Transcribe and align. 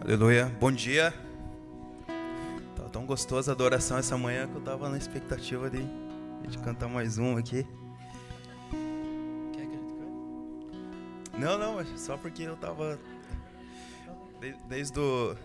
Aleluia. 0.00 0.46
Bom 0.60 0.70
dia. 0.70 1.12
Tá 2.76 2.84
tão 2.84 3.04
gostosa 3.04 3.50
a 3.50 3.54
adoração 3.54 3.98
essa 3.98 4.16
manhã 4.16 4.46
que 4.46 4.54
eu 4.54 4.60
tava 4.60 4.88
na 4.88 4.96
expectativa 4.96 5.68
de, 5.68 5.84
de 6.48 6.56
cantar 6.58 6.88
mais 6.88 7.18
um 7.18 7.36
aqui. 7.36 7.66
Quer 9.52 9.66
que? 9.66 11.36
Não, 11.36 11.58
não, 11.58 11.84
só 11.98 12.16
porque 12.16 12.44
eu 12.44 12.56
tava 12.56 12.98
desde 14.68 14.98
o, 15.00 15.36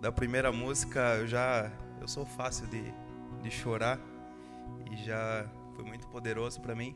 da 0.00 0.12
primeira 0.12 0.52
música 0.52 1.16
eu 1.16 1.26
já 1.26 1.72
eu 2.02 2.06
sou 2.06 2.26
fácil 2.26 2.66
de, 2.66 2.84
de 3.42 3.50
chorar 3.50 3.98
e 4.92 4.96
já 4.98 5.46
foi 5.74 5.84
muito 5.84 6.06
poderoso 6.08 6.60
para 6.60 6.74
mim. 6.74 6.94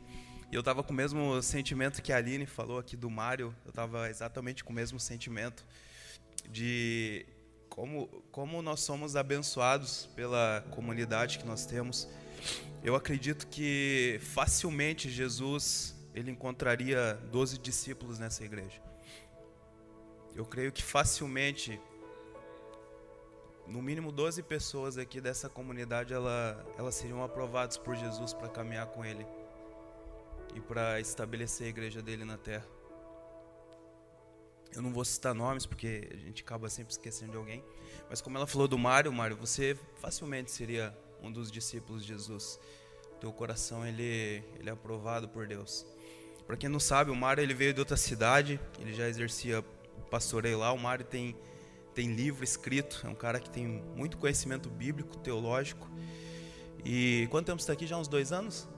E 0.53 0.55
eu 0.55 0.63
tava 0.63 0.83
com 0.83 0.93
o 0.93 0.97
mesmo 0.97 1.43
sentimento 1.43 2.03
que 2.03 2.13
a 2.13 2.19
Aline 2.19 2.45
falou 2.45 2.79
aqui 2.79 2.95
do 2.95 3.11
Mário, 3.11 3.55
eu 3.65 3.73
tava 3.73 4.11
exatamente 4.11 4.63
com 4.63 4.71
o 4.71 4.77
mesmo 4.77 5.01
sentimento 5.01 5.65
de 6.49 7.27
como, 7.69 8.07
como 8.31 8.63
nós 8.63 8.81
somos 8.81 9.17
abençoados 9.17 10.09
pela 10.15 10.65
comunidade 10.71 11.39
que 11.39 11.47
nós 11.47 11.67
temos. 11.67 12.09
Eu 12.83 12.95
acredito 12.95 13.47
que 13.49 14.19
facilmente 14.21 15.11
Jesus 15.11 15.95
ele 16.15 16.31
encontraria 16.31 17.15
12 17.33 17.59
discípulos 17.59 18.19
nessa 18.19 18.45
igreja. 18.45 18.81
Eu 20.35 20.45
creio 20.45 20.71
que 20.71 20.83
facilmente, 20.83 21.81
no 23.67 23.83
mínimo 23.83 24.13
12 24.13 24.43
pessoas 24.43 24.97
aqui 24.99 25.21
dessa 25.21 25.49
comunidade, 25.49 26.13
ela, 26.15 26.65
elas 26.79 26.95
seriam 26.95 27.23
aprovadas 27.25 27.77
por 27.77 27.97
Jesus 27.97 28.33
para 28.33 28.49
caminhar 28.49 28.87
com 28.89 29.05
Ele 29.05 29.27
e 30.55 30.61
para 30.61 31.01
estabelecer 31.01 31.67
a 31.67 31.71
igreja 31.71 32.01
dele 32.01 32.25
na 32.25 32.37
terra. 32.37 32.74
Eu 34.75 34.83
não 34.83 34.93
vou 34.93 35.05
citar 35.05 35.35
nomes 35.35 35.67
porque 35.67 36.09
a 36.13 36.17
gente 36.17 36.43
acaba 36.43 36.69
sempre 36.69 36.93
esquecendo 36.93 37.33
de 37.33 37.37
alguém. 37.37 37.65
Mas 38.11 38.21
como 38.21 38.37
ela 38.37 38.47
falou 38.47 38.67
do 38.67 38.77
Mário, 38.77 39.13
Mário, 39.13 39.37
você 39.37 39.79
facilmente 40.01 40.51
seria 40.51 40.97
um 41.23 41.31
dos 41.31 41.51
discípulos 41.51 42.03
de 42.03 42.09
Jesus. 42.09 42.59
Teu 43.21 43.33
coração 43.33 43.87
ele, 43.87 44.43
ele 44.59 44.69
é 44.69 44.73
aprovado 44.73 45.29
por 45.29 45.47
Deus. 45.47 45.87
Para 46.47 46.57
quem 46.57 46.69
não 46.69 46.81
sabe, 46.81 47.11
o 47.11 47.17
Mário 47.17 47.43
ele 47.43 47.55
veio 47.55 47.73
de 47.73 47.81
outra 47.81 47.97
cidade, 47.97 48.61
ele 48.79 48.93
já 48.93 49.09
exercia 49.09 49.65
pastoreio 50.11 50.59
lá. 50.59 50.73
O 50.73 50.79
Mário 50.79 51.05
tem 51.05 51.37
tem 51.95 52.13
livro 52.13 52.43
escrito, 52.43 53.03
é 53.05 53.09
um 53.09 53.15
cara 53.15 53.39
que 53.39 53.49
tem 53.49 53.67
muito 53.95 54.19
conhecimento 54.19 54.69
bíblico, 54.69 55.17
teológico. 55.19 55.89
E 56.85 57.29
quanto 57.31 57.47
tempo 57.47 57.61
está 57.61 57.73
aqui? 57.73 57.87
Já 57.87 57.97
uns 57.97 58.09
dois 58.09 58.33
anos? 58.33 58.69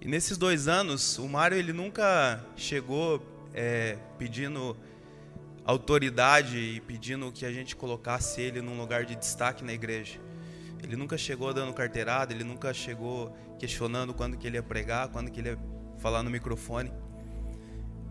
E 0.00 0.08
nesses 0.08 0.36
dois 0.36 0.66
anos, 0.66 1.16
o 1.18 1.28
Mário 1.28 1.56
ele 1.56 1.72
nunca 1.72 2.44
chegou 2.56 3.22
é, 3.54 3.96
pedindo 4.18 4.76
autoridade 5.68 6.56
e 6.56 6.80
pedindo 6.80 7.30
que 7.30 7.44
a 7.44 7.52
gente 7.52 7.76
colocasse 7.76 8.40
ele 8.40 8.62
num 8.62 8.78
lugar 8.78 9.04
de 9.04 9.14
destaque 9.14 9.62
na 9.62 9.74
igreja. 9.74 10.18
Ele 10.82 10.96
nunca 10.96 11.18
chegou 11.18 11.52
dando 11.52 11.74
carteirada, 11.74 12.32
ele 12.32 12.42
nunca 12.42 12.72
chegou 12.72 13.36
questionando 13.58 14.14
quando 14.14 14.38
que 14.38 14.46
ele 14.46 14.56
ia 14.56 14.62
pregar, 14.62 15.08
quando 15.08 15.30
que 15.30 15.40
ele 15.40 15.50
ia 15.50 15.58
falar 15.98 16.22
no 16.22 16.30
microfone. 16.30 16.90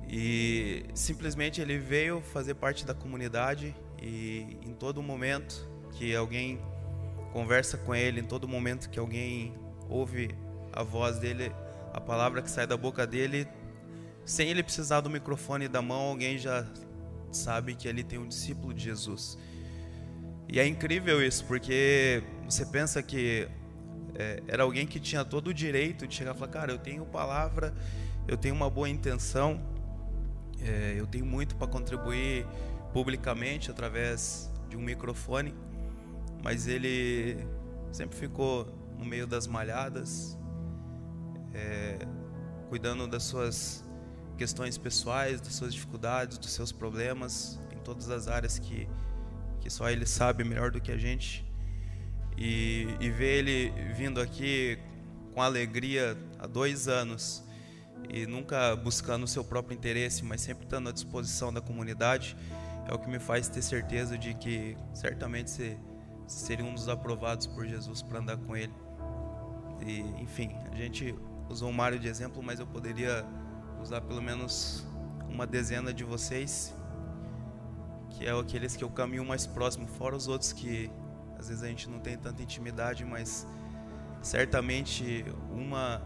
E 0.08 0.86
simplesmente 0.94 1.60
ele 1.60 1.80
veio 1.80 2.22
fazer 2.22 2.54
parte 2.54 2.86
da 2.86 2.94
comunidade 2.94 3.76
e 4.00 4.60
em 4.62 4.76
todo 4.76 5.02
momento 5.02 5.68
que 5.94 6.16
alguém 6.16 6.62
conversa 7.34 7.76
com 7.76 7.96
ele, 7.96 8.20
em 8.20 8.24
todo 8.24 8.48
momento 8.48 8.88
que 8.88 9.00
alguém 9.00 9.56
ouve 9.90 10.30
a 10.72 10.84
voz 10.84 11.18
dele, 11.18 11.52
a 11.92 12.00
palavra 12.00 12.44
que 12.44 12.52
sai 12.52 12.68
da 12.68 12.78
boca 12.78 13.08
dele, 13.08 13.48
sem 14.24 14.48
ele 14.48 14.62
precisar 14.62 15.02
do 15.02 15.10
microfone 15.10 15.68
da 15.68 15.82
mão, 15.82 16.02
alguém 16.02 16.38
já 16.38 16.64
sabe 17.38 17.76
que 17.76 17.88
ali 17.88 18.04
tem 18.04 18.20
um 18.20 18.28
discípulo 18.28 18.74
de 18.74 18.84
Jesus. 18.84 19.38
E 20.50 20.60
é 20.60 20.66
incrível 20.66 21.26
isso, 21.26 21.46
porque 21.46 22.24
você 22.46 22.66
pensa 22.66 23.04
que 23.04 23.48
é, 24.16 24.42
era 24.48 24.64
alguém 24.64 24.88
que 24.88 25.00
tinha 25.00 25.24
todo 25.24 25.50
o 25.50 25.54
direito 25.54 26.08
de 26.08 26.16
chegar 26.16 26.34
e 26.36 26.38
falar: 26.38 26.52
Cara, 26.52 26.72
eu 26.72 26.78
tenho 26.78 27.06
palavra, 27.06 27.74
eu 28.28 28.38
tenho 28.38 28.56
uma 28.56 28.70
boa 28.70 28.90
intenção, 28.90 29.62
é, 30.62 30.96
eu 30.98 31.06
tenho 31.06 31.26
muito 31.26 31.56
para 31.56 31.68
contribuir 31.68 32.46
publicamente 32.94 33.70
através 33.70 34.52
de 34.70 34.76
um 34.78 34.82
microfone, 34.82 35.54
mas 36.44 36.68
ele 36.68 37.46
sempre 37.92 38.18
ficou 38.18 38.66
no 38.98 39.06
meio 39.06 39.28
das 39.28 39.48
malhadas, 39.48 40.38
é, 41.54 42.00
cuidando 42.70 43.08
das 43.08 43.24
suas 43.24 43.87
questões 44.38 44.78
pessoais, 44.78 45.42
das 45.42 45.56
suas 45.56 45.74
dificuldades, 45.74 46.38
dos 46.38 46.52
seus 46.52 46.72
problemas, 46.72 47.60
em 47.76 47.80
todas 47.80 48.10
as 48.10 48.28
áreas 48.28 48.60
que, 48.60 48.88
que 49.60 49.70
só 49.70 49.90
ele 49.90 50.06
sabe 50.06 50.44
melhor 50.44 50.72
do 50.72 50.80
que 50.80 50.92
a 50.92 50.98
gente. 50.98 51.46
E, 52.38 52.88
e 53.00 53.10
ver 53.10 53.40
ele 53.40 53.74
vindo 53.94 54.22
aqui 54.22 54.78
com 55.34 55.42
alegria 55.42 56.16
há 56.40 56.46
dois 56.46 56.88
anos 56.88 57.44
e 58.10 58.28
nunca 58.28 58.76
buscando 58.76 59.24
o 59.24 59.28
seu 59.28 59.44
próprio 59.44 59.76
interesse, 59.76 60.24
mas 60.24 60.42
sempre 60.42 60.66
estando 60.66 60.90
à 60.90 60.92
disposição 60.92 61.52
da 61.52 61.60
comunidade, 61.60 62.38
é 62.88 62.94
o 62.94 63.00
que 63.00 63.10
me 63.10 63.20
faz 63.20 63.50
ter 63.50 63.62
certeza 63.62 64.18
de 64.18 64.34
que 64.36 64.78
certamente 64.94 65.50
você 65.50 65.78
seria 66.28 66.64
um 66.64 66.74
dos 66.74 66.88
aprovados 66.88 67.48
por 67.48 67.66
Jesus 67.66 68.02
para 68.02 68.20
andar 68.20 68.38
com 68.38 68.56
ele. 68.56 68.74
E, 69.86 70.00
enfim, 70.22 70.56
a 70.72 70.76
gente 70.76 71.14
usou 71.50 71.70
o 71.70 71.74
Mário 71.74 72.00
de 72.00 72.08
exemplo, 72.08 72.42
mas 72.44 72.60
eu 72.60 72.68
poderia 72.68 73.26
usar 73.88 74.02
pelo 74.02 74.22
menos 74.22 74.86
uma 75.30 75.48
dezena 75.48 75.94
de 75.94 76.04
vocês, 76.04 76.76
que 78.10 78.26
é 78.26 78.38
aqueles 78.38 78.76
que 78.76 78.84
eu 78.84 78.90
caminho 78.90 79.24
mais 79.24 79.48
próximo, 79.48 79.88
fora 79.88 80.14
os 80.14 80.28
outros 80.28 80.52
que 80.52 80.92
às 81.40 81.48
vezes 81.48 81.64
a 81.64 81.68
gente 81.68 81.90
não 81.90 82.00
tem 82.00 82.18
tanta 82.18 82.44
intimidade, 82.44 83.06
mas 83.06 83.48
certamente 84.22 85.24
uma 85.50 86.02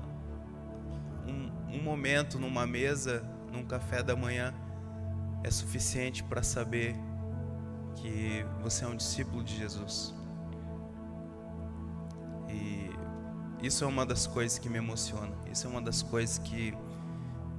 um, 1.25 1.77
um 1.77 1.81
momento 1.81 2.37
numa 2.37 2.67
mesa, 2.67 3.23
num 3.51 3.65
café 3.65 4.03
da 4.03 4.15
manhã 4.15 4.53
é 5.43 5.49
suficiente 5.49 6.23
para 6.23 6.43
saber 6.43 6.95
que 7.95 8.45
você 8.61 8.85
é 8.85 8.87
um 8.87 8.95
discípulo 8.95 9.43
de 9.43 9.57
Jesus. 9.57 10.13
E 12.47 12.91
isso 13.65 13.83
é 13.83 13.87
uma 13.87 14.05
das 14.05 14.27
coisas 14.27 14.59
que 14.59 14.69
me 14.69 14.77
emociona. 14.77 15.35
Isso 15.51 15.65
é 15.65 15.69
uma 15.69 15.81
das 15.81 16.03
coisas 16.03 16.37
que 16.37 16.75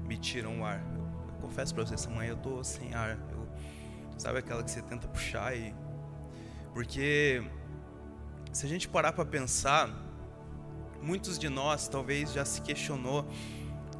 me 0.06 0.16
tiram 0.16 0.60
o 0.60 0.64
ar. 0.64 0.80
Eu, 0.94 1.00
eu 1.28 1.34
confesso 1.40 1.74
para 1.74 1.84
você, 1.84 1.94
essa 1.94 2.10
manhã 2.10 2.30
eu 2.30 2.36
tô 2.36 2.62
sem 2.62 2.94
ar. 2.94 3.18
Eu, 3.30 3.48
sabe 4.18 4.38
aquela 4.38 4.62
que 4.62 4.70
você 4.70 4.82
tenta 4.82 5.08
puxar 5.08 5.56
e 5.56 5.74
porque 6.72 7.42
se 8.52 8.64
a 8.64 8.68
gente 8.68 8.88
parar 8.88 9.12
para 9.12 9.24
pensar, 9.24 9.90
muitos 11.02 11.38
de 11.38 11.48
nós 11.48 11.88
talvez 11.88 12.32
já 12.32 12.44
se 12.44 12.62
questionou 12.62 13.26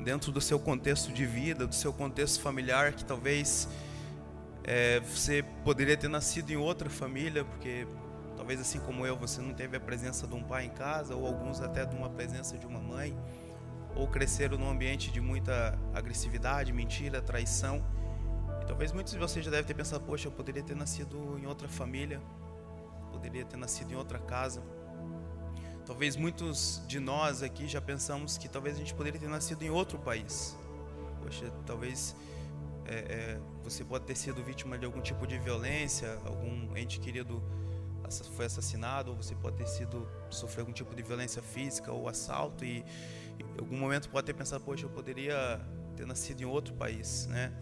dentro 0.03 0.33
do 0.33 0.41
seu 0.41 0.59
contexto 0.59 1.13
de 1.13 1.27
vida, 1.27 1.67
do 1.67 1.75
seu 1.75 1.93
contexto 1.93 2.41
familiar, 2.41 2.93
que 2.93 3.05
talvez 3.05 3.69
é, 4.65 5.01
você 5.01 5.45
poderia 5.65 5.97
ter 5.97 6.09
nascido 6.09 6.51
em 6.51 6.57
outra 6.57 6.89
família, 6.89 7.45
porque 7.45 7.87
talvez 8.37 8.61
assim 8.61 8.79
como 8.81 9.07
eu, 9.07 9.17
você 9.17 9.41
não 9.41 9.53
teve 9.53 9.77
a 9.77 9.81
presença 9.81 10.27
de 10.27 10.34
um 10.34 10.43
pai 10.43 10.67
em 10.67 10.71
casa, 10.71 11.15
ou 11.15 11.27
alguns 11.27 11.61
até 11.61 11.84
de 11.84 11.95
uma 11.95 12.11
presença 12.11 12.57
de 12.57 12.67
uma 12.67 12.81
mãe 12.81 13.17
ou 13.94 14.08
cresceram 14.08 14.56
num 14.58 14.70
ambiente 14.70 15.10
de 15.10 15.20
muita 15.20 15.78
agressividade, 15.94 16.72
mentira, 16.72 17.20
traição. 17.20 17.84
E 18.62 18.66
talvez 18.66 18.92
muitos 18.92 19.12
de 19.12 19.19
vocês 19.19 19.44
já 19.44 19.50
devem 19.50 19.66
ter 19.66 19.75
pensado: 19.75 20.04
poxa, 20.04 20.28
eu 20.28 20.32
poderia 20.32 20.62
ter 20.62 20.75
nascido 20.76 21.38
em 21.38 21.47
outra 21.47 21.69
família, 21.69 22.20
poderia 23.10 23.44
ter 23.44 23.56
nascido 23.56 23.92
em 23.92 23.97
outra 23.97 24.19
casa. 24.19 24.62
Talvez 25.84 26.16
muitos 26.16 26.80
de 26.86 27.00
nós 27.00 27.42
aqui 27.42 27.66
já 27.66 27.80
pensamos 27.80 28.38
que 28.38 28.48
talvez 28.48 28.76
a 28.76 28.78
gente 28.78 28.94
poderia 28.94 29.20
ter 29.20 29.28
nascido 29.28 29.62
em 29.62 29.70
outro 29.70 29.98
país. 29.98 30.56
Poxa, 31.20 31.53
talvez 31.66 32.14
é, 32.86 32.94
é, 32.94 33.41
você 33.62 33.84
pode 33.84 34.04
ter 34.04 34.16
sido 34.16 34.42
vítima 34.42 34.78
de 34.78 34.84
algum 34.84 35.00
tipo 35.00 35.27
de 35.27 35.38
violência, 35.38 36.18
algum 36.24 36.77
ente 36.77 37.00
querido 37.00 37.42
foi 38.36 38.45
assassinado, 38.45 39.10
ou 39.10 39.16
você 39.16 39.34
pode 39.34 39.56
ter 39.56 39.66
sido 39.66 40.06
sofrer 40.28 40.60
algum 40.60 40.72
tipo 40.72 40.95
de 40.95 41.03
violência 41.03 41.41
física 41.41 41.91
ou 41.92 42.09
assalto 42.09 42.65
e 42.65 42.84
em 43.56 43.60
algum 43.60 43.77
momento 43.77 44.09
pode 44.09 44.27
ter 44.27 44.34
pensado, 44.34 44.62
poxa, 44.65 44.86
eu 44.86 44.91
poderia 44.91 45.60
ter 45.97 46.06
nascido 46.06 46.41
em 46.41 46.44
outro 46.44 46.74
país, 46.74 47.27
né? 47.27 47.53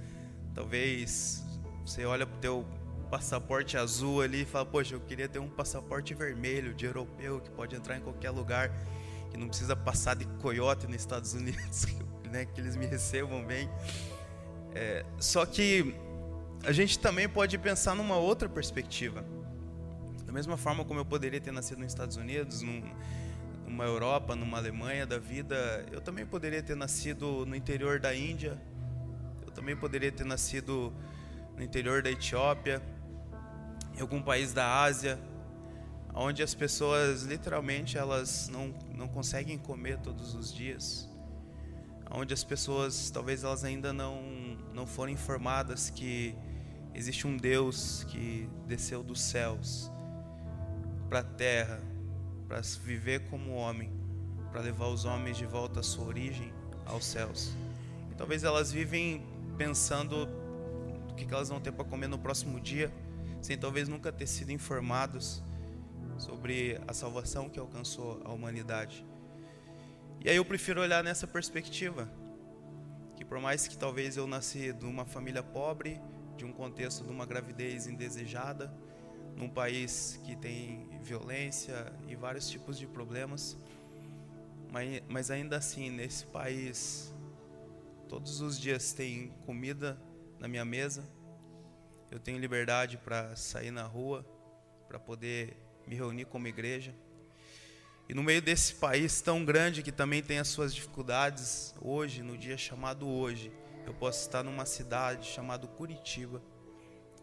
Talvez 0.54 1.44
você 1.84 2.04
olha 2.04 2.26
para 2.26 2.36
o 2.36 2.40
teu 2.40 2.66
passaporte 3.10 3.76
azul 3.76 4.22
ali 4.22 4.42
e 4.42 4.44
fala, 4.44 4.64
poxa, 4.64 4.94
eu 4.94 5.00
queria 5.00 5.28
ter 5.28 5.38
um 5.38 5.48
passaporte 5.48 6.14
vermelho 6.14 6.72
de 6.72 6.86
europeu 6.86 7.40
que 7.40 7.50
pode 7.50 7.74
entrar 7.74 7.96
em 7.96 8.00
qualquer 8.00 8.30
lugar, 8.30 8.70
que 9.30 9.36
não 9.36 9.48
precisa 9.48 9.74
passar 9.74 10.14
de 10.14 10.24
coiote 10.40 10.86
nos 10.86 10.96
Estados 10.96 11.34
Unidos, 11.34 11.86
né? 12.30 12.44
Que 12.44 12.60
eles 12.60 12.76
me 12.76 12.86
recebam 12.86 13.44
bem. 13.44 13.68
É, 14.74 15.04
só 15.18 15.44
que 15.44 15.94
a 16.64 16.72
gente 16.72 16.98
também 16.98 17.28
pode 17.28 17.58
pensar 17.58 17.94
numa 17.94 18.16
outra 18.16 18.48
perspectiva. 18.48 19.24
Da 20.24 20.32
mesma 20.32 20.56
forma 20.56 20.84
como 20.84 21.00
eu 21.00 21.04
poderia 21.04 21.40
ter 21.40 21.50
nascido 21.50 21.78
nos 21.78 21.88
Estados 21.88 22.16
Unidos, 22.16 22.62
num, 22.62 22.82
numa 23.70 23.84
Europa, 23.84 24.34
numa 24.34 24.58
Alemanha 24.58 25.06
da 25.06 25.16
vida, 25.16 25.86
eu 25.92 26.00
também 26.00 26.26
poderia 26.26 26.60
ter 26.60 26.74
nascido 26.74 27.46
no 27.46 27.54
interior 27.54 28.00
da 28.00 28.12
Índia, 28.14 28.60
eu 29.46 29.52
também 29.52 29.76
poderia 29.76 30.10
ter 30.10 30.24
nascido 30.24 30.92
no 31.56 31.62
interior 31.62 32.02
da 32.02 32.10
Etiópia, 32.10 32.82
em 33.96 34.00
algum 34.00 34.20
país 34.20 34.52
da 34.52 34.82
Ásia, 34.82 35.20
onde 36.12 36.42
as 36.42 36.52
pessoas 36.52 37.22
literalmente 37.22 37.96
elas 37.96 38.48
não, 38.48 38.74
não 38.92 39.06
conseguem 39.06 39.56
comer 39.56 39.98
todos 39.98 40.34
os 40.34 40.52
dias, 40.52 41.08
onde 42.10 42.34
as 42.34 42.42
pessoas 42.42 43.08
talvez 43.10 43.44
elas 43.44 43.62
ainda 43.62 43.92
não 43.92 44.40
não 44.74 44.84
foram 44.86 45.12
informadas 45.12 45.90
que 45.90 46.34
existe 46.92 47.26
um 47.26 47.36
Deus 47.36 48.04
que 48.04 48.48
desceu 48.66 49.02
dos 49.02 49.20
céus 49.20 49.90
para 51.08 51.20
a 51.20 51.24
terra 51.24 51.89
para 52.50 52.62
viver 52.82 53.20
como 53.30 53.52
homem, 53.52 53.88
para 54.50 54.60
levar 54.60 54.88
os 54.88 55.04
homens 55.04 55.36
de 55.36 55.46
volta 55.46 55.78
à 55.78 55.82
sua 55.84 56.04
origem, 56.04 56.52
aos 56.84 57.04
céus. 57.04 57.52
E 58.10 58.14
talvez 58.16 58.42
elas 58.42 58.72
vivem 58.72 59.24
pensando 59.56 60.28
o 61.08 61.14
que 61.14 61.32
elas 61.32 61.48
vão 61.48 61.60
ter 61.60 61.70
para 61.70 61.84
comer 61.84 62.08
no 62.08 62.18
próximo 62.18 62.58
dia, 62.58 62.92
sem 63.40 63.56
talvez 63.56 63.88
nunca 63.88 64.10
ter 64.10 64.26
sido 64.26 64.50
informados 64.50 65.40
sobre 66.18 66.80
a 66.88 66.92
salvação 66.92 67.48
que 67.48 67.60
alcançou 67.60 68.20
a 68.24 68.32
humanidade. 68.32 69.06
E 70.20 70.28
aí 70.28 70.34
eu 70.34 70.44
prefiro 70.44 70.80
olhar 70.80 71.04
nessa 71.04 71.28
perspectiva, 71.28 72.10
que 73.14 73.24
por 73.24 73.38
mais 73.38 73.68
que 73.68 73.78
talvez 73.78 74.16
eu 74.16 74.26
nasci 74.26 74.72
de 74.72 74.86
uma 74.86 75.04
família 75.04 75.40
pobre, 75.42 76.00
de 76.36 76.44
um 76.44 76.52
contexto 76.52 77.04
de 77.04 77.12
uma 77.12 77.24
gravidez 77.24 77.86
indesejada, 77.86 78.74
num 79.36 79.48
país 79.48 80.20
que 80.24 80.36
tem 80.36 80.88
violência 81.02 81.92
e 82.08 82.14
vários 82.14 82.48
tipos 82.48 82.78
de 82.78 82.86
problemas, 82.86 83.56
mas, 84.70 85.02
mas 85.08 85.30
ainda 85.30 85.56
assim, 85.56 85.90
nesse 85.90 86.26
país, 86.26 87.14
todos 88.08 88.40
os 88.40 88.58
dias 88.58 88.92
tem 88.92 89.28
comida 89.44 90.00
na 90.38 90.46
minha 90.46 90.64
mesa, 90.64 91.08
eu 92.10 92.18
tenho 92.18 92.38
liberdade 92.38 92.96
para 92.96 93.34
sair 93.36 93.70
na 93.70 93.84
rua, 93.84 94.24
para 94.88 94.98
poder 94.98 95.56
me 95.86 95.94
reunir 95.94 96.24
como 96.24 96.48
igreja. 96.48 96.94
E 98.08 98.14
no 98.14 98.22
meio 98.22 98.42
desse 98.42 98.74
país 98.74 99.20
tão 99.20 99.44
grande 99.44 99.82
que 99.82 99.92
também 99.92 100.20
tem 100.20 100.38
as 100.38 100.48
suas 100.48 100.74
dificuldades, 100.74 101.74
hoje, 101.80 102.22
no 102.22 102.36
dia 102.36 102.58
chamado 102.58 103.08
hoje, 103.08 103.52
eu 103.86 103.94
posso 103.94 104.20
estar 104.20 104.42
numa 104.42 104.66
cidade 104.66 105.26
chamada 105.26 105.66
Curitiba, 105.66 106.42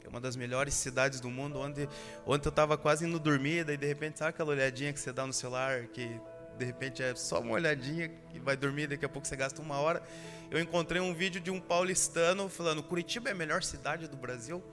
é 0.03 0.09
uma 0.09 0.21
das 0.21 0.35
melhores 0.35 0.73
cidades 0.73 1.19
do 1.19 1.29
mundo, 1.29 1.59
onde, 1.59 1.87
onde 2.25 2.45
eu 2.45 2.49
estava 2.49 2.77
quase 2.77 3.05
indo 3.05 3.19
dormir, 3.19 3.63
daí 3.63 3.77
de 3.77 3.85
repente, 3.85 4.19
sabe 4.19 4.29
aquela 4.29 4.51
olhadinha 4.51 4.93
que 4.93 4.99
você 4.99 5.11
dá 5.11 5.25
no 5.25 5.33
celular, 5.33 5.87
que 5.87 6.19
de 6.57 6.65
repente 6.65 7.03
é 7.03 7.13
só 7.15 7.39
uma 7.39 7.53
olhadinha 7.53 8.11
e 8.33 8.39
vai 8.39 8.57
dormir, 8.57 8.87
daqui 8.87 9.05
a 9.05 9.09
pouco 9.09 9.27
você 9.27 9.35
gasta 9.35 9.61
uma 9.61 9.79
hora. 9.79 10.01
Eu 10.49 10.59
encontrei 10.59 11.01
um 11.01 11.13
vídeo 11.13 11.39
de 11.39 11.51
um 11.51 11.59
paulistano 11.59 12.49
falando: 12.49 12.81
Curitiba 12.81 13.29
é 13.29 13.31
a 13.33 13.35
melhor 13.35 13.63
cidade 13.63 14.07
do 14.07 14.17
Brasil? 14.17 14.63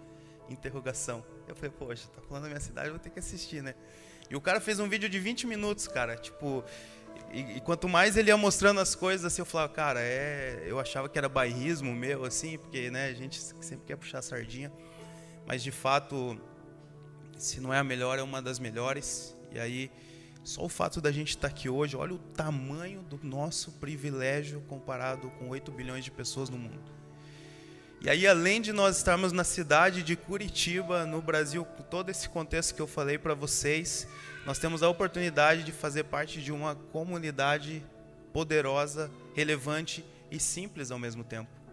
Interrogação. 0.48 1.24
Eu 1.48 1.54
falei, 1.54 1.70
poxa, 1.70 2.08
tá 2.14 2.22
falando 2.22 2.44
da 2.44 2.48
minha 2.48 2.60
cidade, 2.60 2.90
vou 2.90 2.98
ter 2.98 3.10
que 3.10 3.18
assistir, 3.18 3.62
né? 3.62 3.74
E 4.30 4.36
o 4.36 4.40
cara 4.40 4.60
fez 4.60 4.80
um 4.80 4.88
vídeo 4.88 5.08
de 5.08 5.18
20 5.18 5.46
minutos, 5.46 5.86
cara. 5.86 6.16
Tipo, 6.16 6.64
e, 7.32 7.56
e, 7.56 7.60
quanto 7.60 7.88
mais 7.88 8.16
ele 8.16 8.30
ia 8.30 8.36
mostrando 8.36 8.80
as 8.80 8.94
coisas, 8.94 9.26
assim, 9.26 9.42
eu 9.42 9.46
falava, 9.46 9.72
cara, 9.72 10.00
é, 10.00 10.64
eu 10.66 10.78
achava 10.78 11.08
que 11.08 11.18
era 11.18 11.28
bairrismo 11.28 11.94
meu, 11.94 12.24
assim, 12.24 12.56
porque, 12.58 12.90
né, 12.90 13.08
a 13.08 13.12
gente 13.12 13.40
sempre 13.60 13.84
quer 13.86 13.96
puxar 13.96 14.20
a 14.20 14.22
sardinha. 14.22 14.72
Mas, 15.46 15.62
de 15.62 15.70
fato, 15.70 16.38
se 17.36 17.60
não 17.60 17.72
é 17.72 17.78
a 17.78 17.84
melhor, 17.84 18.18
é 18.18 18.22
uma 18.22 18.40
das 18.40 18.58
melhores. 18.58 19.36
E 19.52 19.58
aí, 19.58 19.90
só 20.42 20.62
o 20.64 20.68
fato 20.68 21.00
da 21.00 21.10
gente 21.10 21.30
estar 21.30 21.48
aqui 21.48 21.68
hoje, 21.68 21.96
olha 21.96 22.14
o 22.14 22.18
tamanho 22.18 23.02
do 23.02 23.18
nosso 23.22 23.72
privilégio 23.72 24.60
comparado 24.68 25.30
com 25.38 25.48
8 25.48 25.72
bilhões 25.72 26.04
de 26.04 26.10
pessoas 26.10 26.50
no 26.50 26.58
mundo. 26.58 26.92
E 28.02 28.10
aí, 28.10 28.26
além 28.26 28.60
de 28.60 28.70
nós 28.70 28.98
estarmos 28.98 29.32
na 29.32 29.44
cidade 29.44 30.02
de 30.02 30.14
Curitiba, 30.14 31.06
no 31.06 31.22
Brasil, 31.22 31.64
com 31.64 31.82
todo 31.82 32.10
esse 32.10 32.28
contexto 32.28 32.74
que 32.74 32.82
eu 32.82 32.86
falei 32.86 33.16
para 33.16 33.32
vocês, 33.32 34.06
nós 34.44 34.58
temos 34.58 34.82
a 34.82 34.88
oportunidade 34.90 35.62
de 35.62 35.72
fazer 35.72 36.04
parte 36.04 36.42
de 36.42 36.52
uma 36.52 36.74
comunidade 36.74 37.82
poderosa, 38.30 39.10
relevante 39.34 40.04
e 40.30 40.38
simples 40.38 40.90
ao 40.90 40.98
mesmo 40.98 41.24
tempo. 41.24 41.63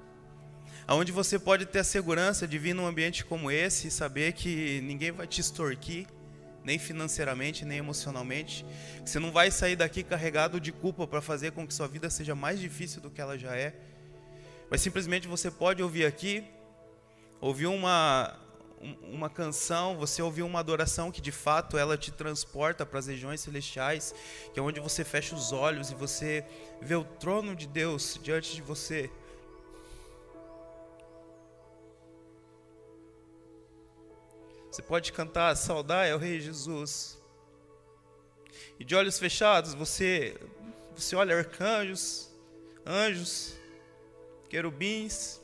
Onde 0.93 1.11
você 1.11 1.39
pode 1.39 1.65
ter 1.65 1.79
a 1.79 1.83
segurança 1.83 2.47
de 2.47 2.57
vir 2.57 2.73
num 2.73 2.85
ambiente 2.85 3.23
como 3.25 3.49
esse 3.49 3.87
e 3.87 3.91
saber 3.91 4.33
que 4.33 4.81
ninguém 4.81 5.11
vai 5.11 5.27
te 5.27 5.41
extorquir, 5.41 6.07
nem 6.63 6.77
financeiramente, 6.77 7.65
nem 7.65 7.77
emocionalmente. 7.77 8.65
Você 9.05 9.19
não 9.19 9.31
vai 9.31 9.49
sair 9.51 9.75
daqui 9.75 10.03
carregado 10.03 10.59
de 10.59 10.71
culpa 10.71 11.07
para 11.07 11.21
fazer 11.21 11.51
com 11.51 11.67
que 11.67 11.73
sua 11.73 11.87
vida 11.87 12.09
seja 12.09 12.35
mais 12.35 12.59
difícil 12.59 13.01
do 13.01 13.09
que 13.09 13.21
ela 13.21 13.37
já 13.37 13.55
é 13.55 13.73
mas 14.71 14.79
simplesmente 14.79 15.27
você 15.27 15.51
pode 15.51 15.83
ouvir 15.83 16.05
aqui, 16.05 16.45
ouvir 17.41 17.65
uma, 17.65 18.39
uma 19.03 19.29
canção, 19.29 19.97
você 19.97 20.21
ouvir 20.21 20.43
uma 20.43 20.61
adoração 20.61 21.11
que 21.11 21.19
de 21.19 21.29
fato 21.29 21.77
ela 21.77 21.97
te 21.97 22.09
transporta 22.09 22.85
para 22.85 22.97
as 22.97 23.07
regiões 23.07 23.41
celestiais, 23.41 24.15
que 24.53 24.57
é 24.61 24.63
onde 24.63 24.79
você 24.79 25.03
fecha 25.03 25.35
os 25.35 25.51
olhos 25.51 25.91
e 25.91 25.93
você 25.93 26.45
vê 26.79 26.95
o 26.95 27.03
trono 27.03 27.53
de 27.53 27.67
Deus 27.67 28.17
diante 28.23 28.55
de 28.55 28.61
você. 28.61 29.11
Você 34.71 34.81
pode 34.81 35.11
cantar, 35.11 35.53
saudar 35.57 36.07
é 36.07 36.15
o 36.15 36.17
Rei 36.17 36.39
Jesus. 36.39 37.21
E 38.79 38.85
de 38.85 38.95
olhos 38.95 39.19
fechados, 39.19 39.73
você 39.73 40.39
você 40.95 41.13
olha 41.13 41.37
arcanjos, 41.37 42.31
anjos, 42.85 43.53
querubins. 44.47 45.41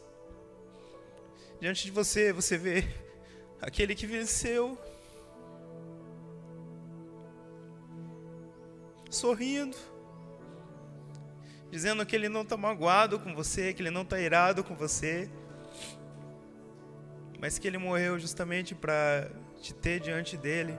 Diante 1.59 1.83
de 1.83 1.91
você, 1.91 2.31
você 2.31 2.57
vê 2.57 2.88
aquele 3.59 3.95
que 3.95 4.07
venceu, 4.07 4.77
sorrindo, 9.09 9.75
dizendo 11.69 12.06
que 12.06 12.15
ele 12.15 12.30
não 12.30 12.44
está 12.44 12.56
magoado 12.56 13.19
com 13.19 13.35
você, 13.35 13.73
que 13.73 13.81
ele 13.81 13.89
não 13.89 14.03
está 14.03 14.19
irado 14.19 14.63
com 14.63 14.75
você, 14.75 15.30
mas 17.39 17.59
que 17.59 17.67
ele 17.67 17.77
morreu 17.77 18.17
justamente 18.17 18.73
para 18.73 19.29
te 19.61 19.73
ter 19.73 19.99
diante 19.99 20.35
dele. 20.37 20.77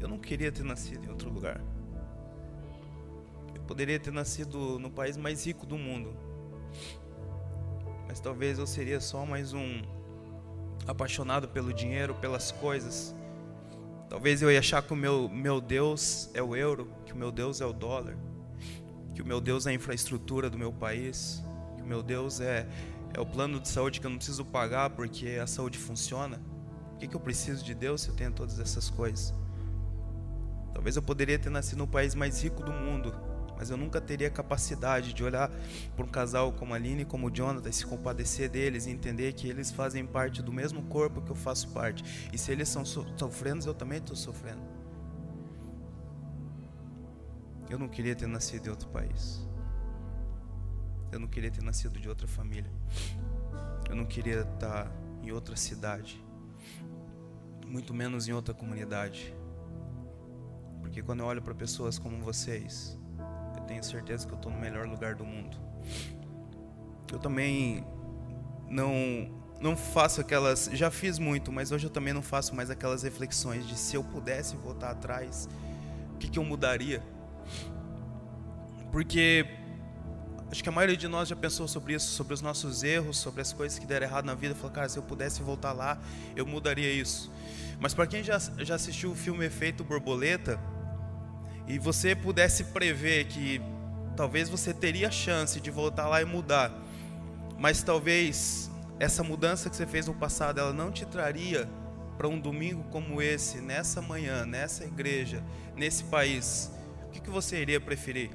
Eu 0.00 0.08
não 0.08 0.18
queria 0.18 0.50
ter 0.50 0.64
nascido 0.64 1.04
em 1.04 1.10
outro 1.10 1.30
lugar. 1.30 1.60
Eu 3.54 3.62
poderia 3.62 3.98
ter 3.98 4.12
nascido 4.12 4.78
no 4.78 4.90
país 4.90 5.16
mais 5.16 5.44
rico 5.46 5.66
do 5.66 5.76
mundo. 5.76 6.16
Mas 8.06 8.20
talvez 8.20 8.58
eu 8.58 8.66
seria 8.66 9.00
só 9.00 9.26
mais 9.26 9.52
um 9.52 9.82
apaixonado 10.86 11.48
pelo 11.48 11.72
dinheiro, 11.72 12.14
pelas 12.14 12.50
coisas. 12.50 13.14
Talvez 14.08 14.40
eu 14.40 14.50
ia 14.50 14.58
achar 14.58 14.82
que 14.82 14.92
o 14.92 14.96
meu, 14.96 15.28
meu 15.28 15.60
Deus 15.60 16.30
é 16.32 16.42
o 16.42 16.56
euro, 16.56 16.90
que 17.04 17.12
o 17.12 17.16
meu 17.16 17.30
Deus 17.30 17.60
é 17.60 17.66
o 17.66 17.72
dólar, 17.72 18.16
que 19.14 19.20
o 19.20 19.26
meu 19.26 19.40
Deus 19.40 19.66
é 19.66 19.70
a 19.70 19.72
infraestrutura 19.74 20.48
do 20.48 20.56
meu 20.56 20.72
país, 20.72 21.44
que 21.76 21.82
o 21.82 21.86
meu 21.86 22.02
Deus 22.02 22.40
é, 22.40 22.66
é 23.12 23.20
o 23.20 23.26
plano 23.26 23.60
de 23.60 23.68
saúde 23.68 24.00
que 24.00 24.06
eu 24.06 24.10
não 24.10 24.16
preciso 24.16 24.44
pagar 24.46 24.90
porque 24.90 25.38
a 25.42 25.46
saúde 25.46 25.78
funciona. 25.78 26.40
Por 26.90 26.98
que, 27.00 27.08
que 27.08 27.16
eu 27.16 27.20
preciso 27.20 27.62
de 27.62 27.74
Deus 27.74 28.00
se 28.00 28.08
eu 28.08 28.14
tenho 28.14 28.32
todas 28.32 28.58
essas 28.58 28.88
coisas? 28.88 29.34
Talvez 30.72 30.96
eu 30.96 31.02
poderia 31.02 31.38
ter 31.38 31.50
nascido 31.50 31.78
no 31.78 31.86
país 31.86 32.14
mais 32.14 32.42
rico 32.42 32.62
do 32.62 32.72
mundo, 32.72 33.14
mas 33.58 33.70
eu 33.70 33.76
nunca 33.76 34.00
teria 34.00 34.30
capacidade 34.30 35.12
de 35.12 35.24
olhar 35.24 35.50
para 35.96 36.04
um 36.04 36.08
casal 36.08 36.52
como 36.52 36.72
a 36.72 36.76
Aline 36.76 37.02
e 37.02 37.04
como 37.04 37.26
o 37.26 37.30
Jonathan 37.30 37.68
e 37.68 37.72
se 37.72 37.84
compadecer 37.84 38.48
deles 38.48 38.86
e 38.86 38.90
entender 38.90 39.32
que 39.32 39.48
eles 39.48 39.72
fazem 39.72 40.06
parte 40.06 40.40
do 40.40 40.52
mesmo 40.52 40.84
corpo 40.84 41.20
que 41.20 41.32
eu 41.32 41.34
faço 41.34 41.68
parte. 41.70 42.30
E 42.32 42.38
se 42.38 42.52
eles 42.52 42.68
estão 42.68 42.84
sofrendo, 42.84 43.66
eu 43.66 43.74
também 43.74 43.98
estou 43.98 44.14
sofrendo. 44.14 44.62
Eu 47.68 47.80
não 47.80 47.88
queria 47.88 48.14
ter 48.14 48.28
nascido 48.28 48.68
em 48.68 48.70
outro 48.70 48.88
país. 48.90 49.44
Eu 51.10 51.18
não 51.18 51.26
queria 51.26 51.50
ter 51.50 51.62
nascido 51.62 51.98
de 51.98 52.08
outra 52.08 52.28
família. 52.28 52.70
Eu 53.90 53.96
não 53.96 54.06
queria 54.06 54.42
estar 54.42 54.88
em 55.20 55.32
outra 55.32 55.56
cidade. 55.56 56.24
Muito 57.66 57.92
menos 57.92 58.28
em 58.28 58.32
outra 58.32 58.54
comunidade. 58.54 59.34
Porque 60.80 61.02
quando 61.02 61.20
eu 61.20 61.26
olho 61.26 61.42
para 61.42 61.54
pessoas 61.54 61.98
como 61.98 62.22
vocês, 62.22 62.96
tenho 63.68 63.84
certeza 63.84 64.26
que 64.26 64.32
eu 64.32 64.36
estou 64.36 64.50
no 64.50 64.58
melhor 64.58 64.88
lugar 64.88 65.14
do 65.14 65.24
mundo. 65.24 65.56
Eu 67.12 67.18
também 67.18 67.84
não 68.68 69.30
não 69.60 69.76
faço 69.76 70.20
aquelas, 70.20 70.70
já 70.72 70.88
fiz 70.88 71.18
muito, 71.18 71.50
mas 71.50 71.72
hoje 71.72 71.84
eu 71.84 71.90
também 71.90 72.14
não 72.14 72.22
faço 72.22 72.54
mais 72.54 72.70
aquelas 72.70 73.02
reflexões 73.02 73.66
de 73.66 73.76
se 73.76 73.96
eu 73.96 74.04
pudesse 74.04 74.54
voltar 74.56 74.90
atrás, 74.90 75.48
o 76.14 76.16
que, 76.18 76.28
que 76.28 76.38
eu 76.38 76.44
mudaria? 76.44 77.02
Porque 78.92 79.46
acho 80.48 80.62
que 80.62 80.68
a 80.68 80.72
maioria 80.72 80.96
de 80.96 81.08
nós 81.08 81.28
já 81.28 81.34
pensou 81.34 81.66
sobre 81.66 81.94
isso, 81.94 82.12
sobre 82.12 82.34
os 82.34 82.40
nossos 82.40 82.84
erros, 82.84 83.18
sobre 83.18 83.42
as 83.42 83.52
coisas 83.52 83.80
que 83.80 83.84
deram 83.84 84.06
errado 84.06 84.26
na 84.26 84.34
vida, 84.36 84.54
falou, 84.54 84.70
cara, 84.70 84.88
se 84.88 84.96
eu 84.96 85.02
pudesse 85.02 85.42
voltar 85.42 85.72
lá, 85.72 86.00
eu 86.36 86.46
mudaria 86.46 86.92
isso. 86.92 87.28
Mas 87.80 87.92
para 87.92 88.06
quem 88.06 88.22
já, 88.22 88.38
já 88.58 88.76
assistiu 88.76 89.10
o 89.10 89.14
filme 89.16 89.44
Efeito 89.44 89.82
Borboleta, 89.82 90.60
e 91.68 91.78
você 91.78 92.16
pudesse 92.16 92.64
prever 92.64 93.26
que 93.26 93.60
talvez 94.16 94.48
você 94.48 94.72
teria 94.72 95.08
a 95.08 95.10
chance 95.10 95.60
de 95.60 95.70
voltar 95.70 96.08
lá 96.08 96.22
e 96.22 96.24
mudar, 96.24 96.72
mas 97.58 97.82
talvez 97.82 98.70
essa 98.98 99.22
mudança 99.22 99.68
que 99.68 99.76
você 99.76 99.86
fez 99.86 100.06
no 100.06 100.14
passado, 100.14 100.58
ela 100.58 100.72
não 100.72 100.90
te 100.90 101.04
traria 101.04 101.68
para 102.16 102.26
um 102.26 102.40
domingo 102.40 102.82
como 102.90 103.20
esse, 103.22 103.60
nessa 103.60 104.00
manhã, 104.00 104.44
nessa 104.44 104.84
igreja, 104.84 105.44
nesse 105.76 106.02
país, 106.04 106.72
o 107.06 107.10
que, 107.10 107.20
que 107.20 107.30
você 107.30 107.60
iria 107.60 107.80
preferir? 107.80 108.30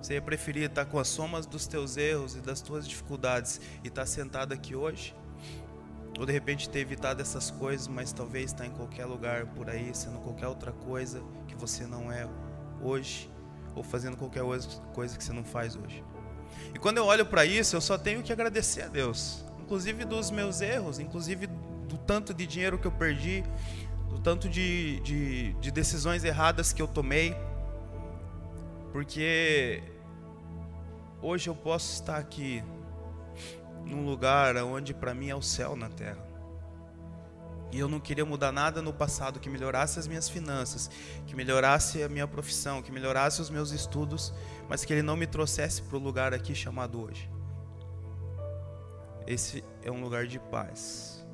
Você 0.00 0.14
ia 0.14 0.22
preferir 0.22 0.64
estar 0.64 0.84
com 0.84 0.98
as 0.98 1.08
somas 1.08 1.46
dos 1.46 1.66
teus 1.66 1.96
erros 1.96 2.36
e 2.36 2.40
das 2.40 2.60
tuas 2.60 2.86
dificuldades 2.86 3.60
e 3.82 3.88
estar 3.88 4.06
sentado 4.06 4.52
aqui 4.52 4.74
hoje? 4.74 5.14
Ou 6.18 6.26
de 6.26 6.32
repente 6.32 6.68
ter 6.68 6.80
evitado 6.80 7.22
essas 7.22 7.50
coisas, 7.50 7.88
mas 7.88 8.12
talvez 8.12 8.46
estar 8.46 8.66
em 8.66 8.70
qualquer 8.70 9.06
lugar 9.06 9.46
por 9.46 9.70
aí, 9.70 9.94
sendo 9.94 10.18
qualquer 10.18 10.46
outra 10.46 10.72
coisa 10.72 11.22
que 11.52 11.60
você 11.60 11.86
não 11.86 12.10
é 12.10 12.26
hoje, 12.80 13.30
ou 13.74 13.82
fazendo 13.82 14.16
qualquer 14.16 14.42
coisa 14.94 15.16
que 15.16 15.22
você 15.22 15.32
não 15.32 15.44
faz 15.44 15.76
hoje? 15.76 16.02
E 16.74 16.78
quando 16.78 16.98
eu 16.98 17.04
olho 17.04 17.26
para 17.26 17.44
isso, 17.44 17.76
eu 17.76 17.80
só 17.80 17.98
tenho 17.98 18.22
que 18.22 18.32
agradecer 18.32 18.82
a 18.82 18.88
Deus, 18.88 19.44
inclusive 19.60 20.04
dos 20.04 20.30
meus 20.30 20.60
erros, 20.60 20.98
inclusive 20.98 21.46
do 21.46 21.98
tanto 21.98 22.32
de 22.32 22.46
dinheiro 22.46 22.78
que 22.78 22.86
eu 22.86 22.92
perdi, 22.92 23.44
do 24.08 24.18
tanto 24.18 24.48
de, 24.48 25.00
de, 25.00 25.52
de 25.54 25.70
decisões 25.70 26.24
erradas 26.24 26.72
que 26.72 26.80
eu 26.80 26.88
tomei, 26.88 27.36
porque 28.92 29.82
hoje 31.20 31.48
eu 31.48 31.54
posso 31.54 31.92
estar 31.92 32.16
aqui 32.16 32.62
num 33.84 34.04
lugar 34.04 34.56
onde 34.56 34.94
para 34.94 35.14
mim 35.14 35.28
é 35.28 35.34
o 35.34 35.42
céu 35.42 35.74
na 35.76 35.88
terra. 35.88 36.31
E 37.72 37.78
eu 37.78 37.88
não 37.88 37.98
queria 37.98 38.24
mudar 38.24 38.52
nada 38.52 38.82
no 38.82 38.92
passado 38.92 39.40
que 39.40 39.48
melhorasse 39.48 39.98
as 39.98 40.06
minhas 40.06 40.28
finanças, 40.28 40.90
que 41.26 41.34
melhorasse 41.34 42.02
a 42.02 42.08
minha 42.08 42.28
profissão, 42.28 42.82
que 42.82 42.92
melhorasse 42.92 43.40
os 43.40 43.48
meus 43.48 43.70
estudos, 43.70 44.32
mas 44.68 44.84
que 44.84 44.92
ele 44.92 45.02
não 45.02 45.16
me 45.16 45.26
trouxesse 45.26 45.80
para 45.80 45.96
o 45.96 46.00
lugar 46.00 46.34
aqui 46.34 46.54
chamado 46.54 47.00
hoje. 47.00 47.30
Esse 49.26 49.64
é 49.82 49.90
um 49.90 50.02
lugar 50.02 50.26
de 50.26 50.38
paz. 50.38 51.26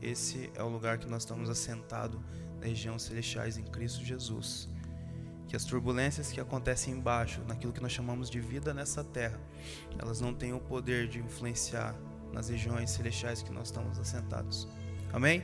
Esse 0.00 0.48
é 0.54 0.62
o 0.62 0.68
lugar 0.68 0.98
que 0.98 1.08
nós 1.08 1.22
estamos 1.22 1.50
assentados 1.50 2.20
na 2.60 2.66
região 2.66 2.96
celestiais 2.96 3.58
em 3.58 3.64
Cristo 3.64 4.04
Jesus. 4.04 4.68
Que 5.48 5.56
as 5.56 5.64
turbulências 5.64 6.30
que 6.30 6.40
acontecem 6.40 6.94
embaixo, 6.94 7.40
naquilo 7.48 7.72
que 7.72 7.80
nós 7.80 7.90
chamamos 7.90 8.30
de 8.30 8.38
vida 8.38 8.72
nessa 8.72 9.02
terra, 9.02 9.40
elas 9.98 10.20
não 10.20 10.32
têm 10.32 10.52
o 10.52 10.60
poder 10.60 11.08
de 11.08 11.18
influenciar 11.18 11.96
nas 12.32 12.48
regiões 12.48 12.90
celestiais 12.90 13.42
que 13.42 13.50
nós 13.50 13.68
estamos 13.68 13.98
assentados. 13.98 14.68
Amém? 15.12 15.42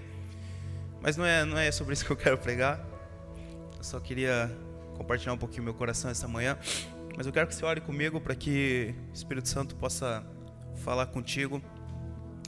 Mas 1.00 1.16
não 1.16 1.24
é, 1.24 1.44
não 1.44 1.58
é 1.58 1.70
sobre 1.72 1.94
isso 1.94 2.04
que 2.04 2.10
eu 2.10 2.16
quero 2.16 2.38
pregar. 2.38 2.84
Eu 3.76 3.84
só 3.84 4.00
queria 4.00 4.50
compartilhar 4.96 5.32
um 5.32 5.38
pouquinho 5.38 5.62
meu 5.62 5.74
coração 5.74 6.10
essa 6.10 6.28
manhã. 6.28 6.58
Mas 7.16 7.26
eu 7.26 7.32
quero 7.32 7.46
que 7.46 7.54
você 7.54 7.64
ore 7.64 7.80
comigo 7.80 8.20
para 8.20 8.34
que 8.34 8.94
o 9.10 9.14
Espírito 9.14 9.48
Santo 9.48 9.76
possa 9.76 10.24
falar 10.76 11.06
contigo 11.06 11.62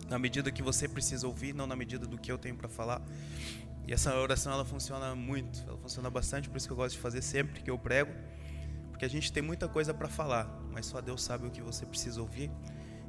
na 0.09 0.19
medida 0.19 0.51
que 0.51 0.63
você 0.63 0.89
precisa 0.89 1.27
ouvir, 1.27 1.55
não 1.55 1.67
na 1.67 1.77
medida 1.77 2.07
do 2.07 2.19
que 2.19 2.31
eu 2.31 2.39
tenho 2.39 2.57
para 2.57 2.69
falar. 2.69 3.03
E 3.87 3.93
essa 3.93 4.15
oração 4.17 4.53
ela 4.53 4.65
funciona 4.65 5.15
muito, 5.15 5.63
ela 5.67 5.79
funciona 5.79 6.11
bastante, 6.11 6.49
por 6.49 6.57
isso 6.57 6.67
que 6.67 6.73
eu 6.73 6.77
gosto 6.77 6.97
de 6.97 7.01
fazer 7.01 7.23
sempre 7.23 7.63
que 7.63 7.71
eu 7.71 7.79
prego, 7.79 8.13
porque 8.91 9.05
a 9.05 9.09
gente 9.09 9.33
tem 9.33 9.43
muita 9.43 9.69
coisa 9.69 9.95
para 9.95 10.09
falar, 10.09 10.51
mas 10.73 10.87
só 10.87 11.01
Deus 11.01 11.23
sabe 11.23 11.47
o 11.47 11.51
que 11.51 11.61
você 11.61 11.87
precisa 11.87 12.21
ouvir. 12.21 12.51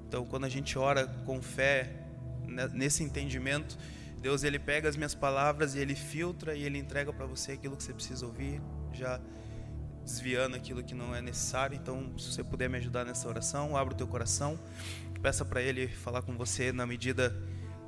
Então, 0.07 0.25
quando 0.25 0.45
a 0.45 0.49
gente 0.49 0.77
ora 0.77 1.07
com 1.25 1.41
fé, 1.41 1.89
né, 2.45 2.69
nesse 2.71 3.03
entendimento, 3.03 3.77
Deus 4.21 4.43
ele 4.43 4.57
pega 4.57 4.89
as 4.89 4.95
minhas 4.95 5.13
palavras 5.13 5.75
e 5.75 5.79
ele 5.79 5.95
filtra 5.95 6.55
e 6.55 6.63
ele 6.63 6.77
entrega 6.77 7.13
para 7.13 7.25
você 7.25 7.53
aquilo 7.53 7.77
que 7.77 7.83
você 7.83 7.93
precisa 7.93 8.25
ouvir, 8.25 8.61
já 8.93 9.21
desviando 10.03 10.55
aquilo 10.55 10.83
que 10.83 10.95
não 10.95 11.13
é 11.13 11.21
necessário. 11.21 11.75
Então, 11.75 12.17
se 12.17 12.31
você 12.31 12.43
puder 12.43 12.69
me 12.69 12.77
ajudar 12.77 13.05
nessa 13.05 13.27
oração, 13.27 13.75
abra 13.75 13.93
o 13.93 13.97
teu 13.97 14.07
coração. 14.07 14.59
Peça 15.21 15.43
para 15.43 15.61
Ele 15.61 15.87
falar 15.87 16.21
com 16.21 16.37
você 16.37 16.71
na 16.71 16.85
medida 16.85 17.35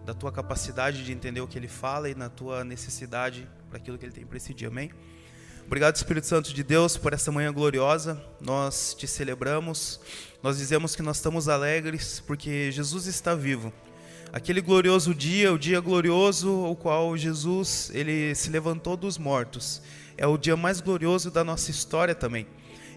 da 0.05 0.13
tua 0.13 0.31
capacidade 0.31 1.03
de 1.03 1.11
entender 1.11 1.39
o 1.39 1.47
que 1.47 1.57
Ele 1.57 1.67
fala 1.67 2.09
e 2.09 2.15
na 2.15 2.29
tua 2.29 2.63
necessidade 2.63 3.47
para 3.69 3.77
aquilo 3.77 3.97
que 3.97 4.05
Ele 4.05 4.13
tem 4.13 4.25
para 4.25 4.37
esse 4.37 4.53
dia. 4.53 4.67
Amém? 4.67 4.91
Obrigado, 5.65 5.95
Espírito 5.95 6.25
Santo 6.25 6.53
de 6.53 6.63
Deus, 6.63 6.97
por 6.97 7.13
essa 7.13 7.31
manhã 7.31 7.53
gloriosa. 7.53 8.21
Nós 8.41 8.93
te 8.93 9.07
celebramos. 9.07 10.01
Nós 10.41 10.57
dizemos 10.57 10.95
que 10.95 11.01
nós 11.01 11.17
estamos 11.17 11.47
alegres 11.47 12.19
porque 12.19 12.71
Jesus 12.71 13.05
está 13.05 13.35
vivo. 13.35 13.71
Aquele 14.31 14.61
glorioso 14.61 15.15
dia, 15.15 15.51
o 15.51 15.57
dia 15.57 15.79
glorioso 15.79 16.51
o 16.51 16.75
qual 16.75 17.17
Jesus 17.17 17.89
ele 17.95 18.35
se 18.35 18.51
levantou 18.51 18.95
dos 18.95 19.17
mortos, 19.17 19.81
é 20.15 20.27
o 20.27 20.37
dia 20.37 20.55
mais 20.55 20.79
glorioso 20.79 21.31
da 21.31 21.43
nossa 21.43 21.71
história 21.71 22.13
também. 22.13 22.45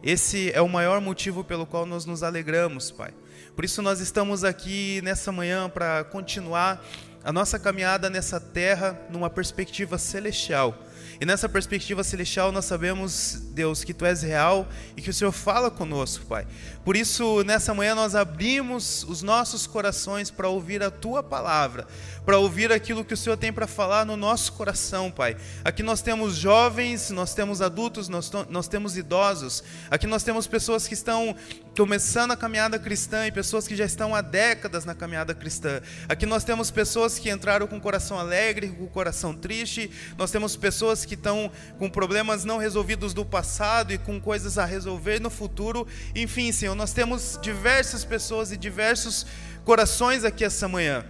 Esse 0.02 0.52
é 0.52 0.60
o 0.60 0.68
maior 0.68 1.00
motivo 1.00 1.42
pelo 1.42 1.64
qual 1.64 1.86
nós 1.86 2.04
nos 2.04 2.22
alegramos, 2.22 2.90
Pai. 2.90 3.14
Por 3.56 3.64
isso 3.64 3.80
nós 3.80 3.98
estamos 3.98 4.44
aqui 4.44 5.00
nessa 5.02 5.32
manhã 5.32 5.70
para 5.70 6.04
continuar 6.04 6.84
a 7.24 7.32
nossa 7.32 7.58
caminhada 7.58 8.10
nessa 8.10 8.38
terra 8.38 9.00
numa 9.08 9.30
perspectiva 9.30 9.96
celestial 9.96 10.78
e 11.22 11.24
nessa 11.24 11.48
perspectiva 11.48 12.02
celestial, 12.02 12.50
nós 12.50 12.64
sabemos, 12.64 13.40
Deus, 13.52 13.84
que 13.84 13.94
Tu 13.94 14.04
és 14.04 14.22
real 14.22 14.66
e 14.96 15.00
que 15.00 15.08
o 15.08 15.14
Senhor 15.14 15.30
fala 15.30 15.70
conosco, 15.70 16.26
Pai. 16.26 16.44
Por 16.84 16.96
isso, 16.96 17.44
nessa 17.44 17.72
manhã, 17.72 17.94
nós 17.94 18.16
abrimos 18.16 19.04
os 19.04 19.22
nossos 19.22 19.64
corações 19.64 20.32
para 20.32 20.48
ouvir 20.48 20.82
a 20.82 20.90
Tua 20.90 21.22
palavra, 21.22 21.86
para 22.26 22.38
ouvir 22.38 22.72
aquilo 22.72 23.04
que 23.04 23.14
o 23.14 23.16
Senhor 23.16 23.36
tem 23.36 23.52
para 23.52 23.68
falar 23.68 24.04
no 24.04 24.16
nosso 24.16 24.52
coração, 24.54 25.12
Pai. 25.12 25.36
Aqui 25.64 25.80
nós 25.80 26.02
temos 26.02 26.34
jovens, 26.34 27.10
nós 27.10 27.32
temos 27.32 27.62
adultos, 27.62 28.08
nós, 28.08 28.28
nós 28.50 28.66
temos 28.66 28.96
idosos. 28.96 29.62
Aqui 29.92 30.08
nós 30.08 30.24
temos 30.24 30.48
pessoas 30.48 30.88
que 30.88 30.94
estão 30.94 31.36
começando 31.76 32.32
a 32.32 32.36
caminhada 32.36 32.78
cristã 32.78 33.26
e 33.26 33.32
pessoas 33.32 33.66
que 33.66 33.74
já 33.74 33.84
estão 33.84 34.14
há 34.14 34.20
décadas 34.20 34.84
na 34.84 34.94
caminhada 34.94 35.34
cristã. 35.34 35.80
Aqui 36.08 36.26
nós 36.26 36.44
temos 36.44 36.70
pessoas 36.70 37.18
que 37.18 37.30
entraram 37.30 37.66
com 37.66 37.78
o 37.78 37.80
coração 37.80 38.18
alegre, 38.18 38.68
com 38.68 38.84
o 38.84 38.88
coração 38.88 39.34
triste. 39.34 39.90
Nós 40.18 40.30
temos 40.30 40.54
pessoas 40.54 41.04
que 41.04 41.14
estão 41.14 41.50
com 41.78 41.88
problemas 41.88 42.44
não 42.44 42.58
resolvidos 42.58 43.14
do 43.14 43.24
passado 43.24 43.92
e 43.92 43.98
com 43.98 44.20
coisas 44.20 44.58
a 44.58 44.64
resolver 44.64 45.20
no 45.20 45.30
futuro. 45.30 45.86
Enfim, 46.14 46.52
Senhor, 46.52 46.74
nós 46.74 46.92
temos 46.92 47.38
diversas 47.40 48.04
pessoas 48.04 48.52
e 48.52 48.56
diversos 48.56 49.26
corações 49.64 50.24
aqui 50.24 50.44
essa 50.44 50.68
manhã. 50.68 51.04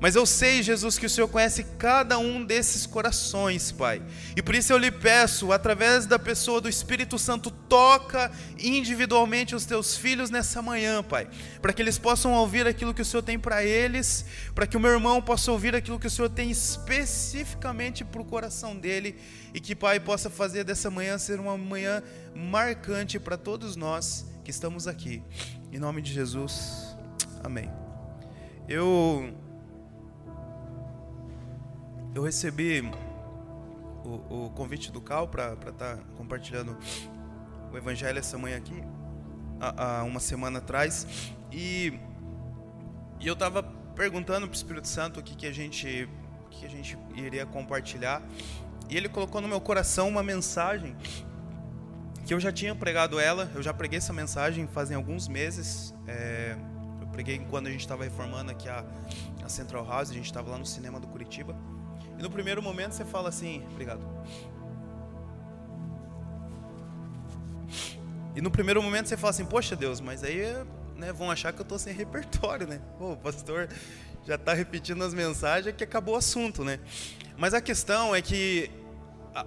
Mas 0.00 0.14
eu 0.14 0.26
sei, 0.26 0.62
Jesus, 0.62 0.98
que 0.98 1.06
o 1.06 1.10
Senhor 1.10 1.28
conhece 1.28 1.64
cada 1.78 2.18
um 2.18 2.44
desses 2.44 2.86
corações, 2.86 3.72
Pai. 3.72 4.02
E 4.36 4.42
por 4.42 4.54
isso 4.54 4.72
eu 4.72 4.78
lhe 4.78 4.90
peço, 4.90 5.52
através 5.52 6.06
da 6.06 6.18
pessoa 6.18 6.60
do 6.60 6.68
Espírito 6.68 7.18
Santo, 7.18 7.50
toca 7.50 8.30
individualmente 8.58 9.54
os 9.54 9.64
teus 9.64 9.96
filhos 9.96 10.30
nessa 10.30 10.60
manhã, 10.60 11.02
Pai. 11.02 11.28
Para 11.62 11.72
que 11.72 11.80
eles 11.80 11.98
possam 11.98 12.32
ouvir 12.32 12.66
aquilo 12.66 12.92
que 12.92 13.02
o 13.02 13.04
Senhor 13.04 13.22
tem 13.22 13.38
para 13.38 13.64
eles, 13.64 14.26
para 14.54 14.66
que 14.66 14.76
o 14.76 14.80
meu 14.80 14.90
irmão 14.90 15.22
possa 15.22 15.50
ouvir 15.50 15.74
aquilo 15.74 15.98
que 15.98 16.06
o 16.06 16.10
Senhor 16.10 16.28
tem 16.28 16.50
especificamente 16.50 18.04
para 18.04 18.20
o 18.20 18.24
coração 18.24 18.76
dele. 18.76 19.16
E 19.54 19.60
que, 19.60 19.74
Pai, 19.74 19.98
possa 19.98 20.28
fazer 20.28 20.64
dessa 20.64 20.90
manhã 20.90 21.16
ser 21.16 21.40
uma 21.40 21.56
manhã 21.56 22.02
marcante 22.34 23.18
para 23.18 23.36
todos 23.36 23.76
nós 23.76 24.26
que 24.44 24.50
estamos 24.50 24.86
aqui. 24.86 25.22
Em 25.72 25.78
nome 25.78 26.02
de 26.02 26.12
Jesus, 26.12 26.96
amém. 27.42 27.70
Eu 28.68 29.45
eu 32.16 32.22
recebi 32.22 32.80
o, 34.02 34.46
o 34.46 34.50
convite 34.50 34.90
do 34.90 35.02
Cal 35.02 35.28
para 35.28 35.52
estar 35.52 35.72
tá 35.72 35.98
compartilhando 36.16 36.74
o 37.70 37.76
Evangelho 37.76 38.18
essa 38.18 38.38
manhã 38.38 38.56
aqui, 38.56 38.82
há, 39.60 40.02
uma 40.02 40.18
semana 40.18 40.58
atrás, 40.58 41.06
e, 41.52 41.92
e 43.20 43.26
eu 43.26 43.34
estava 43.34 43.62
perguntando 43.94 44.46
para 44.46 44.54
o 44.54 44.56
Espírito 44.56 44.88
Santo 44.88 45.20
o 45.20 45.22
que, 45.22 45.36
que, 45.36 45.46
a 45.46 45.52
gente, 45.52 46.08
que 46.50 46.64
a 46.64 46.70
gente 46.70 46.96
iria 47.14 47.44
compartilhar, 47.44 48.22
e 48.88 48.96
ele 48.96 49.10
colocou 49.10 49.42
no 49.42 49.48
meu 49.48 49.60
coração 49.60 50.08
uma 50.08 50.22
mensagem 50.22 50.96
que 52.24 52.32
eu 52.32 52.40
já 52.40 52.50
tinha 52.50 52.74
pregado 52.74 53.20
ela, 53.20 53.50
eu 53.54 53.62
já 53.62 53.74
preguei 53.74 53.98
essa 53.98 54.12
mensagem 54.12 54.66
fazem 54.66 54.96
alguns 54.96 55.28
meses. 55.28 55.94
É, 56.08 56.56
eu 57.00 57.06
preguei 57.08 57.38
quando 57.50 57.66
a 57.66 57.70
gente 57.70 57.82
estava 57.82 58.04
reformando 58.04 58.50
aqui 58.50 58.68
a, 58.68 58.84
a 59.44 59.48
Central 59.48 59.86
House, 59.86 60.10
a 60.10 60.14
gente 60.14 60.24
estava 60.24 60.50
lá 60.50 60.58
no 60.58 60.66
cinema 60.66 60.98
do 60.98 61.06
Curitiba. 61.06 61.54
E 62.18 62.22
no 62.22 62.30
primeiro 62.30 62.62
momento 62.62 62.92
você 62.92 63.04
fala 63.04 63.28
assim, 63.28 63.64
obrigado. 63.70 64.00
E 68.34 68.40
no 68.40 68.50
primeiro 68.50 68.82
momento 68.82 69.06
você 69.08 69.16
fala 69.16 69.30
assim, 69.30 69.44
poxa 69.44 69.74
Deus, 69.74 70.00
mas 70.00 70.22
aí 70.22 70.42
né, 70.96 71.12
vão 71.12 71.30
achar 71.30 71.52
que 71.52 71.60
eu 71.60 71.62
estou 71.62 71.78
sem 71.78 71.92
repertório, 71.94 72.66
né? 72.66 72.80
Pô, 72.98 73.12
o 73.12 73.16
pastor 73.16 73.68
já 74.26 74.34
está 74.34 74.52
repetindo 74.52 75.02
as 75.04 75.14
mensagens 75.14 75.74
que 75.76 75.84
acabou 75.84 76.14
o 76.14 76.18
assunto, 76.18 76.64
né? 76.64 76.80
Mas 77.36 77.54
a 77.54 77.60
questão 77.60 78.14
é 78.14 78.20
que 78.20 78.70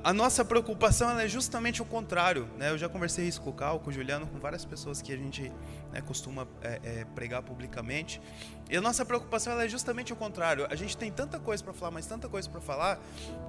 a, 0.03 0.13
nossa 0.13 0.46
preocupação 0.46 1.19
é 1.19 1.27
justamente 1.27 1.81
o 1.81 1.86
contrário. 1.86 2.48
Né? 2.58 2.69
Eu 2.69 2.77
já 2.77 2.88
conversei 2.88 3.27
isso 3.27 3.41
com 3.41 3.50
o 3.50 3.53
Cal, 3.53 3.79
com 3.79 3.89
o 3.89 3.93
Juliano, 3.93 4.27
com 4.27 4.39
várias 4.39 4.63
pessoas 4.63 5.01
que 5.01 5.12
a 5.12 5.17
gente 5.17 5.51
né, 5.91 6.01
costuma 6.01 6.48
é, 6.62 6.79
é, 6.84 7.05
pregar 7.15 7.41
publicamente. 7.41 8.22
E 8.69 8.77
a 8.77 8.81
nossa 8.81 9.03
preocupação 9.03 9.60
é 9.60 9.67
justamente 9.67 10.13
o 10.13 10.15
contrário. 10.15 10.67
A 10.69 10.75
gente 10.75 10.96
tem 10.96 11.12
tanta 11.12 11.39
coisa 11.39 11.63
para 11.63 11.74
falar, 11.74 11.91
mas 11.91 12.05
tanta 12.05 12.29
coisa 12.29 12.48
para 12.48 12.62
falar, 12.62 13.00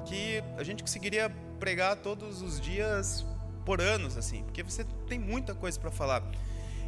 que 0.07 0.43
a 0.57 0.63
gente 0.63 0.83
conseguiria 0.83 1.31
pregar 1.59 1.97
todos 1.97 2.41
os 2.41 2.59
dias 2.59 3.27
por 3.67 3.81
anos, 3.81 4.17
assim, 4.17 4.43
porque 4.45 4.63
você 4.63 4.85
tem 5.07 5.19
muita 5.19 5.55
coisa 5.55 5.79
para 5.79 5.91
falar. 5.91 6.23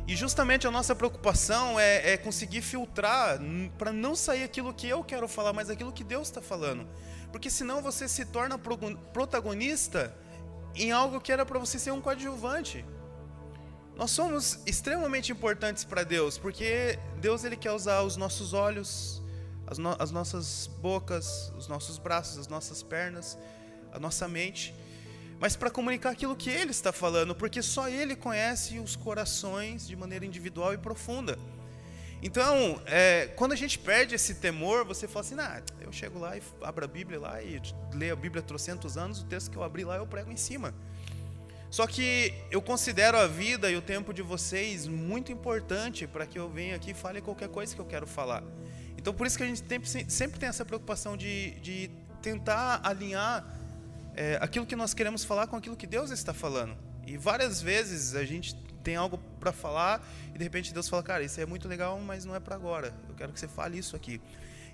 E 0.08 0.16
justamente 0.16 0.66
a 0.66 0.70
nossa 0.70 0.94
preocupação 0.94 1.78
é, 1.78 2.12
é 2.12 2.16
conseguir 2.16 2.62
filtrar 2.62 3.38
para 3.78 3.92
não 3.92 4.16
sair 4.16 4.42
aquilo 4.42 4.72
que 4.72 4.88
eu 4.88 5.04
quero 5.04 5.28
falar, 5.28 5.52
mas 5.52 5.68
aquilo 5.68 5.92
que 5.92 6.02
Deus 6.02 6.28
está 6.28 6.40
falando. 6.40 6.86
Porque 7.32 7.50
senão 7.50 7.82
você 7.82 8.06
se 8.06 8.24
torna 8.24 8.56
protagonista 8.58 10.14
em 10.76 10.92
algo 10.92 11.20
que 11.20 11.32
era 11.32 11.44
para 11.44 11.58
você 11.58 11.78
ser 11.78 11.90
um 11.90 12.00
coadjuvante. 12.00 12.84
Nós 13.96 14.10
somos 14.12 14.60
extremamente 14.66 15.32
importantes 15.32 15.82
para 15.82 16.04
Deus, 16.04 16.38
porque 16.38 16.98
Deus 17.20 17.42
ele 17.42 17.56
quer 17.56 17.72
usar 17.72 18.02
os 18.02 18.16
nossos 18.16 18.52
olhos, 18.52 19.20
as, 19.66 19.78
no 19.78 19.96
as 19.98 20.10
nossas 20.10 20.66
bocas, 20.80 21.52
os 21.58 21.66
nossos 21.66 21.98
braços, 21.98 22.38
as 22.38 22.48
nossas 22.48 22.82
pernas, 22.82 23.36
a 23.92 23.98
nossa 23.98 24.28
mente 24.28 24.74
mas 25.42 25.56
para 25.56 25.72
comunicar 25.72 26.10
aquilo 26.10 26.36
que 26.36 26.48
ele 26.48 26.70
está 26.70 26.92
falando, 26.92 27.34
porque 27.34 27.62
só 27.62 27.88
ele 27.88 28.14
conhece 28.14 28.78
os 28.78 28.94
corações 28.94 29.88
de 29.88 29.96
maneira 29.96 30.24
individual 30.24 30.72
e 30.72 30.78
profunda. 30.78 31.36
Então, 32.22 32.80
é, 32.86 33.26
quando 33.34 33.50
a 33.50 33.56
gente 33.56 33.76
perde 33.78 34.14
esse 34.14 34.36
temor, 34.36 34.84
você 34.84 35.08
fala 35.08 35.24
assim: 35.24 35.34
ah, 35.38 35.60
eu 35.80 35.90
chego 35.90 36.20
lá 36.20 36.36
e 36.36 36.42
abro 36.62 36.84
a 36.84 36.88
Bíblia 36.88 37.18
lá 37.18 37.42
e 37.42 37.60
leio 37.92 38.12
a 38.12 38.16
Bíblia 38.16 38.40
trocentos 38.40 38.96
anos, 38.96 39.20
o 39.22 39.24
texto 39.24 39.50
que 39.50 39.56
eu 39.56 39.64
abri 39.64 39.84
lá 39.84 39.96
eu 39.96 40.06
prego 40.06 40.30
em 40.30 40.36
cima. 40.36 40.72
Só 41.68 41.86
que 41.86 42.34
eu 42.50 42.60
considero 42.60 43.18
a 43.18 43.26
vida 43.26 43.70
e 43.70 43.76
o 43.76 43.82
tempo 43.82 44.12
de 44.12 44.22
vocês 44.22 44.86
muito 44.86 45.32
importante 45.32 46.06
para 46.06 46.26
que 46.26 46.38
eu 46.38 46.48
venha 46.48 46.76
aqui 46.76 46.90
e 46.90 46.94
fale 46.94 47.20
qualquer 47.20 47.48
coisa 47.48 47.74
que 47.74 47.80
eu 47.80 47.86
quero 47.86 48.06
falar. 48.06 48.44
Então, 48.96 49.12
por 49.12 49.26
isso 49.26 49.36
que 49.36 49.42
a 49.42 49.46
gente 49.46 49.64
sempre 50.06 50.38
tem 50.38 50.48
essa 50.48 50.64
preocupação 50.64 51.16
de, 51.16 51.52
de 51.60 51.90
tentar 52.20 52.80
alinhar 52.84 53.44
é, 54.14 54.38
aquilo 54.40 54.66
que 54.66 54.76
nós 54.76 54.92
queremos 54.94 55.24
falar 55.24 55.46
com 55.46 55.56
aquilo 55.56 55.74
que 55.74 55.86
Deus 55.86 56.10
está 56.10 56.34
falando. 56.34 56.76
E 57.06 57.16
várias 57.16 57.60
vezes 57.60 58.14
a 58.14 58.24
gente 58.24 58.54
tem 58.82 58.96
algo 58.96 59.18
para 59.40 59.52
falar 59.52 60.06
e 60.34 60.38
de 60.38 60.44
repente 60.44 60.72
Deus 60.72 60.88
fala, 60.88 61.02
cara, 61.02 61.22
isso 61.22 61.40
é 61.40 61.46
muito 61.46 61.68
legal, 61.68 61.98
mas 62.00 62.24
não 62.24 62.34
é 62.34 62.40
para 62.40 62.54
agora. 62.54 62.94
Eu 63.08 63.14
quero 63.14 63.32
que 63.32 63.40
você 63.40 63.48
fale 63.48 63.78
isso 63.78 63.96
aqui. 63.96 64.20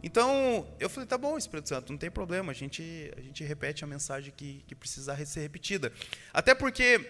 Então 0.03 0.67
eu 0.79 0.89
falei, 0.89 1.07
tá 1.07 1.19
bom, 1.19 1.37
Espírito 1.37 1.69
Santo, 1.69 1.93
não 1.93 1.99
tem 1.99 2.11
problema. 2.11 2.53
A 2.53 2.55
gente 2.55 3.13
a 3.17 3.21
gente 3.21 3.43
repete 3.45 3.85
a 3.85 3.87
mensagem 3.87 4.33
que 4.37 4.65
que 4.67 4.75
precisar 4.75 5.25
ser 5.27 5.41
repetida. 5.41 5.93
Até 6.33 6.55
porque 6.55 7.05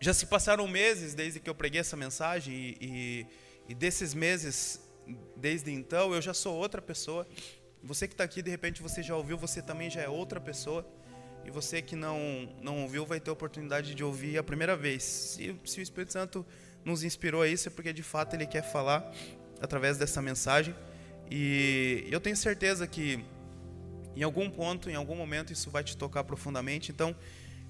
já 0.00 0.14
se 0.14 0.26
passaram 0.26 0.66
meses 0.68 1.14
desde 1.14 1.40
que 1.40 1.50
eu 1.50 1.54
preguei 1.54 1.80
essa 1.80 1.96
mensagem 1.96 2.54
e, 2.54 2.76
e, 2.80 3.26
e 3.70 3.74
desses 3.74 4.14
meses 4.14 4.80
desde 5.36 5.72
então 5.72 6.12
eu 6.12 6.22
já 6.22 6.34
sou 6.34 6.54
outra 6.54 6.80
pessoa. 6.80 7.26
Você 7.82 8.06
que 8.08 8.14
está 8.14 8.24
aqui, 8.24 8.42
de 8.42 8.50
repente 8.50 8.82
você 8.82 9.02
já 9.02 9.16
ouviu, 9.16 9.38
você 9.38 9.62
também 9.62 9.88
já 9.88 10.00
é 10.02 10.08
outra 10.08 10.40
pessoa. 10.40 10.86
E 11.48 11.50
você 11.50 11.80
que 11.80 11.96
não, 11.96 12.46
não 12.60 12.82
ouviu 12.82 13.06
vai 13.06 13.18
ter 13.18 13.30
a 13.30 13.32
oportunidade 13.32 13.94
de 13.94 14.04
ouvir 14.04 14.36
a 14.36 14.42
primeira 14.42 14.76
vez. 14.76 15.02
Se, 15.02 15.58
se 15.64 15.80
o 15.80 15.82
Espírito 15.82 16.12
Santo 16.12 16.44
nos 16.84 17.02
inspirou 17.02 17.40
a 17.40 17.48
isso, 17.48 17.68
é 17.68 17.70
porque 17.70 17.90
de 17.90 18.02
fato 18.02 18.36
ele 18.36 18.46
quer 18.46 18.60
falar 18.60 19.10
através 19.58 19.96
dessa 19.96 20.20
mensagem. 20.20 20.74
E 21.30 22.06
eu 22.10 22.20
tenho 22.20 22.36
certeza 22.36 22.86
que 22.86 23.24
em 24.14 24.22
algum 24.22 24.50
ponto, 24.50 24.90
em 24.90 24.94
algum 24.94 25.16
momento, 25.16 25.50
isso 25.50 25.70
vai 25.70 25.82
te 25.82 25.96
tocar 25.96 26.22
profundamente. 26.22 26.92
Então, 26.92 27.16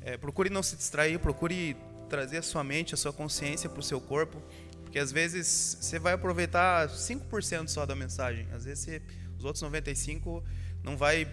é, 0.01 0.17
procure 0.17 0.51
não 0.51 0.61
se 0.63 0.75
distrair, 0.75 1.21
procure 1.21 1.77
trazer 2.09 2.39
a 2.39 2.43
sua 2.43 2.65
mente, 2.65 2.95
a 2.95 2.97
sua 2.97 3.13
consciência 3.13 3.71
para 3.71 3.79
o 3.79 3.83
seu 3.83 4.01
corpo, 4.01 4.43
porque 4.83 4.99
às 4.99 5.13
vezes 5.13 5.79
você 5.81 6.01
vai 6.01 6.15
aproveitar 6.15 6.89
5% 6.89 7.69
só 7.69 7.87
da 7.87 7.95
mensagem, 7.95 8.49
às 8.53 8.65
vezes 8.65 8.83
você, 8.83 9.03
os 9.39 9.45
outros 9.45 9.63
95% 9.63 10.43
não 10.83 10.97
vai 10.97 11.29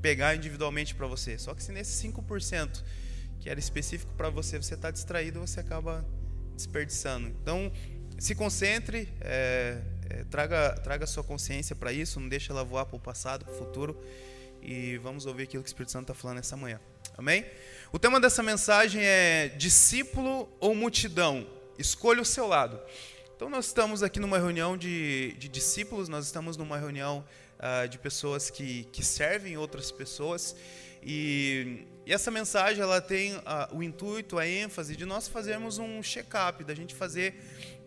pegar 0.00 0.34
individualmente 0.34 0.94
para 0.94 1.06
você. 1.06 1.38
Só 1.38 1.54
que 1.54 1.62
se 1.62 1.72
nesse 1.72 2.06
5% 2.08 2.82
que 3.40 3.48
era 3.48 3.58
específico 3.58 4.12
para 4.14 4.30
você, 4.30 4.60
você 4.60 4.74
está 4.74 4.90
distraído, 4.90 5.40
você 5.40 5.60
acaba 5.60 6.04
desperdiçando. 6.54 7.28
Então, 7.28 7.72
se 8.18 8.34
concentre, 8.34 9.08
é, 9.20 9.80
é, 10.10 10.24
traga, 10.24 10.72
traga 10.82 11.06
sua 11.06 11.22
consciência 11.22 11.76
para 11.76 11.92
isso, 11.92 12.18
não 12.18 12.28
deixe 12.28 12.50
ela 12.50 12.64
voar 12.64 12.84
para 12.86 12.96
o 12.96 13.00
passado, 13.00 13.44
para 13.44 13.54
o 13.54 13.56
futuro. 13.56 13.96
E 14.60 14.96
vamos 14.98 15.24
ouvir 15.24 15.44
aquilo 15.44 15.62
que 15.62 15.68
o 15.68 15.70
Espírito 15.70 15.92
Santo 15.92 16.10
está 16.10 16.14
falando 16.14 16.38
essa 16.38 16.56
manhã. 16.56 16.80
Amém? 17.16 17.44
O 17.92 17.98
tema 17.98 18.20
dessa 18.20 18.42
mensagem 18.42 19.02
é 19.02 19.48
discípulo 19.56 20.48
ou 20.58 20.74
multidão? 20.74 21.46
Escolha 21.78 22.20
o 22.20 22.24
seu 22.24 22.46
lado. 22.46 22.80
Então, 23.36 23.48
nós 23.48 23.66
estamos 23.66 24.02
aqui 24.02 24.18
numa 24.18 24.36
reunião 24.36 24.76
de, 24.76 25.36
de 25.38 25.48
discípulos, 25.48 26.08
nós 26.08 26.26
estamos 26.26 26.56
numa 26.56 26.76
reunião 26.76 27.24
uh, 27.58 27.88
de 27.88 27.98
pessoas 27.98 28.50
que, 28.50 28.84
que 28.84 29.04
servem 29.04 29.56
outras 29.56 29.90
pessoas. 29.90 30.56
E, 31.02 31.86
e 32.04 32.12
essa 32.12 32.30
mensagem 32.30 32.82
ela 32.82 33.00
tem 33.00 33.36
uh, 33.36 33.42
o 33.72 33.82
intuito, 33.82 34.38
a 34.38 34.46
ênfase 34.46 34.96
de 34.96 35.04
nós 35.04 35.28
fazermos 35.28 35.78
um 35.78 36.02
check-up, 36.02 36.64
da 36.64 36.74
gente 36.74 36.94
fazer 36.94 37.34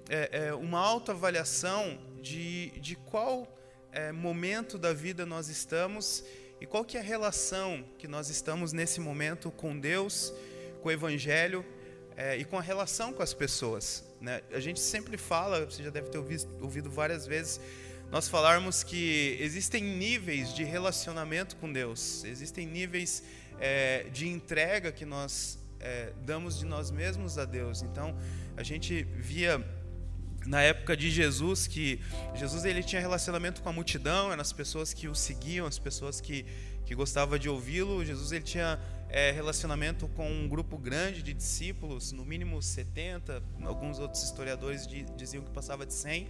é, 0.10 0.48
é, 0.48 0.54
uma 0.54 0.80
autoavaliação 0.80 1.98
de, 2.22 2.72
de 2.80 2.96
qual 2.96 3.48
é, 3.92 4.12
momento 4.12 4.78
da 4.78 4.94
vida 4.94 5.26
nós 5.26 5.48
estamos 5.48 6.24
e 6.60 6.66
qual 6.66 6.86
que 6.86 6.98
é 6.98 7.00
a 7.00 7.04
relação 7.04 7.84
que 7.98 8.08
nós 8.08 8.30
estamos 8.30 8.74
nesse 8.74 9.00
momento 9.00 9.50
com 9.52 9.78
Deus, 9.80 10.34
com 10.82 10.90
o 10.90 10.92
Evangelho 10.92 11.66
é, 12.16 12.38
e 12.38 12.46
com 12.46 12.58
a 12.58 12.62
relação 12.62 13.14
com 13.14 13.24
as 13.24 13.34
pessoas. 13.34 14.04
Né? 14.20 14.42
A 14.52 14.60
gente 14.60 14.80
sempre 14.80 15.18
fala, 15.18 15.66
você 15.66 15.82
já 15.84 15.90
deve 15.90 16.10
ter 16.10 16.18
ouvido, 16.18 16.48
ouvido 16.62 16.90
várias 16.90 17.26
vezes, 17.26 17.60
nós 18.12 18.28
falarmos 18.28 18.84
que 18.84 19.38
existem 19.40 19.82
níveis 19.82 20.54
de 20.54 20.66
relacionamento 20.66 21.56
com 21.56 21.72
Deus, 21.72 22.26
existem 22.26 22.68
níveis 22.68 23.24
é, 23.58 24.04
de 24.12 24.28
entrega 24.28 24.92
que 24.92 25.06
nós 25.06 25.58
é, 25.80 26.12
damos 26.26 26.60
de 26.60 26.66
nós 26.66 26.92
mesmos 26.92 27.38
a 27.38 27.46
Deus. 27.46 27.82
Então, 27.82 28.14
a 28.58 28.64
gente 28.64 29.04
via 29.16 29.66
na 30.46 30.62
época 30.62 30.98
de 30.98 31.10
Jesus 31.10 31.68
que 31.68 32.02
Jesus 32.36 32.66
ele 32.66 32.84
tinha 32.84 33.00
relacionamento 33.00 33.62
com 33.62 33.70
a 33.70 33.74
multidão, 33.74 34.30
eram 34.30 34.42
as 34.42 34.52
pessoas 34.52 34.94
que 34.94 35.08
o 35.08 35.16
seguiam, 35.16 35.66
as 35.66 35.80
pessoas 35.80 36.20
que, 36.20 36.46
que 36.86 36.94
gostavam 36.94 37.40
de 37.40 37.48
ouvi-lo. 37.48 38.04
Jesus 38.04 38.34
ele 38.34 38.44
tinha 38.44 38.78
é, 39.10 39.32
relacionamento 39.32 40.08
com 40.10 40.30
um 40.30 40.50
grupo 40.50 40.78
grande 40.78 41.22
de 41.22 41.34
discípulos, 41.34 42.12
no 42.12 42.26
mínimo 42.26 42.62
70, 42.62 43.42
alguns 43.64 44.00
outros 44.00 44.22
historiadores 44.24 44.86
diziam 45.16 45.44
que 45.44 45.52
passava 45.52 45.86
de 45.86 45.94
100. 45.94 46.28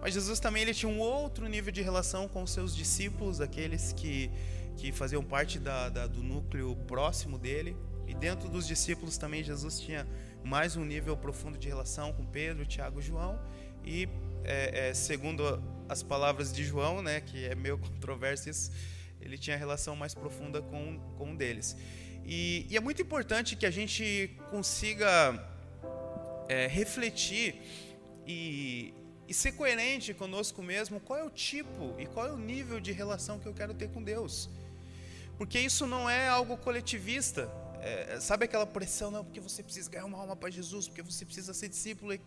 Mas 0.00 0.14
Jesus 0.14 0.38
também 0.38 0.62
ele 0.62 0.74
tinha 0.74 0.90
um 0.90 0.98
outro 0.98 1.48
nível 1.48 1.72
de 1.72 1.82
relação 1.82 2.28
com 2.28 2.42
os 2.42 2.50
seus 2.50 2.74
discípulos, 2.74 3.40
aqueles 3.40 3.92
que, 3.92 4.30
que 4.76 4.92
faziam 4.92 5.22
parte 5.22 5.58
da, 5.58 5.88
da, 5.88 6.06
do 6.06 6.22
núcleo 6.22 6.76
próximo 6.86 7.38
dele. 7.38 7.76
E 8.06 8.14
dentro 8.14 8.48
dos 8.48 8.66
discípulos 8.66 9.18
também 9.18 9.42
Jesus 9.42 9.80
tinha 9.80 10.06
mais 10.44 10.76
um 10.76 10.84
nível 10.84 11.16
profundo 11.16 11.58
de 11.58 11.66
relação 11.66 12.12
com 12.12 12.24
Pedro, 12.24 12.64
Tiago 12.64 13.00
e 13.00 13.02
João. 13.02 13.40
E 13.84 14.08
é, 14.44 14.88
é, 14.88 14.94
segundo 14.94 15.60
as 15.88 16.02
palavras 16.02 16.52
de 16.52 16.64
João, 16.64 17.02
né, 17.02 17.20
que 17.20 17.44
é 17.44 17.54
meio 17.54 17.78
controverso 17.78 18.48
isso, 18.48 18.70
ele 19.20 19.36
tinha 19.36 19.56
relação 19.56 19.96
mais 19.96 20.14
profunda 20.14 20.62
com, 20.62 21.00
com 21.18 21.30
um 21.30 21.36
deles. 21.36 21.76
E, 22.24 22.66
e 22.68 22.76
é 22.76 22.80
muito 22.80 23.00
importante 23.02 23.56
que 23.56 23.66
a 23.66 23.70
gente 23.70 24.36
consiga 24.50 25.34
é, 26.48 26.66
refletir 26.66 27.60
e, 28.26 28.94
e 29.28 29.34
ser 29.34 29.52
coerente 29.52 30.14
conosco 30.14 30.62
mesmo, 30.62 31.00
qual 31.00 31.18
é 31.18 31.24
o 31.24 31.30
tipo 31.30 31.94
e 31.98 32.06
qual 32.06 32.26
é 32.26 32.32
o 32.32 32.36
nível 32.36 32.80
de 32.80 32.92
relação 32.92 33.38
que 33.38 33.46
eu 33.46 33.54
quero 33.54 33.74
ter 33.74 33.88
com 33.88 34.02
Deus. 34.02 34.48
Porque 35.36 35.58
isso 35.58 35.86
não 35.86 36.08
é 36.08 36.28
algo 36.28 36.56
coletivista. 36.56 37.50
É, 37.80 38.18
sabe 38.20 38.46
aquela 38.46 38.66
pressão, 38.66 39.10
não, 39.10 39.24
porque 39.24 39.38
você 39.38 39.62
precisa 39.62 39.90
ganhar 39.90 40.06
uma 40.06 40.18
alma 40.18 40.34
para 40.34 40.50
Jesus, 40.50 40.88
porque 40.88 41.02
você 41.02 41.24
precisa 41.24 41.52
ser 41.52 41.68
discípulo. 41.68 42.18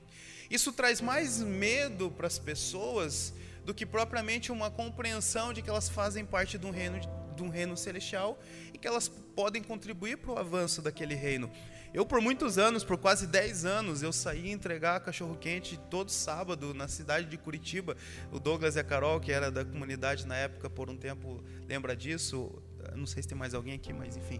Isso 0.50 0.72
traz 0.72 1.02
mais 1.02 1.42
medo 1.42 2.12
para 2.12 2.28
as 2.28 2.38
pessoas 2.38 3.34
do 3.66 3.74
que 3.74 3.86
propriamente 3.86 4.52
uma 4.52 4.70
compreensão 4.70 5.54
de 5.54 5.62
que 5.62 5.70
elas 5.70 5.90
fazem 5.90 6.26
parte 6.26 6.58
de 6.58 6.66
um 6.66 6.72
reino, 6.72 7.00
de 7.36 7.44
um 7.44 7.50
reino 7.50 7.76
celestial 7.76 8.40
e 8.74 8.78
que 8.78 8.88
elas 8.88 9.08
podem 9.08 9.62
contribuir 9.62 10.18
para 10.18 10.32
o 10.32 10.38
avanço 10.38 10.82
daquele 10.82 11.16
reino. 11.16 11.52
Eu, 11.92 12.06
por 12.06 12.22
muitos 12.22 12.60
anos, 12.60 12.84
por 12.84 12.98
quase 12.98 13.26
10 13.26 13.66
anos, 13.66 14.04
eu 14.04 14.14
saía 14.14 14.52
entregar 14.52 15.00
cachorro-quente 15.00 15.80
todo 15.90 16.12
sábado 16.12 16.72
na 16.74 16.88
cidade 16.88 17.26
de 17.26 17.36
Curitiba. 17.36 17.98
O 18.32 18.40
Douglas 18.40 18.76
e 18.76 18.80
a 18.80 18.84
Carol, 18.84 19.20
que 19.20 19.32
era 19.32 19.50
da 19.50 19.66
comunidade 19.66 20.28
na 20.28 20.36
época, 20.36 20.70
por 20.70 20.88
um 20.90 20.96
tempo, 20.96 21.44
lembra 21.68 21.96
disso. 21.96 22.52
Não 22.96 23.08
sei 23.08 23.24
se 23.24 23.30
tem 23.30 23.38
mais 23.38 23.56
alguém 23.56 23.74
aqui, 23.74 23.92
mas 23.92 24.16
enfim. 24.16 24.40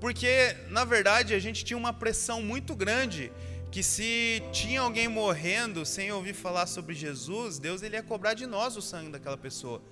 Porque, 0.00 0.56
na 0.68 0.84
verdade, 0.84 1.34
a 1.34 1.40
gente 1.40 1.64
tinha 1.64 1.76
uma 1.76 1.92
pressão 1.92 2.40
muito 2.40 2.76
grande 2.76 3.32
que 3.70 3.82
se 3.82 4.42
tinha 4.52 4.80
alguém 4.80 5.08
morrendo 5.08 5.84
sem 5.84 6.10
ouvir 6.12 6.34
falar 6.34 6.66
sobre 6.66 6.94
Jesus, 6.94 7.58
Deus 7.58 7.82
ele 7.82 7.96
ia 7.96 8.02
cobrar 8.02 8.34
de 8.34 8.46
nós 8.46 8.76
o 8.76 8.82
sangue 8.82 9.10
daquela 9.10 9.36
pessoa. 9.36 9.82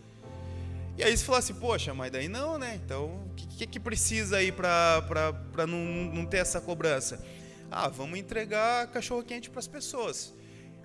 E 0.97 1.03
aí 1.03 1.17
você 1.17 1.25
fala 1.25 1.38
assim, 1.38 1.55
poxa, 1.55 1.95
mas 1.95 2.11
daí 2.11 2.29
não, 2.29 2.59
né? 2.59 2.81
Então, 2.85 3.25
que, 3.59 3.66
que, 3.66 3.81
precisa 3.81 4.37
aí 4.37 4.53
para 4.53 5.03
não, 5.66 5.79
não 6.14 6.25
ter 6.25 6.38
essa 6.38 6.61
cobrança? 6.61 7.21
Ah, 7.71 7.88
vamos 7.88 8.18
entregar 8.18 8.87
cachorro-quente 8.88 9.51
para 9.51 9.59
as 9.59 9.66
pessoas. 9.66 10.33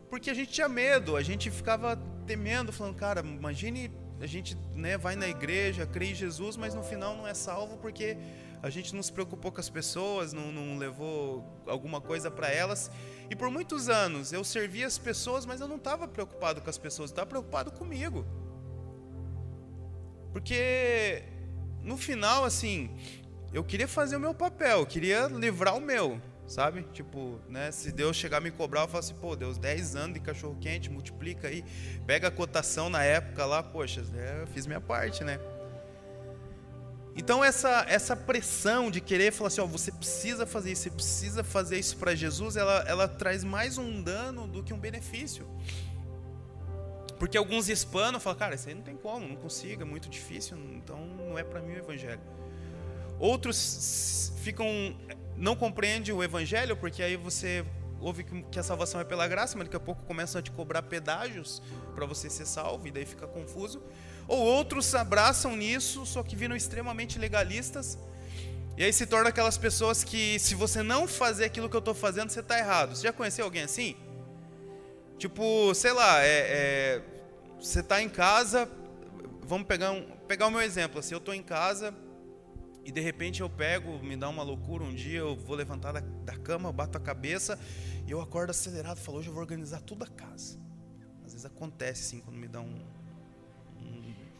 Porque 0.10 0.30
a 0.30 0.34
gente 0.34 0.52
tinha 0.52 0.68
medo, 0.68 1.16
a 1.16 1.22
gente 1.22 1.52
ficava 1.52 1.96
temendo, 2.26 2.74
falando, 2.74 2.96
cara, 2.96 3.22
imagine 3.22 3.92
a 4.20 4.26
gente 4.26 4.58
né, 4.74 4.98
vai 4.98 5.16
na 5.16 5.28
igreja, 5.28 5.86
crê 5.86 6.12
em 6.12 6.16
Jesus, 6.16 6.56
mas 6.56 6.74
no 6.74 6.84
final 6.84 7.16
não 7.16 7.28
é 7.28 7.34
salvo 7.34 7.78
porque 7.78 8.18
a 8.62 8.70
gente 8.70 8.96
não 8.96 9.04
se 9.04 9.12
preocupou 9.12 9.52
com 9.52 9.60
as 9.60 9.70
pessoas, 9.70 10.32
não, 10.32 10.52
não 10.52 10.78
levou 10.78 11.46
alguma 11.68 12.00
coisa 12.00 12.32
para 12.32 12.50
elas. 12.50 12.90
E 13.30 13.36
por 13.36 13.52
muitos 13.52 13.90
anos 13.90 14.32
eu 14.32 14.44
servia 14.44 14.88
as 14.88 14.98
pessoas, 14.98 15.46
mas 15.46 15.62
eu 15.62 15.68
não 15.68 15.76
estava 15.76 16.08
preocupado 16.08 16.62
com 16.62 16.70
as 16.70 16.78
pessoas, 16.78 17.12
estava 17.12 17.28
preocupado 17.28 17.72
comigo. 17.72 18.26
Porque 20.32 21.24
no 21.84 21.98
final, 21.98 22.46
assim, 22.46 22.90
eu 23.54 23.64
queria 23.64 23.88
fazer 23.88 24.16
o 24.16 24.20
meu 24.20 24.34
papel, 24.34 24.80
eu 24.80 24.86
queria 24.86 25.28
livrar 25.28 25.76
o 25.76 25.82
meu, 25.82 26.20
sabe? 26.48 26.84
Tipo, 26.94 27.40
né, 27.50 27.72
se 27.72 27.92
Deus 27.92 28.16
chegar 28.16 28.38
a 28.38 28.42
me 28.42 28.52
cobrar, 28.52 28.82
eu 28.82 28.88
falo 28.88 29.00
assim, 29.00 29.16
pô, 29.16 29.36
Deus, 29.36 29.58
10 29.58 29.96
anos 29.96 30.14
de 30.14 30.20
cachorro 30.20 30.58
quente, 30.60 30.90
multiplica 30.90 31.48
aí, 31.48 31.64
pega 32.06 32.30
a 32.30 32.32
cotação 32.32 32.90
na 32.90 33.04
época 33.04 33.46
lá, 33.46 33.62
poxa, 33.62 34.02
né, 34.02 34.42
eu 34.42 34.48
fiz 34.48 34.66
minha 34.66 34.82
parte, 34.82 35.24
né? 35.24 35.40
Então 37.16 37.44
essa, 37.44 37.86
essa 37.88 38.16
pressão 38.16 38.90
de 38.90 39.00
querer 39.00 39.32
falar 39.32 39.48
assim, 39.48 39.62
ó, 39.62 39.68
você 39.68 39.92
precisa 39.92 40.48
fazer 40.48 40.72
isso, 40.72 40.84
você 40.84 40.90
precisa 40.90 41.44
fazer 41.44 41.78
isso 41.78 41.98
para 41.98 42.16
Jesus, 42.16 42.56
ela, 42.56 42.84
ela 42.88 43.08
traz 43.08 43.44
mais 43.44 43.78
um 43.78 44.02
dano 44.02 44.48
do 44.48 44.64
que 44.64 44.74
um 44.74 44.80
benefício. 44.80 45.48
Porque 47.20 47.38
alguns 47.38 47.70
hispanos 47.70 48.22
falam, 48.22 48.40
cara, 48.40 48.56
isso 48.56 48.68
aí 48.68 48.76
não 48.76 48.82
tem 48.82 48.96
como, 48.96 49.28
não 49.28 49.36
consigo, 49.36 49.82
é 49.82 49.86
muito 49.86 50.10
difícil, 50.10 50.58
então 50.76 50.98
não 51.06 51.38
é 51.38 51.44
para 51.44 51.62
mim 51.62 51.74
o 51.74 51.78
evangelho. 51.78 52.22
Outros 53.20 54.34
ficam 54.38 54.68
não 55.38 55.56
compreendem 55.56 56.14
o 56.14 56.24
evangelho 56.24 56.76
porque 56.78 57.02
aí 57.02 57.16
você 57.16 57.66
ouve 58.00 58.24
que 58.24 58.60
a 58.60 58.64
salvação 58.64 59.00
é 59.00 59.04
pela 59.04 59.28
graça, 59.28 59.58
mas 59.58 59.68
daqui 59.68 59.78
a 59.78 59.80
pouco 59.80 60.04
começam 60.04 60.40
a 60.40 60.42
te 60.42 60.52
cobrar 60.52 60.82
pedágios 60.84 61.62
para 61.96 62.06
você 62.06 62.30
ser 62.30 62.46
salvo 62.46 62.88
e 62.88 62.92
daí 62.92 63.06
fica 63.06 63.26
confuso. 63.26 63.82
Ou 64.28 64.40
outros 64.40 64.94
abraçam 64.94 65.56
nisso, 65.56 66.06
só 66.06 66.22
que 66.22 66.36
viram 66.36 66.56
extremamente 66.56 67.18
legalistas. 67.18 67.98
E 68.78 68.84
aí 68.84 68.92
se 68.92 69.06
torna 69.06 69.30
aquelas 69.30 69.58
pessoas 69.58 70.04
que, 70.04 70.38
se 70.40 70.56
você 70.56 70.82
não 70.82 71.08
fazer 71.08 71.46
aquilo 71.46 71.70
que 71.70 71.76
eu 71.76 71.80
estou 71.80 71.94
fazendo, 71.94 72.30
você 72.30 72.40
está 72.40 72.58
errado. 72.58 72.96
Você 72.96 73.04
já 73.04 73.14
conheceu 73.14 73.46
alguém 73.46 73.64
assim? 73.64 73.96
Tipo, 75.18 75.74
sei 75.74 75.94
lá, 75.94 76.24
é, 76.24 76.28
é, 76.28 77.02
você 77.60 77.80
está 77.80 78.02
em 78.02 78.10
casa, 78.10 78.70
vamos 79.42 79.68
pegar, 79.68 79.92
um, 79.92 80.04
pegar 80.28 80.48
o 80.48 80.52
meu 80.52 80.62
exemplo. 80.62 81.00
Assim, 81.00 81.14
eu 81.14 81.20
estou 81.20 81.34
em 81.34 81.44
casa 81.44 81.94
e 82.86 82.92
de 82.92 83.00
repente 83.00 83.42
eu 83.42 83.50
pego, 83.50 84.00
me 84.04 84.18
dá 84.18 84.28
uma 84.30 84.44
loucura. 84.44 84.84
Um 84.84 84.94
dia 84.94 85.20
eu 85.20 85.36
vou 85.36 85.56
levantar 85.56 85.94
da, 85.94 86.00
da 86.00 86.36
cama, 86.38 86.72
bato 86.72 86.98
a 86.98 87.02
cabeça 87.02 87.58
e 88.06 88.12
eu 88.12 88.20
acordo 88.20 88.50
acelerado. 88.50 88.98
Falo, 88.98 89.20
hoje 89.20 89.30
eu 89.30 89.34
vou 89.34 89.42
organizar 89.42 89.82
tudo 89.82 90.04
a 90.04 90.08
casa. 90.08 90.60
Às 91.26 91.32
vezes 91.32 91.46
acontece 91.46 92.08
assim, 92.08 92.20
quando 92.20 92.38
me 92.38 92.48
dá 92.48 92.60
um, 92.60 92.82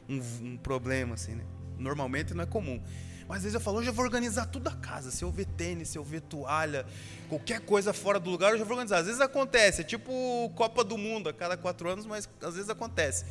um, 0.10 0.22
um, 0.42 0.58
problema, 0.58 1.16
assim, 1.16 1.36
né? 1.36 1.46
Normalmente 1.78 2.34
não 2.34 2.44
é 2.44 2.48
comum. 2.48 2.84
Mas 3.28 3.38
às 3.38 3.44
vezes 3.44 3.56
eu 3.56 3.60
falo, 3.62 3.82
eu 3.82 3.94
vou 3.94 4.06
organizar 4.06 4.46
tudo 4.46 4.68
a 4.68 4.72
casa. 4.72 5.12
Se 5.12 5.24
eu 5.24 5.32
ver 5.32 5.46
tênis, 5.46 5.90
se 5.90 5.98
eu 5.98 6.04
ver 6.04 6.22
toalha, 6.22 6.86
qualquer 7.30 7.62
coisa 7.62 7.94
fora 7.94 8.20
do 8.20 8.30
lugar, 8.30 8.52
eu 8.52 8.58
já 8.58 8.64
vou 8.64 8.74
organizar. 8.74 8.98
Às 9.00 9.06
vezes 9.06 9.22
acontece, 9.22 9.82
é 9.82 9.84
tipo 9.84 10.52
Copa 10.56 10.84
do 10.84 10.98
Mundo 10.98 11.30
a 11.30 11.34
cada 11.34 11.58
quatro 11.58 11.90
anos, 11.90 12.06
mas 12.06 12.30
às 12.42 12.56
vezes 12.56 12.70
acontece. 12.70 13.26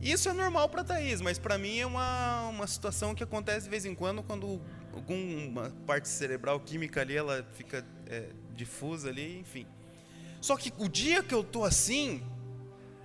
Isso 0.00 0.28
é 0.28 0.32
normal 0.32 0.68
para 0.68 0.82
Thaís, 0.82 1.20
mas 1.20 1.38
para 1.38 1.56
mim 1.56 1.78
é 1.78 1.86
uma, 1.86 2.48
uma 2.48 2.66
situação 2.66 3.14
que 3.14 3.22
acontece 3.22 3.64
de 3.64 3.70
vez 3.70 3.84
em 3.84 3.94
quando, 3.94 4.22
quando 4.22 4.60
alguma 4.92 5.70
parte 5.86 6.08
cerebral 6.08 6.58
química 6.58 7.00
ali 7.00 7.16
ela 7.16 7.46
fica 7.54 7.86
é, 8.06 8.30
difusa 8.56 9.08
ali, 9.08 9.38
enfim. 9.38 9.64
Só 10.40 10.56
que 10.56 10.72
o 10.76 10.88
dia 10.88 11.22
que 11.22 11.32
eu 11.32 11.44
tô 11.44 11.62
assim, 11.62 12.20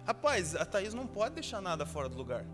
Rapaz, 0.08 0.56
a 0.56 0.64
Thaís 0.64 0.94
não 0.94 1.06
pode 1.06 1.36
deixar 1.36 1.60
nada 1.60 1.86
fora 1.86 2.08
do 2.08 2.16
lugar. 2.16 2.46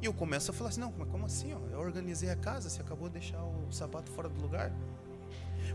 E 0.00 0.06
eu 0.06 0.14
começo 0.14 0.50
a 0.50 0.54
falar 0.54 0.70
assim: 0.70 0.80
não, 0.80 0.92
mas 0.96 1.08
como 1.08 1.26
assim? 1.26 1.52
Ó? 1.52 1.58
Eu 1.72 1.80
organizei 1.80 2.30
a 2.30 2.36
casa, 2.36 2.68
você 2.68 2.80
acabou 2.80 3.08
de 3.08 3.18
deixar 3.18 3.42
o 3.42 3.70
sapato 3.70 4.10
fora 4.10 4.28
do 4.28 4.40
lugar. 4.40 4.72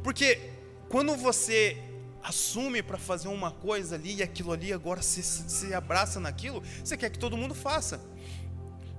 Porque 0.04 0.52
quando 0.90 1.16
você 1.16 1.78
assume 2.22 2.82
para 2.82 2.98
fazer 2.98 3.28
uma 3.28 3.52
coisa 3.52 3.96
ali 3.96 4.16
e 4.16 4.24
aquilo 4.24 4.52
ali, 4.52 4.72
agora 4.72 5.02
se, 5.02 5.22
se 5.22 5.74
abraça 5.74 6.20
naquilo, 6.20 6.64
você 6.84 6.96
quer 6.96 7.10
que 7.10 7.20
todo 7.20 7.36
mundo 7.36 7.54
faça. 7.54 8.00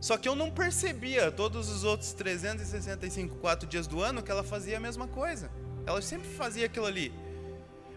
Só 0.00 0.18
que 0.18 0.28
eu 0.28 0.36
não 0.36 0.50
percebia 0.50 1.32
todos 1.32 1.70
os 1.70 1.82
outros 1.82 2.12
365, 2.12 3.36
4 3.36 3.66
dias 3.66 3.86
do 3.86 4.02
ano 4.02 4.22
que 4.22 4.30
ela 4.30 4.44
fazia 4.44 4.76
a 4.76 4.80
mesma 4.80 5.08
coisa. 5.08 5.50
Ela 5.86 6.02
sempre 6.02 6.28
fazia 6.28 6.66
aquilo 6.66 6.84
ali 6.84 7.10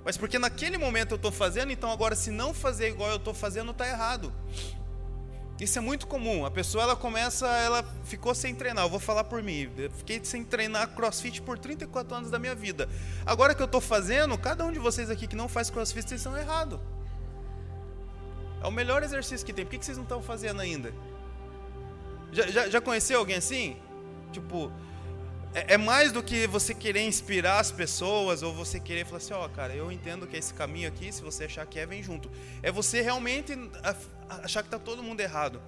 mas 0.08 0.16
porque 0.16 0.40
naquele 0.40 0.78
momento 0.78 1.12
eu 1.12 1.16
estou 1.18 1.34
fazendo, 1.34 1.70
então 1.70 1.92
agora 1.92 2.16
se 2.16 2.32
não 2.32 2.54
fazer 2.54 2.88
igual 2.88 3.10
eu 3.10 3.18
estou 3.18 3.34
fazendo, 3.34 3.72
está 3.72 3.86
errado. 3.86 4.34
Isso 5.60 5.78
é 5.80 5.82
muito 5.82 6.06
comum. 6.06 6.46
A 6.46 6.52
pessoa 6.52 6.84
ela 6.84 6.96
começa, 6.96 7.48
ela 7.48 7.84
ficou 8.04 8.36
sem 8.36 8.54
treinar. 8.54 8.86
Eu 8.86 8.90
vou 8.90 9.00
falar 9.00 9.24
por 9.24 9.42
mim. 9.42 9.70
Eu 9.76 9.90
fiquei 9.92 10.24
sem 10.24 10.44
treinar 10.44 10.90
CrossFit 10.90 11.42
por 11.42 11.58
34 11.58 12.16
anos 12.16 12.30
da 12.30 12.38
minha 12.38 12.54
vida. 12.54 12.88
Agora 13.26 13.56
que 13.56 13.62
eu 13.62 13.66
estou 13.66 13.82
fazendo, 13.82 14.38
cada 14.38 14.64
um 14.64 14.72
de 14.72 14.78
vocês 14.78 15.10
aqui 15.10 15.26
que 15.26 15.36
não 15.36 15.50
faz 15.50 15.70
CrossFit, 15.70 16.08
vocês 16.08 16.22
estão 16.22 16.38
errados. 16.38 16.80
É 18.64 18.68
o 18.68 18.72
melhor 18.72 19.02
exercício 19.02 19.46
que 19.46 19.52
tem. 19.52 19.66
Por 19.66 19.78
que 19.78 19.84
vocês 19.84 19.98
não 19.98 20.04
estão 20.04 20.22
fazendo 20.22 20.62
ainda? 20.62 20.94
Já, 22.32 22.48
já, 22.48 22.70
já 22.70 22.82
conheceu 22.82 23.18
alguém 23.20 23.38
assim? 23.38 23.78
Tipo, 24.32 24.72
é, 25.58 25.74
é, 25.74 25.78
mais 25.78 26.12
do 26.12 26.22
que 26.22 26.46
você 26.46 26.72
querer 26.72 27.02
inspirar 27.02 27.60
as 27.60 27.72
pessoas 27.72 28.44
ou 28.44 28.54
você 28.54 28.80
querer 28.80 29.06
falar 29.06 29.18
assim, 29.18 29.34
ó, 29.34 29.44
oh, 29.44 29.50
cara, 29.50 29.74
eu 29.74 29.92
entendo 29.92 30.28
que 30.28 30.36
é 30.36 30.40
esse 30.40 30.54
caminho 30.54 30.88
aqui, 30.88 31.12
se 31.12 31.24
você 31.24 31.46
achar 31.46 31.66
que 31.66 31.80
é, 31.80 31.86
vem 31.88 32.04
junto. 32.04 32.30
É 32.62 32.72
você 32.72 33.02
realmente 33.02 33.58
achar 34.30 34.62
que 34.62 34.68
está 34.68 34.78
todo 34.78 35.02
mundo 35.02 35.20
errado. 35.20 35.60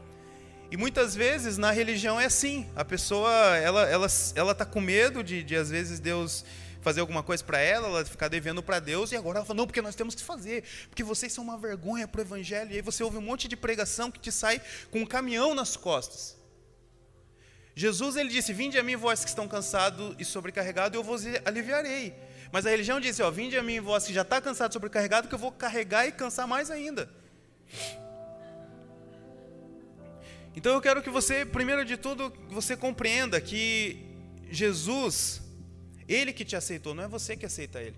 E 0.70 0.78
muitas 0.78 1.16
vezes 1.16 1.58
na 1.58 1.72
religião 1.72 2.20
é 2.20 2.26
assim. 2.26 2.70
A 2.76 2.86
pessoa, 2.86 3.32
ela, 3.58 3.90
ela, 3.90 4.08
ela 4.36 4.54
tá 4.54 4.64
com 4.64 4.80
medo 4.80 5.24
de, 5.24 5.42
de 5.44 5.56
às 5.56 5.72
vezes 5.72 6.00
Deus 6.00 6.46
fazer 6.82 7.02
alguma 7.02 7.24
coisa 7.24 7.44
para 7.44 7.60
ela, 7.60 7.88
ela 7.88 8.06
ficar 8.06 8.28
devendo 8.28 8.62
para 8.62 8.80
Deus, 8.80 9.12
e 9.12 9.16
agora 9.16 9.40
ela 9.40 9.46
fala, 9.46 9.58
não, 9.58 9.66
porque 9.66 9.82
nós 9.82 9.96
temos 9.96 10.14
que 10.14 10.22
fazer, 10.22 10.64
porque 10.88 11.04
vocês 11.04 11.34
são 11.34 11.44
uma 11.44 11.58
vergonha 11.58 12.08
para 12.08 12.20
o 12.20 12.22
Evangelho, 12.22 12.72
e 12.72 12.76
aí 12.76 12.82
você 12.82 13.04
ouve 13.04 13.18
um 13.18 13.22
monte 13.22 13.48
de 13.48 13.58
pregação 13.58 14.12
que 14.12 14.20
te 14.20 14.32
sai 14.32 14.62
com 14.92 15.00
um 15.00 15.06
caminhão 15.06 15.56
nas 15.56 15.76
costas. 15.76 16.39
Jesus 17.80 18.18
ele 18.18 18.28
disse: 18.28 18.52
Vinde 18.52 18.78
a 18.78 18.84
mim, 18.84 18.98
vós 18.98 19.24
que 19.24 19.30
estão 19.30 19.48
cansados 19.48 20.14
e 20.20 20.26
sobrecarregados, 20.26 20.94
eu 20.98 21.02
vos 21.02 21.24
aliviarei. 21.46 22.14
Mas 22.52 22.66
a 22.66 22.70
religião 22.70 23.00
disse: 23.00 23.22
ó, 23.22 23.32
Vinde 23.32 23.58
a 23.58 23.64
mim, 23.64 23.80
vós 23.80 24.06
que 24.06 24.14
já 24.14 24.24
está 24.24 24.42
cansado 24.42 24.72
e 24.72 24.74
sobrecarregado, 24.74 25.30
que 25.30 25.34
eu 25.34 25.40
vou 25.40 25.50
carregar 25.50 26.06
e 26.06 26.12
cansar 26.12 26.46
mais 26.46 26.70
ainda. 26.70 27.10
Então 30.54 30.74
eu 30.74 30.82
quero 30.82 31.02
que 31.02 31.10
você, 31.10 31.46
primeiro 31.46 31.86
de 31.86 31.96
tudo, 31.96 32.34
você 32.50 32.76
compreenda 32.76 33.40
que 33.40 34.06
Jesus, 34.52 35.42
Ele 36.06 36.34
que 36.34 36.44
te 36.44 36.58
aceitou, 36.58 36.94
não 36.94 37.06
é 37.06 37.08
você 37.08 37.38
que 37.38 37.46
aceita 37.46 37.82
Ele. 37.82 37.96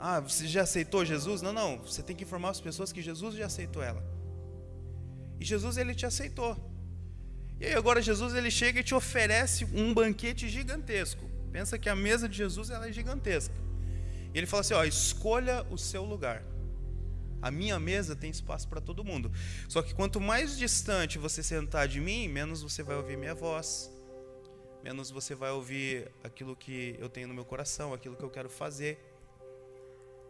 Ah, 0.00 0.20
você 0.20 0.46
já 0.46 0.62
aceitou 0.62 1.04
Jesus? 1.04 1.42
Não, 1.42 1.52
não. 1.52 1.76
Você 1.80 2.02
tem 2.02 2.16
que 2.16 2.24
informar 2.24 2.48
as 2.48 2.62
pessoas 2.62 2.94
que 2.94 3.02
Jesus 3.02 3.34
já 3.34 3.44
aceitou 3.44 3.82
ela. 3.82 4.02
E 5.38 5.44
Jesus, 5.44 5.76
Ele 5.76 5.94
te 5.94 6.06
aceitou. 6.06 6.75
E 7.60 7.66
aí 7.66 7.74
agora 7.74 8.02
Jesus 8.02 8.34
ele 8.34 8.50
chega 8.50 8.80
e 8.80 8.84
te 8.84 8.94
oferece 8.94 9.64
um 9.72 9.94
banquete 9.94 10.48
gigantesco. 10.48 11.24
Pensa 11.50 11.78
que 11.78 11.88
a 11.88 11.96
mesa 11.96 12.28
de 12.28 12.36
Jesus 12.36 12.70
ela 12.70 12.88
é 12.88 12.92
gigantesca. 12.92 13.54
E 14.34 14.38
ele 14.38 14.46
fala 14.46 14.60
assim: 14.60 14.74
ó, 14.74 14.84
escolha 14.84 15.66
o 15.70 15.78
seu 15.78 16.04
lugar. 16.04 16.42
A 17.40 17.50
minha 17.50 17.78
mesa 17.78 18.14
tem 18.14 18.30
espaço 18.30 18.68
para 18.68 18.80
todo 18.80 19.04
mundo. 19.04 19.30
Só 19.68 19.80
que 19.82 19.94
quanto 19.94 20.20
mais 20.20 20.58
distante 20.58 21.18
você 21.18 21.42
sentar 21.42 21.88
de 21.88 22.00
mim, 22.00 22.28
menos 22.28 22.62
você 22.62 22.82
vai 22.82 22.96
ouvir 22.96 23.16
minha 23.16 23.34
voz, 23.34 23.90
menos 24.82 25.10
você 25.10 25.34
vai 25.34 25.50
ouvir 25.50 26.10
aquilo 26.24 26.54
que 26.56 26.96
eu 26.98 27.08
tenho 27.08 27.28
no 27.28 27.34
meu 27.34 27.44
coração, 27.44 27.94
aquilo 27.94 28.16
que 28.16 28.24
eu 28.24 28.30
quero 28.30 28.50
fazer. 28.50 28.98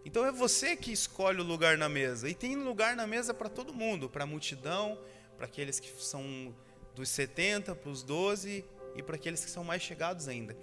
Então 0.05 0.25
é 0.25 0.31
você 0.31 0.77
que 0.77 0.93
escolhe 0.93 1.41
o 1.41 1.45
lugar 1.45 1.77
na 1.77 1.89
mesa. 1.89 2.29
E 2.29 2.35
tem 2.35 2.55
lugar 2.55 2.95
na 2.95 3.07
mesa 3.07 3.35
para 3.35 3.49
todo 3.49 3.75
mundo, 3.75 4.09
para 4.09 4.23
a 4.23 4.27
multidão, 4.27 4.97
para 5.37 5.47
aqueles 5.47 5.81
que 5.81 5.91
são 6.01 6.55
dos 6.97 7.11
70 7.11 7.75
para 7.75 7.91
os 7.91 8.03
12 8.03 8.65
e 8.97 9.03
para 9.03 9.17
aqueles 9.17 9.45
que 9.45 9.51
são 9.51 9.63
mais 9.63 9.83
chegados 9.83 10.27
ainda. 10.27 10.57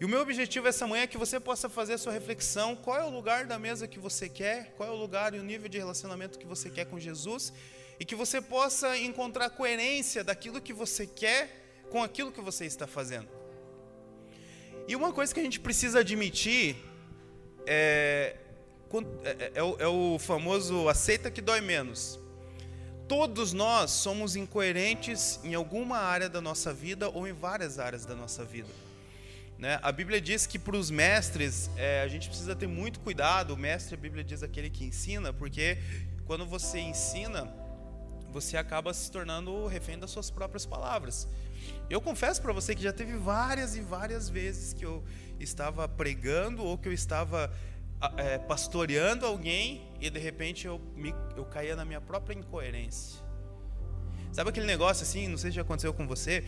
E 0.00 0.04
o 0.04 0.08
meu 0.08 0.20
objetivo 0.20 0.66
essa 0.66 0.86
manhã 0.86 1.04
é 1.04 1.06
que 1.06 1.16
você 1.16 1.38
possa 1.38 1.68
fazer 1.68 1.94
a 1.94 1.98
sua 1.98 2.12
reflexão: 2.12 2.74
qual 2.74 2.98
é 2.98 3.04
o 3.04 3.10
lugar 3.10 3.46
da 3.46 3.58
mesa 3.58 3.86
que 3.86 3.98
você 3.98 4.28
quer, 4.28 4.72
qual 4.76 4.88
é 4.88 4.92
o 4.92 4.96
lugar 4.96 5.34
e 5.34 5.38
o 5.38 5.42
nível 5.42 5.68
de 5.68 5.78
relacionamento 5.78 6.38
que 6.38 6.46
você 6.46 6.68
quer 6.68 6.86
com 6.86 6.98
Jesus, 6.98 7.52
e 7.98 8.04
que 8.04 8.16
você 8.16 8.40
possa 8.40 8.98
encontrar 8.98 9.50
coerência 9.50 10.24
daquilo 10.24 10.60
que 10.60 10.72
você 10.72 11.06
quer 11.06 11.84
com 11.90 12.02
aquilo 12.02 12.32
que 12.32 12.40
você 12.40 12.66
está 12.66 12.86
fazendo. 12.86 13.28
E 14.88 14.96
uma 14.96 15.12
coisa 15.12 15.32
que 15.32 15.38
a 15.38 15.42
gente 15.42 15.60
precisa 15.60 16.00
admitir 16.00 16.76
é, 17.66 18.36
é, 19.22 19.52
é, 19.54 19.62
o, 19.62 19.76
é 19.78 19.86
o 19.86 20.18
famoso 20.18 20.88
aceita 20.88 21.30
que 21.30 21.40
dói 21.40 21.60
menos 21.60 22.19
todos 23.10 23.52
nós 23.52 23.90
somos 23.90 24.36
incoerentes 24.36 25.40
em 25.42 25.52
alguma 25.52 25.98
área 25.98 26.28
da 26.28 26.40
nossa 26.40 26.72
vida 26.72 27.08
ou 27.08 27.26
em 27.26 27.32
várias 27.32 27.80
áreas 27.80 28.06
da 28.06 28.14
nossa 28.14 28.44
vida. 28.44 28.68
Né? 29.58 29.80
A 29.82 29.90
Bíblia 29.90 30.20
diz 30.20 30.46
que 30.46 30.60
para 30.60 30.76
os 30.76 30.92
mestres 30.92 31.68
é, 31.76 32.02
a 32.02 32.06
gente 32.06 32.28
precisa 32.28 32.54
ter 32.54 32.68
muito 32.68 33.00
cuidado. 33.00 33.54
O 33.54 33.56
mestre, 33.56 33.96
a 33.96 33.98
Bíblia 33.98 34.22
diz 34.22 34.44
aquele 34.44 34.70
que 34.70 34.84
ensina, 34.84 35.32
porque 35.32 35.76
quando 36.24 36.46
você 36.46 36.78
ensina, 36.78 37.52
você 38.30 38.56
acaba 38.56 38.94
se 38.94 39.10
tornando 39.10 39.66
refém 39.66 39.98
das 39.98 40.12
suas 40.12 40.30
próprias 40.30 40.64
palavras. 40.64 41.26
Eu 41.90 42.00
confesso 42.00 42.40
para 42.40 42.52
você 42.52 42.76
que 42.76 42.82
já 42.82 42.92
teve 42.92 43.16
várias 43.16 43.74
e 43.74 43.80
várias 43.80 44.28
vezes 44.28 44.72
que 44.72 44.86
eu 44.86 45.02
estava 45.40 45.88
pregando 45.88 46.62
ou 46.62 46.78
que 46.78 46.86
eu 46.86 46.92
estava 46.92 47.52
é, 48.16 48.38
pastoreando 48.38 49.26
alguém 49.26 49.88
e 50.00 50.08
de 50.08 50.18
repente 50.18 50.66
eu, 50.66 50.80
me, 50.94 51.14
eu 51.36 51.44
caía 51.44 51.76
na 51.76 51.84
minha 51.84 52.00
própria 52.00 52.34
incoerência. 52.34 53.22
Sabe 54.32 54.50
aquele 54.50 54.66
negócio 54.66 55.02
assim, 55.02 55.28
não 55.28 55.36
sei 55.36 55.50
se 55.50 55.56
já 55.56 55.62
aconteceu 55.62 55.92
com 55.92 56.06
você, 56.06 56.44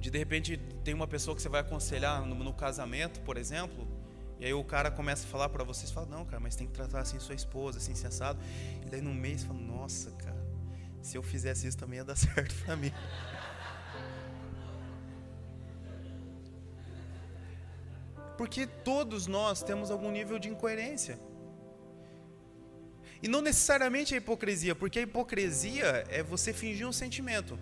de 0.00 0.10
de 0.10 0.18
repente 0.18 0.56
tem 0.82 0.94
uma 0.94 1.06
pessoa 1.06 1.36
que 1.36 1.42
você 1.42 1.48
vai 1.48 1.60
aconselhar 1.60 2.26
no, 2.26 2.34
no 2.34 2.52
casamento, 2.52 3.20
por 3.20 3.36
exemplo, 3.36 3.86
e 4.42 4.44
aí 4.44 4.52
o 4.52 4.64
cara 4.64 4.90
começa 4.90 5.24
a 5.24 5.30
falar 5.30 5.48
para 5.48 5.62
você, 5.62 5.86
você 5.86 5.92
fala, 5.92 6.06
não, 6.06 6.24
cara, 6.24 6.40
mas 6.40 6.56
tem 6.56 6.66
que 6.66 6.72
tratar 6.72 7.00
assim 7.00 7.16
sua 7.20 7.36
esposa, 7.36 7.78
assim, 7.78 7.94
se 7.94 8.04
assado. 8.08 8.40
E 8.84 8.90
daí 8.90 9.00
no 9.00 9.14
mês 9.14 9.44
fala, 9.44 9.60
nossa, 9.60 10.10
cara, 10.12 10.44
se 11.00 11.16
eu 11.16 11.22
fizesse 11.22 11.68
isso 11.68 11.78
também 11.78 11.98
ia 11.98 12.04
dar 12.04 12.16
certo 12.18 12.52
para 12.64 12.74
mim. 12.74 12.90
Porque 18.36 18.66
todos 18.66 19.26
nós 19.26 19.62
temos 19.62 19.90
algum 19.90 20.10
nível 20.10 20.38
de 20.38 20.48
incoerência. 20.48 21.18
E 23.22 23.28
não 23.28 23.40
necessariamente 23.40 24.14
a 24.14 24.16
hipocrisia, 24.16 24.74
porque 24.74 24.98
a 24.98 25.02
hipocrisia 25.02 26.04
é 26.08 26.22
você 26.22 26.52
fingir 26.52 26.86
um 26.88 26.92
sentimento. 26.92 27.58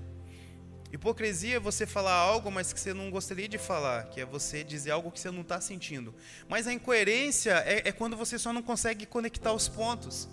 Hipocrisia 0.92 1.56
é 1.56 1.60
você 1.60 1.86
falar 1.86 2.14
algo, 2.14 2.50
mas 2.50 2.72
que 2.72 2.80
você 2.80 2.92
não 2.92 3.10
gostaria 3.10 3.48
de 3.48 3.58
falar, 3.58 4.04
que 4.08 4.20
é 4.20 4.24
você 4.24 4.64
dizer 4.64 4.90
algo 4.90 5.10
que 5.12 5.20
você 5.20 5.30
não 5.30 5.42
está 5.42 5.60
sentindo. 5.60 6.14
Mas 6.48 6.66
a 6.66 6.72
incoerência 6.72 7.62
é, 7.64 7.88
é 7.88 7.92
quando 7.92 8.16
você 8.16 8.38
só 8.38 8.52
não 8.52 8.62
consegue 8.62 9.06
conectar 9.06 9.52
os 9.52 9.68
pontos. 9.68 10.28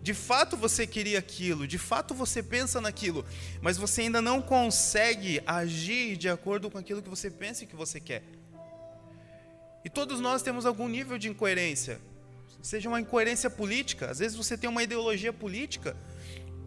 De 0.00 0.14
fato 0.14 0.56
você 0.56 0.86
queria 0.86 1.18
aquilo, 1.18 1.66
de 1.66 1.78
fato 1.78 2.14
você 2.14 2.40
pensa 2.40 2.80
naquilo, 2.80 3.26
mas 3.60 3.76
você 3.76 4.02
ainda 4.02 4.22
não 4.22 4.40
consegue 4.40 5.42
agir 5.44 6.16
de 6.16 6.28
acordo 6.28 6.70
com 6.70 6.78
aquilo 6.78 7.02
que 7.02 7.08
você 7.08 7.28
pensa 7.28 7.64
e 7.64 7.66
que 7.66 7.74
você 7.74 7.98
quer. 7.98 8.22
E 9.86 9.88
todos 9.88 10.18
nós 10.18 10.42
temos 10.42 10.66
algum 10.66 10.88
nível 10.88 11.16
de 11.16 11.28
incoerência. 11.28 12.00
Seja 12.60 12.88
uma 12.88 13.00
incoerência 13.00 13.48
política, 13.48 14.10
às 14.10 14.18
vezes 14.18 14.36
você 14.36 14.58
tem 14.58 14.68
uma 14.68 14.82
ideologia 14.82 15.32
política 15.32 15.96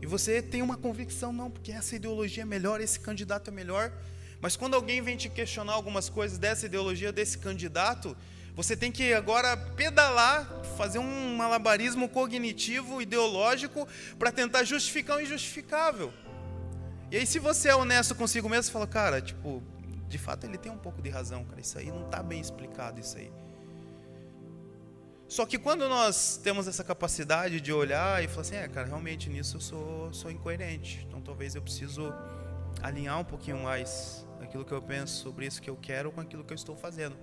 e 0.02 0.06
você 0.06 0.42
tem 0.42 0.62
uma 0.62 0.78
convicção, 0.78 1.34
não, 1.34 1.52
porque 1.52 1.74
essa 1.74 1.98
ideologia 1.98 2.44
é 2.44 2.46
melhor, 2.46 2.80
esse 2.80 2.98
candidato 2.98 3.50
é 3.50 3.52
melhor. 3.52 3.92
Mas 4.40 4.56
quando 4.56 4.76
alguém 4.76 5.02
vem 5.02 5.18
te 5.18 5.28
questionar 5.28 5.74
algumas 5.74 6.08
coisas 6.08 6.38
dessa 6.38 6.66
ideologia, 6.66 7.12
desse 7.12 7.38
candidato, 7.38 8.16
você 8.56 8.74
tem 8.74 8.90
que 8.90 9.14
agora 9.14 9.58
pedalar, 9.58 10.48
fazer 10.78 11.00
um 11.00 11.36
malabarismo 11.36 12.08
cognitivo, 12.08 13.02
ideológico, 13.02 13.86
para 14.18 14.32
tentar 14.32 14.64
justificar 14.64 15.18
o 15.18 15.22
injustificável. 15.22 16.14
E 17.12 17.18
aí, 17.18 17.26
se 17.26 17.38
você 17.38 17.68
é 17.68 17.76
honesto 17.76 18.16
consigo 18.16 18.48
mesmo, 18.48 18.64
você 18.64 18.72
fala, 18.72 18.88
cara, 18.88 19.20
tipo, 19.20 19.62
de 20.10 20.18
fato 20.18 20.46
ele 20.46 20.58
tem 20.58 20.72
um 20.72 20.78
pouco 20.78 21.02
de 21.02 21.10
razão, 21.10 21.46
cara. 21.46 21.62
Isso 21.62 21.78
aí 21.78 21.92
não 21.92 22.06
está 22.06 22.22
bem 22.22 22.42
explicado, 22.42 23.00
isso 23.00 23.18
aí. 23.18 23.32
Só 25.28 25.46
que 25.46 25.60
quando 25.60 25.88
nós 25.88 26.38
temos 26.44 26.68
essa 26.68 26.84
capacidade 26.84 27.62
de 27.62 27.72
olhar 27.72 28.24
e 28.24 28.28
falar 28.28 28.42
assim, 28.42 28.56
é, 28.56 28.68
cara, 28.68 28.88
realmente 28.88 29.30
nisso 29.30 29.58
eu 29.58 29.62
sou, 29.62 30.12
sou 30.12 30.32
incoerente. 30.32 31.06
Então 31.08 31.22
talvez 31.22 31.54
eu 31.54 31.62
preciso 31.62 32.12
alinhar 32.82 33.20
um 33.20 33.24
pouquinho 33.24 33.60
mais 33.60 34.26
aquilo 34.42 34.66
que 34.66 34.72
eu 34.72 34.82
penso 34.82 35.22
sobre 35.22 35.46
isso 35.46 35.62
que 35.62 35.70
eu 35.70 35.78
quero 35.80 36.12
com 36.12 36.20
aquilo 36.20 36.44
que 36.44 36.52
eu 36.52 36.56
estou 36.56 36.76
fazendo. 36.76 37.16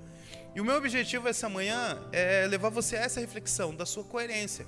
E 0.54 0.60
o 0.60 0.64
meu 0.64 0.76
objetivo 0.76 1.26
essa 1.26 1.48
manhã 1.48 1.98
é 2.12 2.46
levar 2.46 2.68
você 2.68 2.96
a 2.96 3.00
essa 3.00 3.18
reflexão 3.18 3.74
da 3.74 3.84
sua 3.84 4.04
coerência. 4.04 4.66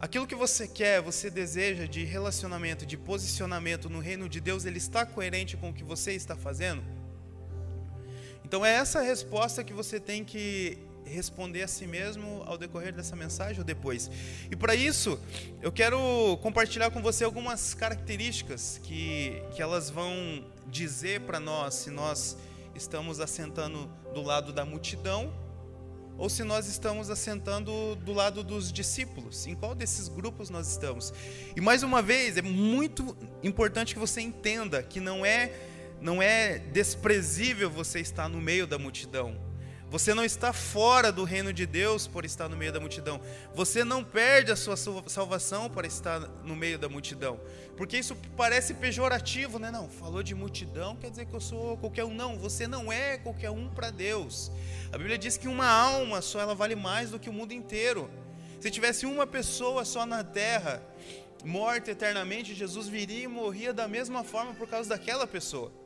Aquilo 0.00 0.26
que 0.26 0.34
você 0.34 0.66
quer, 0.66 1.02
você 1.02 1.28
deseja 1.28 1.84
de 1.84 2.04
relacionamento, 2.04 2.86
de 2.86 2.96
posicionamento 2.96 3.90
no 3.90 3.98
reino 3.98 4.30
de 4.30 4.40
Deus, 4.40 4.64
ele 4.64 4.78
está 4.78 5.04
coerente 5.04 5.58
com 5.58 5.68
o 5.68 5.74
que 5.74 5.84
você 5.84 6.12
está 6.12 6.34
fazendo? 6.34 6.82
Então 8.50 8.66
é 8.66 8.72
essa 8.72 9.00
resposta 9.00 9.62
que 9.62 9.72
você 9.72 10.00
tem 10.00 10.24
que 10.24 10.76
responder 11.04 11.62
a 11.62 11.68
si 11.68 11.86
mesmo 11.86 12.42
ao 12.46 12.58
decorrer 12.58 12.92
dessa 12.92 13.14
mensagem 13.14 13.60
ou 13.60 13.64
depois. 13.64 14.10
E 14.50 14.56
para 14.56 14.74
isso, 14.74 15.20
eu 15.62 15.70
quero 15.70 16.36
compartilhar 16.42 16.90
com 16.90 17.00
você 17.00 17.22
algumas 17.22 17.74
características 17.74 18.80
que, 18.82 19.40
que 19.54 19.62
elas 19.62 19.88
vão 19.88 20.44
dizer 20.66 21.20
para 21.20 21.38
nós 21.38 21.74
se 21.74 21.92
nós 21.92 22.36
estamos 22.74 23.20
assentando 23.20 23.88
do 24.12 24.20
lado 24.20 24.52
da 24.52 24.64
multidão 24.64 25.32
ou 26.18 26.28
se 26.28 26.42
nós 26.42 26.66
estamos 26.66 27.08
assentando 27.08 27.94
do 28.04 28.12
lado 28.12 28.42
dos 28.42 28.72
discípulos. 28.72 29.46
Em 29.46 29.54
qual 29.54 29.76
desses 29.76 30.08
grupos 30.08 30.50
nós 30.50 30.66
estamos? 30.66 31.14
E 31.54 31.60
mais 31.60 31.84
uma 31.84 32.02
vez, 32.02 32.36
é 32.36 32.42
muito 32.42 33.16
importante 33.44 33.94
que 33.94 34.00
você 34.00 34.20
entenda 34.20 34.82
que 34.82 34.98
não 34.98 35.24
é 35.24 35.69
não 36.00 36.22
é 36.22 36.58
desprezível 36.58 37.70
você 37.70 38.00
estar 38.00 38.28
no 38.28 38.40
meio 38.40 38.66
da 38.66 38.78
multidão. 38.78 39.50
Você 39.90 40.14
não 40.14 40.24
está 40.24 40.52
fora 40.52 41.10
do 41.10 41.24
reino 41.24 41.52
de 41.52 41.66
Deus 41.66 42.06
por 42.06 42.24
estar 42.24 42.48
no 42.48 42.56
meio 42.56 42.72
da 42.72 42.78
multidão. 42.78 43.20
Você 43.56 43.82
não 43.82 44.04
perde 44.04 44.52
a 44.52 44.56
sua 44.56 44.76
salvação 44.76 45.68
por 45.68 45.84
estar 45.84 46.20
no 46.44 46.54
meio 46.54 46.78
da 46.78 46.88
multidão. 46.88 47.40
Porque 47.76 47.98
isso 47.98 48.16
parece 48.36 48.74
pejorativo, 48.74 49.58
né? 49.58 49.68
Não, 49.68 49.88
falou 49.88 50.22
de 50.22 50.32
multidão, 50.32 50.94
quer 50.94 51.10
dizer 51.10 51.26
que 51.26 51.34
eu 51.34 51.40
sou 51.40 51.76
qualquer 51.76 52.04
um. 52.04 52.14
Não, 52.14 52.38
você 52.38 52.68
não 52.68 52.92
é 52.92 53.18
qualquer 53.18 53.50
um 53.50 53.68
para 53.68 53.90
Deus. 53.90 54.52
A 54.92 54.96
Bíblia 54.96 55.18
diz 55.18 55.36
que 55.36 55.48
uma 55.48 55.66
alma 55.66 56.22
só 56.22 56.38
ela 56.38 56.54
vale 56.54 56.76
mais 56.76 57.10
do 57.10 57.18
que 57.18 57.28
o 57.28 57.32
mundo 57.32 57.52
inteiro. 57.52 58.08
Se 58.60 58.70
tivesse 58.70 59.06
uma 59.06 59.26
pessoa 59.26 59.84
só 59.84 60.06
na 60.06 60.22
terra, 60.22 60.80
morta 61.44 61.90
eternamente, 61.90 62.54
Jesus 62.54 62.86
viria 62.86 63.24
e 63.24 63.28
morria 63.28 63.72
da 63.72 63.88
mesma 63.88 64.22
forma 64.22 64.54
por 64.54 64.68
causa 64.68 64.90
daquela 64.90 65.26
pessoa. 65.26 65.79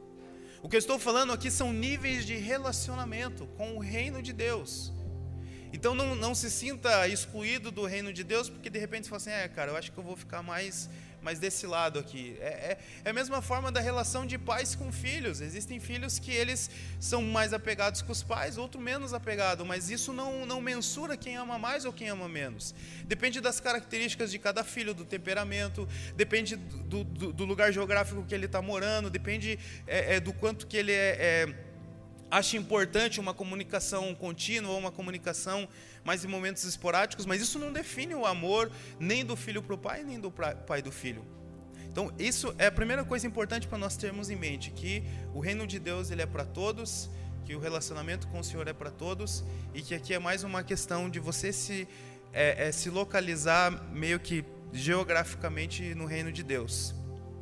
O 0.64 0.68
que 0.70 0.76
eu 0.76 0.78
estou 0.78 0.98
falando 0.98 1.30
aqui 1.30 1.50
são 1.50 1.74
níveis 1.74 2.24
de 2.24 2.36
relacionamento 2.36 3.46
com 3.48 3.76
o 3.76 3.78
reino 3.78 4.22
de 4.22 4.32
Deus. 4.32 4.94
Então 5.74 5.94
não, 5.94 6.14
não 6.14 6.34
se 6.34 6.50
sinta 6.50 7.06
excluído 7.06 7.70
do 7.70 7.84
reino 7.84 8.10
de 8.14 8.24
Deus, 8.24 8.48
porque 8.48 8.70
de 8.70 8.78
repente 8.78 9.02
você 9.02 9.10
fala 9.10 9.20
assim, 9.20 9.44
é, 9.44 9.46
cara, 9.46 9.72
eu 9.72 9.76
acho 9.76 9.92
que 9.92 9.98
eu 9.98 10.02
vou 10.02 10.16
ficar 10.16 10.42
mais 10.42 10.88
mas 11.24 11.38
desse 11.38 11.66
lado 11.66 11.98
aqui. 11.98 12.36
É, 12.38 12.46
é, 12.46 12.78
é, 13.04 13.10
a 13.10 13.12
mesma 13.12 13.40
forma 13.40 13.72
da 13.72 13.80
relação 13.80 14.26
de 14.26 14.36
pais 14.36 14.74
com 14.74 14.92
filhos. 14.92 15.40
Existem 15.40 15.80
filhos 15.80 16.18
que 16.18 16.30
eles 16.30 16.70
são 17.00 17.22
mais 17.22 17.54
apegados 17.54 18.02
com 18.02 18.12
os 18.12 18.22
pais, 18.22 18.58
outro 18.58 18.80
menos 18.80 19.14
apegado, 19.14 19.64
mas 19.64 19.88
isso 19.90 20.12
não, 20.12 20.44
não 20.44 20.60
mensura 20.60 21.16
quem 21.16 21.36
ama 21.36 21.58
mais 21.58 21.86
ou 21.86 21.92
quem 21.92 22.10
ama 22.10 22.28
menos. 22.28 22.74
Depende 23.04 23.40
das 23.40 23.58
características 23.58 24.30
de 24.30 24.38
cada 24.38 24.62
filho, 24.62 24.92
do 24.92 25.04
temperamento, 25.04 25.88
depende 26.14 26.56
do, 26.56 27.02
do, 27.02 27.32
do 27.32 27.44
lugar 27.46 27.72
geográfico 27.72 28.22
que 28.24 28.34
ele 28.34 28.46
está 28.46 28.60
morando, 28.60 29.08
depende 29.08 29.58
é, 29.86 30.16
é, 30.16 30.20
do 30.20 30.32
quanto 30.32 30.66
que 30.66 30.76
ele 30.76 30.92
é, 30.92 31.16
é 31.48 31.74
acha 32.30 32.56
importante 32.56 33.20
uma 33.20 33.32
comunicação 33.32 34.12
contínua 34.12 34.72
ou 34.72 34.78
uma 34.78 34.90
comunicação 34.90 35.68
mas 36.04 36.24
em 36.24 36.28
momentos 36.28 36.64
esporádicos, 36.64 37.24
mas 37.24 37.40
isso 37.40 37.58
não 37.58 37.72
define 37.72 38.14
o 38.14 38.26
amor 38.26 38.70
nem 39.00 39.24
do 39.24 39.34
filho 39.34 39.62
para 39.62 39.74
o 39.74 39.78
pai, 39.78 40.04
nem 40.04 40.20
do 40.20 40.30
pai 40.30 40.82
do 40.82 40.92
filho. 40.92 41.24
Então, 41.90 42.12
isso 42.18 42.54
é 42.58 42.66
a 42.66 42.72
primeira 42.72 43.04
coisa 43.04 43.26
importante 43.26 43.68
para 43.68 43.78
nós 43.78 43.96
termos 43.96 44.28
em 44.28 44.36
mente, 44.36 44.70
que 44.70 45.04
o 45.32 45.40
reino 45.40 45.66
de 45.66 45.78
Deus 45.78 46.10
ele 46.10 46.22
é 46.22 46.26
para 46.26 46.44
todos, 46.44 47.08
que 47.44 47.54
o 47.54 47.60
relacionamento 47.60 48.26
com 48.28 48.40
o 48.40 48.44
Senhor 48.44 48.66
é 48.66 48.72
para 48.72 48.90
todos, 48.90 49.44
e 49.72 49.80
que 49.80 49.94
aqui 49.94 50.12
é 50.12 50.18
mais 50.18 50.42
uma 50.42 50.62
questão 50.62 51.08
de 51.08 51.20
você 51.20 51.52
se, 51.52 51.86
é, 52.32 52.66
é, 52.66 52.72
se 52.72 52.90
localizar 52.90 53.70
meio 53.92 54.18
que 54.18 54.44
geograficamente 54.72 55.94
no 55.94 56.04
reino 56.04 56.32
de 56.32 56.42
Deus. 56.42 56.94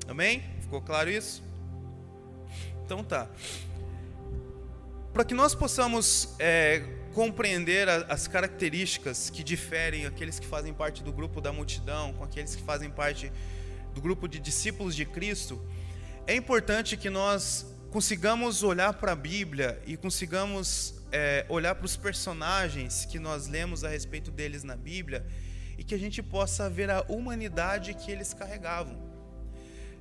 Amém? 0.07 0.45
Ficou 0.61 0.83
claro 0.83 1.09
isso? 1.09 1.43
Então 2.85 3.03
tá. 3.03 3.29
Para 5.15 5.25
que 5.25 5.33
nós 5.33 5.55
possamos 5.55 6.35
é, 6.39 6.83
compreender 7.13 7.89
as 7.89 8.27
características 8.27 9.31
que 9.31 9.45
diferem 9.45 10.07
aqueles 10.07 10.39
que 10.39 10.47
fazem 10.47 10.73
parte 10.73 11.03
do 11.03 11.13
grupo 11.13 11.41
da 11.41 11.53
multidão 11.53 12.13
com 12.15 12.25
aqueles 12.25 12.55
que 12.55 12.63
fazem 12.63 12.91
parte 12.91 13.31
do 13.95 14.01
grupo 14.01 14.27
de 14.27 14.39
discípulos 14.39 14.97
de 14.97 15.05
Cristo, 15.05 15.63
é 16.27 16.35
importante 16.35 16.97
que 16.97 17.11
nós 17.11 17.67
consigamos 17.91 18.63
olhar 18.63 18.95
para 18.95 19.13
a 19.13 19.17
Bíblia 19.17 19.81
e 19.87 19.97
consigamos 19.97 20.95
é, 21.13 21.45
olhar 21.49 21.75
para 21.75 21.85
os 21.85 21.97
personagens 21.97 23.05
que 23.05 23.19
nós 23.19 23.47
lemos 23.47 23.85
a 23.85 23.89
respeito 23.89 24.31
deles 24.31 24.65
na 24.65 24.75
Bíblia 24.77 25.27
e 25.77 25.85
que 25.85 25.95
a 25.95 25.99
gente 25.99 26.23
possa 26.23 26.71
ver 26.71 26.91
a 26.91 27.03
humanidade 27.09 27.93
que 27.95 28.11
eles 28.11 28.33
carregavam. 28.33 29.13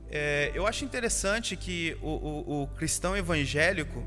É, 0.09 0.51
eu 0.53 0.67
acho 0.67 0.83
interessante 0.83 1.55
que 1.55 1.97
o, 2.01 2.09
o, 2.09 2.63
o 2.63 2.67
cristão 2.67 3.15
evangélico 3.15 4.05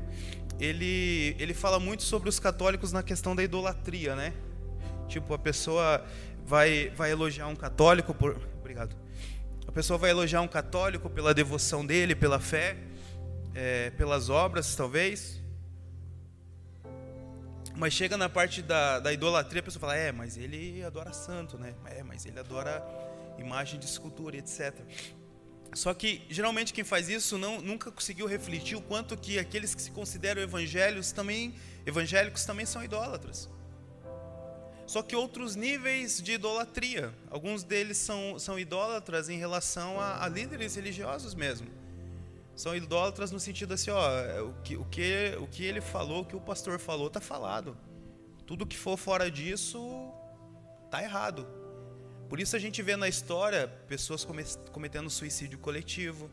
ele, 0.59 1.35
ele 1.39 1.53
fala 1.53 1.79
muito 1.79 2.03
sobre 2.03 2.29
os 2.29 2.39
católicos 2.39 2.91
na 2.91 3.03
questão 3.03 3.35
da 3.35 3.43
idolatria, 3.43 4.15
né? 4.15 4.33
Tipo, 5.07 5.33
a 5.33 5.39
pessoa 5.39 6.05
vai, 6.45 6.89
vai 6.89 7.11
elogiar 7.11 7.47
um 7.47 7.55
católico 7.55 8.13
por. 8.13 8.39
Obrigado. 8.59 8.95
A 9.67 9.71
pessoa 9.71 9.97
vai 9.97 10.11
elogiar 10.11 10.41
um 10.41 10.47
católico 10.47 11.09
pela 11.09 11.33
devoção 11.33 11.85
dele, 11.85 12.15
pela 12.15 12.39
fé, 12.39 12.77
é, 13.53 13.89
pelas 13.91 14.29
obras, 14.29 14.75
talvez. 14.75 15.41
Mas 17.75 17.93
chega 17.93 18.15
na 18.15 18.29
parte 18.29 18.61
da, 18.61 18.99
da 18.99 19.11
idolatria, 19.11 19.59
a 19.59 19.63
pessoa 19.63 19.81
fala: 19.81 19.95
é, 19.95 20.11
mas 20.11 20.37
ele 20.37 20.83
adora 20.83 21.11
santo, 21.11 21.57
né? 21.57 21.73
É, 21.85 22.01
mas 22.03 22.25
ele 22.25 22.39
adora 22.39 22.83
imagem 23.37 23.79
de 23.79 23.85
escultura, 23.85 24.37
etc. 24.37 24.73
Só 25.75 25.93
que 25.93 26.21
geralmente 26.29 26.73
quem 26.73 26.85
faz 26.85 27.09
isso 27.09 27.37
não, 27.37 27.59
nunca 27.59 27.91
conseguiu 27.91 28.25
refletir 28.27 28.77
o 28.77 28.81
quanto 28.81 29.17
que 29.17 29.37
aqueles 29.37 29.75
que 29.75 29.81
se 29.81 29.91
consideram 29.91 30.41
evangélicos 30.41 31.11
também, 31.11 31.53
evangélicos 31.85 32.45
também 32.45 32.65
são 32.65 32.81
idólatras. 32.81 33.49
Só 34.87 35.01
que 35.01 35.17
outros 35.17 35.53
níveis 35.53 36.21
de 36.21 36.31
idolatria. 36.31 37.13
Alguns 37.29 37.61
deles 37.63 37.97
são, 37.97 38.39
são 38.39 38.57
idólatras 38.57 39.27
em 39.27 39.37
relação 39.37 39.99
a, 39.99 40.23
a 40.23 40.29
líderes 40.29 40.75
religiosos 40.75 41.35
mesmo. 41.35 41.67
São 42.55 42.73
idólatras 42.73 43.29
no 43.31 43.39
sentido 43.39 43.73
assim, 43.73 43.91
ó, 43.91 44.07
o 44.43 44.53
que, 44.63 44.77
o 44.77 44.85
que, 44.85 45.37
o 45.41 45.47
que 45.47 45.65
ele 45.65 45.81
falou, 45.81 46.21
o 46.21 46.25
que 46.25 46.37
o 46.37 46.41
pastor 46.41 46.79
falou, 46.79 47.07
está 47.07 47.19
falado. 47.19 47.77
Tudo 48.45 48.65
que 48.65 48.77
for 48.77 48.95
fora 48.95 49.29
disso, 49.29 50.09
tá 50.89 51.03
errado. 51.03 51.64
Por 52.29 52.39
isso 52.39 52.55
a 52.55 52.59
gente 52.59 52.81
vê 52.81 52.95
na 52.95 53.07
história 53.07 53.67
pessoas 53.87 54.27
cometendo 54.71 55.09
suicídio 55.09 55.59
coletivo, 55.59 56.29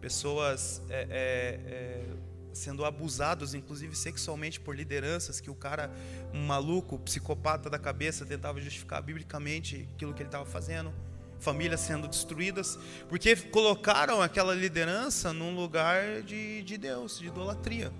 pessoas 0.00 0.82
é, 0.90 1.02
é, 1.02 1.08
é, 1.10 2.04
sendo 2.52 2.84
abusados, 2.84 3.54
inclusive 3.54 3.94
sexualmente, 3.96 4.60
por 4.60 4.74
lideranças 4.74 5.40
que 5.40 5.48
o 5.48 5.54
cara, 5.54 5.90
um 6.34 6.44
maluco, 6.44 6.98
psicopata 6.98 7.70
da 7.70 7.78
cabeça, 7.78 8.26
tentava 8.26 8.60
justificar 8.60 9.00
biblicamente 9.00 9.88
aquilo 9.94 10.12
que 10.12 10.22
ele 10.22 10.28
estava 10.28 10.44
fazendo. 10.44 10.92
Famílias 11.38 11.80
sendo 11.80 12.06
destruídas, 12.06 12.78
porque 13.08 13.34
colocaram 13.34 14.22
aquela 14.22 14.54
liderança 14.54 15.32
num 15.32 15.54
lugar 15.56 16.22
de, 16.22 16.62
de 16.62 16.78
Deus, 16.78 17.18
de 17.18 17.26
idolatria. 17.26 17.92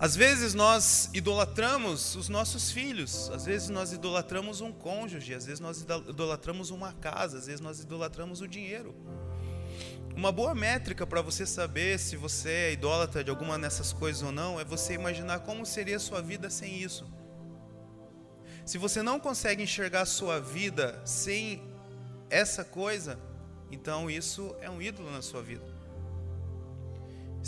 Às 0.00 0.14
vezes 0.14 0.54
nós 0.54 1.10
idolatramos 1.12 2.14
os 2.14 2.28
nossos 2.28 2.70
filhos, 2.70 3.28
às 3.30 3.44
vezes 3.44 3.68
nós 3.68 3.92
idolatramos 3.92 4.60
um 4.60 4.70
cônjuge, 4.70 5.34
às 5.34 5.44
vezes 5.44 5.58
nós 5.58 5.80
idolatramos 5.80 6.70
uma 6.70 6.92
casa, 6.92 7.38
às 7.38 7.46
vezes 7.46 7.60
nós 7.60 7.80
idolatramos 7.80 8.40
o 8.40 8.46
dinheiro. 8.46 8.94
Uma 10.14 10.30
boa 10.30 10.54
métrica 10.54 11.04
para 11.04 11.20
você 11.20 11.44
saber 11.44 11.98
se 11.98 12.16
você 12.16 12.48
é 12.48 12.72
idólatra 12.72 13.24
de 13.24 13.30
alguma 13.30 13.58
dessas 13.58 13.92
coisas 13.92 14.22
ou 14.22 14.30
não 14.30 14.60
é 14.60 14.64
você 14.64 14.92
imaginar 14.92 15.40
como 15.40 15.66
seria 15.66 15.96
a 15.96 16.00
sua 16.00 16.22
vida 16.22 16.48
sem 16.48 16.80
isso. 16.80 17.04
Se 18.64 18.78
você 18.78 19.02
não 19.02 19.18
consegue 19.18 19.64
enxergar 19.64 20.02
a 20.02 20.06
sua 20.06 20.38
vida 20.38 21.00
sem 21.04 21.60
essa 22.30 22.64
coisa, 22.64 23.18
então 23.68 24.08
isso 24.08 24.54
é 24.60 24.70
um 24.70 24.80
ídolo 24.80 25.10
na 25.10 25.22
sua 25.22 25.42
vida. 25.42 25.77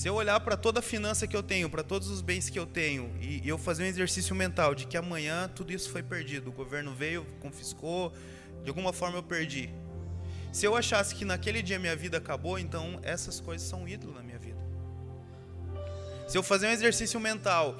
Se 0.00 0.08
eu 0.08 0.14
olhar 0.14 0.40
para 0.40 0.56
toda 0.56 0.78
a 0.78 0.82
finança 0.82 1.26
que 1.26 1.36
eu 1.36 1.42
tenho, 1.42 1.68
para 1.68 1.82
todos 1.82 2.08
os 2.08 2.22
bens 2.22 2.48
que 2.48 2.58
eu 2.58 2.64
tenho, 2.64 3.14
e, 3.20 3.46
eu 3.46 3.58
fazer 3.58 3.82
um 3.82 3.86
exercício 3.86 4.34
mental 4.34 4.74
de 4.74 4.86
que 4.86 4.96
amanhã 4.96 5.46
tudo 5.54 5.74
isso 5.74 5.90
foi 5.90 6.02
perdido, 6.02 6.48
o 6.48 6.52
governo 6.54 6.94
veio, 6.94 7.26
confiscou, 7.38 8.10
de 8.62 8.70
alguma 8.70 8.94
forma 8.94 9.18
eu 9.18 9.22
perdi. 9.22 9.68
Se 10.54 10.64
eu 10.64 10.74
achasse 10.74 11.14
que 11.14 11.22
naquele 11.22 11.60
dia 11.60 11.78
minha 11.78 11.94
vida 11.94 12.16
acabou, 12.16 12.58
então 12.58 12.98
essas 13.02 13.40
coisas 13.40 13.68
são 13.68 13.86
ídolos 13.86 14.16
na 14.16 14.22
minha 14.22 14.38
vida. 14.38 14.56
Se 16.26 16.38
eu 16.38 16.42
fazer 16.42 16.68
um 16.68 16.70
exercício 16.70 17.20
mental 17.20 17.76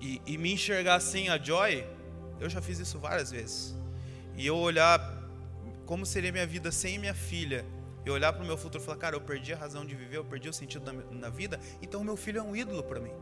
e, 0.00 0.20
e 0.26 0.36
me 0.36 0.52
enxergar 0.52 0.98
sem 0.98 1.28
a 1.28 1.38
Joy, 1.38 1.86
eu 2.40 2.50
já 2.50 2.60
fiz 2.60 2.80
isso 2.80 2.98
várias 2.98 3.30
vezes. 3.30 3.72
E 4.36 4.44
eu 4.44 4.56
olhar 4.56 4.98
como 5.86 6.04
seria 6.04 6.32
minha 6.32 6.44
vida 6.44 6.72
sem 6.72 6.98
minha 6.98 7.14
filha, 7.14 7.64
eu 8.04 8.14
olhar 8.14 8.32
para 8.32 8.42
o 8.42 8.46
meu 8.46 8.56
futuro 8.56 8.82
e 8.82 8.86
falar, 8.86 8.98
cara, 8.98 9.16
eu 9.16 9.20
perdi 9.20 9.52
a 9.52 9.56
razão 9.56 9.84
de 9.84 9.94
viver, 9.94 10.16
eu 10.16 10.24
perdi 10.24 10.48
o 10.48 10.52
sentido 10.52 10.84
da, 11.20 11.28
vida, 11.28 11.60
então 11.80 12.00
o 12.00 12.04
meu 12.04 12.16
filho 12.16 12.38
é 12.38 12.42
um 12.42 12.54
ídolo 12.54 12.82
para 12.82 13.00
mim. 13.00 13.12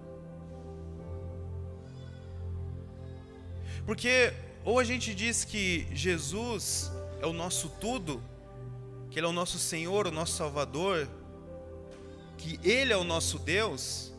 Porque 3.84 4.32
ou 4.64 4.78
a 4.78 4.84
gente 4.84 5.14
diz 5.14 5.44
que 5.44 5.86
Jesus 5.92 6.92
é 7.20 7.26
o 7.26 7.32
nosso 7.32 7.68
tudo, 7.80 8.22
que 9.10 9.18
Ele 9.18 9.26
é 9.26 9.28
o 9.28 9.32
nosso 9.32 9.58
Senhor, 9.58 10.06
o 10.06 10.10
nosso 10.10 10.34
Salvador, 10.34 11.08
que 12.36 12.58
Ele 12.62 12.92
é 12.92 12.96
o 12.96 13.04
nosso 13.04 13.38
Deus, 13.38 14.12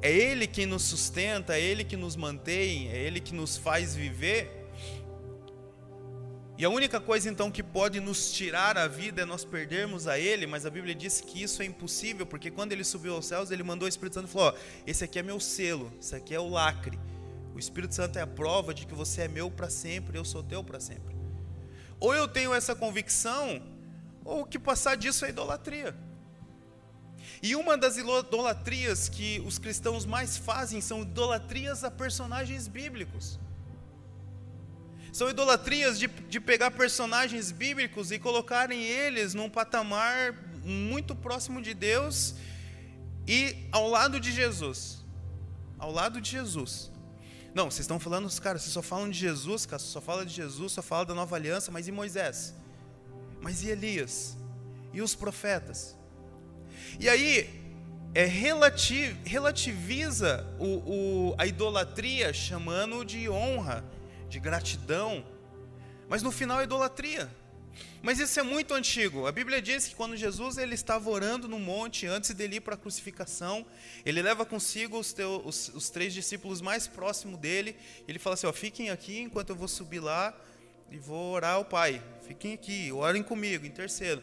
é 0.00 0.10
Ele 0.10 0.46
quem 0.46 0.66
nos 0.66 0.82
sustenta, 0.82 1.56
é 1.56 1.60
Ele 1.60 1.84
que 1.84 1.96
nos 1.96 2.16
mantém, 2.16 2.88
é 2.88 2.98
Ele 2.98 3.20
que 3.20 3.34
nos 3.34 3.56
faz 3.56 3.94
viver, 3.94 4.61
e 6.58 6.64
a 6.64 6.68
única 6.68 7.00
coisa 7.00 7.30
então 7.30 7.50
que 7.50 7.62
pode 7.62 7.98
nos 7.98 8.30
tirar 8.30 8.76
a 8.76 8.86
vida 8.86 9.22
é 9.22 9.24
nós 9.24 9.44
perdermos 9.44 10.06
a 10.06 10.18
Ele, 10.18 10.46
mas 10.46 10.66
a 10.66 10.70
Bíblia 10.70 10.94
diz 10.94 11.20
que 11.20 11.42
isso 11.42 11.62
é 11.62 11.64
impossível, 11.64 12.26
porque 12.26 12.50
quando 12.50 12.72
Ele 12.72 12.84
subiu 12.84 13.14
aos 13.14 13.26
céus, 13.26 13.50
Ele 13.50 13.62
mandou 13.62 13.86
o 13.86 13.88
Espírito 13.88 14.14
Santo 14.14 14.28
e 14.28 14.30
falou: 14.30 14.48
ó, 14.48 14.54
esse 14.86 15.02
aqui 15.02 15.18
é 15.18 15.22
meu 15.22 15.40
selo, 15.40 15.92
esse 15.98 16.14
aqui 16.14 16.34
é 16.34 16.40
o 16.40 16.48
lacre. 16.48 16.98
O 17.54 17.58
Espírito 17.58 17.94
Santo 17.94 18.18
é 18.18 18.22
a 18.22 18.26
prova 18.26 18.72
de 18.72 18.86
que 18.86 18.94
você 18.94 19.22
é 19.22 19.28
meu 19.28 19.50
para 19.50 19.68
sempre, 19.68 20.16
eu 20.16 20.24
sou 20.24 20.42
teu 20.42 20.62
para 20.62 20.78
sempre. 20.78 21.16
Ou 21.98 22.14
eu 22.14 22.28
tenho 22.28 22.54
essa 22.54 22.74
convicção, 22.74 23.62
ou 24.24 24.42
o 24.42 24.46
que 24.46 24.58
passar 24.58 24.96
disso 24.96 25.24
é 25.24 25.30
idolatria. 25.30 25.94
E 27.42 27.56
uma 27.56 27.76
das 27.76 27.96
idolatrias 27.96 29.08
que 29.08 29.42
os 29.44 29.58
cristãos 29.58 30.04
mais 30.04 30.36
fazem 30.36 30.80
são 30.80 31.02
idolatrias 31.02 31.82
a 31.82 31.90
personagens 31.90 32.68
bíblicos. 32.68 33.38
São 35.12 35.28
idolatrias 35.28 35.98
de, 35.98 36.06
de 36.06 36.40
pegar 36.40 36.70
personagens 36.70 37.52
bíblicos 37.52 38.10
e 38.10 38.18
colocarem 38.18 38.82
eles 38.82 39.34
num 39.34 39.50
patamar 39.50 40.32
muito 40.64 41.14
próximo 41.14 41.60
de 41.60 41.74
Deus 41.74 42.34
e 43.28 43.54
ao 43.70 43.88
lado 43.88 44.18
de 44.18 44.32
Jesus. 44.32 45.04
Ao 45.78 45.92
lado 45.92 46.18
de 46.18 46.30
Jesus. 46.30 46.90
Não, 47.54 47.70
vocês 47.70 47.80
estão 47.80 48.00
falando, 48.00 48.28
cara, 48.40 48.58
vocês 48.58 48.72
só 48.72 48.80
falam 48.80 49.10
de 49.10 49.18
Jesus, 49.18 49.66
cara, 49.66 49.78
só 49.78 50.00
fala 50.00 50.24
de 50.24 50.32
Jesus, 50.32 50.72
só 50.72 50.82
fala 50.82 51.04
da 51.04 51.14
nova 51.14 51.36
aliança, 51.36 51.70
mas 51.70 51.86
e 51.86 51.92
Moisés? 51.92 52.54
Mas 53.42 53.62
e 53.62 53.68
Elias? 53.68 54.34
E 54.94 55.02
os 55.02 55.14
profetas? 55.14 55.94
E 56.98 57.06
aí, 57.06 57.62
é 58.14 58.24
relativ, 58.24 59.16
relativiza 59.26 60.46
o, 60.58 61.30
o, 61.30 61.34
a 61.36 61.46
idolatria 61.46 62.32
chamando 62.32 63.04
de 63.04 63.28
honra 63.28 63.84
de 64.32 64.40
gratidão, 64.40 65.22
mas 66.08 66.22
no 66.22 66.32
final 66.32 66.58
é 66.58 66.64
idolatria. 66.64 67.30
Mas 68.02 68.18
isso 68.18 68.40
é 68.40 68.42
muito 68.42 68.72
antigo. 68.72 69.26
A 69.26 69.32
Bíblia 69.32 69.60
diz 69.60 69.86
que 69.86 69.94
quando 69.94 70.16
Jesus 70.16 70.56
ele 70.56 70.74
estava 70.74 71.08
orando 71.10 71.46
no 71.46 71.58
monte 71.58 72.06
antes 72.06 72.32
dele 72.34 72.56
ir 72.56 72.60
para 72.60 72.74
a 72.74 72.78
crucificação, 72.78 73.64
ele 74.06 74.22
leva 74.22 74.46
consigo 74.46 74.98
os, 74.98 75.14
os, 75.44 75.68
os 75.68 75.90
três 75.90 76.14
discípulos 76.14 76.62
mais 76.62 76.86
próximos 76.88 77.38
dele. 77.38 77.76
Ele 78.08 78.18
fala 78.18 78.34
assim: 78.34 78.46
ó, 78.46 78.52
fiquem 78.52 78.88
aqui 78.88 79.20
enquanto 79.20 79.50
eu 79.50 79.56
vou 79.56 79.68
subir 79.68 80.00
lá 80.00 80.34
e 80.90 80.96
vou 80.98 81.34
orar 81.34 81.54
ao 81.56 81.64
Pai. 81.64 82.02
Fiquem 82.26 82.54
aqui, 82.54 82.90
orem 82.90 83.22
comigo, 83.22 83.66
intercedo. 83.66 84.22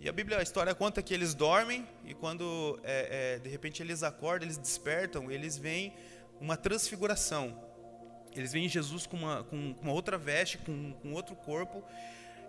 E 0.00 0.08
a 0.08 0.12
Bíblia, 0.12 0.38
a 0.38 0.42
história 0.42 0.74
conta 0.74 1.02
que 1.02 1.12
eles 1.12 1.34
dormem 1.34 1.86
e 2.06 2.14
quando 2.14 2.80
é, 2.82 3.34
é, 3.34 3.38
de 3.38 3.48
repente 3.50 3.82
eles 3.82 4.02
acordam, 4.02 4.46
eles 4.46 4.58
despertam, 4.58 5.30
eles 5.30 5.58
veem 5.58 5.92
uma 6.40 6.56
transfiguração. 6.56 7.65
Eles 8.36 8.52
veem 8.52 8.68
Jesus 8.68 9.06
com 9.06 9.16
uma, 9.16 9.44
com 9.44 9.74
uma 9.80 9.92
outra 9.92 10.18
veste, 10.18 10.58
com, 10.58 10.92
com 10.92 11.12
outro 11.12 11.34
corpo. 11.34 11.82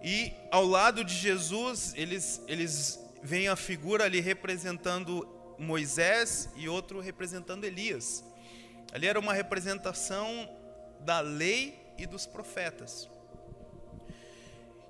E 0.03 0.33
ao 0.51 0.65
lado 0.65 1.03
de 1.03 1.13
Jesus, 1.13 1.93
eles, 1.95 2.41
eles 2.47 2.99
veem 3.23 3.47
a 3.47 3.55
figura 3.55 4.03
ali 4.03 4.19
representando 4.19 5.27
Moisés 5.57 6.49
e 6.55 6.69
outro 6.69 6.99
representando 6.99 7.63
Elias. 7.63 8.23
Ali 8.91 9.07
era 9.07 9.19
uma 9.19 9.33
representação 9.33 10.49
da 10.99 11.19
lei 11.19 11.79
e 11.97 12.05
dos 12.05 12.25
profetas. 12.25 13.09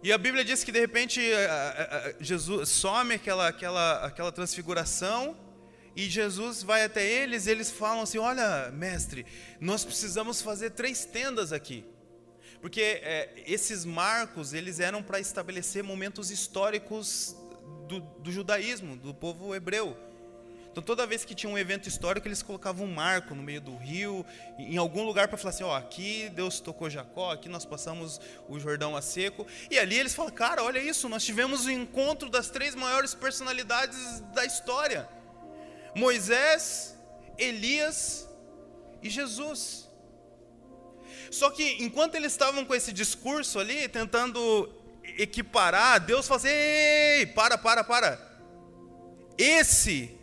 E 0.03 0.12
a 0.12 0.17
Bíblia 0.17 0.45
diz 0.45 0.63
que 0.63 0.71
de 0.71 0.79
repente 0.79 1.21
Jesus 2.19 2.69
some 2.69 3.13
aquela, 3.13 3.47
aquela, 3.47 4.05
aquela 4.05 4.31
transfiguração 4.31 5.36
e 5.97 6.07
Jesus 6.07 6.62
vai 6.62 6.83
até 6.83 7.03
eles, 7.03 7.47
e 7.47 7.49
eles 7.49 7.71
falam 7.71 8.03
assim: 8.03 8.19
Olha, 8.19 8.69
mestre, 8.71 9.25
nós 9.60 9.83
precisamos 9.83 10.43
fazer 10.43 10.69
três 10.69 11.05
tendas 11.05 11.51
aqui. 11.51 11.83
Porque 12.62 12.81
é, 12.81 13.33
esses 13.47 13.83
marcos, 13.83 14.53
eles 14.53 14.79
eram 14.79 15.01
para 15.01 15.19
estabelecer 15.19 15.83
momentos 15.83 16.29
históricos 16.29 17.36
do, 17.88 17.99
do 17.99 18.32
judaísmo, 18.32 18.95
do 18.95 19.11
povo 19.11 19.55
hebreu. 19.55 19.97
Então, 20.72 20.84
toda 20.84 21.07
vez 21.07 21.26
que 21.26 21.34
tinha 21.34 21.51
um 21.51 21.57
evento 21.57 21.89
histórico, 21.89 22.28
eles 22.28 22.43
colocavam 22.43 22.86
um 22.86 22.93
marco 22.93 23.34
no 23.34 23.41
meio 23.41 23.59
do 23.59 23.76
rio, 23.76 24.24
em 24.59 24.78
algum 24.78 25.03
lugar, 25.03 25.28
para 25.28 25.36
falar 25.36 25.49
assim: 25.49 25.63
ó, 25.63 25.76
aqui 25.76 26.30
Deus 26.30 26.59
tocou 26.59 26.91
Jacó, 26.91 27.32
aqui 27.32 27.49
nós 27.49 27.65
passamos 27.65 28.22
o 28.47 28.59
Jordão 28.59 28.95
a 28.95 29.01
seco. 29.01 29.47
E 29.72 29.80
ali 29.80 29.97
eles 29.97 30.13
falam: 30.13 30.32
cara, 30.32 30.63
olha 30.63 30.78
isso, 30.78 31.09
nós 31.09 31.26
tivemos 31.26 31.65
o 31.65 31.72
encontro 31.72 32.30
das 32.30 32.51
três 32.51 32.76
maiores 32.76 33.15
personalidades 33.15 34.19
da 34.36 34.45
história. 34.45 35.16
Moisés, 35.98 36.95
Elias 37.38 38.28
e 39.02 39.10
Jesus. 39.10 39.89
Só 41.32 41.50
que 41.50 41.84
enquanto 41.84 42.16
eles 42.16 42.32
estavam 42.32 42.64
com 42.64 42.74
esse 42.74 42.93
discurso 42.93 43.60
ali, 43.60 43.88
tentando 43.89 44.72
equiparar, 45.18 46.00
Deus 46.00 46.28
fala 46.28 46.38
assim: 46.39 46.50
ei, 46.50 47.26
para, 47.26 47.58
para, 47.58 47.84
para. 47.84 48.28
Esse 49.38 50.18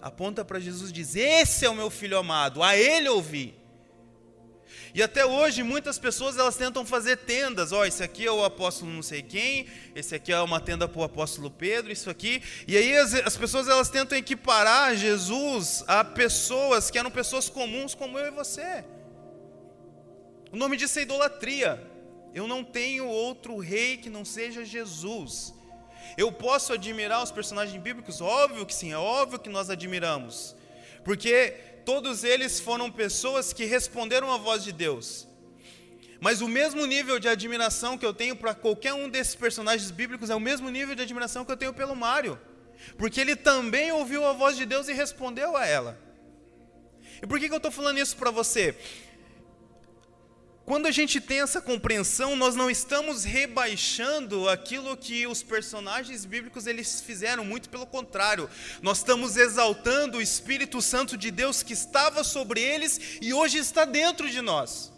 aponta 0.00 0.44
para 0.44 0.60
Jesus 0.60 0.90
e 0.90 0.92
diz: 0.92 1.16
Esse 1.16 1.64
é 1.64 1.70
o 1.70 1.74
meu 1.74 1.90
filho 1.90 2.18
amado, 2.18 2.62
a 2.62 2.76
ele 2.76 3.08
ouvi. 3.08 3.54
E 4.96 5.02
até 5.02 5.26
hoje 5.26 5.62
muitas 5.62 5.98
pessoas 5.98 6.38
elas 6.38 6.56
tentam 6.56 6.86
fazer 6.86 7.18
tendas. 7.18 7.70
Ó, 7.70 7.80
oh, 7.80 7.84
esse 7.84 8.02
aqui 8.02 8.24
é 8.24 8.32
o 8.32 8.42
apóstolo 8.42 8.90
não 8.90 9.02
sei 9.02 9.20
quem, 9.20 9.66
esse 9.94 10.14
aqui 10.14 10.32
é 10.32 10.40
uma 10.40 10.58
tenda 10.58 10.88
para 10.88 10.98
o 10.98 11.04
apóstolo 11.04 11.50
Pedro, 11.50 11.92
isso 11.92 12.08
aqui. 12.08 12.42
E 12.66 12.78
aí 12.78 12.96
as, 12.96 13.12
as 13.12 13.36
pessoas 13.36 13.68
elas 13.68 13.90
tentam 13.90 14.16
equiparar 14.16 14.96
Jesus 14.96 15.84
a 15.86 16.02
pessoas 16.02 16.90
que 16.90 16.98
eram 16.98 17.10
pessoas 17.10 17.46
comuns 17.46 17.94
como 17.94 18.18
eu 18.18 18.28
e 18.28 18.30
você. 18.30 18.86
O 20.50 20.56
nome 20.56 20.78
disso 20.78 20.98
é 20.98 21.02
idolatria. 21.02 21.78
Eu 22.34 22.48
não 22.48 22.64
tenho 22.64 23.06
outro 23.06 23.58
rei 23.58 23.98
que 23.98 24.08
não 24.08 24.24
seja 24.24 24.64
Jesus. 24.64 25.52
Eu 26.16 26.32
posso 26.32 26.72
admirar 26.72 27.22
os 27.22 27.30
personagens 27.30 27.82
bíblicos? 27.82 28.22
Óbvio 28.22 28.64
que 28.64 28.74
sim, 28.74 28.92
é 28.92 28.98
óbvio 28.98 29.38
que 29.38 29.50
nós 29.50 29.68
admiramos. 29.68 30.56
Porque 31.04 31.54
todos 31.86 32.24
eles 32.24 32.58
foram 32.58 32.90
pessoas 32.90 33.52
que 33.52 33.64
responderam 33.64 34.30
à 34.32 34.36
voz 34.36 34.64
de 34.64 34.72
Deus. 34.72 35.26
Mas 36.20 36.40
o 36.40 36.48
mesmo 36.48 36.84
nível 36.84 37.20
de 37.20 37.28
admiração 37.28 37.96
que 37.96 38.04
eu 38.04 38.12
tenho 38.12 38.34
para 38.34 38.54
qualquer 38.54 38.92
um 38.92 39.08
desses 39.08 39.36
personagens 39.36 39.92
bíblicos 39.92 40.28
é 40.28 40.34
o 40.34 40.40
mesmo 40.40 40.68
nível 40.68 40.96
de 40.96 41.02
admiração 41.02 41.44
que 41.44 41.52
eu 41.52 41.56
tenho 41.56 41.72
pelo 41.72 41.94
Mário. 41.94 42.38
Porque 42.98 43.20
ele 43.20 43.36
também 43.36 43.92
ouviu 43.92 44.26
a 44.26 44.32
voz 44.32 44.56
de 44.56 44.66
Deus 44.66 44.88
e 44.88 44.92
respondeu 44.92 45.56
a 45.56 45.64
ela. 45.64 45.96
E 47.22 47.26
por 47.26 47.38
que, 47.38 47.48
que 47.48 47.54
eu 47.54 47.58
estou 47.58 47.70
falando 47.70 47.98
isso 47.98 48.16
para 48.16 48.32
você? 48.32 48.76
Quando 50.66 50.86
a 50.86 50.90
gente 50.90 51.20
tem 51.20 51.42
essa 51.42 51.60
compreensão, 51.60 52.34
nós 52.34 52.56
não 52.56 52.68
estamos 52.68 53.22
rebaixando 53.22 54.48
aquilo 54.48 54.96
que 54.96 55.24
os 55.24 55.40
personagens 55.40 56.24
bíblicos 56.24 56.66
eles 56.66 57.00
fizeram, 57.00 57.44
muito 57.44 57.68
pelo 57.68 57.86
contrário. 57.86 58.50
Nós 58.82 58.98
estamos 58.98 59.36
exaltando 59.36 60.18
o 60.18 60.20
Espírito 60.20 60.82
Santo 60.82 61.16
de 61.16 61.30
Deus 61.30 61.62
que 61.62 61.72
estava 61.72 62.24
sobre 62.24 62.60
eles 62.60 63.00
e 63.22 63.32
hoje 63.32 63.58
está 63.58 63.84
dentro 63.84 64.28
de 64.28 64.40
nós. 64.40 64.92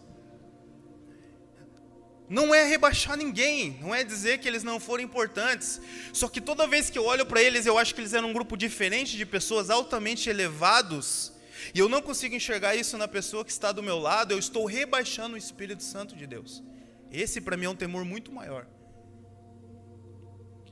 Não 2.30 2.54
é 2.54 2.64
rebaixar 2.64 3.18
ninguém, 3.18 3.76
não 3.78 3.94
é 3.94 4.02
dizer 4.02 4.38
que 4.38 4.48
eles 4.48 4.62
não 4.62 4.80
foram 4.80 5.04
importantes. 5.04 5.82
Só 6.14 6.30
que 6.30 6.40
toda 6.40 6.66
vez 6.66 6.88
que 6.88 6.98
eu 6.98 7.04
olho 7.04 7.26
para 7.26 7.42
eles, 7.42 7.66
eu 7.66 7.76
acho 7.76 7.94
que 7.94 8.00
eles 8.00 8.14
eram 8.14 8.30
um 8.30 8.32
grupo 8.32 8.56
diferente 8.56 9.18
de 9.18 9.26
pessoas 9.26 9.68
altamente 9.68 10.30
elevados 10.30 11.36
e 11.74 11.78
eu 11.78 11.88
não 11.88 12.00
consigo 12.00 12.34
enxergar 12.34 12.74
isso 12.74 12.96
na 12.96 13.08
pessoa 13.08 13.44
que 13.44 13.50
está 13.50 13.72
do 13.72 13.82
meu 13.82 13.98
lado, 13.98 14.32
eu 14.32 14.38
estou 14.38 14.64
rebaixando 14.64 15.34
o 15.34 15.38
Espírito 15.38 15.82
Santo 15.82 16.16
de 16.16 16.26
Deus. 16.26 16.62
Esse 17.10 17.40
para 17.40 17.56
mim 17.56 17.66
é 17.66 17.70
um 17.70 17.76
temor 17.76 18.04
muito 18.04 18.32
maior. 18.32 18.66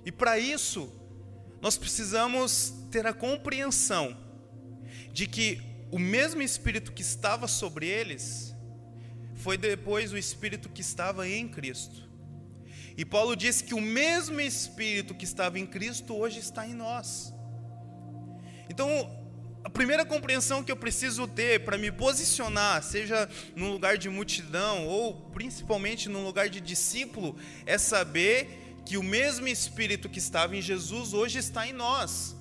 E 0.05 0.13
para 0.13 0.39
isso, 0.39 0.93
nós 1.61 1.77
precisamos 1.77 2.73
ter 2.91 3.07
a 3.07 3.13
compreensão 3.13 4.17
de 5.13 5.27
que 5.27 5.61
o 5.91 5.99
mesmo 5.99 6.43
Espírito 6.43 6.93
que 6.93 7.03
estava 7.03 7.49
sobre 7.49 7.87
eles 7.87 8.55
foi 9.35 9.57
depois 9.57 10.13
o 10.13 10.19
Espírito 10.19 10.69
que 10.69 10.81
estava 10.81 11.29
em 11.29 11.49
Cristo. 11.49 12.07
E 12.97 13.05
Paulo 13.05 13.37
diz 13.37 13.61
que 13.61 13.75
o 13.75 13.81
mesmo 13.81 14.41
Espírito 14.41 15.15
que 15.15 15.25
estava 15.25 15.59
em 15.59 15.67
Cristo 15.67 16.15
hoje 16.15 16.39
está 16.39 16.67
em 16.67 16.75
nós. 16.75 17.33
Então, 18.71 18.89
a 19.67 19.69
primeira 19.69 20.05
compreensão 20.05 20.63
que 20.63 20.71
eu 20.71 20.77
preciso 20.77 21.27
ter 21.27 21.65
para 21.65 21.77
me 21.77 21.91
posicionar, 21.91 22.81
seja 22.85 23.29
num 23.57 23.73
lugar 23.73 23.99
de 23.99 24.09
multidão 24.09 24.87
ou 24.87 25.13
principalmente 25.33 26.09
num 26.09 26.25
lugar 26.25 26.49
de 26.49 26.61
discípulo, 26.61 27.37
é 27.67 27.77
saber 27.77 28.79
que 28.85 28.97
o 28.97 29.03
mesmo 29.03 29.49
Espírito 29.49 30.09
que 30.09 30.21
estava 30.21 30.55
em 30.55 30.63
Jesus 30.63 31.13
hoje 31.13 31.41
está 31.41 31.67
em 31.67 31.73
nós. 31.73 32.37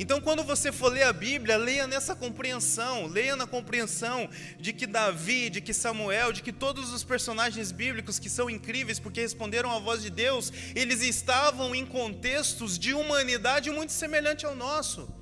Então, 0.00 0.20
quando 0.20 0.42
você 0.42 0.72
for 0.72 0.92
ler 0.92 1.04
a 1.04 1.12
Bíblia, 1.12 1.56
leia 1.56 1.86
nessa 1.86 2.16
compreensão, 2.16 3.06
leia 3.06 3.36
na 3.36 3.46
compreensão 3.46 4.28
de 4.58 4.72
que 4.72 4.84
Davi, 4.84 5.48
de 5.48 5.60
que 5.60 5.72
Samuel, 5.72 6.32
de 6.32 6.42
que 6.42 6.52
todos 6.52 6.92
os 6.92 7.04
personagens 7.04 7.70
bíblicos 7.70 8.18
que 8.18 8.28
são 8.28 8.50
incríveis 8.50 8.98
porque 8.98 9.20
responderam 9.20 9.70
à 9.70 9.78
voz 9.78 10.02
de 10.02 10.10
Deus, 10.10 10.52
eles 10.74 11.02
estavam 11.02 11.72
em 11.72 11.86
contextos 11.86 12.76
de 12.80 12.94
humanidade 12.94 13.70
muito 13.70 13.92
semelhante 13.92 14.44
ao 14.44 14.56
nosso. 14.56 15.21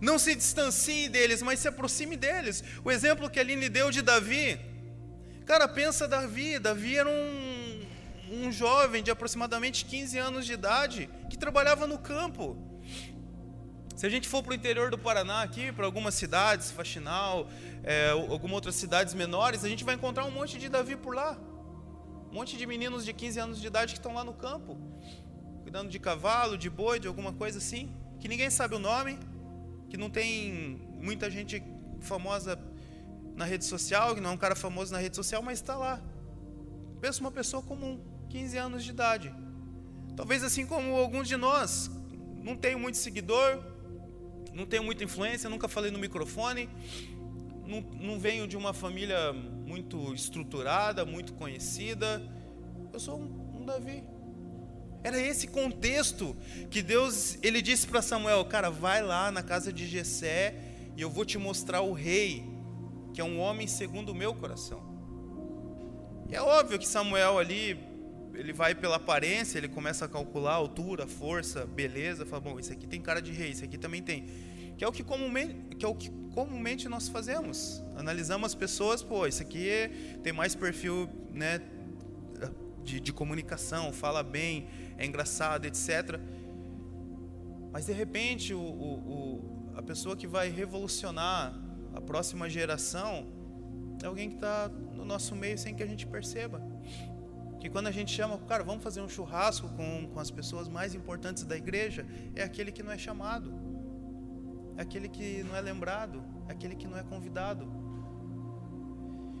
Não 0.00 0.18
se 0.18 0.34
distancie 0.34 1.08
deles, 1.08 1.42
mas 1.42 1.60
se 1.60 1.68
aproxime 1.68 2.16
deles. 2.16 2.62
O 2.84 2.90
exemplo 2.90 3.30
que 3.30 3.38
a 3.38 3.42
Aline 3.42 3.68
deu 3.68 3.90
de 3.90 4.02
Davi. 4.02 4.58
Cara, 5.44 5.66
pensa 5.68 6.08
Davi. 6.08 6.58
Davi 6.58 6.96
era 6.96 7.08
um, 7.08 7.86
um 8.30 8.52
jovem 8.52 9.02
de 9.02 9.10
aproximadamente 9.10 9.84
15 9.84 10.18
anos 10.18 10.46
de 10.46 10.52
idade 10.52 11.08
que 11.30 11.38
trabalhava 11.38 11.86
no 11.86 11.98
campo. 11.98 12.56
Se 13.96 14.04
a 14.04 14.10
gente 14.10 14.28
for 14.28 14.42
para 14.42 14.52
o 14.52 14.54
interior 14.54 14.90
do 14.90 14.98
Paraná 14.98 15.42
aqui, 15.42 15.72
para 15.72 15.86
algumas 15.86 16.14
cidades, 16.14 16.70
Faxinal, 16.70 17.48
é, 17.82 18.10
algumas 18.10 18.56
outras 18.56 18.74
cidades 18.74 19.14
menores, 19.14 19.64
a 19.64 19.68
gente 19.70 19.84
vai 19.84 19.94
encontrar 19.94 20.26
um 20.26 20.30
monte 20.30 20.58
de 20.58 20.68
Davi 20.68 20.96
por 20.96 21.14
lá. 21.14 21.38
Um 22.30 22.34
monte 22.34 22.58
de 22.58 22.66
meninos 22.66 23.06
de 23.06 23.14
15 23.14 23.40
anos 23.40 23.60
de 23.60 23.66
idade 23.66 23.94
que 23.94 23.98
estão 23.98 24.12
lá 24.12 24.22
no 24.22 24.34
campo, 24.34 24.76
cuidando 25.62 25.88
de 25.88 25.98
cavalo, 25.98 26.58
de 26.58 26.68
boi, 26.68 27.00
de 27.00 27.08
alguma 27.08 27.32
coisa 27.32 27.56
assim, 27.56 27.90
que 28.20 28.28
ninguém 28.28 28.50
sabe 28.50 28.74
o 28.74 28.78
nome, 28.78 29.18
que 29.96 30.00
não 30.00 30.10
tem 30.10 30.78
muita 31.00 31.30
gente 31.30 31.62
famosa 32.00 32.60
na 33.34 33.46
rede 33.46 33.64
social, 33.64 34.14
que 34.14 34.20
não 34.20 34.30
é 34.30 34.32
um 34.34 34.36
cara 34.36 34.54
famoso 34.54 34.92
na 34.92 34.98
rede 34.98 35.16
social, 35.16 35.42
mas 35.42 35.58
está 35.58 35.74
lá. 35.74 36.02
Pensa 37.00 37.20
uma 37.22 37.30
pessoa 37.30 37.62
comum, 37.62 37.98
15 38.28 38.58
anos 38.58 38.84
de 38.84 38.90
idade. 38.90 39.34
Talvez 40.14 40.44
assim 40.44 40.66
como 40.66 40.94
alguns 40.96 41.26
de 41.26 41.36
nós, 41.36 41.90
não 42.42 42.54
tenho 42.54 42.78
muito 42.78 42.98
seguidor, 42.98 43.64
não 44.52 44.66
tenho 44.66 44.84
muita 44.84 45.02
influência, 45.02 45.48
nunca 45.48 45.66
falei 45.66 45.90
no 45.90 45.98
microfone, 45.98 46.68
não, 47.66 47.80
não 47.80 48.20
venho 48.20 48.46
de 48.46 48.56
uma 48.56 48.74
família 48.74 49.32
muito 49.32 50.12
estruturada, 50.12 51.06
muito 51.06 51.32
conhecida. 51.32 52.22
Eu 52.92 53.00
sou 53.00 53.18
um, 53.18 53.62
um 53.62 53.64
Davi, 53.64 54.04
era 55.06 55.20
esse 55.20 55.46
contexto 55.46 56.36
que 56.68 56.82
Deus 56.82 57.38
ele 57.40 57.62
disse 57.62 57.86
para 57.86 58.02
Samuel, 58.02 58.44
cara, 58.44 58.70
vai 58.70 59.00
lá 59.04 59.30
na 59.30 59.40
casa 59.40 59.72
de 59.72 59.86
Jessé 59.86 60.52
e 60.96 61.00
eu 61.00 61.08
vou 61.08 61.24
te 61.24 61.38
mostrar 61.38 61.80
o 61.80 61.92
rei, 61.92 62.44
que 63.14 63.20
é 63.20 63.24
um 63.24 63.38
homem 63.38 63.68
segundo 63.68 64.08
o 64.08 64.14
meu 64.14 64.34
coração. 64.34 64.82
E 66.28 66.34
é 66.34 66.42
óbvio 66.42 66.76
que 66.76 66.88
Samuel 66.88 67.38
ali, 67.38 67.78
ele 68.34 68.52
vai 68.52 68.74
pela 68.74 68.96
aparência, 68.96 69.58
ele 69.58 69.68
começa 69.68 70.06
a 70.06 70.08
calcular 70.08 70.54
a 70.54 70.56
altura, 70.56 71.06
força, 71.06 71.64
beleza, 71.64 72.26
fala, 72.26 72.40
bom, 72.40 72.58
esse 72.58 72.72
aqui 72.72 72.88
tem 72.88 73.00
cara 73.00 73.22
de 73.22 73.30
rei, 73.30 73.52
esse 73.52 73.62
aqui 73.62 73.78
também 73.78 74.02
tem. 74.02 74.26
Que 74.76 74.82
é 74.82 74.88
o 74.88 74.92
que 74.92 75.04
comumente, 75.04 75.76
que 75.76 75.84
é 75.84 75.88
o 75.88 75.94
que 75.94 76.10
comumente 76.34 76.88
nós 76.88 77.08
fazemos. 77.08 77.80
Analisamos 77.94 78.46
as 78.46 78.54
pessoas, 78.56 79.04
pô, 79.04 79.24
esse 79.24 79.40
aqui 79.40 79.68
tem 80.24 80.32
mais 80.32 80.56
perfil, 80.56 81.08
né, 81.32 81.60
de, 82.86 83.00
de 83.00 83.12
comunicação, 83.12 83.92
fala 83.92 84.22
bem, 84.22 84.68
é 84.96 85.04
engraçado, 85.04 85.66
etc. 85.66 86.20
Mas 87.72 87.86
de 87.86 87.92
repente 87.92 88.54
o, 88.54 88.60
o, 88.60 88.92
o, 89.14 89.72
a 89.76 89.82
pessoa 89.82 90.16
que 90.16 90.26
vai 90.26 90.48
revolucionar 90.48 91.60
a 91.92 92.00
próxima 92.00 92.48
geração 92.48 93.26
é 94.02 94.06
alguém 94.06 94.28
que 94.30 94.36
está 94.36 94.68
no 94.68 95.04
nosso 95.04 95.34
meio 95.34 95.58
sem 95.58 95.74
que 95.74 95.82
a 95.82 95.86
gente 95.86 96.06
perceba. 96.06 96.62
Que 97.60 97.68
quando 97.68 97.88
a 97.88 97.90
gente 97.90 98.12
chama, 98.12 98.38
cara, 98.38 98.62
vamos 98.62 98.84
fazer 98.84 99.00
um 99.00 99.08
churrasco 99.08 99.68
com, 99.70 100.08
com 100.12 100.20
as 100.20 100.30
pessoas 100.30 100.68
mais 100.68 100.94
importantes 100.94 101.42
da 101.42 101.56
igreja, 101.56 102.06
é 102.34 102.42
aquele 102.42 102.70
que 102.70 102.82
não 102.82 102.92
é 102.92 102.98
chamado, 102.98 103.52
é 104.76 104.82
aquele 104.82 105.08
que 105.08 105.42
não 105.42 105.56
é 105.56 105.60
lembrado, 105.60 106.22
é 106.48 106.52
aquele 106.52 106.76
que 106.76 106.86
não 106.86 106.96
é 106.96 107.02
convidado. 107.02 107.66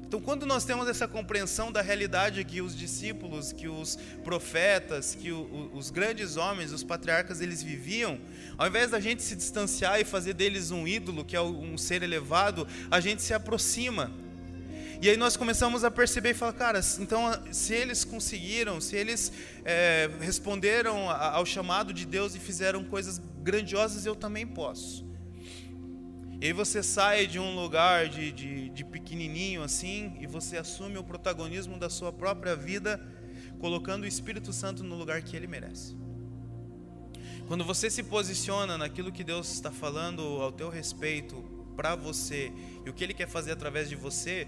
Então, 0.06 0.20
quando 0.20 0.46
nós 0.46 0.64
temos 0.64 0.86
essa 0.86 1.08
compreensão 1.08 1.72
da 1.72 1.82
realidade 1.82 2.44
que 2.44 2.62
os 2.62 2.76
discípulos, 2.76 3.52
que 3.52 3.66
os 3.66 3.98
profetas, 4.22 5.16
que 5.16 5.32
o, 5.32 5.68
os 5.74 5.90
grandes 5.90 6.36
homens, 6.36 6.70
os 6.70 6.84
patriarcas, 6.84 7.40
eles 7.40 7.60
viviam, 7.60 8.20
ao 8.56 8.68
invés 8.68 8.92
da 8.92 9.00
gente 9.00 9.20
se 9.20 9.34
distanciar 9.34 10.00
e 10.00 10.04
fazer 10.04 10.34
deles 10.34 10.70
um 10.70 10.86
ídolo, 10.86 11.24
que 11.24 11.34
é 11.34 11.40
um 11.40 11.76
ser 11.76 12.04
elevado, 12.04 12.68
a 12.88 13.00
gente 13.00 13.20
se 13.20 13.34
aproxima. 13.34 14.12
E 15.02 15.10
aí 15.10 15.16
nós 15.16 15.36
começamos 15.36 15.82
a 15.82 15.90
perceber 15.90 16.30
e 16.30 16.34
falar, 16.34 16.52
cara, 16.52 16.80
então 17.00 17.24
se 17.50 17.74
eles 17.74 18.04
conseguiram, 18.04 18.80
se 18.80 18.94
eles 18.94 19.32
é, 19.64 20.08
responderam 20.20 21.10
ao 21.10 21.44
chamado 21.44 21.92
de 21.92 22.06
Deus 22.06 22.36
e 22.36 22.38
fizeram 22.38 22.84
coisas 22.84 23.20
grandiosas, 23.42 24.06
eu 24.06 24.14
também 24.14 24.46
posso. 24.46 25.04
E 26.38 26.46
aí 26.46 26.52
você 26.52 26.82
sai 26.82 27.26
de 27.26 27.38
um 27.38 27.54
lugar 27.54 28.08
de, 28.08 28.30
de, 28.30 28.68
de, 28.68 28.84
pequenininho 28.84 29.62
assim 29.62 30.14
e 30.20 30.26
você 30.26 30.58
assume 30.58 30.98
o 30.98 31.04
protagonismo 31.04 31.78
da 31.78 31.88
sua 31.88 32.12
própria 32.12 32.54
vida, 32.54 33.00
colocando 33.58 34.02
o 34.02 34.06
Espírito 34.06 34.52
Santo 34.52 34.84
no 34.84 34.96
lugar 34.96 35.22
que 35.22 35.34
ele 35.34 35.46
merece. 35.46 35.96
Quando 37.48 37.64
você 37.64 37.88
se 37.88 38.02
posiciona 38.02 38.76
naquilo 38.76 39.10
que 39.10 39.24
Deus 39.24 39.50
está 39.50 39.70
falando 39.70 40.20
ao 40.42 40.52
teu 40.52 40.68
respeito 40.68 41.42
para 41.74 41.94
você 41.94 42.52
e 42.84 42.90
o 42.90 42.92
que 42.92 43.04
Ele 43.04 43.14
quer 43.14 43.28
fazer 43.28 43.52
através 43.52 43.88
de 43.88 43.94
você, 43.94 44.46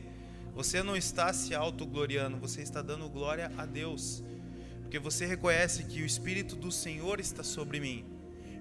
você 0.55 0.83
não 0.83 0.97
está 0.97 1.33
se 1.33 1.55
autogloriando, 1.55 2.37
você 2.37 2.61
está 2.61 2.83
dando 2.83 3.09
glória 3.09 3.51
a 3.57 3.65
Deus, 3.65 4.23
porque 4.83 4.99
você 4.99 5.25
reconhece 5.25 5.85
que 5.85 6.03
o 6.03 6.07
Espírito 6.07 6.57
do 6.57 6.73
Senhor 6.73 7.21
está 7.21 7.45
sobre 7.45 7.79
mim 7.81 8.18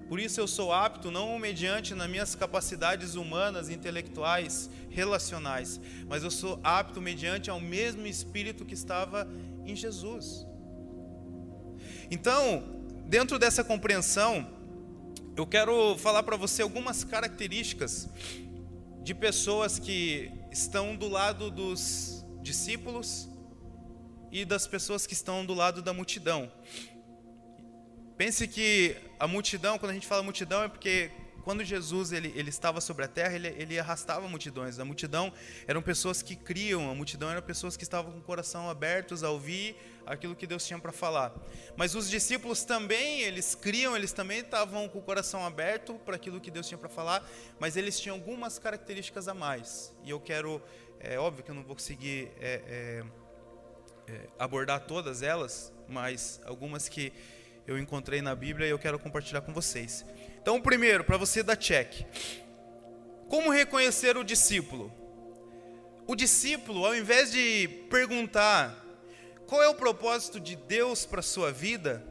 Por 0.08 0.18
isso 0.18 0.40
eu 0.40 0.48
sou 0.48 0.72
apto, 0.72 1.10
não 1.10 1.38
mediante 1.38 1.94
nas 1.94 2.08
minhas 2.08 2.34
capacidades 2.34 3.14
humanas, 3.14 3.68
intelectuais, 3.68 4.70
relacionais, 4.88 5.78
mas 6.08 6.24
eu 6.24 6.30
sou 6.30 6.58
apto 6.64 6.98
mediante 7.00 7.50
ao 7.50 7.60
mesmo 7.60 8.06
Espírito 8.06 8.64
que 8.64 8.72
estava 8.72 9.28
em 9.66 9.76
Jesus. 9.76 10.46
Então, 12.10 12.82
dentro 13.04 13.38
dessa 13.38 13.62
compreensão, 13.62 14.48
eu 15.36 15.46
quero 15.46 15.96
falar 15.98 16.22
para 16.22 16.36
você 16.36 16.62
algumas 16.62 17.04
características 17.04 18.08
de 19.02 19.14
pessoas 19.14 19.78
que 19.78 20.32
estão 20.50 20.96
do 20.96 21.06
lado 21.06 21.50
dos 21.50 22.24
discípulos 22.40 23.28
e 24.32 24.44
das 24.44 24.66
pessoas 24.66 25.06
que 25.06 25.12
estão 25.12 25.44
do 25.44 25.52
lado 25.52 25.82
da 25.82 25.92
multidão. 25.92 26.50
Pense 28.16 28.48
que 28.48 28.96
a 29.18 29.26
multidão, 29.26 29.78
quando 29.78 29.90
a 29.90 29.94
gente 29.94 30.06
fala 30.06 30.22
multidão, 30.22 30.62
é 30.62 30.68
porque 30.68 31.10
quando 31.48 31.64
Jesus 31.64 32.12
ele, 32.12 32.30
ele 32.36 32.50
estava 32.50 32.78
sobre 32.78 33.06
a 33.06 33.08
terra, 33.08 33.34
ele, 33.34 33.48
ele 33.48 33.78
arrastava 33.78 34.28
multidões. 34.28 34.78
A 34.78 34.84
multidão 34.84 35.32
eram 35.66 35.80
pessoas 35.80 36.20
que 36.20 36.36
criam, 36.36 36.90
a 36.90 36.94
multidão 36.94 37.30
eram 37.30 37.40
pessoas 37.40 37.76
que 37.76 37.82
estavam 37.82 38.12
com 38.12 38.18
o 38.18 38.22
coração 38.22 38.68
abertos 38.68 39.24
a 39.24 39.30
ouvir 39.30 39.74
aquilo 40.04 40.36
que 40.36 40.46
Deus 40.46 40.66
tinha 40.66 40.78
para 40.78 40.92
falar. 40.92 41.34
Mas 41.74 41.94
os 41.94 42.10
discípulos 42.10 42.64
também, 42.64 43.22
eles 43.22 43.54
criam, 43.54 43.96
eles 43.96 44.12
também 44.12 44.40
estavam 44.40 44.88
com 44.90 44.98
o 44.98 45.02
coração 45.02 45.42
aberto 45.44 45.94
para 46.04 46.16
aquilo 46.16 46.38
que 46.38 46.50
Deus 46.50 46.68
tinha 46.68 46.76
para 46.76 46.90
falar, 46.90 47.26
mas 47.58 47.76
eles 47.76 47.98
tinham 47.98 48.16
algumas 48.16 48.58
características 48.58 49.26
a 49.26 49.32
mais. 49.32 49.94
E 50.04 50.10
eu 50.10 50.20
quero, 50.20 50.62
é 51.00 51.18
óbvio 51.18 51.42
que 51.42 51.50
eu 51.50 51.54
não 51.54 51.64
vou 51.64 51.74
conseguir 51.74 52.30
é, 52.38 53.02
é, 54.06 54.12
é 54.12 54.28
abordar 54.38 54.80
todas 54.80 55.22
elas, 55.22 55.72
mas 55.88 56.40
algumas 56.44 56.90
que 56.90 57.10
eu 57.68 57.78
encontrei 57.78 58.22
na 58.22 58.34
Bíblia 58.34 58.66
e 58.66 58.70
eu 58.70 58.78
quero 58.78 58.98
compartilhar 58.98 59.42
com 59.42 59.52
vocês. 59.52 60.02
Então, 60.40 60.58
primeiro, 60.58 61.04
para 61.04 61.18
você 61.18 61.42
dar 61.42 61.54
check. 61.54 62.02
Como 63.28 63.50
reconhecer 63.50 64.16
o 64.16 64.24
discípulo? 64.24 64.90
O 66.06 66.16
discípulo, 66.16 66.86
ao 66.86 66.96
invés 66.96 67.30
de 67.30 67.68
perguntar 67.90 68.74
qual 69.46 69.62
é 69.62 69.68
o 69.68 69.74
propósito 69.74 70.40
de 70.40 70.56
Deus 70.56 71.04
para 71.04 71.20
sua 71.20 71.52
vida, 71.52 72.02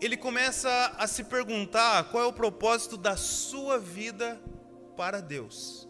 ele 0.00 0.16
começa 0.16 0.94
a 0.96 1.06
se 1.06 1.24
perguntar 1.24 2.04
qual 2.04 2.24
é 2.24 2.26
o 2.26 2.32
propósito 2.32 2.96
da 2.96 3.18
sua 3.18 3.78
vida 3.78 4.40
para 4.96 5.20
Deus. 5.20 5.86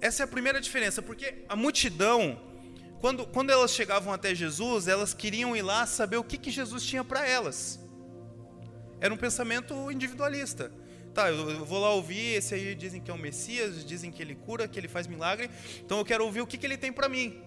Essa 0.00 0.22
é 0.22 0.24
a 0.24 0.28
primeira 0.28 0.60
diferença, 0.60 1.02
porque 1.02 1.44
a 1.48 1.56
multidão 1.56 2.40
quando, 3.00 3.26
quando 3.26 3.50
elas 3.50 3.70
chegavam 3.70 4.12
até 4.12 4.34
Jesus, 4.34 4.86
elas 4.86 5.14
queriam 5.14 5.56
ir 5.56 5.62
lá 5.62 5.86
saber 5.86 6.18
o 6.18 6.24
que, 6.24 6.36
que 6.36 6.50
Jesus 6.50 6.84
tinha 6.84 7.02
para 7.02 7.26
elas. 7.26 7.80
Era 9.00 9.12
um 9.12 9.16
pensamento 9.16 9.90
individualista. 9.90 10.70
Tá, 11.14 11.30
eu 11.30 11.64
vou 11.64 11.80
lá 11.80 11.90
ouvir, 11.90 12.36
esse 12.36 12.54
aí 12.54 12.74
dizem 12.74 13.00
que 13.00 13.10
é 13.10 13.14
o 13.14 13.18
Messias, 13.18 13.84
dizem 13.84 14.12
que 14.12 14.22
ele 14.22 14.34
cura, 14.34 14.68
que 14.68 14.78
ele 14.78 14.86
faz 14.86 15.06
milagre, 15.08 15.50
então 15.84 15.98
eu 15.98 16.04
quero 16.04 16.24
ouvir 16.24 16.40
o 16.40 16.46
que, 16.46 16.56
que 16.56 16.64
ele 16.64 16.76
tem 16.76 16.92
para 16.92 17.08
mim. 17.08 17.42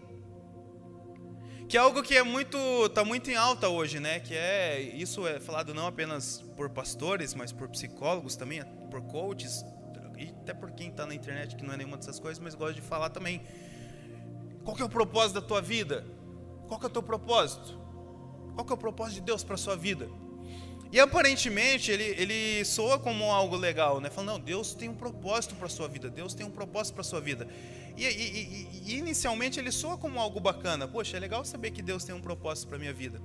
Que 1.70 1.78
é 1.78 1.80
algo 1.80 2.04
que 2.04 2.16
é 2.18 2.24
muito, 2.24 2.58
tá 2.90 3.06
muito 3.06 3.32
em 3.32 3.36
alta 3.36 3.70
hoje, 3.70 4.00
né? 4.00 4.20
Que 4.20 4.36
é 4.36 4.82
isso 4.82 5.26
é 5.26 5.40
falado 5.40 5.74
não 5.74 5.88
apenas 5.88 6.44
por 6.58 6.70
pastores, 6.70 7.34
mas 7.34 7.54
por 7.54 7.70
psicólogos 7.70 8.36
também, 8.36 8.62
por 8.92 9.02
coaches, 9.04 9.64
e 10.18 10.30
até 10.42 10.54
por 10.54 10.72
quem 10.72 10.90
está 10.90 11.06
na 11.06 11.16
internet 11.16 11.56
que 11.56 11.64
não 11.64 11.74
é 11.74 11.78
nenhuma 11.78 11.98
dessas 11.98 12.20
coisas, 12.20 12.44
mas 12.44 12.56
gosta 12.56 12.74
de 12.74 12.82
falar 12.82 13.10
também 13.10 13.42
qual 14.64 14.78
é 14.78 14.84
o 14.84 14.90
propósito 14.90 15.36
da 15.36 15.42
tua 15.42 15.62
vida? 15.62 16.06
Qual 16.68 16.80
é 16.82 16.86
o 16.86 16.90
teu 16.90 17.04
propósito? 17.04 17.80
Qual 18.56 18.66
é 18.70 18.74
o 18.74 18.78
propósito 18.78 19.16
de 19.16 19.22
Deus 19.22 19.44
para 19.44 19.56
a 19.56 19.58
sua 19.58 19.76
vida? 19.76 20.10
E 20.92 21.00
aparentemente 21.00 21.92
ele, 21.92 22.04
ele 22.04 22.64
soa 22.64 23.00
como 23.00 23.26
algo 23.26 23.56
legal, 23.56 24.00
né? 24.00 24.12
Falando, 24.12 24.34
não, 24.34 24.40
Deus 24.40 24.76
tem 24.76 24.90
um 24.90 24.94
propósito 24.94 25.56
para 25.56 25.66
a 25.66 25.70
sua 25.70 25.88
vida, 25.88 26.08
Deus 26.08 26.36
tem 26.36 26.46
um 26.46 26.52
propósito 26.52 26.94
para 26.94 27.02
a 27.02 27.04
sua 27.04 27.20
vida. 27.20 27.48
E, 27.98 28.06
e, 28.06 28.70
e, 28.86 28.98
inicialmente 29.00 29.60
ele 29.60 29.72
soa 29.72 29.98
como 29.98 30.20
algo 30.20 30.40
bacana. 30.40 30.88
Poxa, 30.88 31.18
é 31.18 31.20
legal 31.20 31.44
saber 31.44 31.72
que 31.72 31.82
Deus 31.82 32.04
tem 32.04 32.14
um 32.14 32.22
propósito 32.22 32.68
para 32.68 32.78
a 32.78 32.80
minha 32.80 32.94
vida. 32.94 33.20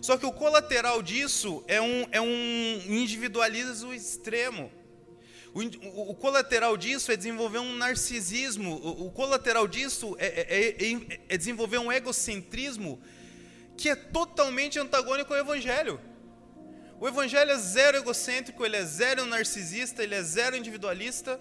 Só 0.00 0.16
que 0.16 0.24
o 0.24 0.32
colateral 0.32 1.02
disso 1.02 1.62
é 1.68 1.80
um, 1.80 2.06
é 2.10 2.20
um 2.20 2.82
individualismo 2.88 3.92
extremo. 3.92 4.70
O, 5.54 6.10
o, 6.10 6.14
colateral 6.16 6.76
disso 6.76 7.12
é 7.12 7.16
desenvolver 7.16 7.58
um 7.58 7.76
narcisismo, 7.76 8.74
o, 8.74 9.06
o 9.06 9.10
colateral 9.12 9.68
disso 9.68 10.16
é, 10.18 10.26
é, 10.26 10.84
é, 10.84 11.20
é, 11.28 11.36
desenvolver 11.38 11.78
um 11.78 11.92
egocentrismo 11.92 13.00
que 13.76 13.88
é 13.88 13.94
totalmente 13.94 14.80
antagônico 14.80 15.32
ao 15.32 15.38
Evangelho. 15.38 16.00
O 16.98 17.06
Evangelho 17.06 17.52
é 17.52 17.56
zero 17.56 17.96
egocêntrico, 17.98 18.66
ele 18.66 18.76
é 18.76 18.84
zero 18.84 19.24
narcisista, 19.26 20.02
ele 20.02 20.16
é 20.16 20.22
zero 20.22 20.56
individualista. 20.56 21.40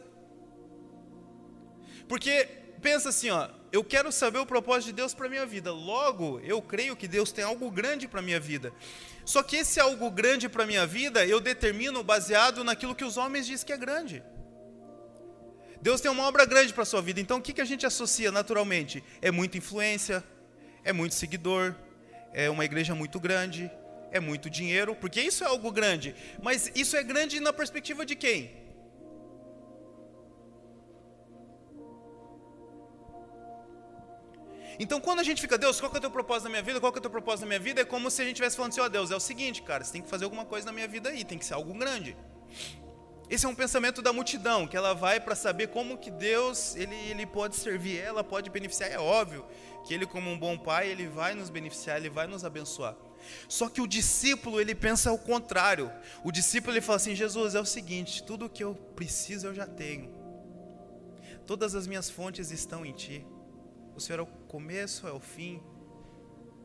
Porque 2.07 2.47
pensa 2.83 3.09
assim, 3.09 3.31
ó, 3.31 3.49
eu 3.71 3.83
quero 3.83 4.11
saber 4.11 4.37
o 4.37 4.45
propósito 4.45 4.89
de 4.89 4.93
Deus 4.93 5.15
para 5.15 5.27
minha 5.27 5.45
vida. 5.47 5.71
Logo, 5.71 6.39
eu 6.41 6.61
creio 6.61 6.95
que 6.95 7.07
Deus 7.07 7.31
tem 7.31 7.43
algo 7.43 7.71
grande 7.71 8.07
para 8.07 8.21
minha 8.21 8.39
vida. 8.39 8.71
Só 9.25 9.41
que 9.41 9.57
esse 9.57 9.79
algo 9.79 10.09
grande 10.11 10.49
para 10.49 10.63
a 10.63 10.67
minha 10.67 10.85
vida, 10.85 11.25
eu 11.25 11.39
determino 11.39 12.03
baseado 12.03 12.63
naquilo 12.63 12.95
que 12.95 13.05
os 13.05 13.17
homens 13.17 13.45
dizem 13.45 13.65
que 13.65 13.73
é 13.73 13.77
grande. 13.77 14.23
Deus 15.81 15.99
tem 15.99 16.09
uma 16.09 16.23
obra 16.23 16.45
grande 16.45 16.73
para 16.73 16.83
a 16.83 16.85
sua 16.85 17.01
vida, 17.01 17.19
então 17.19 17.37
o 17.37 17.41
que, 17.41 17.53
que 17.53 17.61
a 17.61 17.65
gente 17.65 17.85
associa 17.85 18.31
naturalmente? 18.31 19.03
É 19.21 19.31
muita 19.31 19.57
influência, 19.57 20.23
é 20.83 20.93
muito 20.93 21.13
seguidor, 21.15 21.75
é 22.33 22.49
uma 22.49 22.63
igreja 22.63 22.95
muito 22.95 23.19
grande, 23.19 23.69
é 24.11 24.19
muito 24.19 24.49
dinheiro, 24.49 24.95
porque 24.95 25.19
isso 25.19 25.43
é 25.43 25.47
algo 25.47 25.71
grande. 25.71 26.15
Mas 26.41 26.71
isso 26.73 26.95
é 26.95 27.03
grande 27.03 27.39
na 27.39 27.51
perspectiva 27.51 28.05
de 28.05 28.15
quem? 28.15 28.62
Então, 34.79 34.99
quando 34.99 35.19
a 35.19 35.23
gente 35.23 35.41
fica, 35.41 35.57
Deus, 35.57 35.79
qual 35.79 35.89
que 35.91 35.97
é 35.97 35.99
o 35.99 36.01
teu 36.01 36.11
propósito 36.11 36.45
na 36.45 36.49
minha 36.49 36.63
vida? 36.63 36.79
Qual 36.79 36.91
que 36.91 36.97
é 36.97 37.01
o 37.01 37.01
teu 37.01 37.11
propósito 37.11 37.41
na 37.41 37.47
minha 37.47 37.59
vida? 37.59 37.81
É 37.81 37.85
como 37.85 38.09
se 38.09 38.21
a 38.21 38.25
gente 38.25 38.33
estivesse 38.33 38.55
falando 38.55 38.71
assim, 38.71 38.81
ó 38.81 38.85
oh, 38.85 38.89
Deus, 38.89 39.11
é 39.11 39.15
o 39.15 39.19
seguinte, 39.19 39.61
cara, 39.61 39.83
você 39.83 39.93
tem 39.93 40.01
que 40.01 40.09
fazer 40.09 40.25
alguma 40.25 40.45
coisa 40.45 40.65
na 40.65 40.71
minha 40.71 40.87
vida 40.87 41.09
aí, 41.09 41.23
tem 41.23 41.37
que 41.37 41.45
ser 41.45 41.53
algo 41.53 41.73
grande. 41.73 42.15
Esse 43.29 43.45
é 43.45 43.49
um 43.49 43.55
pensamento 43.55 44.01
da 44.01 44.11
multidão, 44.11 44.67
que 44.67 44.75
ela 44.75 44.93
vai 44.93 45.19
para 45.19 45.35
saber 45.35 45.67
como 45.67 45.97
que 45.97 46.11
Deus, 46.11 46.75
ele, 46.75 46.95
ele 46.95 47.25
pode 47.25 47.55
servir 47.55 47.97
ela, 47.97 48.23
pode 48.23 48.49
beneficiar. 48.49 48.91
É 48.91 48.99
óbvio 48.99 49.45
que 49.85 49.93
ele 49.93 50.05
como 50.05 50.29
um 50.29 50.37
bom 50.37 50.57
pai, 50.57 50.89
ele 50.89 51.07
vai 51.07 51.33
nos 51.33 51.49
beneficiar, 51.49 51.97
ele 51.97 52.09
vai 52.09 52.27
nos 52.27 52.43
abençoar. 52.43 52.95
Só 53.47 53.69
que 53.69 53.81
o 53.81 53.87
discípulo, 53.87 54.59
ele 54.59 54.75
pensa 54.75 55.11
o 55.11 55.17
contrário. 55.17 55.91
O 56.23 56.31
discípulo, 56.31 56.73
ele 56.73 56.81
fala 56.81 56.97
assim, 56.97 57.15
Jesus, 57.15 57.55
é 57.55 57.59
o 57.59 57.65
seguinte, 57.65 58.23
tudo 58.23 58.49
que 58.49 58.63
eu 58.63 58.75
preciso 58.95 59.47
eu 59.47 59.55
já 59.55 59.65
tenho. 59.65 60.13
Todas 61.45 61.75
as 61.75 61.87
minhas 61.87 62.09
fontes 62.09 62.51
estão 62.51 62.85
em 62.85 62.91
Ti. 62.91 63.25
O 63.95 63.99
Senhor 63.99 64.19
é 64.19 64.23
o 64.23 64.42
começo, 64.53 65.07
é 65.07 65.11
o 65.11 65.19
fim. 65.19 65.59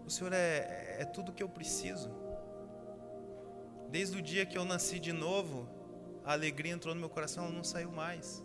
O 0.05 0.11
Senhor 0.11 0.31
é, 0.31 0.97
é 0.99 1.05
tudo 1.07 1.33
que 1.33 1.43
eu 1.43 1.49
preciso. 1.49 2.11
Desde 3.89 4.19
o 4.19 4.21
dia 4.21 4.45
que 4.45 4.59
eu 4.59 4.65
nasci 4.67 5.01
de 5.01 5.11
novo, 5.11 5.67
a 6.23 6.33
alegria 6.33 6.75
entrou 6.75 6.95
no 6.95 7.01
meu 7.01 7.09
coração, 7.09 7.45
ela 7.45 7.53
não 7.61 7.65
saiu 7.65 7.91
mais. 7.91 8.45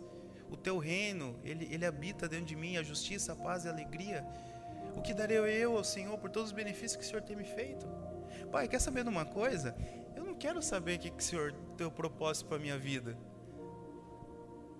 O 0.50 0.56
teu 0.56 0.78
reino, 0.78 1.38
ele, 1.44 1.68
ele 1.70 1.84
habita 1.84 2.26
dentro 2.26 2.46
de 2.46 2.56
mim, 2.56 2.78
a 2.78 2.82
justiça, 2.82 3.34
a 3.34 3.36
paz 3.36 3.66
e 3.66 3.68
a 3.68 3.70
alegria. 3.70 4.26
O 4.96 5.02
que 5.02 5.12
darei 5.12 5.36
eu 5.36 5.76
ao 5.76 5.84
Senhor 5.84 6.16
por 6.16 6.30
todos 6.30 6.48
os 6.48 6.56
benefícios 6.56 6.96
que 6.96 7.04
o 7.04 7.06
Senhor 7.06 7.20
tem 7.20 7.36
me 7.36 7.44
feito? 7.44 7.86
Pai, 8.50 8.66
quer 8.66 8.80
saber 8.80 9.02
de 9.02 9.10
uma 9.10 9.26
coisa? 9.26 9.76
Eu 10.16 10.24
não 10.24 10.34
quero 10.34 10.62
saber 10.62 10.96
o 10.96 10.98
que, 10.98 11.10
que 11.10 11.22
o 11.22 11.26
Senhor 11.26 11.52
tem 11.76 11.86
o 11.86 11.90
propósito 11.90 12.46
para 12.46 12.56
a 12.56 12.60
minha 12.60 12.78
vida. 12.78 13.14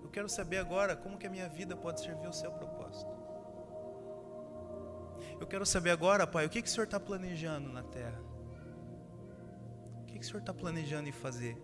Eu 0.01 0.09
quero 0.09 0.27
saber 0.27 0.57
agora 0.57 0.95
como 0.95 1.19
que 1.19 1.27
a 1.27 1.29
minha 1.29 1.47
vida 1.47 1.77
pode 1.77 2.01
servir 2.01 2.27
o 2.27 2.33
seu 2.33 2.51
propósito. 2.51 3.24
Eu 5.39 5.47
quero 5.47 5.65
saber 5.65 5.91
agora, 5.91 6.25
Pai, 6.25 6.45
o 6.45 6.49
que, 6.49 6.61
que 6.61 6.67
o 6.67 6.71
Senhor 6.71 6.85
está 6.85 6.99
planejando 6.99 7.69
na 7.71 7.83
terra? 7.83 8.19
O 10.01 10.05
que, 10.05 10.19
que 10.19 10.25
o 10.25 10.27
Senhor 10.27 10.39
está 10.39 10.53
planejando 10.53 11.09
em 11.09 11.11
fazer? 11.11 11.57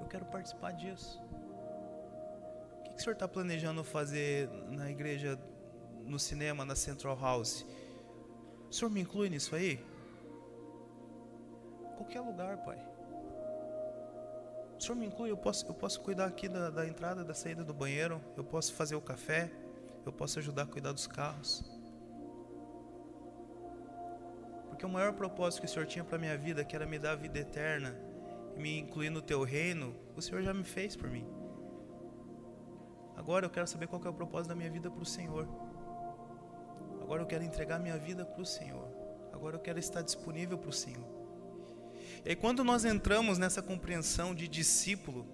Eu 0.00 0.06
quero 0.06 0.24
participar 0.26 0.72
disso. 0.72 1.20
O 2.80 2.82
que, 2.84 2.94
que 2.94 3.00
o 3.00 3.02
Senhor 3.02 3.14
está 3.14 3.28
planejando 3.28 3.84
fazer 3.84 4.48
na 4.68 4.90
igreja, 4.90 5.38
no 6.04 6.18
cinema, 6.18 6.64
na 6.64 6.74
Central 6.74 7.18
House? 7.18 7.64
O 8.68 8.72
Senhor 8.72 8.90
me 8.90 9.00
inclui 9.00 9.30
nisso 9.30 9.54
aí? 9.54 9.84
Qualquer 11.96 12.20
lugar, 12.20 12.58
Pai. 12.64 12.78
O 14.76 14.82
Senhor 14.82 14.96
me 14.96 15.06
inclui, 15.06 15.30
eu 15.30 15.36
posso, 15.36 15.64
eu 15.66 15.74
posso 15.74 16.00
cuidar 16.00 16.26
aqui 16.26 16.48
da, 16.48 16.68
da 16.68 16.86
entrada, 16.86 17.24
da 17.24 17.32
saída 17.32 17.62
do 17.64 17.72
banheiro, 17.72 18.20
eu 18.36 18.42
posso 18.42 18.74
fazer 18.74 18.96
o 18.96 19.00
café, 19.00 19.50
eu 20.04 20.12
posso 20.12 20.40
ajudar 20.40 20.64
a 20.64 20.66
cuidar 20.66 20.92
dos 20.92 21.06
carros. 21.06 21.64
Porque 24.74 24.84
o 24.84 24.88
maior 24.88 25.12
propósito 25.12 25.60
que 25.60 25.66
o 25.66 25.70
Senhor 25.70 25.86
tinha 25.86 26.04
para 26.04 26.18
minha 26.18 26.36
vida, 26.36 26.64
que 26.64 26.74
era 26.74 26.84
me 26.84 26.98
dar 26.98 27.12
a 27.12 27.14
vida 27.14 27.38
eterna 27.38 27.96
e 28.56 28.60
me 28.60 28.80
incluir 28.80 29.08
no 29.08 29.22
teu 29.22 29.44
reino, 29.44 29.94
o 30.16 30.20
Senhor 30.20 30.42
já 30.42 30.52
me 30.52 30.64
fez 30.64 30.96
por 30.96 31.08
mim. 31.08 31.24
Agora 33.16 33.46
eu 33.46 33.50
quero 33.50 33.68
saber 33.68 33.86
qual 33.86 34.02
é 34.04 34.08
o 34.08 34.12
propósito 34.12 34.48
da 34.48 34.54
minha 34.56 34.68
vida 34.68 34.90
para 34.90 35.00
o 35.00 35.06
Senhor. 35.06 35.46
Agora 37.00 37.22
eu 37.22 37.26
quero 37.26 37.44
entregar 37.44 37.78
minha 37.78 37.96
vida 37.96 38.24
para 38.24 38.42
o 38.42 38.44
Senhor. 38.44 38.88
Agora 39.32 39.54
eu 39.54 39.60
quero 39.60 39.78
estar 39.78 40.02
disponível 40.02 40.58
para 40.58 40.70
o 40.70 40.72
Senhor. 40.72 41.06
E 42.24 42.30
aí, 42.30 42.36
quando 42.36 42.64
nós 42.64 42.84
entramos 42.84 43.38
nessa 43.38 43.62
compreensão 43.62 44.34
de 44.34 44.48
discípulo, 44.48 45.24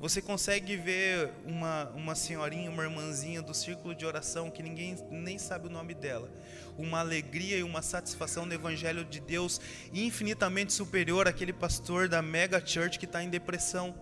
você 0.00 0.22
consegue 0.22 0.76
ver 0.76 1.30
uma, 1.44 1.90
uma 1.90 2.14
senhorinha, 2.14 2.70
uma 2.70 2.84
irmãzinha 2.84 3.42
do 3.42 3.52
círculo 3.52 3.94
de 3.94 4.06
oração 4.06 4.50
que 4.50 4.62
ninguém 4.62 4.96
nem 5.10 5.38
sabe 5.38 5.66
o 5.66 5.70
nome 5.70 5.92
dela. 5.92 6.30
Uma 6.78 7.00
alegria 7.00 7.58
e 7.58 7.62
uma 7.62 7.82
satisfação 7.82 8.46
no 8.46 8.54
Evangelho 8.54 9.04
de 9.04 9.20
Deus 9.20 9.60
infinitamente 9.92 10.72
superior 10.72 11.28
àquele 11.28 11.52
pastor 11.52 12.08
da 12.08 12.22
mega 12.22 12.64
church 12.64 12.98
que 12.98 13.04
está 13.04 13.22
em 13.22 13.28
depressão. 13.28 13.94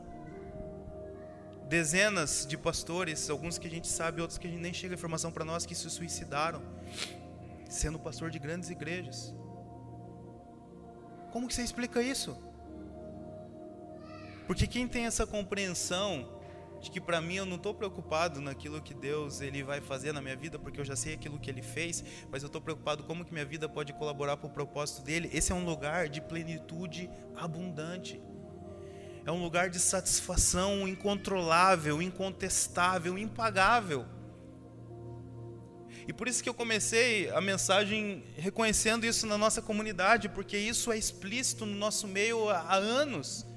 Dezenas 1.68 2.46
de 2.48 2.56
pastores, 2.56 3.28
alguns 3.28 3.58
que 3.58 3.66
a 3.66 3.70
gente 3.70 3.88
sabe, 3.88 4.20
outros 4.20 4.38
que 4.38 4.46
a 4.46 4.50
gente 4.50 4.62
nem 4.62 4.72
chega 4.72 4.94
informação 4.94 5.32
para 5.32 5.44
nós, 5.44 5.66
que 5.66 5.74
se 5.74 5.90
suicidaram, 5.90 6.62
sendo 7.68 7.98
pastor 7.98 8.30
de 8.30 8.38
grandes 8.38 8.70
igrejas. 8.70 9.34
Como 11.32 11.48
que 11.48 11.54
você 11.54 11.62
explica 11.62 12.00
isso? 12.00 12.47
Porque 14.48 14.66
quem 14.66 14.88
tem 14.88 15.04
essa 15.04 15.26
compreensão 15.26 16.26
de 16.80 16.90
que 16.90 17.00
para 17.00 17.20
mim 17.20 17.34
eu 17.34 17.44
não 17.44 17.56
estou 17.56 17.74
preocupado 17.74 18.40
naquilo 18.40 18.80
que 18.80 18.94
Deus 18.94 19.42
ele 19.42 19.62
vai 19.62 19.78
fazer 19.82 20.12
na 20.12 20.22
minha 20.22 20.34
vida, 20.34 20.58
porque 20.58 20.80
eu 20.80 20.84
já 20.86 20.96
sei 20.96 21.12
aquilo 21.12 21.38
que 21.38 21.50
Ele 21.50 21.60
fez, 21.60 22.02
mas 22.30 22.42
eu 22.42 22.46
estou 22.46 22.58
preocupado 22.58 23.04
como 23.04 23.26
que 23.26 23.32
minha 23.32 23.44
vida 23.44 23.68
pode 23.68 23.92
colaborar 23.92 24.38
para 24.38 24.46
o 24.46 24.50
propósito 24.50 25.02
dele. 25.02 25.28
Esse 25.34 25.52
é 25.52 25.54
um 25.54 25.66
lugar 25.66 26.08
de 26.08 26.22
plenitude 26.22 27.10
abundante. 27.36 28.22
É 29.26 29.30
um 29.30 29.42
lugar 29.42 29.68
de 29.68 29.78
satisfação 29.78 30.88
incontrolável, 30.88 32.00
incontestável, 32.00 33.18
impagável. 33.18 34.06
E 36.06 36.12
por 36.14 36.26
isso 36.26 36.42
que 36.42 36.48
eu 36.48 36.54
comecei 36.54 37.28
a 37.32 37.40
mensagem 37.42 38.24
reconhecendo 38.34 39.04
isso 39.04 39.26
na 39.26 39.36
nossa 39.36 39.60
comunidade, 39.60 40.26
porque 40.30 40.56
isso 40.56 40.90
é 40.90 40.96
explícito 40.96 41.66
no 41.66 41.76
nosso 41.76 42.08
meio 42.08 42.48
há 42.48 42.76
anos. 42.76 43.47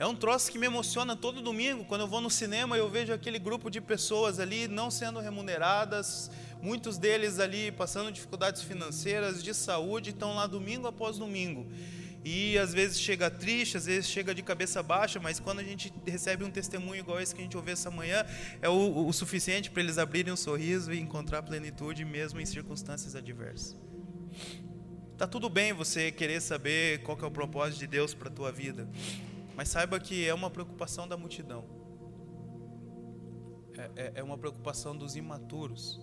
É 0.00 0.06
um 0.06 0.14
troço 0.14 0.50
que 0.50 0.58
me 0.58 0.64
emociona 0.64 1.14
todo 1.14 1.42
domingo. 1.42 1.84
Quando 1.84 2.00
eu 2.00 2.08
vou 2.08 2.22
no 2.22 2.30
cinema, 2.30 2.74
eu 2.74 2.88
vejo 2.88 3.12
aquele 3.12 3.38
grupo 3.38 3.70
de 3.70 3.82
pessoas 3.82 4.40
ali 4.40 4.66
não 4.66 4.90
sendo 4.90 5.20
remuneradas, 5.20 6.30
muitos 6.62 6.96
deles 6.96 7.38
ali 7.38 7.70
passando 7.70 8.10
dificuldades 8.10 8.62
financeiras, 8.62 9.42
de 9.42 9.52
saúde, 9.52 10.08
estão 10.08 10.34
lá 10.34 10.46
domingo 10.46 10.86
após 10.86 11.18
domingo. 11.18 11.70
E 12.24 12.56
às 12.56 12.72
vezes 12.72 12.98
chega 12.98 13.30
triste, 13.30 13.76
às 13.76 13.84
vezes 13.84 14.08
chega 14.08 14.34
de 14.34 14.42
cabeça 14.42 14.82
baixa, 14.82 15.20
mas 15.20 15.38
quando 15.38 15.58
a 15.58 15.62
gente 15.62 15.92
recebe 16.06 16.44
um 16.44 16.50
testemunho 16.50 17.00
igual 17.00 17.20
esse 17.20 17.34
que 17.34 17.42
a 17.42 17.44
gente 17.44 17.58
ouviu 17.58 17.74
essa 17.74 17.90
manhã, 17.90 18.24
é 18.62 18.70
o, 18.70 19.06
o 19.06 19.12
suficiente 19.12 19.70
para 19.70 19.82
eles 19.82 19.98
abrirem 19.98 20.32
um 20.32 20.36
sorriso 20.36 20.94
e 20.94 20.98
encontrar 20.98 21.42
plenitude 21.42 22.06
mesmo 22.06 22.40
em 22.40 22.46
circunstâncias 22.46 23.14
adversas. 23.14 23.76
Tá 25.18 25.26
tudo 25.26 25.50
bem 25.50 25.74
você 25.74 26.10
querer 26.10 26.40
saber 26.40 27.02
qual 27.02 27.18
que 27.18 27.24
é 27.24 27.28
o 27.28 27.30
propósito 27.30 27.80
de 27.80 27.86
Deus 27.86 28.14
para 28.14 28.28
a 28.28 28.32
tua 28.32 28.50
vida. 28.50 28.88
Mas 29.60 29.68
saiba 29.68 30.00
que 30.00 30.26
é 30.26 30.32
uma 30.32 30.48
preocupação 30.48 31.06
da 31.06 31.18
multidão. 31.18 31.66
É, 33.76 33.90
é, 33.94 34.12
é 34.14 34.22
uma 34.22 34.38
preocupação 34.38 34.96
dos 34.96 35.16
imaturos. 35.16 36.00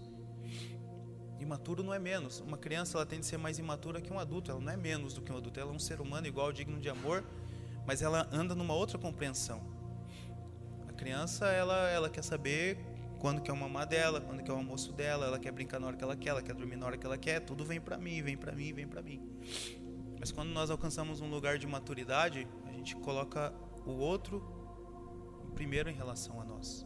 Imaturo 1.40 1.82
não 1.82 1.92
é 1.92 1.98
menos. 1.98 2.40
Uma 2.40 2.56
criança 2.56 3.00
ela 3.00 3.06
tem 3.08 3.20
de 3.20 3.26
ser 3.26 3.38
mais 3.38 3.58
imatura 3.58 4.00
que 4.00 4.14
um 4.14 4.20
adulto. 4.20 4.52
Ela 4.52 4.60
não 4.60 4.72
é 4.72 4.78
menos 4.78 5.16
do 5.16 5.24
que 5.24 5.32
um 5.32 5.38
adulto. 5.38 5.60
Ela 5.60 5.72
é 5.72 5.74
um 5.74 5.80
ser 5.80 6.00
humano 6.00 6.28
igual, 6.28 6.54
digno 6.54 6.80
de 6.80 6.88
amor, 6.88 7.26
mas 7.84 8.04
ela 8.04 8.30
anda 8.32 8.54
numa 8.54 8.76
outra 8.76 9.00
compreensão. 9.00 9.60
A 10.88 10.94
criança 10.94 11.48
ela, 11.48 11.90
ela 11.90 12.12
quer 12.12 12.24
saber 12.24 12.78
quando 13.18 13.42
quer 13.42 13.54
o 13.54 13.58
mamar 13.58 13.88
dela, 13.88 14.22
quando 14.22 14.44
quer 14.44 14.52
o 14.52 14.58
almoço 14.58 14.94
dela, 14.94 15.26
ela 15.26 15.40
quer 15.40 15.52
brincar 15.52 15.80
na 15.80 15.88
hora 15.88 15.98
que 15.98 16.04
ela 16.04 16.16
quer, 16.16 16.30
ela 16.30 16.44
quer 16.44 16.54
dormir 16.54 16.76
na 16.76 16.86
hora 16.86 16.96
que 16.96 17.08
ela 17.08 17.18
quer. 17.18 17.40
Tudo 17.40 17.66
vem 17.66 17.82
para 17.82 17.98
mim, 17.98 18.22
vem 18.22 18.38
para 18.38 18.52
mim, 18.52 18.72
vem 18.72 18.88
para 18.88 19.02
mim. 19.02 19.20
Mas 20.20 20.32
quando 20.32 20.50
nós 20.50 20.70
alcançamos 20.70 21.22
um 21.22 21.30
lugar 21.30 21.58
de 21.58 21.66
maturidade, 21.66 22.48
gente 22.78 22.96
coloca 22.98 23.54
o 23.86 23.92
outro 23.92 24.42
primeiro 25.54 25.90
em 25.90 25.94
relação 25.94 26.40
a 26.40 26.46
nós. 26.46 26.86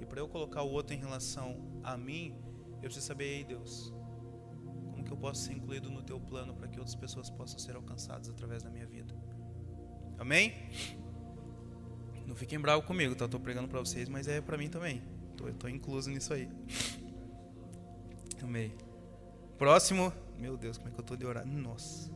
E 0.00 0.06
para 0.06 0.20
eu 0.20 0.28
colocar 0.28 0.62
o 0.62 0.70
outro 0.70 0.94
em 0.94 0.98
relação 0.98 1.80
a 1.82 1.96
mim, 1.96 2.34
eu 2.74 2.82
preciso 2.82 3.06
saber, 3.06 3.24
ei 3.24 3.44
Deus, 3.44 3.92
como 4.92 5.04
que 5.04 5.12
eu 5.12 5.16
posso 5.16 5.42
ser 5.42 5.54
incluído 5.54 5.90
no 5.90 6.02
teu 6.02 6.20
plano 6.20 6.54
para 6.54 6.68
que 6.68 6.78
outras 6.78 6.94
pessoas 6.94 7.28
possam 7.28 7.58
ser 7.58 7.74
alcançadas 7.74 8.28
através 8.28 8.62
da 8.62 8.70
minha 8.70 8.86
vida. 8.86 9.14
Amém? 10.18 10.54
Não 12.26 12.34
fiquem 12.34 12.58
bravos 12.58 12.86
comigo, 12.86 13.14
tá? 13.14 13.24
Estou 13.24 13.40
pregando 13.40 13.68
para 13.68 13.80
vocês, 13.80 14.08
mas 14.08 14.26
é 14.28 14.40
para 14.40 14.56
mim 14.56 14.68
também. 14.68 15.02
Tô, 15.36 15.52
tô 15.52 15.68
incluso 15.68 16.10
nisso 16.10 16.32
aí. 16.32 16.48
Amém. 18.42 18.72
Próximo. 19.58 20.12
Meu 20.38 20.56
Deus, 20.56 20.76
como 20.76 20.90
é 20.90 20.92
que 20.92 21.00
eu 21.00 21.04
tô 21.04 21.16
de 21.16 21.24
orar? 21.24 21.46
Nossa. 21.46 22.15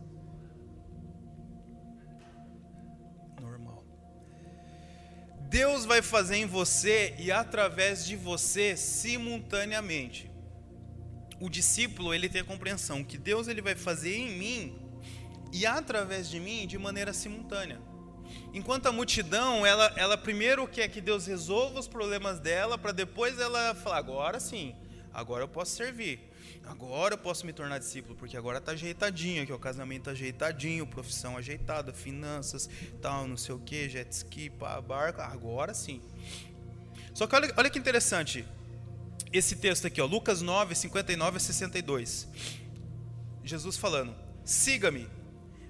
Deus 5.51 5.85
vai 5.85 6.01
fazer 6.01 6.37
em 6.37 6.47
você 6.47 7.13
e 7.19 7.33
através 7.33 8.07
de 8.07 8.15
você 8.15 8.77
simultaneamente. 8.77 10.31
O 11.41 11.51
discípulo, 11.51 12.15
ele 12.15 12.29
tem 12.29 12.43
a 12.43 12.45
compreensão 12.45 13.03
que 13.03 13.19
Deus 13.19 13.49
ele 13.49 13.61
vai 13.61 13.75
fazer 13.75 14.17
em 14.17 14.31
mim 14.39 14.79
e 15.53 15.67
através 15.67 16.31
de 16.31 16.39
mim 16.39 16.69
de 16.69 16.79
maneira 16.79 17.13
simultânea. 17.13 17.81
Enquanto 18.55 18.87
a 18.87 18.93
multidão, 18.93 19.67
ela, 19.67 19.93
ela 19.97 20.17
primeiro 20.17 20.69
quer 20.69 20.87
que 20.87 21.01
Deus 21.01 21.27
resolva 21.27 21.81
os 21.81 21.89
problemas 21.89 22.39
dela, 22.39 22.79
para 22.79 22.93
depois 22.93 23.37
ela 23.41 23.75
falar: 23.75 23.97
agora 23.97 24.39
sim, 24.39 24.77
agora 25.13 25.43
eu 25.43 25.49
posso 25.49 25.75
servir. 25.75 26.30
Agora 26.71 27.15
eu 27.15 27.19
posso 27.19 27.45
me 27.45 27.53
tornar 27.53 27.79
discípulo, 27.79 28.15
porque 28.15 28.37
agora 28.37 28.59
está 28.59 28.71
ajeitadinho, 28.71 29.43
aqui 29.43 29.53
o 29.53 29.59
casamento 29.59 30.03
está 30.03 30.13
ajeitadinho, 30.13 30.87
profissão 30.87 31.37
ajeitada, 31.37 31.93
finanças, 31.93 32.71
tal, 33.03 33.27
não 33.27 33.37
sei 33.37 33.57
o 33.57 33.59
que, 33.59 33.89
jet 33.89 34.09
ski, 34.13 34.49
pá, 34.51 34.81
barco, 34.81 35.21
agora 35.21 35.75
sim. 35.75 36.01
Só 37.13 37.27
que 37.27 37.35
olha, 37.35 37.53
olha 37.57 37.69
que 37.69 37.77
interessante, 37.77 38.47
esse 39.33 39.57
texto 39.57 39.89
aqui, 39.89 40.01
ó, 40.01 40.07
Lucas 40.07 40.43
9, 40.43 40.77
59 40.77 41.39
a 41.39 41.41
62. 41.41 42.29
Jesus 43.43 43.77
falando: 43.77 44.15
Siga-me. 44.45 45.09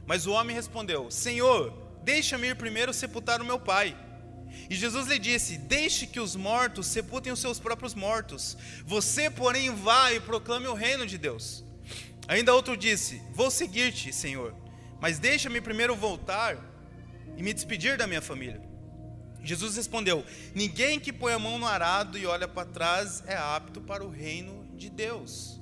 Mas 0.07 0.26
o 0.26 0.32
homem 0.32 0.55
respondeu: 0.55 1.11
Senhor, 1.11 1.72
deixa-me 2.03 2.48
ir 2.48 2.57
primeiro 2.57 2.92
sepultar 2.92 3.40
o 3.40 3.44
meu 3.44 3.59
pai. 3.59 3.96
E 4.68 4.74
Jesus 4.74 5.07
lhe 5.07 5.18
disse: 5.18 5.59
Deixe 5.59 6.07
que 6.07 6.20
os 6.20 6.36
mortos 6.36 6.86
sepultem 6.86 7.32
os 7.32 7.40
seus 7.40 7.59
próprios 7.59 7.94
mortos. 7.94 8.57
Você, 8.84 9.30
porém, 9.30 9.74
vá 9.74 10.12
e 10.12 10.20
proclame 10.20 10.66
o 10.66 10.74
reino 10.74 11.07
de 11.07 11.18
Deus. 11.18 11.64
Ainda 12.28 12.55
outro 12.55 12.76
disse: 12.76 13.20
Vou 13.32 13.51
seguir-te, 13.51 14.12
Senhor, 14.12 14.55
mas 15.01 15.18
deixa-me 15.18 15.61
primeiro 15.61 15.96
voltar 15.96 16.57
e 17.36 17.42
me 17.42 17.53
despedir 17.53 17.96
da 17.96 18.07
minha 18.07 18.22
família. 18.22 18.62
Jesus 19.42 19.76
respondeu: 19.76 20.24
Ninguém 20.55 21.01
que 21.01 21.12
põe 21.12 21.32
a 21.32 21.38
mão 21.38 21.59
no 21.59 21.66
arado 21.66 22.18
e 22.18 22.26
olha 22.26 22.46
para 22.46 22.68
trás 22.68 23.22
é 23.26 23.36
apto 23.36 23.80
para 23.80 24.05
o 24.05 24.11
reino 24.11 24.68
de 24.76 24.88
Deus. 24.88 25.61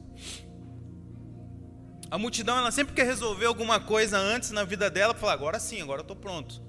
A 2.11 2.17
multidão 2.17 2.57
ela 2.57 2.71
sempre 2.71 2.95
quer 2.95 3.05
resolver 3.05 3.47
alguma 3.47 3.79
coisa 3.79 4.19
antes 4.19 4.51
na 4.51 4.65
vida 4.65 4.91
dela 4.91 5.15
falar: 5.15 5.35
agora 5.35 5.61
sim, 5.61 5.81
agora 5.81 6.01
eu 6.01 6.03
estou 6.03 6.17
pronto. 6.17 6.68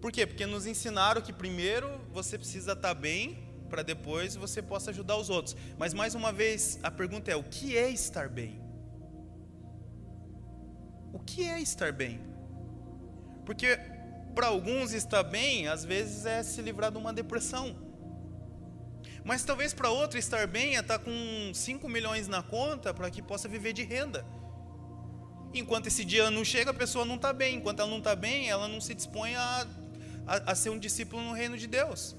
Por 0.00 0.12
quê? 0.12 0.26
Porque 0.26 0.46
nos 0.46 0.66
ensinaram 0.66 1.20
que 1.20 1.32
primeiro 1.32 2.00
você 2.12 2.38
precisa 2.38 2.72
estar 2.72 2.94
bem 2.94 3.48
para 3.68 3.82
depois 3.82 4.34
você 4.34 4.62
possa 4.62 4.90
ajudar 4.90 5.16
os 5.16 5.28
outros. 5.28 5.56
Mas 5.76 5.92
mais 5.92 6.14
uma 6.14 6.32
vez, 6.32 6.78
a 6.82 6.90
pergunta 6.90 7.30
é: 7.30 7.36
o 7.36 7.44
que 7.44 7.76
é 7.76 7.90
estar 7.90 8.28
bem? 8.28 8.60
O 11.12 11.18
que 11.18 11.44
é 11.44 11.60
estar 11.60 11.92
bem? 11.92 12.20
Porque 13.44 13.78
para 14.34 14.46
alguns 14.46 14.92
estar 14.92 15.22
bem, 15.22 15.68
às 15.68 15.84
vezes 15.84 16.24
é 16.26 16.42
se 16.42 16.60
livrar 16.62 16.90
de 16.90 16.98
uma 16.98 17.12
depressão. 17.12 17.76
Mas 19.24 19.44
talvez 19.44 19.74
para 19.74 19.90
outro 19.90 20.18
estar 20.18 20.46
bem 20.46 20.76
é 20.76 20.80
estar 20.80 20.98
com 20.98 21.50
5 21.52 21.88
milhões 21.88 22.28
na 22.28 22.42
conta 22.42 22.94
para 22.94 23.10
que 23.10 23.20
possa 23.20 23.48
viver 23.48 23.72
de 23.72 23.82
renda. 23.82 24.24
Enquanto 25.52 25.86
esse 25.86 26.04
dia 26.04 26.30
não 26.30 26.44
chega, 26.44 26.70
a 26.70 26.74
pessoa 26.74 27.04
não 27.04 27.16
está 27.16 27.32
bem. 27.32 27.56
Enquanto 27.56 27.80
ela 27.80 27.90
não 27.90 27.98
está 27.98 28.14
bem, 28.14 28.48
ela 28.48 28.68
não 28.68 28.80
se 28.80 28.94
dispõe 28.94 29.34
a 29.34 29.66
a, 30.28 30.52
a 30.52 30.54
ser 30.54 30.70
um 30.70 30.78
discípulo 30.78 31.22
no 31.22 31.32
reino 31.32 31.56
de 31.56 31.66
Deus. 31.66 32.14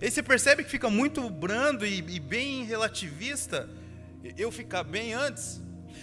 E 0.00 0.10
você 0.10 0.22
percebe 0.22 0.64
que 0.64 0.70
fica 0.70 0.90
muito 0.90 1.30
brando 1.30 1.86
e, 1.86 1.98
e 1.98 2.20
bem 2.20 2.64
relativista 2.64 3.68
eu 4.36 4.50
ficar 4.50 4.82
bem 4.82 5.14
antes. 5.14 5.60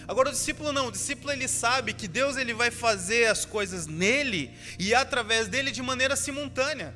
Agora 0.07 0.29
o 0.29 0.31
discípulo 0.31 0.71
não, 0.71 0.87
o 0.87 0.91
discípulo 0.91 1.31
ele 1.31 1.47
sabe 1.47 1.93
que 1.93 2.07
Deus 2.07 2.37
ele 2.37 2.53
vai 2.53 2.71
fazer 2.71 3.27
as 3.27 3.45
coisas 3.45 3.85
nele 3.85 4.51
e 4.79 4.95
através 4.95 5.47
dele 5.47 5.69
de 5.69 5.81
maneira 5.81 6.15
simultânea. 6.15 6.95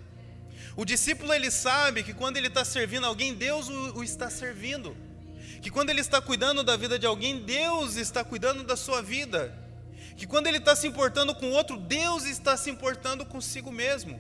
O 0.76 0.84
discípulo 0.84 1.32
ele 1.34 1.52
sabe 1.52 2.02
que 2.02 2.14
quando 2.14 2.38
ele 2.38 2.48
está 2.48 2.66
servindo 2.66 3.06
alguém, 3.06 3.36
Deus 3.36 3.68
o, 3.68 4.00
o, 4.00 4.04
está 4.04 4.30
servindo. 4.30 4.98
Que 5.62 5.70
quando 5.70 5.92
ele 5.92 6.02
está 6.02 6.20
cuidando 6.20 6.64
da 6.64 6.76
vida 6.76 6.98
de 6.98 7.06
alguém, 7.06 7.40
Deus 7.44 7.96
está 7.96 8.24
cuidando 8.24 8.64
da 8.64 8.76
sua 8.76 9.02
vida. 9.02 9.54
Que 10.18 10.26
quando 10.26 10.48
ele 10.48 10.58
está 10.58 10.76
se 10.76 10.88
importando 10.88 11.36
com 11.36 11.52
outro, 11.52 11.78
Deus 11.78 12.26
está 12.26 12.58
se 12.58 12.72
importando 12.72 13.26
consigo 13.26 13.72
mesmo. 13.72 14.20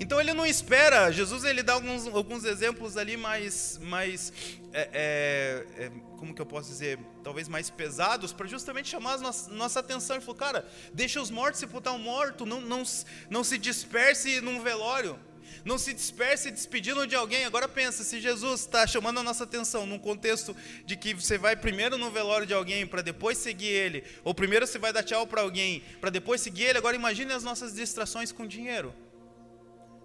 Então 0.00 0.20
ele 0.20 0.32
não 0.32 0.46
espera, 0.46 1.10
Jesus 1.10 1.42
ele 1.42 1.60
dá 1.60 1.72
alguns, 1.72 2.06
alguns 2.06 2.44
exemplos 2.44 2.96
ali 2.96 3.16
mais, 3.16 3.80
mais 3.82 4.32
é, 4.72 4.88
é, 4.92 5.84
é, 5.86 5.90
como 6.16 6.32
que 6.32 6.40
eu 6.40 6.46
posso 6.46 6.68
dizer, 6.68 7.00
talvez 7.24 7.48
mais 7.48 7.68
pesados, 7.68 8.32
para 8.32 8.46
justamente 8.46 8.88
chamar 8.88 9.14
a 9.14 9.18
nossa, 9.18 9.50
nossa, 9.50 9.80
atenção. 9.80 10.14
Ele 10.14 10.24
falou, 10.24 10.38
cara, 10.38 10.64
deixa 10.94 11.20
os 11.20 11.30
mortos 11.30 11.58
sepultar 11.58 11.92
o 11.94 11.98
morto, 11.98 12.46
não, 12.46 12.60
não, 12.60 12.84
não 13.28 13.42
se 13.42 13.58
disperse 13.58 14.40
num 14.40 14.62
velório, 14.62 15.18
não 15.64 15.76
se 15.76 15.92
disperse 15.92 16.52
despedindo 16.52 17.04
de 17.04 17.16
alguém. 17.16 17.44
Agora 17.44 17.66
pensa, 17.66 18.04
se 18.04 18.20
Jesus 18.20 18.60
está 18.60 18.86
chamando 18.86 19.18
a 19.18 19.22
nossa 19.24 19.42
atenção 19.42 19.84
num 19.84 19.98
contexto 19.98 20.54
de 20.86 20.96
que 20.96 21.12
você 21.12 21.36
vai 21.36 21.56
primeiro 21.56 21.98
no 21.98 22.08
velório 22.08 22.46
de 22.46 22.54
alguém 22.54 22.86
para 22.86 23.02
depois 23.02 23.36
seguir 23.36 23.66
ele, 23.66 24.04
ou 24.22 24.32
primeiro 24.32 24.64
você 24.64 24.78
vai 24.78 24.92
dar 24.92 25.02
tchau 25.02 25.26
para 25.26 25.42
alguém 25.42 25.82
para 26.00 26.10
depois 26.10 26.40
seguir 26.40 26.66
ele, 26.66 26.78
agora 26.78 26.94
imagine 26.94 27.32
as 27.32 27.42
nossas 27.42 27.74
distrações 27.74 28.30
com 28.30 28.46
dinheiro. 28.46 28.94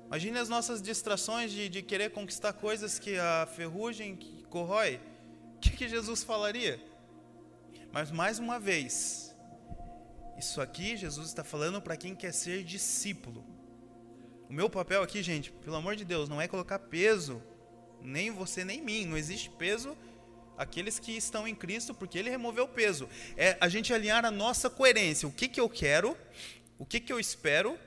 Imagine 0.08 0.38
as 0.38 0.50
nossas 0.50 0.82
distrações 0.82 1.52
de, 1.52 1.70
de 1.70 1.82
querer 1.82 2.12
conquistar 2.12 2.54
coisas 2.54 3.00
que 3.00 3.18
a 3.18 3.48
ferrugem 3.56 4.16
corrói. 4.50 5.00
O 5.56 5.60
que, 5.60 5.72
que 5.72 5.88
Jesus 5.88 6.24
falaria? 6.24 6.80
Mas 7.92 8.12
mais 8.12 8.40
uma 8.40 8.60
vez, 8.60 9.36
isso 10.38 10.62
aqui 10.62 10.98
Jesus 10.98 11.28
está 11.28 11.44
falando 11.44 11.82
para 11.82 11.98
quem 11.98 12.16
quer 12.16 12.34
ser 12.34 12.64
discípulo. 12.64 13.46
O 14.50 14.54
meu 14.54 14.70
papel 14.70 15.02
aqui, 15.02 15.24
gente, 15.24 15.52
pelo 15.52 15.76
amor 15.76 15.96
de 15.96 16.06
Deus, 16.06 16.30
não 16.30 16.42
é 16.42 16.48
colocar 16.48 16.78
peso, 16.80 17.42
nem 18.02 18.30
você 18.30 18.64
nem 18.64 18.82
mim. 18.82 19.06
Não 19.06 19.18
existe 19.18 19.50
peso 19.50 19.98
aqueles 20.58 21.00
que 21.00 21.12
estão 21.12 21.48
em 21.48 21.56
Cristo, 21.56 21.94
porque 21.94 22.18
Ele 22.18 22.30
removeu 22.30 22.66
o 22.66 22.68
peso. 22.68 23.10
É 23.36 23.58
a 23.60 23.68
gente 23.68 23.94
alinhar 23.94 24.26
a 24.26 24.32
nossa 24.32 24.70
coerência. 24.70 25.28
O 25.28 25.32
que, 25.32 25.48
que 25.48 25.60
eu 25.60 25.70
quero, 25.70 26.18
o 26.78 26.86
que, 26.86 27.00
que 27.00 27.12
eu 27.12 27.20
espero 27.20 27.80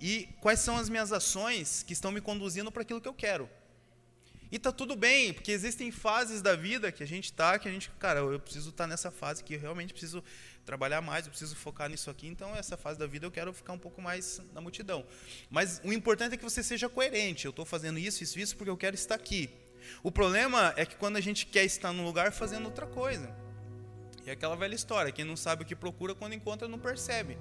e 0.00 0.28
quais 0.40 0.60
são 0.60 0.76
as 0.76 0.88
minhas 0.88 1.12
ações 1.12 1.82
que 1.82 1.92
estão 1.92 2.10
me 2.10 2.20
conduzindo 2.20 2.72
para 2.72 2.82
aquilo 2.82 3.00
que 3.00 3.08
eu 3.08 3.14
quero. 3.14 3.48
E 4.52 4.58
tá 4.58 4.72
tudo 4.72 4.96
bem, 4.96 5.32
porque 5.32 5.52
existem 5.52 5.92
fases 5.92 6.42
da 6.42 6.56
vida 6.56 6.90
que 6.90 7.04
a 7.04 7.06
gente 7.06 7.32
tá, 7.32 7.56
que 7.56 7.68
a 7.68 7.70
gente, 7.70 7.88
cara, 8.00 8.18
eu 8.18 8.40
preciso 8.40 8.70
estar 8.70 8.84
tá 8.84 8.88
nessa 8.88 9.10
fase 9.10 9.44
que 9.44 9.54
eu 9.54 9.60
realmente 9.60 9.92
preciso 9.92 10.24
trabalhar 10.64 11.00
mais, 11.00 11.24
eu 11.24 11.30
preciso 11.30 11.54
focar 11.54 11.88
nisso 11.88 12.10
aqui, 12.10 12.26
então 12.26 12.54
essa 12.56 12.76
fase 12.76 12.98
da 12.98 13.06
vida 13.06 13.24
eu 13.24 13.30
quero 13.30 13.52
ficar 13.52 13.72
um 13.72 13.78
pouco 13.78 14.02
mais 14.02 14.42
na 14.52 14.60
multidão. 14.60 15.06
Mas 15.48 15.80
o 15.84 15.92
importante 15.92 16.34
é 16.34 16.36
que 16.36 16.42
você 16.42 16.64
seja 16.64 16.88
coerente. 16.88 17.44
Eu 17.44 17.50
estou 17.50 17.64
fazendo 17.64 17.98
isso, 17.98 18.24
isso, 18.24 18.40
isso 18.40 18.56
porque 18.56 18.70
eu 18.70 18.76
quero 18.76 18.96
estar 18.96 19.14
aqui. 19.14 19.50
O 20.02 20.10
problema 20.10 20.74
é 20.76 20.84
que 20.84 20.96
quando 20.96 21.16
a 21.16 21.20
gente 21.20 21.46
quer 21.46 21.64
estar 21.64 21.92
num 21.92 22.04
lugar 22.04 22.32
fazendo 22.32 22.64
outra 22.66 22.86
coisa. 22.86 23.32
E 24.26 24.30
é 24.30 24.32
aquela 24.32 24.56
velha 24.56 24.74
história, 24.74 25.12
quem 25.12 25.24
não 25.24 25.36
sabe 25.36 25.62
o 25.62 25.66
que 25.66 25.76
procura 25.76 26.12
quando 26.12 26.34
encontra 26.34 26.66
não 26.66 26.78
percebe. 26.78 27.38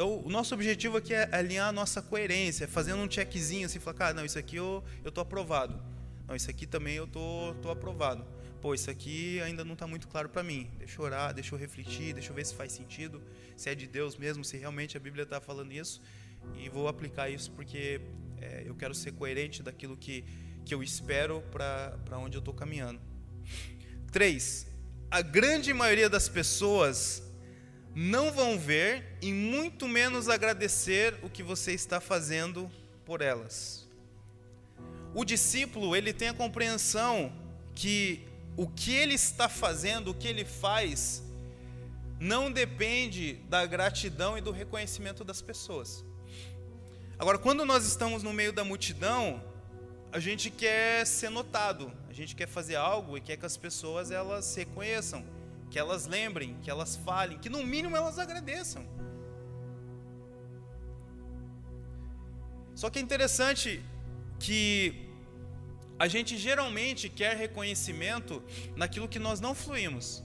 Então, 0.00 0.18
o 0.24 0.30
nosso 0.30 0.54
objetivo 0.54 0.96
aqui 0.96 1.12
é 1.12 1.28
alinhar 1.30 1.68
a 1.68 1.72
nossa 1.72 2.00
coerência, 2.00 2.66
fazendo 2.66 3.02
um 3.02 3.10
checkzinho 3.10 3.66
assim, 3.66 3.78
falar, 3.78 3.98
cara, 3.98 4.14
não, 4.14 4.24
isso 4.24 4.38
aqui 4.38 4.56
eu 4.56 4.82
eu 5.04 5.12
tô 5.12 5.20
aprovado. 5.20 5.78
Não, 6.26 6.34
isso 6.34 6.48
aqui 6.48 6.66
também 6.66 6.94
eu 6.94 7.06
tô 7.06 7.54
tô 7.60 7.70
aprovado. 7.70 8.24
Pô, 8.62 8.72
isso 8.72 8.90
aqui 8.90 9.38
ainda 9.42 9.62
não 9.62 9.74
está 9.74 9.86
muito 9.86 10.08
claro 10.08 10.30
para 10.30 10.42
mim. 10.42 10.70
Deixa 10.78 10.98
eu 10.98 11.04
orar, 11.04 11.34
deixa 11.34 11.54
eu 11.54 11.58
refletir, 11.58 12.14
deixa 12.14 12.30
eu 12.30 12.34
ver 12.34 12.46
se 12.46 12.54
faz 12.54 12.72
sentido, 12.72 13.22
se 13.54 13.68
é 13.68 13.74
de 13.74 13.86
Deus 13.86 14.16
mesmo, 14.16 14.42
se 14.42 14.56
realmente 14.56 14.96
a 14.96 15.00
Bíblia 15.00 15.24
está 15.24 15.38
falando 15.38 15.70
isso. 15.70 16.00
E 16.56 16.70
vou 16.70 16.88
aplicar 16.88 17.28
isso 17.28 17.50
porque 17.50 18.00
é, 18.40 18.62
eu 18.64 18.74
quero 18.74 18.94
ser 18.94 19.12
coerente 19.12 19.62
daquilo 19.62 19.98
que, 19.98 20.24
que 20.64 20.72
eu 20.72 20.82
espero 20.82 21.42
para 21.52 22.18
onde 22.18 22.38
eu 22.38 22.40
estou 22.40 22.54
caminhando. 22.54 22.98
Três, 24.10 24.66
a 25.10 25.20
grande 25.20 25.74
maioria 25.74 26.08
das 26.08 26.26
pessoas 26.26 27.29
não 28.02 28.32
vão 28.32 28.58
ver 28.58 29.04
e 29.20 29.30
muito 29.30 29.86
menos 29.86 30.26
agradecer 30.26 31.18
o 31.22 31.28
que 31.28 31.42
você 31.42 31.72
está 31.72 32.00
fazendo 32.00 32.70
por 33.04 33.20
elas. 33.20 33.86
O 35.14 35.22
discípulo, 35.22 35.94
ele 35.94 36.14
tem 36.14 36.28
a 36.28 36.32
compreensão 36.32 37.30
que 37.74 38.26
o 38.56 38.66
que 38.66 38.94
ele 38.94 39.12
está 39.12 39.50
fazendo, 39.50 40.12
o 40.12 40.14
que 40.14 40.26
ele 40.26 40.46
faz, 40.46 41.22
não 42.18 42.50
depende 42.50 43.34
da 43.50 43.66
gratidão 43.66 44.38
e 44.38 44.40
do 44.40 44.50
reconhecimento 44.50 45.22
das 45.22 45.42
pessoas. 45.42 46.02
Agora, 47.18 47.36
quando 47.36 47.66
nós 47.66 47.84
estamos 47.84 48.22
no 48.22 48.32
meio 48.32 48.54
da 48.54 48.64
multidão, 48.64 49.44
a 50.10 50.18
gente 50.18 50.48
quer 50.48 51.06
ser 51.06 51.28
notado, 51.28 51.92
a 52.08 52.14
gente 52.14 52.34
quer 52.34 52.48
fazer 52.48 52.76
algo 52.76 53.18
e 53.18 53.20
quer 53.20 53.36
que 53.36 53.44
as 53.44 53.58
pessoas 53.58 54.10
elas 54.10 54.54
reconheçam 54.54 55.22
que 55.70 55.78
elas 55.78 56.06
lembrem, 56.06 56.56
que 56.62 56.70
elas 56.70 56.96
falem, 56.96 57.38
que 57.38 57.48
no 57.48 57.64
mínimo 57.64 57.96
elas 57.96 58.18
agradeçam. 58.18 58.84
Só 62.74 62.90
que 62.90 62.98
é 62.98 63.02
interessante 63.02 63.82
que 64.38 65.08
a 65.98 66.08
gente 66.08 66.36
geralmente 66.36 67.08
quer 67.08 67.36
reconhecimento 67.36 68.42
naquilo 68.74 69.06
que 69.06 69.18
nós 69.18 69.38
não 69.38 69.54
fluímos. 69.54 70.24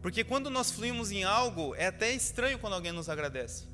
Porque 0.00 0.24
quando 0.24 0.48
nós 0.48 0.70
fluímos 0.70 1.10
em 1.10 1.24
algo, 1.24 1.74
é 1.74 1.86
até 1.86 2.12
estranho 2.12 2.58
quando 2.58 2.74
alguém 2.74 2.92
nos 2.92 3.08
agradece. 3.08 3.66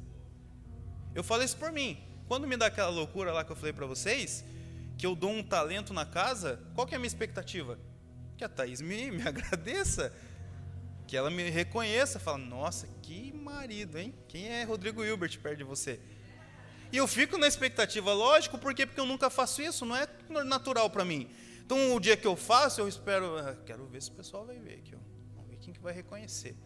Eu 1.14 1.22
falo 1.22 1.42
isso 1.42 1.56
por 1.56 1.70
mim. 1.70 2.02
Quando 2.26 2.48
me 2.48 2.56
dá 2.56 2.66
aquela 2.66 2.88
loucura 2.88 3.32
lá 3.32 3.44
que 3.44 3.52
eu 3.52 3.56
falei 3.56 3.72
para 3.72 3.86
vocês, 3.86 4.44
que 4.98 5.06
eu 5.06 5.14
dou 5.14 5.30
um 5.30 5.42
talento 5.42 5.92
na 5.92 6.04
casa, 6.04 6.60
qual 6.74 6.86
que 6.86 6.94
é 6.94 6.96
a 6.96 6.98
minha 6.98 7.06
expectativa? 7.06 7.78
Que 8.36 8.44
a 8.44 8.48
Thaís 8.48 8.80
me, 8.80 9.10
me 9.10 9.22
agradeça, 9.26 10.12
que 11.06 11.16
ela 11.16 11.30
me 11.30 11.48
reconheça, 11.48 12.18
fala, 12.18 12.38
nossa, 12.38 12.88
que 13.02 13.32
marido, 13.32 13.98
hein? 13.98 14.14
Quem 14.28 14.48
é 14.48 14.64
Rodrigo 14.64 15.04
Hilbert 15.04 15.38
perto 15.40 15.58
de 15.58 15.64
você? 15.64 16.00
E 16.92 16.96
eu 16.96 17.06
fico 17.06 17.36
na 17.36 17.46
expectativa, 17.46 18.12
lógico, 18.12 18.58
por 18.58 18.74
quê? 18.74 18.86
Porque 18.86 19.00
eu 19.00 19.06
nunca 19.06 19.28
faço 19.28 19.60
isso, 19.62 19.84
não 19.84 19.96
é 19.96 20.06
natural 20.44 20.88
para 20.88 21.04
mim. 21.04 21.28
Então, 21.64 21.96
o 21.96 22.00
dia 22.00 22.16
que 22.16 22.26
eu 22.26 22.36
faço, 22.36 22.80
eu 22.80 22.86
espero, 22.86 23.38
ah, 23.38 23.56
quero 23.66 23.86
ver 23.86 24.00
se 24.00 24.10
o 24.10 24.14
pessoal 24.14 24.46
vai 24.46 24.58
ver 24.58 24.74
aqui, 24.74 24.94
vamos 25.34 25.50
ver 25.50 25.56
quem 25.56 25.72
que 25.72 25.80
vai 25.80 25.92
reconhecer. 25.92 26.56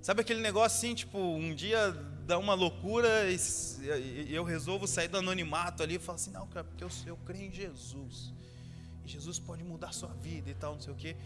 Sabe 0.00 0.22
aquele 0.22 0.40
negócio 0.40 0.78
assim, 0.78 0.94
tipo, 0.94 1.18
um 1.18 1.54
dia 1.54 1.92
dá 2.26 2.38
uma 2.38 2.54
loucura 2.54 3.30
e, 3.30 4.32
eu 4.32 4.42
resolvo 4.42 4.86
sair 4.86 5.08
do 5.08 5.18
anonimato 5.18 5.82
ali 5.82 5.96
e 5.96 5.98
falo 5.98 6.16
assim, 6.16 6.30
não, 6.30 6.46
cara, 6.46 6.64
porque 6.64 6.82
eu, 6.82 6.90
eu 7.06 7.16
creio 7.18 7.46
em 7.46 7.52
Jesus. 7.52 8.32
Jesus 9.08 9.38
pode 9.38 9.64
mudar 9.64 9.92
sua 9.92 10.12
vida 10.14 10.50
e 10.50 10.54
tal, 10.54 10.74
não 10.74 10.80
sei 10.80 10.92
o 10.92 10.96
quê. 10.96 11.16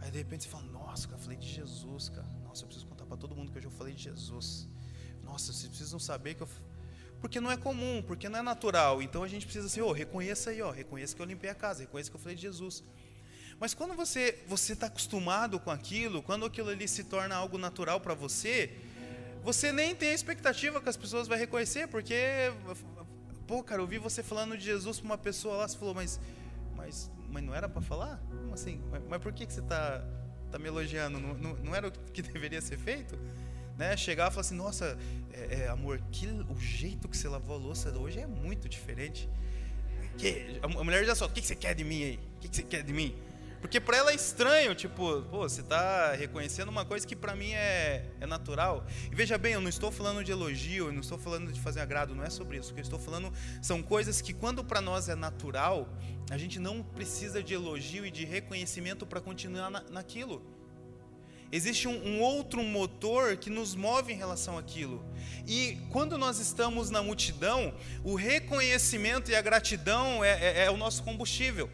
Aí 0.00 0.10
de 0.10 0.18
repente 0.18 0.44
você 0.44 0.50
fala, 0.50 0.64
nossa, 0.64 1.06
cara, 1.06 1.18
eu 1.18 1.22
falei 1.22 1.38
de 1.38 1.48
Jesus, 1.48 2.08
cara. 2.08 2.26
Nossa, 2.42 2.62
eu 2.62 2.66
preciso 2.66 2.86
contar 2.86 3.04
para 3.04 3.16
todo 3.16 3.34
mundo 3.34 3.52
que 3.52 3.58
eu 3.58 3.62
já 3.62 3.70
falei 3.70 3.94
de 3.94 4.04
Jesus. 4.04 4.68
Nossa, 5.22 5.52
vocês 5.52 5.68
precisam 5.68 5.98
saber 5.98 6.34
que 6.34 6.42
eu. 6.42 6.48
Porque 7.20 7.38
não 7.38 7.50
é 7.50 7.56
comum, 7.56 8.02
porque 8.06 8.28
não 8.28 8.38
é 8.38 8.42
natural. 8.42 9.02
Então 9.02 9.22
a 9.22 9.28
gente 9.28 9.44
precisa 9.44 9.66
assim, 9.66 9.82
oh, 9.82 9.92
reconheça 9.92 10.50
aí, 10.50 10.62
ó, 10.62 10.70
reconheça 10.70 11.14
que 11.14 11.20
eu 11.20 11.26
limpei 11.26 11.50
a 11.50 11.54
casa, 11.54 11.80
reconheça 11.80 12.10
que 12.10 12.16
eu 12.16 12.20
falei 12.20 12.34
de 12.34 12.42
Jesus. 12.42 12.82
Mas 13.58 13.74
quando 13.74 13.94
você 13.94 14.42
você 14.46 14.72
está 14.72 14.86
acostumado 14.86 15.60
com 15.60 15.70
aquilo, 15.70 16.22
quando 16.22 16.46
aquilo 16.46 16.70
ali 16.70 16.88
se 16.88 17.04
torna 17.04 17.34
algo 17.36 17.58
natural 17.58 18.00
para 18.00 18.14
você, 18.14 18.74
você 19.42 19.70
nem 19.70 19.94
tem 19.94 20.10
a 20.10 20.14
expectativa 20.14 20.80
que 20.80 20.88
as 20.88 20.96
pessoas 20.96 21.28
vão 21.28 21.36
reconhecer, 21.36 21.88
porque, 21.88 22.14
pô, 23.46 23.62
cara, 23.62 23.82
eu 23.82 23.86
vi 23.86 23.98
você 23.98 24.22
falando 24.22 24.56
de 24.56 24.64
Jesus 24.64 24.98
para 24.98 25.06
uma 25.06 25.18
pessoa 25.18 25.56
lá, 25.56 25.68
você 25.68 25.76
falou, 25.76 25.94
mas 25.94 26.18
mas, 26.90 27.10
mas 27.30 27.42
não 27.44 27.54
era 27.54 27.68
para 27.68 27.80
falar? 27.80 28.20
Como 28.28 28.52
assim? 28.52 28.82
Mas, 28.90 29.02
mas, 29.08 29.22
por 29.22 29.32
que, 29.32 29.46
que 29.46 29.52
você 29.52 29.60
está 29.60 30.04
tá 30.50 30.58
me 30.58 30.66
elogiando? 30.66 31.20
Não, 31.20 31.34
não, 31.34 31.54
não, 31.56 31.74
era 31.74 31.86
o 31.86 31.92
que 31.92 32.20
deveria 32.20 32.60
ser 32.60 32.76
feito? 32.76 33.16
Né? 33.78 33.96
Chegar 33.96 34.28
e 34.28 34.30
falar 34.30 34.40
assim, 34.40 34.56
nossa, 34.56 34.98
é, 35.32 35.60
é, 35.60 35.68
amor, 35.68 36.02
que, 36.10 36.26
o 36.26 36.58
jeito 36.58 37.08
que 37.08 37.16
você 37.16 37.28
lavou 37.28 37.54
a 37.54 37.58
louça 37.58 37.96
hoje 37.96 38.18
é 38.18 38.26
muito 38.26 38.68
diferente. 38.68 39.28
Que, 40.18 40.60
a, 40.60 40.68
mulher 40.68 41.04
já 41.04 41.14
só, 41.14 41.26
o 41.26 41.30
que, 41.30 41.40
que 41.40 41.46
você 41.46 41.54
quer 41.54 41.74
de 41.74 41.84
mim 41.84 42.02
aí? 42.02 42.20
O 42.36 42.40
que, 42.40 42.48
que 42.48 42.56
você 42.56 42.62
quer 42.62 42.82
de 42.82 42.92
mim? 42.92 43.16
Porque 43.60 43.78
para 43.78 43.96
ela 43.96 44.10
é 44.10 44.14
estranho, 44.14 44.74
tipo, 44.74 45.22
pô, 45.22 45.48
você 45.48 45.60
está 45.60 46.12
reconhecendo 46.12 46.70
uma 46.70 46.84
coisa 46.84 47.06
que 47.06 47.14
para 47.14 47.36
mim 47.36 47.52
é, 47.52 48.06
é 48.18 48.26
natural. 48.26 48.86
E 49.12 49.14
veja 49.14 49.36
bem, 49.36 49.52
eu 49.52 49.60
não 49.60 49.68
estou 49.68 49.92
falando 49.92 50.24
de 50.24 50.32
elogio, 50.32 50.86
eu 50.86 50.92
não 50.92 51.00
estou 51.00 51.18
falando 51.18 51.52
de 51.52 51.60
fazer 51.60 51.80
agrado, 51.80 52.14
não 52.14 52.24
é 52.24 52.30
sobre 52.30 52.56
isso. 52.56 52.70
O 52.70 52.74
que 52.74 52.80
eu 52.80 52.84
estou 52.84 52.98
falando 52.98 53.32
são 53.60 53.82
coisas 53.82 54.22
que 54.22 54.32
quando 54.32 54.64
para 54.64 54.80
nós 54.80 55.08
é 55.10 55.14
natural, 55.14 55.88
a 56.30 56.38
gente 56.38 56.58
não 56.58 56.82
precisa 56.82 57.42
de 57.42 57.52
elogio 57.52 58.06
e 58.06 58.10
de 58.10 58.24
reconhecimento 58.24 59.04
para 59.04 59.20
continuar 59.20 59.70
na, 59.70 59.82
naquilo. 59.90 60.42
Existe 61.52 61.88
um, 61.88 62.06
um, 62.06 62.20
outro 62.20 62.62
motor 62.62 63.36
que 63.36 63.50
nos 63.50 63.74
move 63.74 64.12
em 64.12 64.16
relação 64.16 64.56
àquilo. 64.56 65.04
E 65.46 65.76
quando 65.90 66.16
nós 66.16 66.38
estamos 66.38 66.90
na 66.90 67.02
multidão, 67.02 67.74
o 68.04 68.14
reconhecimento 68.14 69.30
e 69.30 69.34
a 69.34 69.42
gratidão 69.42 70.24
é, 70.24 70.30
é, 70.30 70.64
é 70.66 70.70
o 70.70 70.76
nosso 70.76 71.02
combustível. 71.02 71.68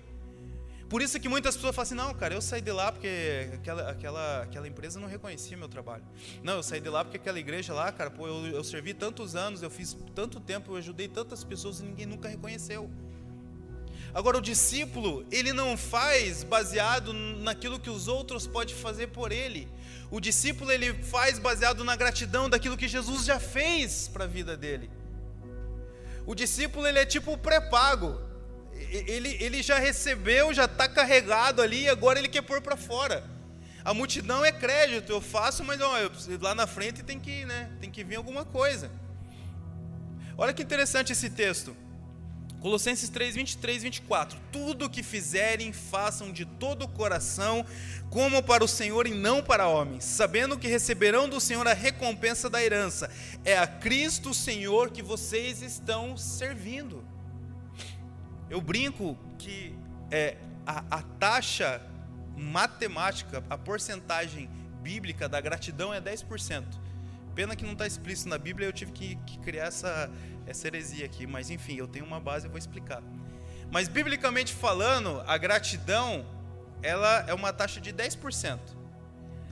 Por 0.88 1.02
isso 1.02 1.18
que 1.18 1.28
muitas 1.28 1.56
pessoas 1.56 1.74
falam 1.74 1.86
assim, 1.86 1.94
não, 1.94 2.14
cara, 2.14 2.34
eu 2.34 2.40
saí 2.40 2.60
de 2.60 2.70
lá 2.70 2.92
porque 2.92 3.50
aquela, 3.54 3.90
aquela, 3.90 4.42
aquela 4.42 4.68
empresa 4.68 5.00
não 5.00 5.08
reconhecia 5.08 5.56
meu 5.56 5.68
trabalho. 5.68 6.04
Não, 6.44 6.54
eu 6.54 6.62
saí 6.62 6.80
de 6.80 6.88
lá 6.88 7.04
porque 7.04 7.16
aquela 7.16 7.40
igreja 7.40 7.74
lá, 7.74 7.90
cara, 7.90 8.08
pô, 8.10 8.28
eu, 8.28 8.46
eu 8.46 8.62
servi 8.62 8.94
tantos 8.94 9.34
anos, 9.34 9.62
eu 9.62 9.70
fiz 9.70 9.96
tanto 10.14 10.38
tempo, 10.38 10.72
eu 10.72 10.76
ajudei 10.76 11.08
tantas 11.08 11.42
pessoas 11.42 11.80
e 11.80 11.82
ninguém 11.82 12.06
nunca 12.06 12.28
reconheceu. 12.28 12.88
Agora, 14.14 14.38
o 14.38 14.40
discípulo, 14.40 15.26
ele 15.30 15.52
não 15.52 15.76
faz 15.76 16.44
baseado 16.44 17.12
naquilo 17.12 17.80
que 17.80 17.90
os 17.90 18.06
outros 18.06 18.46
podem 18.46 18.74
fazer 18.74 19.08
por 19.08 19.32
ele. 19.32 19.68
O 20.10 20.20
discípulo, 20.20 20.70
ele 20.70 20.94
faz 21.02 21.38
baseado 21.38 21.82
na 21.82 21.96
gratidão 21.96 22.48
daquilo 22.48 22.76
que 22.76 22.86
Jesus 22.86 23.24
já 23.24 23.40
fez 23.40 24.08
para 24.08 24.24
a 24.24 24.26
vida 24.26 24.56
dele. 24.56 24.88
O 26.24 26.34
discípulo, 26.34 26.86
ele 26.86 27.00
é 27.00 27.04
tipo 27.04 27.32
o 27.32 27.38
pré-pago. 27.38 28.25
Ele, 28.90 29.36
ele 29.40 29.62
já 29.62 29.78
recebeu, 29.78 30.52
já 30.54 30.64
está 30.64 30.88
carregado 30.88 31.62
ali, 31.62 31.82
e 31.82 31.88
agora 31.88 32.18
ele 32.18 32.28
quer 32.28 32.42
pôr 32.42 32.60
para 32.60 32.76
fora. 32.76 33.24
A 33.84 33.94
multidão 33.94 34.44
é 34.44 34.50
crédito, 34.50 35.12
eu 35.12 35.20
faço, 35.20 35.62
mas 35.62 35.80
ó, 35.80 35.98
eu, 35.98 36.10
lá 36.40 36.54
na 36.54 36.66
frente 36.66 37.02
tem 37.02 37.20
que, 37.20 37.44
né, 37.44 37.70
tem 37.80 37.90
que 37.90 38.02
vir 38.02 38.16
alguma 38.16 38.44
coisa. 38.44 38.90
Olha 40.36 40.52
que 40.52 40.62
interessante 40.62 41.12
esse 41.12 41.30
texto. 41.30 41.76
Colossenses 42.60 43.08
3, 43.08 43.36
23, 43.36 43.84
24. 43.84 44.40
Tudo 44.50 44.86
o 44.86 44.90
que 44.90 45.02
fizerem, 45.02 45.72
façam 45.72 46.32
de 46.32 46.44
todo 46.44 46.82
o 46.82 46.88
coração, 46.88 47.64
como 48.10 48.42
para 48.42 48.64
o 48.64 48.68
Senhor 48.68 49.06
e 49.06 49.14
não 49.14 49.40
para 49.40 49.68
homens, 49.68 50.04
sabendo 50.04 50.58
que 50.58 50.66
receberão 50.66 51.28
do 51.28 51.40
Senhor 51.40 51.66
a 51.68 51.72
recompensa 51.72 52.50
da 52.50 52.60
herança. 52.60 53.08
É 53.44 53.56
a 53.56 53.68
Cristo 53.68 54.34
Senhor 54.34 54.90
que 54.90 55.00
vocês 55.00 55.62
estão 55.62 56.16
servindo. 56.16 57.04
Eu 58.48 58.60
brinco 58.60 59.16
que 59.38 59.74
é, 60.10 60.36
a, 60.66 60.84
a 60.90 61.02
taxa 61.02 61.82
matemática, 62.36 63.42
a 63.48 63.56
porcentagem 63.56 64.48
bíblica 64.82 65.28
da 65.28 65.40
gratidão 65.40 65.92
é 65.92 66.00
10%. 66.00 66.64
Pena 67.34 67.54
que 67.56 67.64
não 67.64 67.72
está 67.72 67.86
explícito 67.86 68.28
na 68.28 68.38
Bíblia, 68.38 68.68
eu 68.68 68.72
tive 68.72 68.92
que, 68.92 69.16
que 69.26 69.38
criar 69.38 69.66
essa, 69.66 70.10
essa 70.46 70.66
heresia 70.66 71.04
aqui, 71.04 71.26
mas 71.26 71.50
enfim, 71.50 71.76
eu 71.76 71.86
tenho 71.86 72.04
uma 72.04 72.20
base 72.20 72.46
e 72.46 72.48
vou 72.48 72.58
explicar. 72.58 73.02
Mas 73.70 73.88
biblicamente 73.88 74.54
falando, 74.54 75.22
a 75.26 75.36
gratidão 75.36 76.24
ela 76.82 77.24
é 77.26 77.34
uma 77.34 77.52
taxa 77.52 77.80
de 77.80 77.92
10%. 77.92 78.58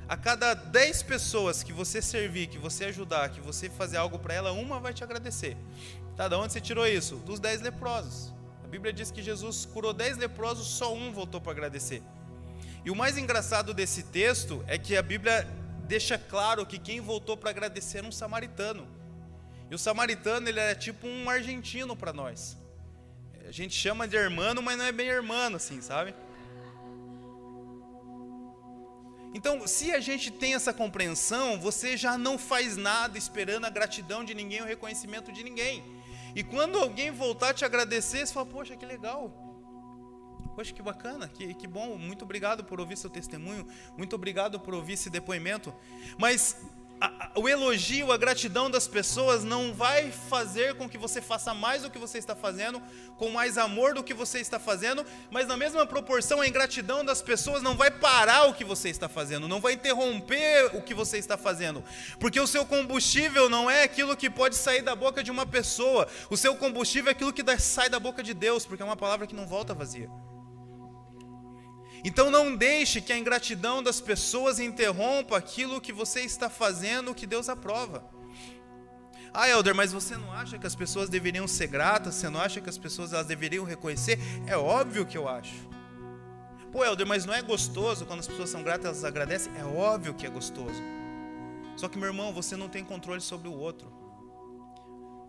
A 0.07 0.16
cada 0.16 0.55
10 0.55 1.03
pessoas 1.03 1.62
que 1.62 1.72
você 1.72 2.01
servir, 2.01 2.47
que 2.47 2.59
você 2.59 2.84
ajudar, 2.86 3.30
que 3.30 3.40
você 3.40 3.70
fazer 3.70 3.97
algo 3.97 4.18
para 4.18 4.34
ela, 4.34 4.53
uma 4.53 4.78
vai 4.78 4.92
te 4.92 5.03
agradecer. 5.03 5.57
Tá, 6.16 6.28
de 6.28 6.34
onde 6.34 6.53
você 6.53 6.61
tirou 6.61 6.86
isso? 6.86 7.16
Dos 7.16 7.40
10 7.40 7.62
leprosos. 7.62 8.32
Bíblia 8.74 8.92
diz 8.92 9.12
que 9.12 9.22
Jesus 9.22 9.64
curou 9.64 9.92
10 9.92 10.16
leprosos, 10.16 10.66
só 10.66 10.92
um 10.92 11.12
voltou 11.12 11.40
para 11.40 11.52
agradecer. 11.52 12.02
E 12.84 12.90
o 12.90 12.96
mais 12.96 13.16
engraçado 13.16 13.72
desse 13.72 14.02
texto 14.02 14.64
é 14.66 14.76
que 14.76 14.96
a 14.96 15.02
Bíblia 15.02 15.46
deixa 15.86 16.18
claro 16.18 16.66
que 16.66 16.76
quem 16.76 17.00
voltou 17.00 17.36
para 17.36 17.50
agradecer 17.50 17.98
era 17.98 18.06
um 18.08 18.10
samaritano. 18.10 18.88
E 19.70 19.74
o 19.76 19.78
samaritano, 19.78 20.48
ele 20.48 20.58
era 20.58 20.74
tipo 20.74 21.06
um 21.06 21.30
argentino 21.30 21.94
para 21.94 22.12
nós. 22.12 22.56
A 23.46 23.52
gente 23.52 23.76
chama 23.76 24.08
de 24.08 24.16
irmão, 24.16 24.60
mas 24.60 24.76
não 24.76 24.86
é 24.86 24.90
bem 24.90 25.06
irmão, 25.06 25.54
assim, 25.54 25.80
sabe? 25.80 26.12
Então, 29.32 29.64
se 29.68 29.92
a 29.92 30.00
gente 30.00 30.32
tem 30.32 30.54
essa 30.54 30.72
compreensão, 30.72 31.60
você 31.60 31.96
já 31.96 32.18
não 32.18 32.36
faz 32.36 32.76
nada 32.76 33.16
esperando 33.16 33.66
a 33.66 33.70
gratidão 33.70 34.24
de 34.24 34.34
ninguém, 34.34 34.62
o 34.62 34.66
reconhecimento 34.66 35.30
de 35.30 35.44
ninguém. 35.44 35.93
E 36.35 36.43
quando 36.43 36.78
alguém 36.78 37.11
voltar 37.11 37.51
a 37.51 37.55
te 37.55 37.64
agradecer, 37.64 38.26
você 38.26 38.32
fala, 38.32 38.47
poxa, 38.47 38.76
que 38.76 38.85
legal. 38.85 39.30
Poxa, 40.55 40.72
que 40.72 40.82
bacana, 40.82 41.28
que, 41.28 41.55
que 41.55 41.66
bom, 41.66 41.99
muito 41.99 42.24
obrigado 42.24 42.64
por 42.64 42.78
ouvir 42.78 42.97
seu 42.97 43.11
testemunho, 43.11 43.66
muito 43.97 44.14
obrigado 44.14 44.61
por 44.61 44.74
ouvir 44.74 44.93
esse 44.93 45.11
depoimento. 45.11 45.74
Mas 46.18 46.57
a, 47.05 47.30
o 47.34 47.48
elogio, 47.48 48.11
a 48.11 48.16
gratidão 48.16 48.70
das 48.70 48.88
pessoas 48.88 49.44
não 49.44 49.74
vai 49.74 50.11
fazer 50.11 50.74
com 50.74 50.88
que 50.88 50.96
você 50.96 51.20
faça 51.20 51.52
mais 51.52 51.82
do 51.82 51.90
que 51.90 51.98
você 51.98 52.16
está 52.16 52.34
fazendo, 52.34 52.80
com 53.18 53.30
mais 53.30 53.59
amor 53.59 53.92
do 53.92 54.02
que 54.02 54.14
você 54.14 54.38
está 54.38 54.59
fazendo, 54.59 55.05
mas 55.30 55.46
na 55.46 55.57
mesma 55.57 55.86
proporção 55.86 56.40
a 56.40 56.48
ingratidão 56.48 57.05
das 57.05 57.20
pessoas 57.20 57.62
não 57.62 57.76
vai 57.76 57.90
parar 57.90 58.44
o 58.44 58.55
que 58.55 58.64
você 58.64 58.88
está 58.88 59.09
fazendo, 59.09 59.46
não 59.46 59.61
vai 59.61 59.74
interromper 59.74 60.70
o 60.74 60.80
que 60.80 60.94
você 60.94 61.18
está 61.18 61.36
fazendo, 61.36 61.84
porque 62.18 62.40
o 62.40 62.46
seu 62.46 62.64
combustível 62.64 63.50
não 63.50 63.70
é 63.70 63.82
aquilo 63.82 64.16
que 64.16 64.30
pode 64.30 64.57
sair 64.57 64.80
da 64.80 64.96
boca 64.96 65.22
de 65.22 65.30
uma 65.30 65.44
pessoa, 65.44 66.09
o 66.30 66.36
seu 66.36 66.57
combustível 66.57 67.11
é 67.11 67.12
aquilo 67.12 67.32
que 67.32 67.44
sai 67.59 67.90
da 67.90 68.00
boca 68.00 68.22
de 68.22 68.32
Deus, 68.32 68.64
porque 68.64 68.82
é 68.82 68.86
uma 68.86 68.96
palavra 68.96 69.26
que 69.26 69.34
não 69.34 69.46
volta 69.46 69.74
vazia. 69.74 70.09
Então 72.05 72.30
não 72.30 72.55
deixe 72.55 73.00
que 73.00 73.12
a 73.12 73.18
ingratidão 73.18 73.82
das 73.82 73.98
pessoas 73.98 74.61
interrompa 74.61 75.38
aquilo 75.38 75.80
que 75.80 75.92
você 75.92 76.20
está 76.20 76.50
fazendo, 76.50 77.14
que 77.14 77.26
Deus 77.26 77.48
aprova. 77.48 78.05
Ah, 79.32 79.48
Helder, 79.48 79.74
mas 79.74 79.90
você 79.90 80.16
não 80.16 80.30
acha 80.30 80.59
que 80.59 80.66
as 80.66 80.76
pessoas 80.76 81.09
deveriam 81.09 81.48
ser 81.48 81.66
gratas? 81.66 82.14
Você 82.14 82.28
não 82.28 82.38
acha 82.38 82.61
que 82.61 82.68
as 82.68 82.78
pessoas 82.78 83.12
elas 83.12 83.26
deveriam 83.26 83.64
reconhecer? 83.64 84.18
É 84.46 84.57
óbvio 84.57 85.07
que 85.07 85.16
eu 85.16 85.26
acho. 85.26 85.68
Pô, 86.70 86.84
Helder, 86.84 87.07
mas 87.07 87.24
não 87.24 87.32
é 87.32 87.40
gostoso 87.40 88.05
quando 88.05 88.20
as 88.20 88.28
pessoas 88.28 88.50
são 88.50 88.62
gratas, 88.62 88.84
elas 88.84 89.05
agradecem? 89.05 89.52
É 89.57 89.64
óbvio 89.64 90.14
que 90.14 90.26
é 90.26 90.30
gostoso. 90.30 90.82
Só 91.76 91.88
que, 91.88 91.98
meu 91.98 92.09
irmão, 92.09 92.32
você 92.32 92.55
não 92.55 92.68
tem 92.68 92.84
controle 92.84 93.20
sobre 93.20 93.48
o 93.48 93.52
outro. 93.52 93.92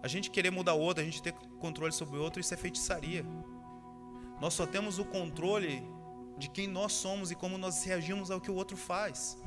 A 0.03 0.07
gente 0.07 0.29
querer 0.29 0.51
mudar 0.51 0.73
o 0.73 0.79
outro, 0.79 1.01
a 1.01 1.05
gente 1.05 1.21
ter 1.21 1.33
controle 1.57 1.91
sobre 1.91 2.17
o 2.17 2.21
outro, 2.21 2.39
isso 2.39 2.53
é 2.53 2.57
feitiçaria. 2.57 3.25
Nós 4.39 4.53
só 4.53 4.67
temos 4.67 4.99
o 4.99 5.05
controle 5.05 5.83
de 6.37 6.49
quem 6.49 6.67
nós 6.67 6.93
somos 6.93 7.31
e 7.31 7.35
como 7.35 7.57
nós 7.57 7.83
reagimos 7.83 8.29
ao 8.31 8.41
que 8.41 8.51
o 8.51 8.55
outro 8.55 8.75
faz. 8.75 9.37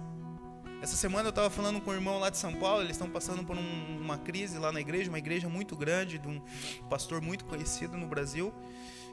Essa 0.81 0.97
semana 0.97 1.27
eu 1.27 1.31
estava 1.31 1.51
falando 1.51 1.81
com 1.81 1.91
um 1.91 1.95
irmão 1.95 2.21
lá 2.21 2.31
de 2.31 2.39
São 2.39 2.55
Paulo, 2.55 2.83
eles 2.83 2.93
estão 2.93 3.11
passando 3.11 3.45
por 3.45 3.57
um, 3.57 4.01
uma 4.01 4.17
crise 4.17 4.59
lá 4.59 4.71
na 4.71 4.81
igreja, 4.81 5.11
uma 5.11 5.19
igreja 5.19 5.49
muito 5.49 5.75
grande, 5.75 6.19
de 6.19 6.29
um 6.29 6.41
pastor 6.89 7.21
muito 7.21 7.45
conhecido 7.45 7.97
no 7.97 8.07
Brasil. 8.07 8.55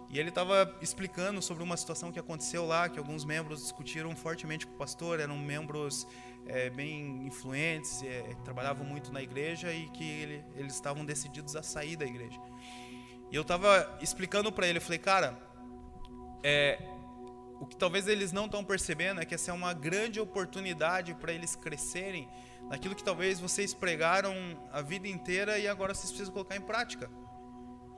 E 0.10 0.20
ele 0.20 0.30
estava 0.30 0.78
explicando 0.80 1.42
sobre 1.42 1.64
uma 1.64 1.76
situação 1.76 2.12
que 2.12 2.20
aconteceu 2.20 2.66
lá, 2.66 2.88
que 2.88 3.00
alguns 3.00 3.26
membros 3.26 3.62
discutiram 3.64 4.16
fortemente 4.16 4.68
com 4.68 4.76
o 4.76 4.78
pastor, 4.78 5.20
eram 5.20 5.36
membros 5.38 6.08
é, 6.46 6.70
bem 6.70 7.26
influentes, 7.26 8.04
é, 8.04 8.36
trabalhavam 8.44 8.86
muito 8.86 9.12
na 9.12 9.22
igreja 9.24 9.74
e 9.74 9.90
que 9.90 10.04
ele, 10.04 10.46
eles 10.56 10.76
estavam 10.76 11.04
decididos 11.04 11.56
a 11.56 11.64
sair 11.64 11.96
da 11.96 12.06
igreja. 12.06 12.40
E 13.32 13.36
eu 13.36 13.42
estava 13.42 13.98
explicando 14.02 14.52
para 14.52 14.68
ele, 14.68 14.78
eu 14.78 14.82
falei, 14.82 15.00
cara, 15.00 15.38
é, 16.44 16.78
o 17.60 17.66
que 17.66 17.76
talvez 17.76 18.08
eles 18.08 18.32
não 18.32 18.46
estão 18.46 18.64
percebendo 18.64 19.22
é 19.22 19.26
que 19.26 19.36
essa 19.36 19.52
é 19.52 19.54
uma 19.54 19.74
grande 19.74 20.20
oportunidade 20.20 21.14
para 21.16 21.32
eles 21.32 21.56
crescerem 21.56 22.28
naquilo 22.70 22.96
que 22.96 23.04
talvez 23.04 23.40
vocês 23.40 23.74
pregaram 23.74 24.34
a 24.72 24.82
vida 24.82 25.08
inteira 25.08 25.58
e 25.58 25.68
agora 25.68 25.94
vocês 25.94 26.10
precisam 26.10 26.34
colocar 26.34 26.56
em 26.56 26.62
prática. 26.62 27.10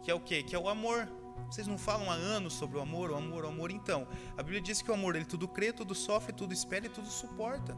Que 0.04 0.12
é 0.12 0.14
o 0.14 0.20
quê? 0.20 0.44
Que 0.44 0.56
é 0.56 0.60
o 0.60 0.70
amor. 0.70 1.10
Vocês 1.50 1.68
não 1.68 1.78
falam 1.78 2.12
há 2.12 2.14
anos 2.14 2.54
sobre 2.54 2.78
o 2.78 2.82
amor, 2.82 3.12
o 3.12 3.16
amor, 3.16 3.46
o 3.46 3.48
amor. 3.48 3.72
Então, 3.72 4.08
a 4.38 4.44
Bíblia 4.44 4.62
diz 4.62 4.82
que 4.82 4.92
o 4.92 4.94
amor, 4.94 5.16
ele 5.16 5.26
tudo 5.26 5.48
crê, 5.48 5.72
tudo 5.72 5.96
sofre, 5.96 6.34
tudo 6.34 6.54
espera 6.54 6.86
e 6.86 6.90
tudo 6.90 7.08
suporta. 7.08 7.76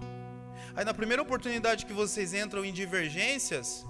Aí 0.75 0.83
na 0.83 0.93
primeira 0.93 1.21
oportunidade 1.21 1.85
que 1.85 1.93
vocês 1.93 2.33
entram 2.33 2.65
em 2.65 2.73
divergências, 2.73 3.85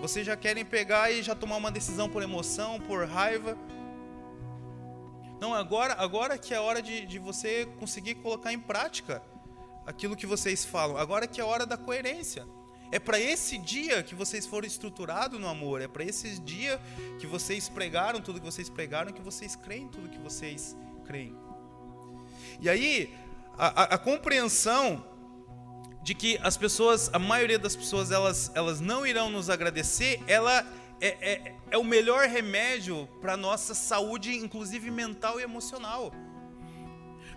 vocês 0.00 0.24
já 0.24 0.36
querem 0.36 0.64
pegar 0.64 1.10
e 1.10 1.22
já 1.22 1.34
tomar 1.34 1.56
uma 1.56 1.70
decisão 1.70 2.08
por 2.08 2.22
emoção, 2.22 2.78
por 2.80 3.06
raiva, 3.06 3.56
não, 5.40 5.54
agora, 5.54 5.94
agora 5.94 6.36
que 6.36 6.52
é 6.52 6.56
a 6.56 6.62
hora 6.62 6.82
de, 6.82 7.06
de 7.06 7.18
você 7.18 7.66
conseguir 7.78 8.16
colocar 8.16 8.52
em 8.52 8.58
prática 8.58 9.22
aquilo 9.86 10.16
que 10.16 10.26
vocês 10.26 10.64
falam. 10.64 10.96
Agora 10.96 11.26
que 11.26 11.40
é 11.40 11.44
a 11.44 11.46
hora 11.46 11.64
da 11.64 11.76
coerência. 11.76 12.46
É 12.90 12.98
para 12.98 13.20
esse 13.20 13.58
dia 13.58 14.02
que 14.02 14.14
vocês 14.14 14.46
foram 14.46 14.66
estruturados 14.66 15.38
no 15.38 15.46
amor. 15.46 15.80
É 15.80 15.88
para 15.88 16.04
esse 16.04 16.38
dia 16.40 16.80
que 17.18 17.26
vocês 17.26 17.68
pregaram 17.68 18.20
tudo 18.20 18.40
que 18.40 18.46
vocês 18.46 18.68
pregaram, 18.68 19.12
que 19.12 19.22
vocês 19.22 19.54
creem 19.54 19.88
tudo 19.88 20.08
que 20.08 20.18
vocês 20.18 20.76
creem. 21.04 21.36
E 22.60 22.68
aí, 22.68 23.14
a, 23.56 23.82
a, 23.82 23.84
a 23.94 23.98
compreensão 23.98 25.04
de 26.02 26.14
que 26.14 26.38
as 26.42 26.56
pessoas, 26.56 27.10
a 27.12 27.18
maioria 27.18 27.58
das 27.58 27.76
pessoas, 27.76 28.10
elas, 28.10 28.50
elas 28.54 28.80
não 28.80 29.06
irão 29.06 29.30
nos 29.30 29.50
agradecer, 29.50 30.22
ela 30.26 30.66
é, 31.00 31.08
é, 31.20 31.54
é 31.70 31.78
o 31.78 31.84
melhor 31.84 32.26
remédio 32.28 33.08
para 33.20 33.36
nossa 33.36 33.74
saúde, 33.74 34.36
inclusive 34.36 34.90
mental 34.90 35.38
e 35.38 35.42
emocional. 35.42 36.12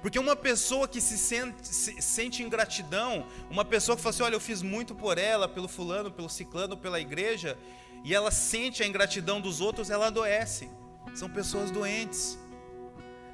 Porque 0.01 0.17
uma 0.17 0.35
pessoa 0.35 0.87
que 0.87 0.99
se 0.99 1.17
sente, 1.17 1.67
se 1.67 2.01
sente 2.01 2.41
ingratidão, 2.41 3.25
uma 3.49 3.63
pessoa 3.63 3.95
que 3.95 4.01
fala 4.01 4.13
assim: 4.13 4.23
olha, 4.23 4.35
eu 4.35 4.39
fiz 4.39 4.61
muito 4.61 4.95
por 4.95 5.17
ela, 5.17 5.47
pelo 5.47 5.67
fulano, 5.67 6.11
pelo 6.11 6.29
ciclano, 6.29 6.75
pela 6.75 6.99
igreja, 6.99 7.57
e 8.03 8.13
ela 8.13 8.31
sente 8.31 8.81
a 8.81 8.87
ingratidão 8.87 9.39
dos 9.39 9.61
outros, 9.61 9.89
ela 9.89 10.07
adoece. 10.07 10.69
São 11.13 11.29
pessoas 11.29 11.69
doentes. 11.69 12.39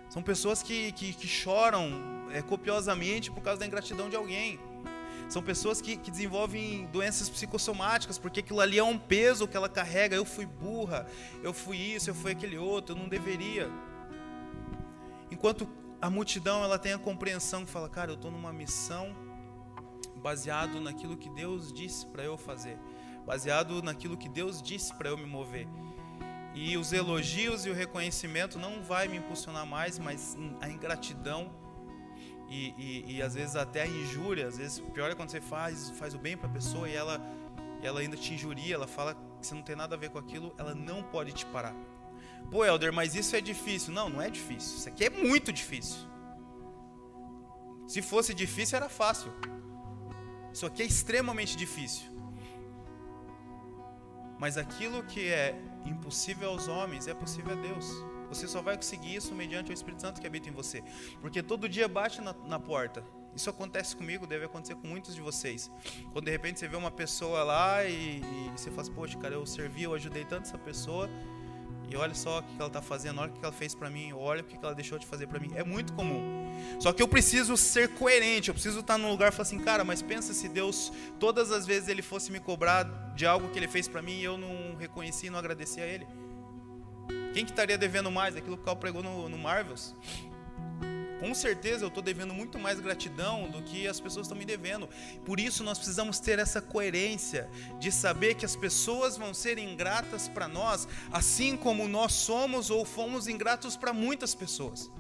São 0.10 0.22
pessoas 0.22 0.62
que, 0.64 0.92
que, 0.94 1.14
que 1.14 1.28
choram 1.28 2.28
é, 2.32 2.42
copiosamente 2.42 3.32
por 3.32 3.42
causa 3.42 3.60
da 3.60 3.66
ingratidão 3.66 4.10
de 4.10 4.16
alguém. 4.16 4.60
São 5.30 5.44
pessoas 5.44 5.82
que, 5.82 5.98
que 5.98 6.10
desenvolvem 6.10 6.86
doenças 6.88 7.30
psicossomáticas, 7.30 8.18
porque 8.18 8.40
aquilo 8.40 8.62
ali 8.62 8.80
é 8.80 8.84
um 8.84 8.98
peso 8.98 9.48
que 9.48 9.58
ela 9.58 9.68
carrega. 9.68 10.16
Eu 10.16 10.24
fui 10.24 10.46
burra, 10.46 11.06
eu 11.44 11.54
fui 11.54 11.78
isso, 11.78 12.10
eu 12.10 12.16
fui 12.16 12.32
aquele 12.32 12.58
outro, 12.58 12.96
eu 12.96 13.00
não 13.00 13.10
deveria. 13.10 13.70
Enquanto 15.30 15.68
a 16.02 16.10
multidão 16.10 16.64
ela 16.64 16.80
tem 16.80 16.94
a 16.94 16.98
compreensão 16.98 17.66
que 17.66 17.72
fala, 17.72 17.90
cara, 17.90 18.12
eu 18.12 18.16
estou 18.16 18.32
numa 18.32 18.54
missão 18.54 19.16
baseado 20.22 20.80
naquilo 20.80 21.18
que 21.18 21.30
Deus 21.30 21.74
disse 21.74 22.06
para 22.06 22.24
eu 22.24 22.38
fazer, 22.38 22.78
baseado 23.26 23.82
naquilo 23.84 24.18
que 24.18 24.30
Deus 24.30 24.62
disse 24.62 24.94
para 24.94 25.10
eu 25.10 25.18
me 25.18 25.26
mover. 25.26 25.68
E 26.56 26.76
os 26.78 26.92
elogios 26.92 27.66
e 27.66 27.70
o 27.70 27.74
reconhecimento 27.74 28.58
não 28.58 28.82
vai 28.82 29.08
me 29.08 29.18
impulsionar 29.18 29.66
mais, 29.66 30.00
mas 30.00 30.38
a 30.60 30.70
ingratidão 30.70 31.52
e, 32.50 32.74
e, 32.78 33.16
e 33.16 33.22
às 33.22 33.34
vezes 33.34 33.56
até 33.56 33.84
a 33.84 33.88
injúria. 33.88 34.48
Às 34.48 34.58
vezes, 34.58 34.80
pior 34.94 35.12
é 35.12 35.16
quando 35.16 35.30
você 35.30 35.42
faz, 35.42 35.90
faz 35.92 36.14
o 36.14 36.20
bem 36.20 36.38
para 36.38 36.48
a 36.48 36.52
pessoa 36.52 36.90
e 36.90 36.96
ela, 36.96 37.22
ela 37.82 38.00
ainda 38.00 38.18
te 38.18 38.34
injuria, 38.34 38.76
ela 38.76 38.88
fala 38.88 39.14
que 39.14 39.46
você 39.46 39.54
não 39.54 39.62
tem 39.62 39.76
nada 39.76 39.96
a 39.96 39.98
ver 39.98 40.10
com 40.10 40.18
aquilo, 40.18 40.54
ela 40.58 40.74
não 40.74 41.04
pode 41.04 41.32
te 41.34 41.46
parar. 41.46 41.76
Pô, 42.50 42.64
Helder, 42.64 42.94
mas 42.94 43.16
isso 43.16 43.36
é 43.36 43.42
difícil. 43.42 43.94
Não, 43.94 44.10
não 44.10 44.22
é 44.22 44.30
difícil. 44.30 44.78
Isso 44.78 44.90
aqui 44.90 45.06
é 45.06 45.10
muito 45.10 45.52
difícil. 45.52 45.98
Se 47.88 48.02
fosse 48.02 48.34
difícil, 48.34 48.78
era 48.78 48.90
fácil. 48.90 49.32
Isso 50.54 50.66
aqui 50.66 50.82
é 50.82 50.86
extremamente 50.86 51.56
difícil. 51.56 52.06
Mas 54.40 54.58
aquilo 54.58 55.04
que 55.04 55.28
é 55.28 55.60
impossível 55.86 56.50
aos 56.50 56.68
homens 56.68 57.08
é 57.08 57.14
possível 57.14 57.54
a 57.54 57.62
Deus. 57.62 57.86
Você 58.30 58.48
só 58.48 58.62
vai 58.62 58.76
conseguir 58.76 59.16
isso 59.16 59.34
mediante 59.34 59.72
o 59.72 59.74
Espírito 59.74 60.02
Santo 60.02 60.22
que 60.22 60.28
habita 60.28 60.50
em 60.50 60.52
você. 60.52 60.84
Porque 61.22 61.42
todo 61.42 61.68
dia 61.68 61.88
bate 61.88 62.22
na, 62.22 62.34
na 62.46 62.60
porta. 62.60 63.04
Isso 63.36 63.50
acontece 63.50 63.96
comigo, 63.96 64.26
deve 64.26 64.46
acontecer 64.46 64.76
com 64.76 64.88
muitos 64.88 65.14
de 65.14 65.22
vocês. 65.22 65.70
Quando 66.12 66.26
de 66.26 66.32
repente 66.32 66.60
você 66.60 66.68
vê 66.68 66.76
uma 66.76 66.90
pessoa 66.90 67.44
lá 67.44 67.84
e, 67.86 68.20
e 68.20 68.52
você 68.56 68.70
fala 68.72 68.82
assim, 68.82 68.94
poxa, 68.94 69.18
cara, 69.18 69.36
eu 69.36 69.46
servi, 69.46 69.84
eu 69.84 69.94
ajudei 69.94 70.26
tanto 70.26 70.48
essa 70.48 70.58
pessoa 70.58 71.08
e 71.90 71.96
olha 71.96 72.14
só 72.14 72.40
o 72.40 72.44
que 72.44 72.56
ela 72.58 72.68
está 72.68 72.82
fazendo, 72.82 73.22
olha 73.22 73.32
o 73.32 73.34
que 73.34 73.44
ela 73.44 73.54
fez 73.54 73.74
para 73.74 73.90
mim, 73.90 74.12
olha 74.12 74.42
o 74.42 74.44
que 74.44 74.58
ela 74.58 74.76
deixou 74.76 75.00
de 75.00 75.06
fazer 75.06 75.28
para 75.28 75.40
mim. 75.40 75.52
É 75.56 75.64
muito 75.64 75.94
comum. 75.94 76.22
Só 76.80 76.92
que 76.92 77.02
eu 77.02 77.08
preciso 77.08 77.56
ser 77.56 77.90
coerente, 77.90 78.50
eu 78.50 78.54
preciso 78.54 78.80
estar 78.80 78.98
num 78.98 79.10
lugar 79.10 79.30
e 79.30 79.32
falar 79.32 79.44
assim, 79.44 79.60
cara, 79.60 79.84
mas 79.84 80.02
pensa 80.02 80.34
se 80.34 80.50
Deus, 80.50 80.92
todas 81.20 81.52
as 81.52 81.66
vezes 81.66 81.88
ele 81.88 82.02
fosse 82.02 82.32
me 82.32 82.40
cobrar 82.40 82.84
de 83.16 83.26
algo 83.26 83.50
que 83.50 83.58
ele 83.58 83.68
fez 83.68 83.88
para 83.88 84.02
mim 84.02 84.20
e 84.20 84.24
eu 84.24 84.38
não 84.38 84.76
reconheci 84.78 85.28
e 85.28 85.30
não 85.30 85.40
agradeci 85.40 85.80
a 85.80 85.86
ele. 85.86 86.06
Quem 87.38 87.46
que 87.46 87.52
estaria 87.52 87.78
devendo 87.78 88.10
mais? 88.10 88.36
Aquilo 88.36 88.58
que 88.58 88.64
o 88.64 88.66
Carl 88.66 88.78
pregou 88.78 89.04
no, 89.04 89.30
no 89.30 89.38
Marvels 89.38 89.94
com 91.20 91.36
certeza 91.36 91.84
eu 91.84 91.88
estou 91.88 92.02
devendo 92.02 92.34
muito 92.34 92.58
mais 92.58 92.80
gratidão 92.80 93.48
do 93.50 93.62
que 93.62 93.88
as 93.88 94.00
pessoas 94.00 94.26
estão 94.26 94.36
me 94.38 94.44
devendo. 94.46 94.90
Por 95.24 95.40
isso 95.40 95.64
nós 95.64 95.78
precisamos 95.78 96.20
ter 96.20 96.40
essa 96.40 96.60
coerência 96.62 97.48
de 97.80 97.92
saber 97.92 98.34
que 98.34 98.46
as 98.46 98.56
pessoas 98.56 99.18
vão 99.18 99.36
ser 99.36 99.60
ingratas 99.60 100.28
para 100.28 100.48
nós, 100.48 100.88
assim 101.12 101.56
como 101.56 101.88
nós 101.88 102.14
somos 102.14 102.72
ou 102.72 102.84
fomos 102.84 103.28
ingratos 103.28 103.78
para 103.78 103.94
muitas 103.94 104.34
pessoas. 104.34 104.92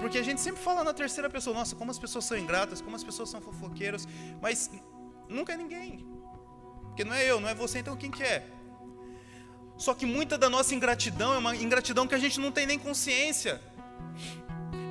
Porque 0.00 0.18
a 0.18 0.22
gente 0.22 0.42
sempre 0.42 0.60
fala 0.62 0.84
na 0.84 0.92
terceira 0.92 1.30
pessoa, 1.30 1.56
nossa, 1.56 1.74
como 1.74 1.90
as 1.90 1.98
pessoas 1.98 2.26
são 2.26 2.36
ingratas, 2.36 2.82
como 2.82 2.94
as 2.94 3.04
pessoas 3.04 3.30
são 3.30 3.40
fofoqueiras, 3.40 4.06
mas 4.42 4.70
nunca 5.30 5.54
é 5.54 5.56
ninguém. 5.56 6.06
Porque 6.82 7.04
não 7.04 7.14
é 7.14 7.24
eu, 7.24 7.40
não 7.40 7.48
é 7.48 7.54
você, 7.54 7.78
então 7.78 7.96
quem 7.96 8.10
que 8.10 8.22
é? 8.22 8.53
Só 9.76 9.94
que 9.94 10.06
muita 10.06 10.38
da 10.38 10.48
nossa 10.48 10.74
ingratidão 10.74 11.34
é 11.34 11.38
uma 11.38 11.56
ingratidão 11.56 12.06
que 12.06 12.14
a 12.14 12.18
gente 12.18 12.38
não 12.38 12.52
tem 12.52 12.66
nem 12.66 12.78
consciência. 12.78 13.60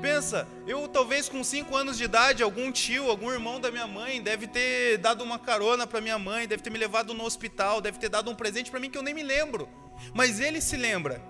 Pensa, 0.02 0.46
eu 0.68 0.86
talvez 0.90 1.30
com 1.30 1.42
5 1.42 1.74
anos 1.78 1.98
de 1.98 2.04
idade, 2.04 2.44
algum 2.44 2.70
tio, 2.72 3.10
algum 3.10 3.32
irmão 3.32 3.58
da 3.58 3.72
minha 3.72 3.88
mãe 3.88 4.22
deve 4.22 4.48
ter 4.48 4.98
dado 4.98 5.24
uma 5.24 5.40
carona 5.40 5.88
para 5.88 6.02
minha 6.02 6.20
mãe, 6.20 6.46
deve 6.46 6.62
ter 6.62 6.70
me 6.70 6.78
levado 6.78 7.14
no 7.14 7.24
hospital, 7.24 7.80
deve 7.80 7.98
ter 7.98 8.10
dado 8.10 8.30
um 8.30 8.36
presente 8.36 8.70
para 8.70 8.82
mim 8.82 8.90
que 8.90 8.98
eu 8.98 9.02
nem 9.02 9.14
me 9.14 9.24
lembro. 9.24 9.70
Mas 10.14 10.42
ele 10.42 10.60
se 10.60 10.76
lembra. 10.76 11.22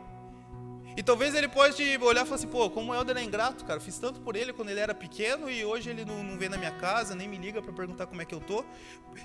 E 0.98 1.04
talvez 1.04 1.36
ele 1.36 1.48
pode 1.48 1.84
olhar 2.00 2.22
e 2.22 2.26
falar 2.26 2.36
assim, 2.36 2.48
pô, 2.48 2.70
como 2.70 2.92
o 2.92 2.96
Helder 2.96 3.18
é 3.18 3.24
ingrato, 3.24 3.66
cara, 3.66 3.80
fiz 3.80 3.98
tanto 3.98 4.22
por 4.22 4.36
ele 4.36 4.54
quando 4.54 4.70
ele 4.70 4.80
era 4.80 4.94
pequeno 4.94 5.50
e 5.50 5.66
hoje 5.66 5.90
ele 5.90 6.04
não, 6.06 6.24
não 6.24 6.38
vem 6.38 6.50
na 6.50 6.58
minha 6.58 6.72
casa, 6.72 7.16
nem 7.16 7.28
me 7.28 7.38
liga 7.38 7.62
para 7.62 7.74
perguntar 7.74 8.08
como 8.08 8.22
é 8.22 8.26
que 8.26 8.34
eu 8.34 8.40
tô. 8.40 8.64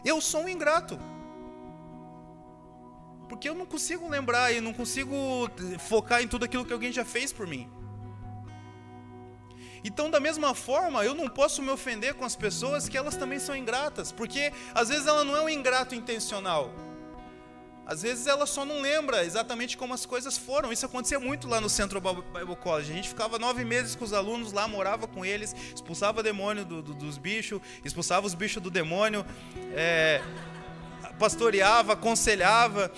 Eu 0.05 0.21
sou 0.21 0.43
um 0.43 0.49
ingrato. 0.49 0.99
Porque 3.29 3.49
eu 3.49 3.55
não 3.55 3.67
consigo 3.67 4.09
lembrar 4.09 4.53
e 4.53 4.61
não 4.61 4.73
consigo 4.73 5.15
focar 5.79 6.23
em 6.23 6.29
tudo 6.29 6.45
aquilo 6.45 6.65
que 6.65 6.73
alguém 6.73 6.93
já 6.93 7.05
fez 7.05 7.33
por 7.33 7.47
mim. 7.47 7.69
Então, 9.85 10.11
da 10.11 10.19
mesma 10.19 10.55
forma, 10.55 11.05
eu 11.05 11.15
não 11.15 11.29
posso 11.29 11.63
me 11.63 11.71
ofender 11.71 12.15
com 12.15 12.25
as 12.25 12.35
pessoas 12.35 12.89
que 12.89 12.97
elas 12.97 13.17
também 13.17 13.39
são 13.39 13.57
ingratas, 13.57 14.11
porque 14.11 14.53
às 14.75 14.89
vezes 14.89 15.07
ela 15.07 15.23
não 15.25 15.37
é 15.37 15.43
um 15.43 15.49
ingrato 15.49 15.95
intencional. 15.95 16.73
Às 17.89 18.03
vezes 18.03 18.27
ela 18.27 18.45
só 18.45 18.67
não 18.67 18.83
lembra 18.83 19.25
exatamente 19.25 19.75
como 19.75 19.95
as 19.95 20.05
coisas 20.05 20.37
foram. 20.37 20.71
Isso 20.71 20.85
acontecia 20.85 21.19
muito 21.19 21.49
lá 21.49 21.59
no 21.59 21.71
Centro 21.71 21.99
Bible 22.03 22.57
College. 22.57 22.93
A 22.93 22.95
gente 22.95 23.09
ficava 23.09 23.39
nove 23.39 23.65
meses 23.65 23.95
com 23.95 24.05
os 24.05 24.13
alunos 24.13 24.53
lá, 24.53 24.69
morava 24.69 25.07
com 25.07 25.25
eles, 25.25 25.57
expulsava 25.75 26.23
demônio 26.23 26.67
do, 26.67 26.83
do, 26.83 26.93
dos 26.93 27.17
bichos, 27.17 27.63
expulsava 27.83 28.27
os 28.27 28.35
bichos 28.35 28.63
do 28.63 28.71
demônio, 28.71 29.25
é, 29.75 30.21
pastoreava, 31.19 31.95
aconselhava. 31.95 32.91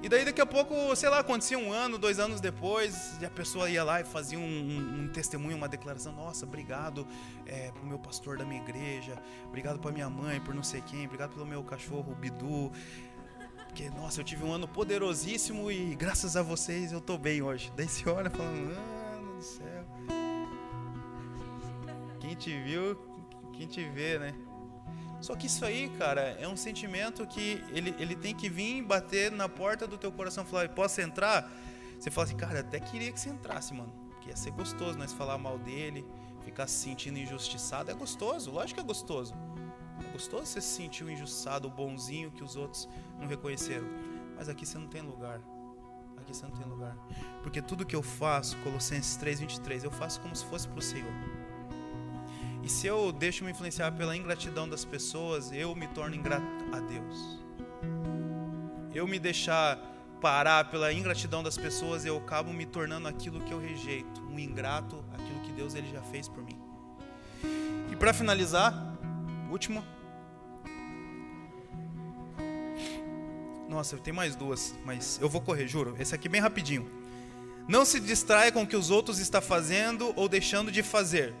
E 0.00 0.08
daí 0.08 0.24
daqui 0.24 0.40
a 0.40 0.46
pouco, 0.46 0.94
sei 0.94 1.08
lá, 1.08 1.18
acontecia 1.18 1.58
um 1.58 1.72
ano, 1.72 1.98
dois 1.98 2.20
anos 2.20 2.40
depois, 2.40 3.20
e 3.20 3.26
a 3.26 3.30
pessoa 3.30 3.68
ia 3.68 3.82
lá 3.82 4.00
e 4.00 4.04
fazia 4.04 4.38
um, 4.38 4.42
um, 4.42 5.02
um 5.02 5.08
testemunho, 5.08 5.56
uma 5.56 5.68
declaração, 5.68 6.12
nossa, 6.12 6.46
obrigado 6.46 7.04
é, 7.44 7.72
pro 7.72 7.84
meu 7.84 7.98
pastor 7.98 8.38
da 8.38 8.44
minha 8.44 8.62
igreja, 8.62 9.20
obrigado 9.46 9.80
pra 9.80 9.90
minha 9.90 10.08
mãe, 10.08 10.40
por 10.40 10.54
não 10.54 10.62
sei 10.62 10.80
quem, 10.82 11.04
obrigado 11.04 11.32
pelo 11.32 11.44
meu 11.44 11.64
cachorro, 11.64 12.14
Bidu. 12.14 12.70
Porque, 13.66 13.90
nossa, 13.90 14.20
eu 14.20 14.24
tive 14.24 14.44
um 14.44 14.52
ano 14.52 14.68
poderosíssimo 14.68 15.70
e 15.70 15.96
graças 15.96 16.36
a 16.36 16.42
vocês 16.42 16.92
eu 16.92 17.00
tô 17.00 17.18
bem 17.18 17.42
hoje. 17.42 17.72
Daí 17.76 17.88
você 17.88 18.08
olha 18.08 18.30
falando, 18.30 18.74
mano 18.74 19.36
do 19.36 19.42
céu. 19.42 19.84
Quem 22.20 22.34
te 22.34 22.56
viu, 22.60 22.96
quem 23.52 23.66
te 23.66 23.84
vê, 23.88 24.18
né? 24.18 24.34
Só 25.20 25.34
que 25.34 25.46
isso 25.46 25.64
aí, 25.64 25.88
cara, 25.98 26.20
é 26.40 26.46
um 26.46 26.56
sentimento 26.56 27.26
que 27.26 27.62
ele, 27.70 27.94
ele 27.98 28.14
tem 28.14 28.34
que 28.34 28.48
vir 28.48 28.82
bater 28.82 29.32
na 29.32 29.48
porta 29.48 29.86
do 29.86 29.98
teu 29.98 30.12
coração 30.12 30.44
e 30.44 30.46
falar, 30.46 30.68
posso 30.68 31.00
entrar? 31.00 31.50
Você 31.98 32.10
fala 32.10 32.26
assim, 32.26 32.36
cara, 32.36 32.60
até 32.60 32.78
queria 32.78 33.10
que 33.10 33.18
você 33.18 33.28
entrasse, 33.28 33.74
mano. 33.74 33.92
Que 34.20 34.28
ia 34.28 34.36
ser 34.36 34.52
gostoso 34.52 34.96
nós 34.96 35.12
falar 35.12 35.36
mal 35.36 35.58
dele, 35.58 36.06
ficar 36.44 36.66
se 36.68 36.84
sentindo 36.84 37.18
injustiçado. 37.18 37.90
É 37.90 37.94
gostoso, 37.94 38.50
lógico 38.50 38.76
que 38.76 38.80
é 38.80 38.86
gostoso. 38.86 39.34
É 40.06 40.12
gostoso 40.12 40.46
você 40.46 40.60
se 40.60 40.68
sentir 40.68 41.02
o 41.02 41.10
injustiçado, 41.10 41.66
o 41.66 41.70
bonzinho 41.70 42.30
que 42.30 42.44
os 42.44 42.54
outros 42.54 42.88
não 43.18 43.26
reconheceram. 43.26 43.86
Mas 44.36 44.48
aqui 44.48 44.64
você 44.64 44.78
não 44.78 44.86
tem 44.86 45.02
lugar. 45.02 45.40
Aqui 46.16 46.34
você 46.34 46.46
não 46.46 46.52
tem 46.52 46.64
lugar. 46.64 46.96
Porque 47.42 47.60
tudo 47.60 47.84
que 47.84 47.96
eu 47.96 48.02
faço, 48.02 48.56
Colossenses 48.58 49.16
3, 49.16 49.40
23, 49.40 49.82
eu 49.82 49.90
faço 49.90 50.20
como 50.20 50.34
se 50.36 50.44
fosse 50.44 50.68
para 50.68 50.78
o 50.78 50.82
Senhor. 50.82 51.12
E 52.68 52.70
se 52.70 52.86
eu 52.86 53.10
deixo 53.10 53.44
me 53.44 53.50
influenciar 53.50 53.92
pela 53.92 54.14
ingratidão 54.14 54.68
das 54.68 54.84
pessoas, 54.84 55.50
eu 55.50 55.74
me 55.74 55.86
torno 55.86 56.14
ingrato 56.14 56.44
a 56.70 56.78
Deus. 56.78 57.40
Eu 58.94 59.08
me 59.08 59.18
deixar 59.18 59.78
parar 60.20 60.68
pela 60.68 60.92
ingratidão 60.92 61.42
das 61.42 61.56
pessoas, 61.56 62.04
eu 62.04 62.18
acabo 62.18 62.52
me 62.52 62.66
tornando 62.66 63.08
aquilo 63.08 63.40
que 63.40 63.52
eu 63.52 63.58
rejeito, 63.58 64.20
um 64.20 64.38
ingrato, 64.38 65.02
aquilo 65.14 65.40
que 65.44 65.52
Deus 65.52 65.74
ele 65.74 65.90
já 65.90 66.02
fez 66.02 66.28
por 66.28 66.44
mim. 66.44 66.60
E 67.90 67.96
para 67.96 68.12
finalizar, 68.12 68.74
último. 69.50 69.82
Nossa, 73.66 73.96
tem 73.96 74.12
mais 74.12 74.36
duas, 74.36 74.74
mas 74.84 75.18
eu 75.22 75.28
vou 75.30 75.40
correr, 75.40 75.66
juro. 75.66 75.96
Esse 75.98 76.14
aqui 76.14 76.28
bem 76.28 76.42
rapidinho. 76.42 76.86
Não 77.66 77.86
se 77.86 77.98
distraia 77.98 78.52
com 78.52 78.64
o 78.64 78.66
que 78.66 78.76
os 78.76 78.90
outros 78.90 79.18
estão 79.18 79.40
fazendo 79.40 80.12
ou 80.14 80.28
deixando 80.28 80.70
de 80.70 80.82
fazer 80.82 81.34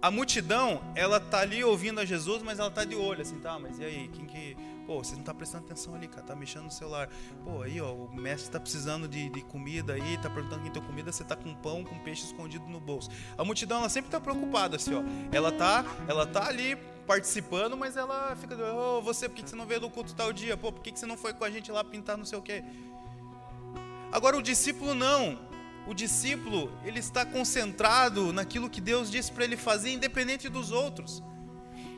a 0.00 0.10
multidão, 0.10 0.80
ela 0.94 1.18
tá 1.18 1.40
ali 1.40 1.64
ouvindo 1.64 2.00
a 2.00 2.04
Jesus, 2.04 2.42
mas 2.42 2.58
ela 2.58 2.70
tá 2.70 2.84
de 2.84 2.94
olho, 2.94 3.22
assim, 3.22 3.38
tá, 3.40 3.58
mas 3.58 3.78
e 3.78 3.84
aí, 3.84 4.08
quem 4.08 4.26
que. 4.26 4.56
Pô, 4.86 5.04
você 5.04 5.14
não 5.16 5.22
tá 5.22 5.34
prestando 5.34 5.64
atenção 5.64 5.94
ali, 5.94 6.08
cara, 6.08 6.22
tá 6.22 6.34
mexendo 6.34 6.64
no 6.64 6.70
celular. 6.70 7.10
Pô, 7.44 7.62
aí, 7.62 7.78
ó, 7.80 7.92
o 7.92 8.14
mestre 8.14 8.50
tá 8.50 8.58
precisando 8.58 9.06
de, 9.06 9.28
de 9.28 9.42
comida 9.42 9.92
aí, 9.92 10.16
tá 10.18 10.30
perguntando 10.30 10.62
quem 10.62 10.70
tem 10.70 10.82
comida, 10.82 11.12
você 11.12 11.24
tá 11.24 11.36
com 11.36 11.52
pão, 11.54 11.84
com 11.84 11.98
peixe 11.98 12.24
escondido 12.24 12.64
no 12.68 12.80
bolso. 12.80 13.10
A 13.36 13.44
multidão, 13.44 13.80
ela 13.80 13.88
sempre 13.88 14.10
tá 14.10 14.18
preocupada, 14.18 14.76
assim, 14.76 14.94
ó. 14.94 15.02
Ela 15.30 15.52
tá, 15.52 15.84
ela 16.06 16.26
tá 16.26 16.46
ali 16.46 16.76
participando, 17.06 17.76
mas 17.76 17.96
ela 17.96 18.34
fica, 18.36 18.54
ô, 18.56 18.98
oh, 18.98 19.02
você, 19.02 19.28
por 19.28 19.34
que 19.34 19.50
você 19.50 19.56
não 19.56 19.66
veio 19.66 19.80
do 19.80 19.90
culto 19.90 20.14
tal 20.14 20.32
dia? 20.32 20.56
Pô, 20.56 20.72
por 20.72 20.82
que 20.82 20.96
você 20.96 21.06
não 21.06 21.18
foi 21.18 21.34
com 21.34 21.44
a 21.44 21.50
gente 21.50 21.70
lá 21.70 21.84
pintar 21.84 22.16
não 22.16 22.24
sei 22.24 22.38
o 22.38 22.42
quê? 22.42 22.64
Agora 24.10 24.38
o 24.38 24.42
discípulo 24.42 24.94
não 24.94 25.47
o 25.88 25.94
discípulo, 25.94 26.70
ele 26.84 26.98
está 26.98 27.24
concentrado 27.24 28.30
naquilo 28.30 28.68
que 28.68 28.80
Deus 28.80 29.10
disse 29.10 29.32
para 29.32 29.44
ele 29.44 29.56
fazer, 29.56 29.90
independente 29.90 30.46
dos 30.48 30.70
outros. 30.70 31.22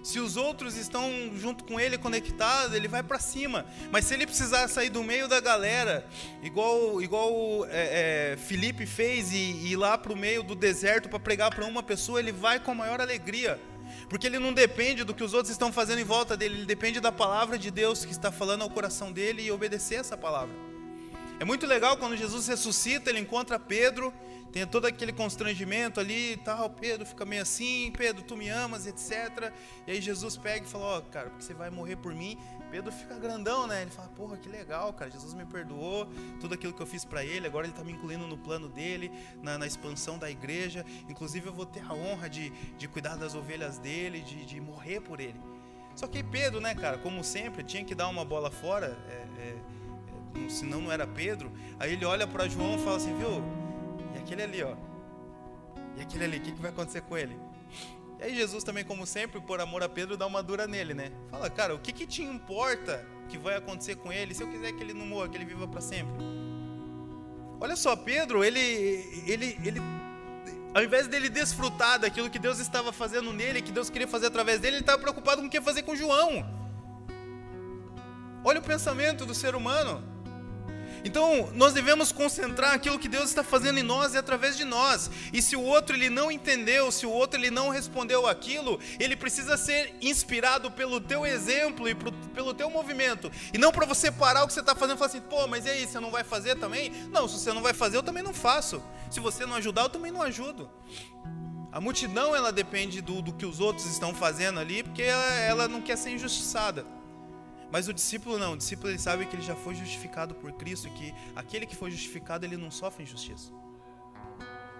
Se 0.02 0.20
os 0.20 0.36
outros 0.36 0.76
estão 0.76 1.10
junto 1.34 1.64
com 1.64 1.78
ele, 1.78 1.98
conectados, 1.98 2.74
ele 2.74 2.86
vai 2.86 3.02
para 3.02 3.18
cima. 3.18 3.66
Mas 3.90 4.04
se 4.04 4.14
ele 4.14 4.26
precisar 4.26 4.68
sair 4.68 4.90
do 4.90 5.02
meio 5.02 5.26
da 5.26 5.40
galera, 5.40 6.06
igual, 6.40 7.02
igual 7.02 7.66
é, 7.66 8.32
é, 8.32 8.36
Felipe 8.36 8.86
fez, 8.86 9.32
e, 9.32 9.36
e 9.36 9.72
ir 9.72 9.76
lá 9.76 9.98
para 9.98 10.12
o 10.12 10.16
meio 10.16 10.44
do 10.44 10.54
deserto 10.54 11.08
para 11.08 11.18
pregar 11.18 11.54
para 11.54 11.66
uma 11.66 11.82
pessoa, 11.82 12.20
ele 12.20 12.32
vai 12.32 12.60
com 12.60 12.70
a 12.70 12.74
maior 12.74 13.00
alegria. 13.00 13.60
Porque 14.08 14.26
ele 14.26 14.38
não 14.38 14.52
depende 14.52 15.02
do 15.02 15.12
que 15.12 15.24
os 15.24 15.34
outros 15.34 15.50
estão 15.50 15.72
fazendo 15.72 15.98
em 15.98 16.04
volta 16.04 16.36
dele, 16.36 16.58
ele 16.58 16.66
depende 16.66 17.00
da 17.00 17.10
palavra 17.10 17.58
de 17.58 17.72
Deus 17.72 18.04
que 18.04 18.12
está 18.12 18.30
falando 18.30 18.62
ao 18.62 18.70
coração 18.70 19.10
dele 19.12 19.42
e 19.42 19.50
obedecer 19.50 19.96
essa 19.96 20.16
palavra. 20.16 20.69
É 21.40 21.44
muito 21.44 21.66
legal 21.66 21.96
quando 21.96 22.16
Jesus 22.16 22.46
ressuscita, 22.46 23.10
ele 23.10 23.18
encontra 23.18 23.58
Pedro 23.58 24.14
tem 24.52 24.66
todo 24.66 24.86
aquele 24.86 25.12
constrangimento 25.12 26.00
ali 26.00 26.32
e 26.32 26.36
tal. 26.36 26.70
Pedro 26.70 27.06
fica 27.06 27.24
meio 27.24 27.42
assim, 27.42 27.92
Pedro, 27.96 28.22
tu 28.22 28.36
me 28.36 28.48
amas, 28.48 28.86
etc. 28.86 29.52
E 29.86 29.92
aí 29.92 30.00
Jesus 30.00 30.36
pega 30.36 30.66
e 30.66 30.68
fala: 30.68 30.84
Ó, 30.84 30.98
oh, 30.98 31.02
cara, 31.02 31.30
porque 31.30 31.44
você 31.44 31.54
vai 31.54 31.70
morrer 31.70 31.96
por 31.96 32.12
mim. 32.12 32.36
Pedro 32.70 32.92
fica 32.92 33.16
grandão, 33.16 33.66
né? 33.66 33.82
Ele 33.82 33.90
fala: 33.90 34.08
Porra, 34.08 34.36
que 34.36 34.48
legal, 34.48 34.92
cara. 34.92 35.10
Jesus 35.10 35.34
me 35.34 35.44
perdoou, 35.44 36.06
tudo 36.40 36.54
aquilo 36.54 36.72
que 36.72 36.82
eu 36.82 36.86
fiz 36.86 37.04
para 37.04 37.24
ele. 37.24 37.46
Agora 37.46 37.66
ele 37.66 37.72
tá 37.72 37.84
me 37.84 37.92
incluindo 37.92 38.26
no 38.26 38.36
plano 38.36 38.68
dele, 38.68 39.10
na, 39.40 39.56
na, 39.56 39.66
expansão 39.66 40.18
da 40.18 40.28
igreja. 40.28 40.84
Inclusive, 41.08 41.46
eu 41.46 41.52
vou 41.52 41.66
ter 41.66 41.84
a 41.88 41.94
honra 41.94 42.28
de, 42.28 42.50
de 42.76 42.88
cuidar 42.88 43.16
das 43.16 43.34
ovelhas 43.34 43.78
dele, 43.78 44.20
de, 44.20 44.44
de 44.44 44.60
morrer 44.60 45.00
por 45.00 45.20
ele. 45.20 45.40
Só 45.94 46.06
que 46.06 46.22
Pedro, 46.22 46.60
né, 46.60 46.74
cara, 46.74 46.98
como 46.98 47.22
sempre, 47.22 47.62
tinha 47.62 47.84
que 47.84 47.94
dar 47.94 48.08
uma 48.08 48.24
bola 48.24 48.50
fora. 48.50 48.98
É, 49.08 49.42
é, 49.42 49.56
senão 50.48 50.80
não 50.80 50.92
era 50.92 51.06
Pedro. 51.06 51.52
Aí 51.78 51.92
ele 51.92 52.04
olha 52.04 52.26
para 52.26 52.48
João 52.48 52.76
e 52.76 52.78
fala 52.78 52.96
assim: 52.96 53.16
Viu? 53.16 53.42
E 54.14 54.18
aquele 54.18 54.42
ali, 54.42 54.62
ó. 54.62 54.74
E 55.96 56.02
aquele 56.02 56.24
ali, 56.24 56.38
o 56.38 56.40
que, 56.40 56.52
que 56.52 56.60
vai 56.60 56.70
acontecer 56.70 57.02
com 57.02 57.16
ele? 57.16 57.36
E 58.18 58.24
aí 58.24 58.34
Jesus 58.34 58.62
também, 58.62 58.84
como 58.84 59.06
sempre, 59.06 59.40
por 59.40 59.60
amor 59.60 59.82
a 59.82 59.88
Pedro, 59.88 60.16
dá 60.16 60.26
uma 60.26 60.42
dura 60.42 60.66
nele, 60.66 60.92
né? 60.92 61.10
Fala, 61.30 61.48
cara, 61.48 61.74
o 61.74 61.78
que, 61.78 61.90
que 61.92 62.06
te 62.06 62.22
importa 62.22 63.04
que 63.28 63.38
vai 63.38 63.56
acontecer 63.56 63.96
com 63.96 64.12
ele 64.12 64.34
se 64.34 64.42
eu 64.42 64.48
quiser 64.48 64.72
que 64.72 64.82
ele 64.82 64.92
não 64.92 65.06
morra, 65.06 65.28
que 65.28 65.38
ele 65.38 65.46
viva 65.46 65.66
para 65.66 65.80
sempre? 65.80 66.12
Olha 67.58 67.76
só, 67.76 67.96
Pedro, 67.96 68.44
ele, 68.44 68.60
ele, 69.26 69.58
ele, 69.64 69.80
ao 70.74 70.82
invés 70.82 71.06
dele 71.06 71.30
desfrutar 71.30 71.98
daquilo 71.98 72.28
que 72.28 72.38
Deus 72.38 72.58
estava 72.58 72.92
fazendo 72.92 73.32
nele, 73.32 73.62
que 73.62 73.72
Deus 73.72 73.88
queria 73.88 74.08
fazer 74.08 74.26
através 74.26 74.60
dele, 74.60 74.76
ele 74.76 74.82
estava 74.82 74.98
preocupado 74.98 75.40
com 75.40 75.48
o 75.48 75.50
que 75.50 75.60
fazer 75.60 75.82
com 75.82 75.96
João. 75.96 76.44
Olha 78.44 78.60
o 78.60 78.62
pensamento 78.62 79.24
do 79.24 79.34
ser 79.34 79.54
humano. 79.54 80.02
Então, 81.04 81.50
nós 81.54 81.72
devemos 81.72 82.12
concentrar 82.12 82.74
aquilo 82.74 82.98
que 82.98 83.08
Deus 83.08 83.30
está 83.30 83.42
fazendo 83.42 83.78
em 83.78 83.82
nós 83.82 84.14
e 84.14 84.18
através 84.18 84.56
de 84.56 84.64
nós. 84.64 85.10
E 85.32 85.40
se 85.40 85.56
o 85.56 85.62
outro 85.62 85.96
ele 85.96 86.10
não 86.10 86.30
entendeu, 86.30 86.90
se 86.90 87.06
o 87.06 87.10
outro 87.10 87.38
ele 87.38 87.50
não 87.50 87.68
respondeu 87.70 88.26
aquilo, 88.26 88.78
ele 88.98 89.16
precisa 89.16 89.56
ser 89.56 89.94
inspirado 90.00 90.70
pelo 90.70 91.00
teu 91.00 91.24
exemplo 91.24 91.88
e 91.88 91.94
pro, 91.94 92.12
pelo 92.12 92.54
teu 92.54 92.70
movimento. 92.70 93.30
E 93.52 93.58
não 93.58 93.72
para 93.72 93.86
você 93.86 94.10
parar 94.10 94.44
o 94.44 94.46
que 94.46 94.52
você 94.52 94.60
está 94.60 94.74
fazendo 94.74 94.96
e 94.96 94.98
falar 94.98 95.10
assim, 95.10 95.20
pô, 95.20 95.46
mas 95.46 95.66
e 95.66 95.70
aí, 95.70 95.86
você 95.86 96.00
não 96.00 96.10
vai 96.10 96.24
fazer 96.24 96.56
também? 96.56 96.90
Não, 97.10 97.26
se 97.28 97.38
você 97.38 97.52
não 97.52 97.62
vai 97.62 97.72
fazer, 97.72 97.96
eu 97.96 98.02
também 98.02 98.22
não 98.22 98.34
faço. 98.34 98.82
Se 99.10 99.20
você 99.20 99.46
não 99.46 99.56
ajudar, 99.56 99.82
eu 99.82 99.88
também 99.88 100.12
não 100.12 100.22
ajudo. 100.22 100.70
A 101.72 101.80
multidão, 101.80 102.34
ela 102.34 102.52
depende 102.52 103.00
do, 103.00 103.22
do 103.22 103.32
que 103.32 103.46
os 103.46 103.60
outros 103.60 103.86
estão 103.86 104.12
fazendo 104.12 104.58
ali, 104.58 104.82
porque 104.82 105.02
ela, 105.02 105.34
ela 105.40 105.68
não 105.68 105.80
quer 105.80 105.96
ser 105.96 106.10
injustiçada. 106.10 106.84
Mas 107.70 107.88
o 107.88 107.92
discípulo 107.92 108.38
não, 108.38 108.54
o 108.54 108.56
discípulo 108.56 108.90
ele 108.90 108.98
sabe 108.98 109.26
que 109.26 109.36
ele 109.36 109.42
já 109.42 109.54
foi 109.54 109.74
justificado 109.74 110.34
por 110.34 110.52
Cristo 110.52 110.88
e 110.88 110.90
que 110.90 111.14
aquele 111.36 111.66
que 111.66 111.76
foi 111.76 111.90
justificado 111.90 112.44
ele 112.44 112.56
não 112.56 112.70
sofre 112.70 113.04
injustiça. 113.04 113.52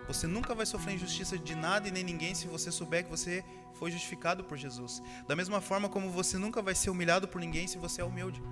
Você 0.09 0.27
nunca 0.27 0.57
vai 0.57 0.67
sofrer 0.67 0.97
injustiça 0.97 1.39
de 1.39 1.55
nada 1.55 1.87
e 1.87 1.91
nem 1.93 2.03
ninguém 2.03 2.35
se 2.35 2.49
você 2.49 2.73
souber 2.73 3.05
que 3.05 3.11
você 3.11 3.45
foi 3.75 3.93
justificado 3.93 4.43
por 4.43 4.59
Jesus. 4.59 5.01
Da 5.29 5.37
mesma 5.37 5.61
forma 5.61 5.89
como 5.89 6.11
você 6.11 6.37
nunca 6.37 6.61
vai 6.61 6.75
ser 6.75 6.91
humilhado 6.91 7.29
por 7.29 7.41
ninguém 7.41 7.69
se 7.69 7.79
você 7.79 8.01
é 8.01 8.05
humilde. 8.05 8.43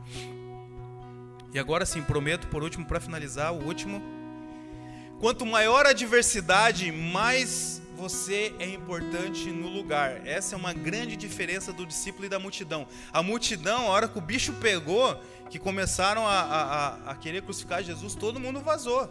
E 1.53 1.59
agora 1.59 1.84
sim, 1.84 2.01
prometo 2.01 2.47
por 2.47 2.62
último 2.62 2.86
para 2.86 3.01
finalizar, 3.01 3.53
o 3.53 3.64
último. 3.64 4.01
Quanto 5.18 5.45
maior 5.45 5.84
a 5.84 5.93
diversidade, 5.93 6.93
mais 6.93 7.82
você 7.99 8.55
é 8.61 8.66
importante 8.66 9.51
no 9.51 9.68
lugar. 9.68 10.24
Essa 10.24 10.55
é 10.55 10.59
uma 10.59 10.72
grande 10.72 11.16
diferença 11.16 11.72
do 11.72 11.84
discípulo 11.84 12.26
e 12.26 12.28
da 12.28 12.38
multidão. 12.38 12.86
A 13.12 13.24
multidão, 13.24 13.88
a 13.88 13.90
hora 13.90 14.07
que 14.07 14.16
o 14.16 14.20
bicho 14.20 14.53
pegou, 14.55 15.20
que 15.51 15.59
começaram 15.59 16.24
a, 16.24 16.40
a, 16.40 17.11
a 17.11 17.16
querer 17.16 17.42
crucificar 17.42 17.82
Jesus, 17.82 18.14
todo 18.14 18.38
mundo 18.38 18.61
vazou. 18.61 19.09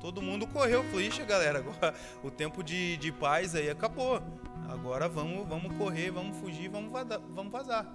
Todo 0.00 0.20
mundo 0.20 0.48
correu. 0.48 0.82
Falou, 0.82 1.00
ixi, 1.00 1.22
galera, 1.22 1.60
agora 1.60 1.94
o 2.24 2.30
tempo 2.30 2.62
de, 2.64 2.96
de 2.96 3.12
paz 3.12 3.54
aí 3.54 3.70
acabou. 3.70 4.20
Agora 4.68 5.08
vamos, 5.08 5.48
vamos 5.48 5.76
correr, 5.78 6.10
vamos 6.10 6.36
fugir, 6.38 6.68
vamos 6.68 6.90
vazar. 6.90 7.20
Vamos 7.30 7.52
vazar. 7.52 7.86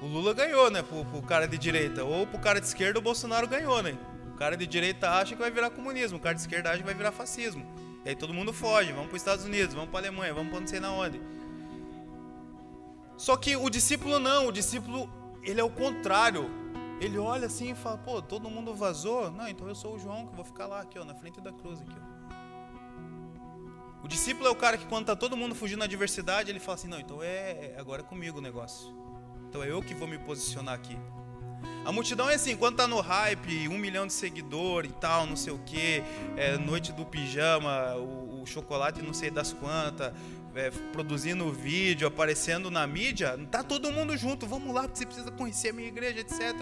O 0.00 0.06
Lula 0.06 0.32
ganhou, 0.32 0.70
né, 0.70 0.82
pro, 0.82 1.04
pro 1.04 1.22
cara 1.22 1.46
de 1.46 1.58
direita. 1.58 2.02
Ou 2.02 2.26
pro 2.26 2.38
cara 2.38 2.58
de 2.58 2.66
esquerda, 2.66 2.98
o 2.98 3.02
Bolsonaro 3.02 3.46
ganhou, 3.46 3.82
né? 3.82 3.96
O 4.34 4.36
cara 4.38 4.56
de 4.56 4.66
direita 4.66 5.10
acha 5.10 5.36
que 5.36 5.40
vai 5.40 5.50
virar 5.50 5.70
comunismo, 5.70 6.16
o 6.16 6.20
cara 6.20 6.34
de 6.34 6.40
esquerda 6.40 6.70
acha 6.70 6.78
que 6.78 6.84
vai 6.84 6.94
virar 6.94 7.12
fascismo. 7.12 7.64
E 8.04 8.10
aí 8.10 8.16
todo 8.16 8.34
mundo 8.34 8.52
foge, 8.52 8.92
vamos 8.92 9.08
para 9.08 9.16
os 9.16 9.22
Estados 9.22 9.44
Unidos, 9.44 9.74
vamos 9.74 9.90
para 9.90 10.00
a 10.00 10.02
Alemanha, 10.08 10.34
vamos 10.34 10.50
para 10.50 10.60
não 10.60 10.66
sei 10.66 10.80
na 10.80 10.92
onde. 10.92 11.20
Só 13.16 13.36
que 13.36 13.54
o 13.56 13.70
discípulo 13.70 14.18
não, 14.18 14.48
o 14.48 14.52
discípulo, 14.52 15.08
ele 15.42 15.60
é 15.60 15.64
o 15.64 15.70
contrário. 15.70 16.50
Ele 17.00 17.18
olha 17.18 17.46
assim 17.46 17.72
e 17.72 17.74
fala, 17.74 17.98
pô, 17.98 18.22
todo 18.22 18.48
mundo 18.48 18.74
vazou? 18.74 19.30
Não, 19.30 19.48
então 19.48 19.68
eu 19.68 19.74
sou 19.74 19.96
o 19.96 19.98
João 19.98 20.26
que 20.26 20.34
vou 20.34 20.44
ficar 20.44 20.66
lá 20.66 20.80
aqui, 20.80 20.98
ó, 20.98 21.04
na 21.04 21.14
frente 21.14 21.40
da 21.40 21.52
cruz 21.52 21.80
aqui, 21.80 21.94
ó. 21.96 22.12
O 24.04 24.08
discípulo 24.08 24.48
é 24.48 24.50
o 24.50 24.56
cara 24.56 24.76
que 24.76 24.86
quando 24.86 25.06
tá 25.06 25.14
todo 25.14 25.36
mundo 25.36 25.54
fugindo 25.54 25.78
da 25.78 25.84
adversidade, 25.84 26.50
ele 26.50 26.58
fala 26.58 26.74
assim, 26.74 26.88
não, 26.88 26.98
então 26.98 27.22
é, 27.22 27.74
é 27.74 27.76
agora 27.78 28.02
é 28.02 28.04
comigo 28.04 28.38
o 28.38 28.40
negócio. 28.40 28.92
Então 29.48 29.62
é 29.62 29.70
eu 29.70 29.80
que 29.80 29.94
vou 29.94 30.08
me 30.08 30.18
posicionar 30.18 30.74
aqui. 30.74 30.98
A 31.84 31.90
multidão 31.90 32.30
é 32.30 32.34
assim, 32.34 32.56
quando 32.56 32.76
tá 32.76 32.86
no 32.86 33.00
hype, 33.00 33.68
um 33.68 33.76
milhão 33.76 34.06
de 34.06 34.12
seguidores 34.12 34.90
e 34.90 34.94
tal, 34.94 35.26
não 35.26 35.36
sei 35.36 35.52
o 35.52 35.58
que, 35.58 36.02
é, 36.36 36.56
noite 36.56 36.92
do 36.92 37.04
pijama, 37.04 37.96
o, 37.96 38.42
o, 38.42 38.46
chocolate 38.46 39.02
não 39.02 39.12
sei 39.12 39.30
das 39.30 39.52
quantas, 39.52 40.12
é, 40.54 40.70
produzindo 40.92 41.50
vídeo, 41.52 42.06
aparecendo 42.06 42.70
na 42.70 42.86
mídia, 42.86 43.36
tá 43.50 43.64
todo 43.64 43.90
mundo 43.90 44.16
junto, 44.16 44.46
vamos 44.46 44.72
lá, 44.72 44.86
você 44.86 45.04
precisa 45.04 45.30
conhecer 45.32 45.70
a 45.70 45.72
minha 45.72 45.88
igreja, 45.88 46.20
etc. 46.20 46.54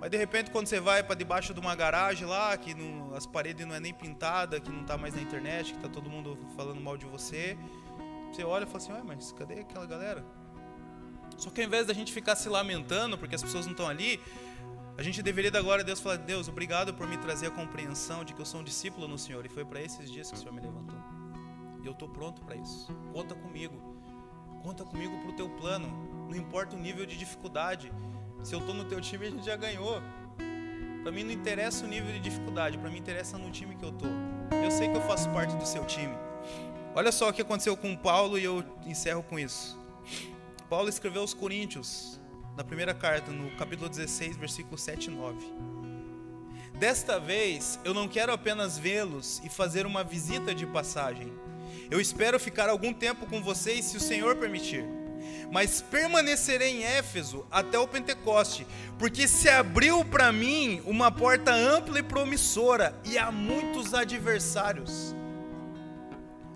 Mas 0.00 0.10
de 0.10 0.16
repente 0.16 0.50
quando 0.50 0.66
você 0.66 0.80
vai 0.80 1.02
para 1.02 1.14
debaixo 1.14 1.52
de 1.52 1.60
uma 1.60 1.74
garagem 1.74 2.26
lá, 2.26 2.56
que 2.56 2.74
não, 2.74 3.14
as 3.14 3.26
paredes 3.26 3.66
não 3.66 3.74
é 3.74 3.80
nem 3.80 3.92
pintada, 3.92 4.58
que 4.58 4.70
não 4.70 4.84
tá 4.84 4.96
mais 4.96 5.14
na 5.14 5.20
internet, 5.20 5.74
que 5.74 5.80
tá 5.80 5.88
todo 5.88 6.08
mundo 6.08 6.38
falando 6.56 6.80
mal 6.80 6.96
de 6.96 7.04
você, 7.04 7.58
você 8.32 8.42
olha 8.42 8.64
e 8.64 8.66
fala 8.66 8.78
assim, 8.78 8.92
ué, 8.92 9.02
mas 9.04 9.32
cadê 9.32 9.60
aquela 9.60 9.84
galera? 9.84 10.24
Só 11.38 11.50
que 11.50 11.60
ao 11.60 11.66
invés 11.66 11.86
da 11.86 11.94
gente 11.94 12.12
ficar 12.12 12.36
se 12.36 12.48
lamentando 12.48 13.16
porque 13.18 13.34
as 13.34 13.42
pessoas 13.42 13.64
não 13.64 13.72
estão 13.72 13.88
ali, 13.88 14.20
a 14.96 15.02
gente 15.02 15.22
deveria 15.22 15.50
dar 15.50 15.62
glória 15.62 15.82
a 15.82 15.86
Deus 15.86 16.00
falar: 16.00 16.16
Deus, 16.16 16.48
obrigado 16.48 16.92
por 16.92 17.06
me 17.06 17.16
trazer 17.16 17.46
a 17.46 17.50
compreensão 17.50 18.24
de 18.24 18.34
que 18.34 18.40
eu 18.40 18.46
sou 18.46 18.60
um 18.60 18.64
discípulo 18.64 19.08
no 19.08 19.18
Senhor. 19.18 19.44
E 19.46 19.48
foi 19.48 19.64
para 19.64 19.80
esses 19.80 20.10
dias 20.10 20.30
que 20.30 20.36
o 20.36 20.38
Senhor 20.38 20.52
me 20.52 20.60
levantou. 20.60 20.98
E 21.82 21.86
eu 21.86 21.92
estou 21.92 22.08
pronto 22.08 22.42
para 22.42 22.54
isso. 22.56 22.94
Conta 23.12 23.34
comigo. 23.34 23.74
Conta 24.62 24.84
comigo 24.84 25.18
para 25.20 25.30
o 25.30 25.32
teu 25.32 25.48
plano. 25.50 25.88
Não 26.28 26.36
importa 26.36 26.76
o 26.76 26.78
nível 26.78 27.04
de 27.04 27.16
dificuldade. 27.16 27.92
Se 28.42 28.54
eu 28.54 28.60
estou 28.60 28.74
no 28.74 28.84
teu 28.84 29.00
time, 29.00 29.26
a 29.26 29.30
gente 29.30 29.44
já 29.44 29.56
ganhou. 29.56 30.00
Para 31.02 31.10
mim 31.10 31.24
não 31.24 31.32
interessa 31.32 31.84
o 31.84 31.88
nível 31.88 32.12
de 32.12 32.20
dificuldade. 32.20 32.78
Para 32.78 32.90
mim 32.90 32.98
interessa 32.98 33.36
no 33.36 33.50
time 33.50 33.74
que 33.74 33.84
eu 33.84 33.90
estou. 33.90 34.10
Eu 34.62 34.70
sei 34.70 34.88
que 34.88 34.96
eu 34.96 35.02
faço 35.02 35.28
parte 35.30 35.56
do 35.56 35.66
seu 35.66 35.84
time. 35.84 36.14
Olha 36.94 37.10
só 37.10 37.30
o 37.30 37.32
que 37.32 37.42
aconteceu 37.42 37.76
com 37.76 37.96
Paulo 37.96 38.38
e 38.38 38.44
eu 38.44 38.62
encerro 38.86 39.22
com 39.22 39.38
isso. 39.38 39.81
Paulo 40.72 40.88
escreveu 40.88 41.20
aos 41.20 41.34
Coríntios, 41.34 42.18
na 42.56 42.64
primeira 42.64 42.94
carta, 42.94 43.30
no 43.30 43.50
capítulo 43.58 43.90
16, 43.90 44.38
versículo 44.38 44.78
7 44.78 45.04
e 45.04 45.10
9. 45.10 45.38
Desta 46.78 47.20
vez, 47.20 47.78
eu 47.84 47.92
não 47.92 48.08
quero 48.08 48.32
apenas 48.32 48.78
vê-los 48.78 49.42
e 49.44 49.50
fazer 49.50 49.84
uma 49.84 50.02
visita 50.02 50.54
de 50.54 50.64
passagem. 50.66 51.30
Eu 51.90 52.00
espero 52.00 52.40
ficar 52.40 52.70
algum 52.70 52.90
tempo 52.90 53.26
com 53.26 53.42
vocês, 53.42 53.84
se 53.84 53.98
o 53.98 54.00
Senhor 54.00 54.34
permitir. 54.36 54.86
Mas 55.52 55.82
permanecerei 55.82 56.80
em 56.80 56.84
Éfeso 56.84 57.46
até 57.50 57.78
o 57.78 57.86
Pentecoste, 57.86 58.66
porque 58.98 59.28
se 59.28 59.50
abriu 59.50 60.02
para 60.06 60.32
mim 60.32 60.80
uma 60.86 61.12
porta 61.12 61.52
ampla 61.52 61.98
e 61.98 62.02
promissora, 62.02 62.98
e 63.04 63.18
há 63.18 63.30
muitos 63.30 63.92
adversários. 63.92 65.14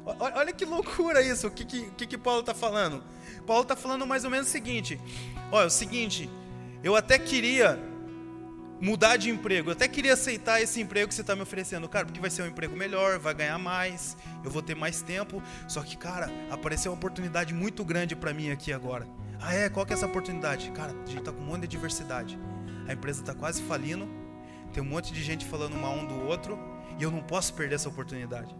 Olha 0.06 0.52
que 0.52 0.64
loucura 0.64 1.20
isso, 1.20 1.48
o 1.48 1.50
que, 1.50 1.64
que, 1.64 2.06
que 2.06 2.16
Paulo 2.16 2.40
está 2.40 2.54
falando? 2.54 3.02
Paulo 3.44 3.62
está 3.62 3.74
falando 3.74 4.06
mais 4.06 4.24
ou 4.24 4.30
menos 4.30 4.46
o 4.46 4.50
seguinte: 4.50 5.00
olha, 5.50 5.64
é 5.64 5.66
o 5.66 5.70
seguinte, 5.70 6.30
eu 6.82 6.94
até 6.94 7.18
queria 7.18 7.76
mudar 8.80 9.16
de 9.16 9.30
emprego, 9.30 9.70
eu 9.70 9.72
até 9.72 9.88
queria 9.88 10.12
aceitar 10.12 10.60
esse 10.62 10.80
emprego 10.80 11.08
que 11.08 11.14
você 11.14 11.22
está 11.22 11.34
me 11.34 11.42
oferecendo, 11.42 11.88
cara, 11.88 12.04
porque 12.04 12.20
vai 12.20 12.30
ser 12.30 12.42
um 12.42 12.46
emprego 12.46 12.76
melhor, 12.76 13.18
vai 13.18 13.34
ganhar 13.34 13.58
mais, 13.58 14.16
eu 14.44 14.50
vou 14.50 14.62
ter 14.62 14.76
mais 14.76 15.02
tempo. 15.02 15.42
Só 15.66 15.82
que, 15.82 15.96
cara, 15.96 16.30
apareceu 16.50 16.92
uma 16.92 16.96
oportunidade 16.96 17.52
muito 17.52 17.84
grande 17.84 18.14
para 18.14 18.32
mim 18.32 18.50
aqui 18.50 18.72
agora. 18.72 19.08
Ah, 19.40 19.54
é? 19.54 19.68
Qual 19.68 19.84
que 19.84 19.92
é 19.92 19.96
essa 19.96 20.06
oportunidade? 20.06 20.70
Cara, 20.70 20.92
a 20.92 21.06
gente 21.06 21.18
está 21.18 21.32
com 21.32 21.40
um 21.40 21.46
monte 21.46 21.62
de 21.62 21.68
diversidade. 21.68 22.38
A 22.86 22.92
empresa 22.92 23.22
está 23.22 23.34
quase 23.34 23.60
falindo, 23.62 24.08
tem 24.72 24.82
um 24.82 24.86
monte 24.86 25.12
de 25.12 25.22
gente 25.22 25.44
falando 25.44 25.74
mal 25.74 25.94
um 25.94 26.06
do 26.06 26.26
outro, 26.26 26.58
e 26.98 27.02
eu 27.02 27.10
não 27.10 27.22
posso 27.22 27.52
perder 27.54 27.74
essa 27.74 27.88
oportunidade. 27.88 28.54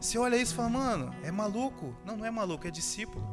Você 0.00 0.18
olha 0.18 0.36
isso 0.36 0.52
e 0.52 0.56
fala, 0.56 0.68
mano, 0.68 1.14
é 1.22 1.30
maluco. 1.30 1.94
Não, 2.04 2.16
não 2.16 2.24
é 2.24 2.30
maluco, 2.30 2.66
é 2.66 2.70
discípulo. 2.70 3.26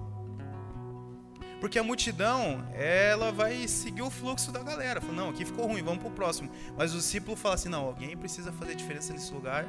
Porque 1.59 1.80
a 1.80 1.84
multidão, 1.84 2.67
ela 2.73 3.31
vai 3.31 3.67
seguir 3.67 4.01
o 4.01 4.09
fluxo 4.09 4.51
da 4.51 4.61
galera. 4.61 5.01
Fala, 5.01 5.13
não, 5.13 5.30
aqui 5.30 5.45
ficou 5.45 5.67
ruim, 5.67 5.81
vamos 5.81 6.01
pro 6.01 6.11
próximo. 6.11 6.49
Mas 6.77 6.93
o 6.93 6.97
discípulo 6.97 7.35
fala 7.35 7.55
assim, 7.55 7.69
não, 7.69 7.85
alguém 7.85 8.15
precisa 8.15 8.51
fazer 8.51 8.76
diferença 8.76 9.13
nesse 9.13 9.34
lugar. 9.34 9.65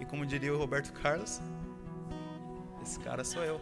E 0.00 0.04
como 0.04 0.26
diria 0.26 0.54
o 0.54 0.58
Roberto 0.58 0.92
Carlos, 0.92 1.40
esse 2.82 2.98
cara 3.00 3.24
sou 3.24 3.42
eu. 3.42 3.60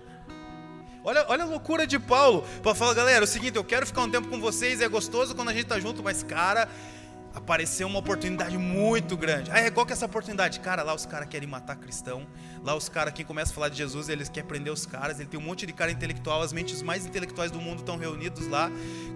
Olha, 1.05 1.24
olha 1.28 1.44
a 1.44 1.47
loucura 1.47 1.86
de 1.86 1.98
Paulo. 1.98 2.44
Para 2.62 2.74
falar, 2.74 2.94
galera, 2.94 3.20
é 3.20 3.24
o 3.24 3.26
seguinte, 3.28 3.56
eu 3.56 3.62
quero 3.62 3.86
ficar 3.86 4.02
um 4.02 4.10
tempo 4.10 4.28
com 4.28 4.40
vocês, 4.40 4.80
é 4.80 4.88
gostoso 4.88 5.34
quando 5.36 5.51
a 5.51 5.52
gente 5.52 5.66
tá 5.66 5.78
junto, 5.78 6.02
mas 6.02 6.24
cara, 6.24 6.68
apareceu 7.32 7.86
uma 7.86 8.01
oportunidade 8.01 8.59
muito 8.59 9.16
grande. 9.16 9.51
Ah, 9.52 9.60
é 9.60 9.70
qual 9.70 9.86
que 9.86 9.93
é 9.93 9.94
essa 9.94 10.06
oportunidade? 10.06 10.59
Cara, 10.59 10.82
lá 10.82 10.93
os 10.94 11.06
caras 11.06 11.28
querem 11.28 11.48
matar 11.48 11.76
cristão. 11.76 12.26
Lá 12.66 12.74
os 12.74 12.88
caras, 12.88 13.14
quem 13.14 13.24
começa 13.24 13.52
a 13.52 13.55
falar 13.55 13.68
de 13.68 13.76
Jesus, 13.76 14.09
eles 14.09 14.28
querem 14.28 14.48
prender 14.48 14.72
os 14.72 14.84
caras. 14.84 15.20
Ele 15.20 15.28
tem 15.28 15.38
um 15.38 15.43
monte 15.43 15.64
de 15.64 15.72
cara 15.72 15.88
intelectual, 15.93 16.43
as 16.43 16.52
mentes 16.52 16.82
mais 16.82 17.06
intelectuais 17.06 17.48
do 17.52 17.60
mundo 17.60 17.78
estão 17.78 17.97
reunidos 17.97 18.48
lá. 18.48 18.68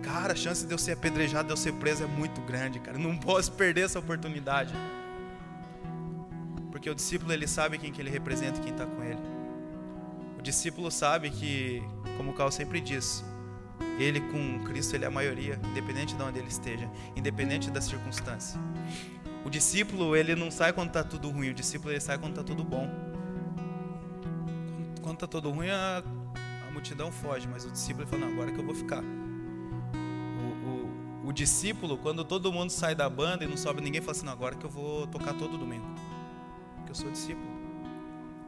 Cara, 0.04 0.34
a 0.34 0.36
chance 0.36 0.64
de 0.64 0.72
eu 0.72 0.78
ser 0.78 0.92
apedrejado, 0.92 1.48
de 1.48 1.52
eu 1.52 1.56
ser 1.56 1.72
preso 1.72 2.04
é 2.04 2.06
muito 2.06 2.40
grande, 2.42 2.78
cara. 2.78 2.96
Não 2.96 3.16
posso 3.18 3.50
perder 3.50 3.86
essa 3.86 3.98
oportunidade. 3.98 4.72
Porque 6.70 6.88
o 6.88 6.94
discípulo, 6.94 7.32
ele 7.32 7.48
sabe 7.48 7.76
quem 7.76 7.90
que 7.90 8.00
ele 8.00 8.08
representa 8.08 8.60
e 8.60 8.62
quem 8.62 8.70
está 8.70 8.86
com 8.86 9.02
ele. 9.02 9.18
O 10.38 10.42
discípulo 10.42 10.88
sabe 10.88 11.28
que, 11.30 11.82
como 12.16 12.30
o 12.30 12.34
Carl 12.34 12.52
sempre 12.52 12.80
diz, 12.80 13.24
ele 13.98 14.20
com 14.20 14.62
Cristo, 14.62 14.94
ele 14.94 15.06
é 15.06 15.08
a 15.08 15.10
maioria, 15.10 15.58
independente 15.72 16.14
de 16.14 16.22
onde 16.22 16.38
ele 16.38 16.46
esteja, 16.46 16.88
independente 17.16 17.68
da 17.68 17.80
circunstância. 17.80 18.60
O 19.44 19.50
discípulo, 19.50 20.14
ele 20.14 20.36
não 20.36 20.52
sai 20.52 20.72
quando 20.72 20.90
está 20.90 21.02
tudo 21.02 21.28
ruim, 21.30 21.50
o 21.50 21.54
discípulo 21.54 21.90
ele 21.92 22.00
sai 22.00 22.16
quando 22.16 22.34
está 22.38 22.44
tudo 22.44 22.62
bom. 22.62 23.10
Quando 25.02 25.14
está 25.14 25.26
tudo 25.26 25.50
ruim, 25.50 25.70
a, 25.70 26.02
a, 26.68 26.70
multidão 26.70 27.10
foge, 27.10 27.48
mas 27.48 27.64
o 27.64 27.70
discípulo 27.70 28.06
fala, 28.06 28.26
não, 28.26 28.32
agora 28.32 28.52
que 28.52 28.58
eu 28.58 28.64
vou 28.64 28.74
ficar. 28.74 29.02
O, 31.24 31.32
discípulo, 31.32 31.96
quando 31.96 32.24
todo 32.24 32.52
mundo 32.52 32.70
sai 32.70 32.94
da 32.94 33.08
banda 33.08 33.44
e 33.44 33.46
não 33.46 33.56
sobe 33.56 33.80
ninguém, 33.80 34.00
fala 34.00 34.12
assim, 34.12 34.26
não, 34.26 34.32
agora 34.32 34.56
que 34.56 34.66
eu 34.66 34.70
vou 34.70 35.06
tocar 35.06 35.32
todo 35.34 35.56
domingo. 35.56 35.86
Porque 36.76 36.90
eu 36.90 36.94
sou 36.94 37.10
discípulo. 37.10 37.48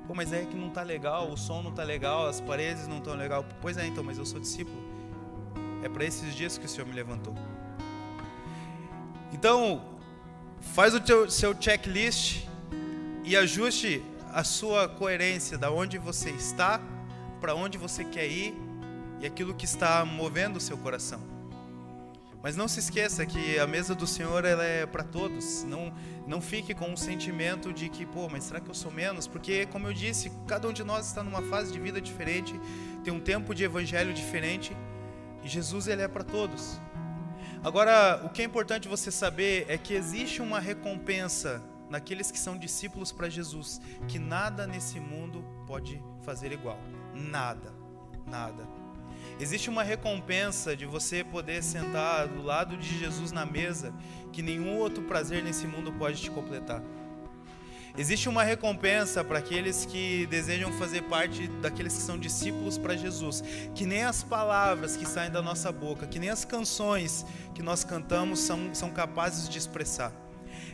Pô, 0.06 0.14
mas 0.14 0.32
é 0.32 0.44
que 0.44 0.56
não 0.56 0.68
está 0.68 0.82
legal, 0.82 1.30
o 1.30 1.36
som 1.36 1.62
não 1.62 1.70
está 1.70 1.84
legal, 1.84 2.26
as 2.26 2.40
paredes 2.40 2.88
não 2.88 2.98
estão 2.98 3.14
legal. 3.14 3.44
Pois 3.60 3.76
é, 3.76 3.86
então, 3.86 4.02
mas 4.02 4.18
eu 4.18 4.26
sou 4.26 4.40
discípulo. 4.40 4.82
É 5.82 5.88
para 5.88 6.04
esses 6.04 6.34
dias 6.34 6.58
que 6.58 6.66
o 6.66 6.68
Senhor 6.68 6.86
me 6.86 6.92
levantou. 6.92 7.34
Então, 9.32 9.80
faz 10.60 10.92
o 10.92 11.00
teu, 11.00 11.30
seu 11.30 11.54
checklist 11.58 12.46
e 13.24 13.36
ajuste 13.36 14.02
a 14.32 14.42
sua 14.42 14.88
coerência 14.88 15.58
da 15.58 15.70
onde 15.70 15.98
você 15.98 16.30
está, 16.30 16.80
para 17.40 17.54
onde 17.54 17.76
você 17.76 18.04
quer 18.04 18.26
ir 18.26 18.54
e 19.20 19.26
aquilo 19.26 19.54
que 19.54 19.64
está 19.64 20.04
movendo 20.04 20.56
o 20.56 20.60
seu 20.60 20.76
coração. 20.78 21.20
Mas 22.42 22.56
não 22.56 22.66
se 22.66 22.80
esqueça 22.80 23.24
que 23.24 23.58
a 23.58 23.66
mesa 23.68 23.94
do 23.94 24.06
Senhor 24.06 24.44
ela 24.44 24.64
é 24.64 24.84
para 24.84 25.04
todos. 25.04 25.62
Não, 25.62 25.94
não 26.26 26.40
fique 26.40 26.74
com 26.74 26.88
um 26.90 26.96
sentimento 26.96 27.72
de 27.72 27.88
que, 27.88 28.04
pô, 28.04 28.28
mas 28.28 28.44
será 28.44 28.58
que 28.58 28.68
eu 28.68 28.74
sou 28.74 28.90
menos? 28.90 29.28
Porque, 29.28 29.66
como 29.66 29.86
eu 29.86 29.92
disse, 29.92 30.32
cada 30.48 30.66
um 30.66 30.72
de 30.72 30.82
nós 30.82 31.06
está 31.06 31.22
numa 31.22 31.42
fase 31.42 31.72
de 31.72 31.78
vida 31.78 32.00
diferente, 32.00 32.58
tem 33.04 33.12
um 33.12 33.20
tempo 33.20 33.54
de 33.54 33.62
evangelho 33.62 34.12
diferente. 34.12 34.76
E 35.44 35.48
Jesus 35.48 35.86
ele 35.86 36.02
é 36.02 36.08
para 36.08 36.24
todos. 36.24 36.80
Agora, 37.62 38.20
o 38.24 38.28
que 38.28 38.42
é 38.42 38.44
importante 38.44 38.88
você 38.88 39.12
saber 39.12 39.66
é 39.68 39.78
que 39.78 39.94
existe 39.94 40.42
uma 40.42 40.58
recompensa 40.58 41.62
naqueles 41.92 42.30
que 42.30 42.38
são 42.38 42.56
discípulos 42.56 43.12
para 43.12 43.28
Jesus, 43.28 43.78
que 44.08 44.18
nada 44.18 44.66
nesse 44.66 44.98
mundo 44.98 45.44
pode 45.66 46.02
fazer 46.22 46.50
igual. 46.50 46.78
Nada. 47.14 47.70
Nada. 48.26 48.66
Existe 49.38 49.68
uma 49.68 49.82
recompensa 49.82 50.74
de 50.74 50.86
você 50.86 51.22
poder 51.22 51.62
sentar 51.62 52.28
do 52.28 52.42
lado 52.42 52.78
de 52.78 52.98
Jesus 52.98 53.30
na 53.30 53.44
mesa, 53.44 53.92
que 54.32 54.40
nenhum 54.40 54.78
outro 54.78 55.02
prazer 55.04 55.44
nesse 55.44 55.66
mundo 55.66 55.92
pode 55.92 56.22
te 56.22 56.30
completar. 56.30 56.82
Existe 57.94 58.26
uma 58.26 58.42
recompensa 58.42 59.22
para 59.22 59.38
aqueles 59.38 59.84
que 59.84 60.26
desejam 60.28 60.72
fazer 60.72 61.02
parte 61.02 61.46
daqueles 61.60 61.94
que 61.94 62.00
são 62.00 62.16
discípulos 62.16 62.78
para 62.78 62.96
Jesus, 62.96 63.44
que 63.74 63.84
nem 63.84 64.02
as 64.02 64.22
palavras 64.22 64.96
que 64.96 65.06
saem 65.06 65.30
da 65.30 65.42
nossa 65.42 65.70
boca, 65.70 66.06
que 66.06 66.18
nem 66.18 66.30
as 66.30 66.42
canções 66.42 67.26
que 67.54 67.62
nós 67.62 67.84
cantamos 67.84 68.40
são, 68.40 68.74
são 68.74 68.90
capazes 68.90 69.46
de 69.46 69.58
expressar. 69.58 70.21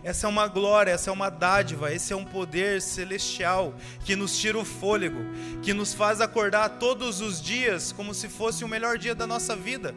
Essa 0.03 0.27
é 0.27 0.31
uma 0.31 0.47
glória, 0.47 0.93
essa 0.93 1.11
é 1.11 1.13
uma 1.13 1.29
dádiva, 1.29 1.93
esse 1.93 2.13
é 2.13 2.17
um 2.17 2.25
poder 2.25 2.81
celestial 2.81 3.75
que 4.05 4.15
nos 4.15 4.39
tira 4.39 4.59
o 4.59 4.65
fôlego, 4.65 5.21
que 5.63 5.75
nos 5.75 5.93
faz 5.93 6.21
acordar 6.21 6.69
todos 6.79 7.21
os 7.21 7.41
dias 7.41 7.93
como 7.93 8.15
se 8.15 8.29
fosse 8.29 8.65
o 8.65 8.69
melhor 8.69 8.97
dia 8.97 9.15
da 9.15 9.27
nossa 9.27 9.57
vida. 9.57 9.95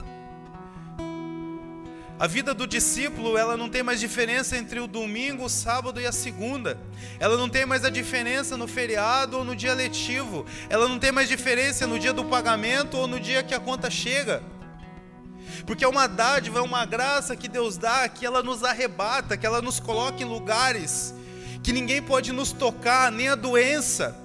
A 2.21 2.27
vida 2.27 2.53
do 2.53 2.67
discípulo, 2.67 3.35
ela 3.35 3.57
não 3.57 3.67
tem 3.67 3.81
mais 3.81 3.99
diferença 3.99 4.55
entre 4.55 4.79
o 4.79 4.85
domingo, 4.85 5.45
o 5.45 5.49
sábado 5.49 5.99
e 5.99 6.05
a 6.05 6.11
segunda. 6.11 6.77
Ela 7.19 7.35
não 7.35 7.49
tem 7.49 7.65
mais 7.65 7.83
a 7.83 7.89
diferença 7.89 8.55
no 8.55 8.67
feriado 8.67 9.39
ou 9.39 9.43
no 9.43 9.55
dia 9.55 9.73
letivo. 9.73 10.45
Ela 10.69 10.87
não 10.87 10.99
tem 10.99 11.11
mais 11.11 11.27
diferença 11.27 11.87
no 11.87 11.97
dia 11.97 12.13
do 12.13 12.23
pagamento 12.23 12.95
ou 12.95 13.07
no 13.07 13.19
dia 13.19 13.41
que 13.41 13.55
a 13.55 13.59
conta 13.59 13.89
chega. 13.89 14.43
Porque 15.65 15.83
é 15.83 15.87
uma 15.87 16.07
dádiva, 16.07 16.59
é 16.59 16.61
uma 16.61 16.85
graça 16.85 17.35
que 17.35 17.47
Deus 17.47 17.77
dá, 17.77 18.07
que 18.09 18.25
ela 18.25 18.41
nos 18.41 18.63
arrebata, 18.63 19.37
que 19.37 19.45
ela 19.45 19.61
nos 19.61 19.79
coloca 19.79 20.21
em 20.21 20.25
lugares 20.25 21.13
que 21.63 21.71
ninguém 21.71 22.01
pode 22.01 22.31
nos 22.31 22.51
tocar, 22.51 23.11
nem 23.11 23.29
a 23.29 23.35
doença 23.35 24.15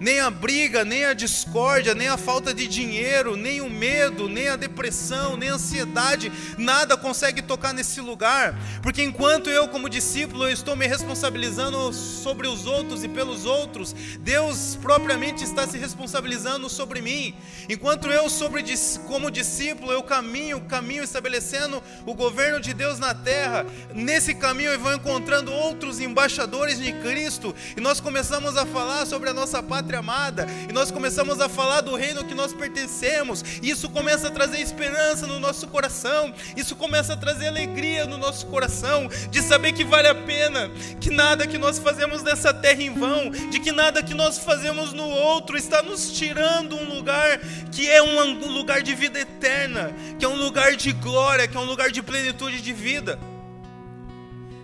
nem 0.00 0.20
a 0.20 0.30
briga, 0.30 0.84
nem 0.84 1.04
a 1.04 1.12
discórdia, 1.12 1.94
nem 1.94 2.08
a 2.08 2.16
falta 2.16 2.52
de 2.52 2.66
dinheiro, 2.66 3.36
nem 3.36 3.60
o 3.60 3.70
medo, 3.70 4.28
nem 4.28 4.48
a 4.48 4.56
depressão, 4.56 5.36
nem 5.36 5.50
a 5.50 5.54
ansiedade, 5.54 6.32
nada 6.58 6.96
consegue 6.96 7.42
tocar 7.42 7.72
nesse 7.72 8.00
lugar, 8.00 8.58
porque 8.82 9.02
enquanto 9.02 9.48
eu, 9.50 9.68
como 9.68 9.88
discípulo, 9.88 10.48
estou 10.48 10.74
me 10.76 10.86
responsabilizando 10.86 11.92
sobre 11.92 12.48
os 12.48 12.66
outros 12.66 13.04
e 13.04 13.08
pelos 13.08 13.44
outros, 13.44 13.94
Deus 14.20 14.76
propriamente 14.80 15.44
está 15.44 15.66
se 15.66 15.78
responsabilizando 15.78 16.68
sobre 16.68 17.00
mim. 17.00 17.34
Enquanto 17.68 18.10
eu, 18.10 18.28
sobre, 18.28 18.64
como 19.06 19.30
discípulo, 19.30 19.92
eu 19.92 20.02
caminho, 20.02 20.60
caminho 20.62 21.04
estabelecendo 21.04 21.82
o 22.04 22.14
governo 22.14 22.60
de 22.60 22.74
Deus 22.74 22.98
na 22.98 23.14
terra, 23.14 23.64
nesse 23.94 24.34
caminho 24.34 24.72
eu 24.72 24.80
vou 24.80 24.92
encontrando 24.92 25.52
outros 25.52 26.00
embaixadores 26.00 26.78
de 26.78 26.92
Cristo, 26.94 27.54
e 27.76 27.80
nós 27.80 28.00
começamos 28.00 28.56
a 28.56 28.66
falar 28.66 29.06
sobre 29.06 29.30
a 29.30 29.34
nossa 29.34 29.62
pátria 29.62 29.83
pátria 29.84 29.98
amada, 29.98 30.46
e 30.68 30.72
nós 30.72 30.90
começamos 30.90 31.40
a 31.40 31.48
falar 31.48 31.82
do 31.82 31.94
reino 31.94 32.24
que 32.24 32.34
nós 32.34 32.54
pertencemos, 32.54 33.44
e 33.62 33.68
isso 33.68 33.88
começa 33.90 34.28
a 34.28 34.30
trazer 34.30 34.60
esperança 34.60 35.26
no 35.26 35.38
nosso 35.38 35.68
coração, 35.68 36.32
isso 36.56 36.74
começa 36.74 37.12
a 37.12 37.16
trazer 37.16 37.48
alegria 37.48 38.06
no 38.06 38.16
nosso 38.16 38.46
coração, 38.46 39.08
de 39.30 39.42
saber 39.42 39.72
que 39.72 39.84
vale 39.84 40.08
a 40.08 40.14
pena, 40.14 40.70
que 40.98 41.10
nada 41.10 41.46
que 41.46 41.58
nós 41.58 41.78
fazemos 41.78 42.22
nessa 42.22 42.52
terra 42.54 42.82
em 42.82 42.94
vão, 42.94 43.30
de 43.30 43.60
que 43.60 43.70
nada 43.70 44.02
que 44.02 44.14
nós 44.14 44.38
fazemos 44.38 44.94
no 44.94 45.06
outro 45.06 45.56
está 45.56 45.82
nos 45.82 46.10
tirando 46.12 46.76
um 46.76 46.94
lugar 46.94 47.38
que 47.70 47.88
é 47.88 48.02
um 48.02 48.32
lugar 48.48 48.82
de 48.82 48.94
vida 48.94 49.20
eterna, 49.20 49.94
que 50.18 50.24
é 50.24 50.28
um 50.28 50.36
lugar 50.36 50.76
de 50.76 50.92
glória, 50.92 51.46
que 51.46 51.56
é 51.56 51.60
um 51.60 51.64
lugar 51.64 51.90
de 51.90 52.02
plenitude 52.02 52.62
de 52.62 52.72
vida. 52.72 53.18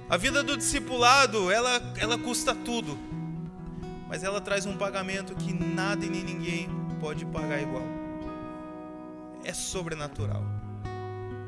A 0.08 0.16
vida 0.16 0.42
do 0.42 0.56
discipulado, 0.56 1.50
ela, 1.50 1.80
ela 1.98 2.18
custa 2.18 2.54
tudo 2.54 3.09
mas 4.10 4.24
ela 4.24 4.40
traz 4.40 4.66
um 4.66 4.76
pagamento 4.76 5.36
que 5.36 5.54
nada 5.54 6.04
e 6.04 6.10
nem 6.10 6.24
ninguém 6.24 6.68
pode 6.98 7.24
pagar 7.24 7.62
igual. 7.62 7.84
É 9.44 9.54
sobrenatural. 9.54 10.42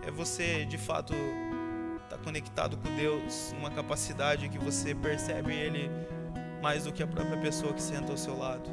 É 0.07 0.13
você 0.13 0.65
de 0.65 0.79
fato 0.79 1.13
estar 2.05 2.17
tá 2.17 2.19
conectado 2.19 2.77
com 2.77 2.95
Deus, 2.95 3.53
uma 3.59 3.69
capacidade 3.69 4.49
que 4.49 4.59
você 4.59 4.95
percebe 4.95 5.53
Ele 5.53 5.91
mais 6.63 6.85
do 6.85 6.93
que 6.93 7.03
a 7.03 7.07
própria 7.07 7.37
pessoa 7.39 7.73
que 7.73 7.83
senta 7.83 8.13
ao 8.13 8.17
seu 8.17 8.39
lado. 8.39 8.71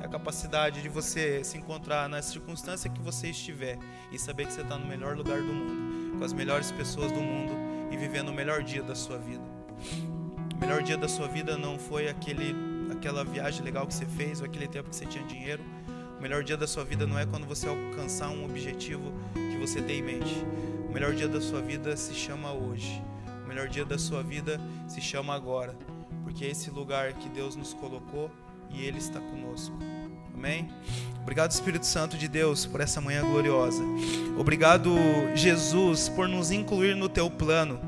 É 0.00 0.06
a 0.06 0.08
capacidade 0.08 0.80
de 0.80 0.88
você 0.88 1.44
se 1.44 1.58
encontrar 1.58 2.08
na 2.08 2.22
circunstância 2.22 2.88
que 2.88 3.02
você 3.02 3.28
estiver 3.28 3.78
e 4.10 4.18
saber 4.18 4.46
que 4.46 4.54
você 4.54 4.62
está 4.62 4.78
no 4.78 4.86
melhor 4.86 5.14
lugar 5.14 5.38
do 5.38 5.52
mundo, 5.52 6.18
com 6.18 6.24
as 6.24 6.32
melhores 6.32 6.72
pessoas 6.72 7.12
do 7.12 7.20
mundo 7.20 7.52
e 7.90 7.96
vivendo 7.98 8.30
o 8.30 8.34
melhor 8.34 8.62
dia 8.62 8.82
da 8.82 8.94
sua 8.94 9.18
vida. 9.18 9.44
O 10.54 10.58
melhor 10.58 10.82
dia 10.82 10.96
da 10.96 11.08
sua 11.08 11.28
vida 11.28 11.58
não 11.58 11.78
foi 11.78 12.08
aquele 12.08 12.75
aquela 12.96 13.24
viagem 13.24 13.62
legal 13.62 13.86
que 13.86 13.94
você 13.94 14.06
fez, 14.06 14.40
ou 14.40 14.46
aquele 14.46 14.66
tempo 14.66 14.90
que 14.90 14.96
você 14.96 15.06
tinha 15.06 15.24
dinheiro. 15.24 15.62
O 16.18 16.22
melhor 16.22 16.42
dia 16.42 16.56
da 16.56 16.66
sua 16.66 16.84
vida 16.84 17.06
não 17.06 17.18
é 17.18 17.26
quando 17.26 17.46
você 17.46 17.68
alcançar 17.68 18.30
um 18.30 18.44
objetivo 18.44 19.12
que 19.34 19.58
você 19.58 19.80
tem 19.82 19.98
em 19.98 20.02
mente. 20.02 20.34
O 20.88 20.92
melhor 20.92 21.14
dia 21.14 21.28
da 21.28 21.40
sua 21.40 21.60
vida 21.60 21.96
se 21.96 22.14
chama 22.14 22.52
hoje. 22.52 23.02
O 23.44 23.48
melhor 23.48 23.68
dia 23.68 23.84
da 23.84 23.98
sua 23.98 24.22
vida 24.22 24.60
se 24.88 25.00
chama 25.00 25.34
agora, 25.34 25.76
porque 26.24 26.44
é 26.44 26.50
esse 26.50 26.70
lugar 26.70 27.12
que 27.12 27.28
Deus 27.28 27.54
nos 27.54 27.74
colocou 27.74 28.30
e 28.70 28.84
Ele 28.84 28.98
está 28.98 29.20
conosco. 29.20 29.76
Amém? 30.34 30.68
Obrigado, 31.22 31.50
Espírito 31.50 31.86
Santo 31.86 32.16
de 32.16 32.28
Deus, 32.28 32.66
por 32.66 32.80
essa 32.80 33.00
manhã 33.00 33.22
gloriosa. 33.22 33.82
Obrigado, 34.38 34.94
Jesus, 35.34 36.08
por 36.08 36.28
nos 36.28 36.50
incluir 36.50 36.94
no 36.94 37.08
teu 37.08 37.30
plano. 37.30 37.80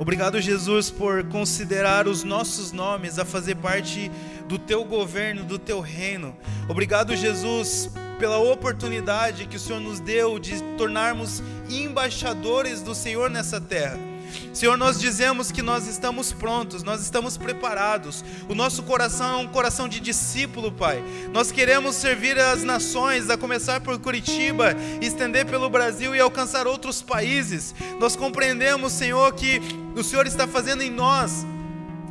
Obrigado, 0.00 0.40
Jesus, 0.40 0.90
por 0.90 1.22
considerar 1.24 2.08
os 2.08 2.24
nossos 2.24 2.72
nomes 2.72 3.18
a 3.18 3.24
fazer 3.26 3.56
parte 3.56 4.10
do 4.48 4.58
teu 4.58 4.82
governo, 4.82 5.44
do 5.44 5.58
teu 5.58 5.78
reino. 5.78 6.34
Obrigado, 6.70 7.14
Jesus, 7.14 7.90
pela 8.18 8.38
oportunidade 8.38 9.46
que 9.46 9.56
o 9.56 9.60
Senhor 9.60 9.78
nos 9.78 10.00
deu 10.00 10.38
de 10.38 10.58
tornarmos 10.78 11.42
embaixadores 11.68 12.80
do 12.80 12.94
Senhor 12.94 13.28
nessa 13.28 13.60
terra. 13.60 14.09
Senhor, 14.52 14.76
nós 14.76 14.98
dizemos 14.98 15.50
que 15.52 15.62
nós 15.62 15.86
estamos 15.86 16.32
prontos, 16.32 16.82
nós 16.82 17.02
estamos 17.02 17.36
preparados. 17.36 18.24
O 18.48 18.54
nosso 18.54 18.82
coração 18.82 19.40
é 19.40 19.42
um 19.42 19.48
coração 19.48 19.88
de 19.88 20.00
discípulo, 20.00 20.72
Pai. 20.72 21.02
Nós 21.32 21.52
queremos 21.52 21.96
servir 21.96 22.38
as 22.38 22.62
nações, 22.62 23.30
a 23.30 23.36
começar 23.36 23.80
por 23.80 23.98
Curitiba, 23.98 24.76
estender 25.00 25.46
pelo 25.46 25.68
Brasil 25.70 26.14
e 26.14 26.20
alcançar 26.20 26.66
outros 26.66 27.02
países. 27.02 27.74
Nós 27.98 28.16
compreendemos, 28.16 28.92
Senhor, 28.92 29.32
que 29.34 29.60
o 29.96 30.02
Senhor 30.02 30.26
está 30.26 30.46
fazendo 30.46 30.82
em 30.82 30.90
nós 30.90 31.44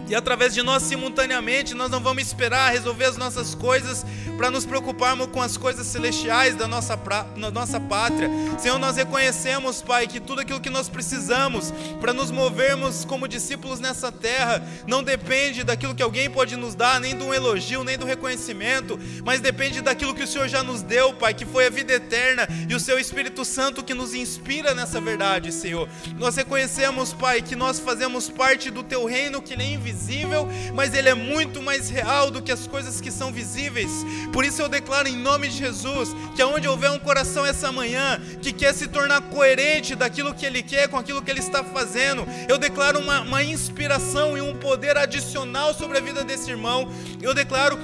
e 0.10 0.16
através 0.16 0.56
de 0.56 0.64
nós 0.64 0.82
simultaneamente, 0.82 1.76
nós 1.76 1.92
não 1.92 2.00
vamos 2.00 2.24
esperar 2.24 2.72
resolver 2.72 3.06
as 3.06 3.16
nossas 3.16 3.54
coisas 3.54 4.04
para 4.36 4.50
nos 4.50 4.66
preocuparmos 4.66 5.28
com 5.28 5.40
as 5.40 5.56
coisas 5.56 5.86
celestiais 5.86 6.56
da 6.56 6.68
nossa, 6.68 6.98
pra, 6.98 7.28
nossa 7.54 7.80
pátria. 7.80 8.28
Senhor, 8.58 8.80
nós 8.80 8.96
reconhecemos, 8.96 9.84
Pai, 9.84 10.08
que 10.08 10.20
tudo 10.20 10.42
aquilo 10.42 10.60
que 10.60 10.70
nós 10.70 10.90
precisamos 10.90 11.72
para 12.02 12.12
nos 12.12 12.32
movermos 12.32 13.06
como 13.06 13.28
discípulos 13.28 13.80
nessa 13.80 14.12
terra 14.12 14.66
não 14.88 15.04
depende 15.04 15.64
daquilo 15.64 15.94
que 15.94 16.02
alguém 16.02 16.28
pode 16.28 16.56
nos 16.56 16.74
dar, 16.74 17.00
nem 17.00 17.16
do 17.16 17.32
elogio, 17.32 17.84
nem 17.84 17.98
do 17.98 18.06
reconhecimento, 18.06 19.00
mas 19.24 19.42
depende 19.42 19.80
daquilo 19.80 20.16
que 20.16 20.24
o 20.24 20.28
Senhor 20.28 20.48
já 20.48 20.64
nos 20.64 20.82
deu, 20.82 21.14
Pai, 21.14 21.36
que 21.36 21.46
foi 21.46 21.68
a 21.68 21.70
vida 21.70 21.94
eterna 21.94 22.48
e 22.68 22.74
o 22.74 22.80
Seu 22.80 22.98
Espírito 22.98 23.46
Santo 23.46 23.84
que 23.84 23.94
nos 23.94 24.16
inspira 24.16 24.74
nessa 24.74 25.00
verdade, 25.00 25.52
Senhor. 25.52 25.88
Nós 26.18 26.36
reconhecemos, 26.36 27.14
Pai, 27.14 27.44
que 27.44 27.56
nós 27.56 27.80
fazemos 27.80 28.28
parte 28.28 28.72
do 28.72 28.84
Teu 28.84 29.06
reino 29.06 29.40
que 29.40 29.56
nem 29.56 29.76
invisível 29.76 29.99
invisível, 30.00 30.48
mas 30.74 30.94
ele 30.94 31.10
é 31.10 31.14
muito 31.14 31.62
mais 31.62 31.90
real 31.90 32.32
do 32.32 32.42
que 32.42 32.52
as 32.52 32.66
coisas 32.66 33.02
que 33.02 33.12
são 33.12 33.32
visíveis. 33.32 33.92
Por 34.32 34.46
isso 34.46 34.62
eu 34.62 34.70
declaro 34.70 35.08
em 35.08 35.16
nome 35.16 35.50
de 35.50 35.58
Jesus 35.58 36.16
que 36.36 36.42
aonde 36.42 36.68
houver 36.68 36.90
um 36.92 37.00
coração 37.00 37.46
essa 37.46 37.72
manhã 37.72 38.20
que 38.42 38.54
quer 38.54 38.74
se 38.74 38.88
tornar 38.88 39.22
coerente 39.22 39.96
daquilo 39.96 40.34
que 40.34 40.46
ele 40.46 40.64
quer 40.64 40.88
com 40.88 40.98
aquilo 40.98 41.22
que 41.22 41.30
ele 41.30 41.40
está 41.40 41.64
fazendo, 41.64 42.26
eu 42.48 42.58
declaro 42.58 43.00
uma, 43.00 43.22
uma 43.22 43.44
inspiração 43.44 44.38
e 44.38 44.42
um 44.42 44.56
poder 44.56 44.98
adicional 44.98 45.74
sobre 45.74 45.98
a 45.98 46.02
vida 46.02 46.24
desse 46.24 46.50
irmão. 46.50 46.90
Eu 47.22 47.34
declaro 47.34 47.78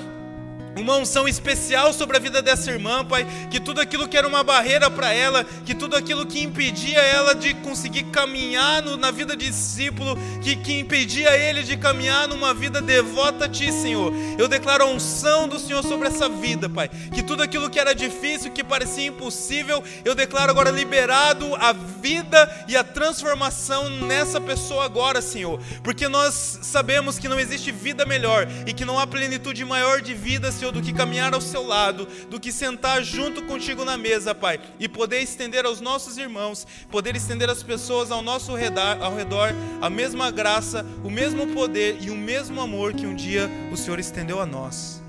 uma 0.75 0.97
unção 0.97 1.27
especial 1.27 1.93
sobre 1.93 2.17
a 2.17 2.19
vida 2.19 2.41
dessa 2.41 2.69
irmã, 2.69 3.03
Pai, 3.05 3.25
que 3.49 3.59
tudo 3.59 3.79
aquilo 3.79 4.07
que 4.07 4.17
era 4.17 4.27
uma 4.27 4.43
barreira 4.43 4.89
para 4.89 5.11
ela, 5.13 5.43
que 5.43 5.73
tudo 5.73 5.95
aquilo 5.95 6.25
que 6.25 6.41
impedia 6.41 6.99
ela 6.99 7.33
de 7.33 7.53
conseguir 7.55 8.03
caminhar 8.05 8.81
no, 8.81 8.97
na 8.97 9.09
vida 9.11 9.35
de 9.35 9.47
discípulo, 9.47 10.17
que, 10.41 10.55
que 10.55 10.79
impedia 10.79 11.35
ele 11.37 11.63
de 11.63 11.77
caminhar 11.77 12.27
numa 12.27 12.53
vida 12.53 12.81
devota 12.81 13.45
a 13.45 13.49
Ti, 13.49 13.71
Senhor. 13.71 14.13
Eu 14.37 14.47
declaro 14.47 14.83
a 14.83 14.87
unção 14.87 15.47
do 15.47 15.57
Senhor 15.59 15.83
sobre 15.83 16.09
essa 16.09 16.27
vida, 16.27 16.69
Pai, 16.69 16.89
que 16.89 17.23
tudo 17.23 17.41
aquilo 17.41 17.69
que 17.69 17.79
era 17.79 17.93
difícil, 17.93 18.51
que 18.51 18.63
parecia 18.63 19.05
impossível, 19.05 19.83
eu 20.03 20.13
declaro 20.13 20.51
agora 20.51 20.71
liberado 20.71 21.55
a 21.55 21.71
vida 21.71 22.65
e 22.67 22.75
a 22.75 22.83
transformação 22.83 23.89
nessa 23.89 24.41
pessoa 24.41 24.83
agora, 24.83 25.21
Senhor, 25.21 25.59
porque 25.83 26.07
nós 26.07 26.59
sabemos 26.61 27.17
que 27.17 27.27
não 27.27 27.39
existe 27.39 27.71
vida 27.71 28.05
melhor 28.05 28.47
e 28.65 28.73
que 28.73 28.83
não 28.83 28.99
há 28.99 29.07
plenitude 29.07 29.63
maior 29.63 30.01
de 30.01 30.13
vida, 30.13 30.51
Senhor 30.51 30.64
Senhor, 30.65 30.71
do 30.71 30.81
que 30.81 30.93
caminhar 30.93 31.31
ao 31.33 31.41
seu 31.41 31.63
lado, 31.63 32.07
do 32.27 32.39
que 32.39 32.51
sentar 32.51 33.03
junto 33.03 33.43
contigo 33.43 33.85
na 33.85 33.97
mesa, 33.97 34.33
Pai, 34.33 34.59
e 34.79 34.89
poder 34.89 35.21
estender 35.21 35.63
aos 35.63 35.79
nossos 35.79 36.17
irmãos, 36.17 36.65
poder 36.89 37.15
estender 37.15 37.47
às 37.49 37.61
pessoas 37.61 38.09
ao 38.09 38.23
nosso 38.23 38.55
redor, 38.55 38.97
ao 38.99 39.15
redor 39.15 39.49
a 39.79 39.91
mesma 39.91 40.31
graça, 40.31 40.83
o 41.03 41.09
mesmo 41.09 41.53
poder 41.53 41.97
e 42.01 42.09
o 42.09 42.15
mesmo 42.15 42.59
amor 42.59 42.93
que 42.93 43.05
um 43.05 43.13
dia 43.13 43.47
o 43.71 43.77
Senhor 43.77 43.99
estendeu 43.99 44.41
a 44.41 44.45
nós. 44.45 45.03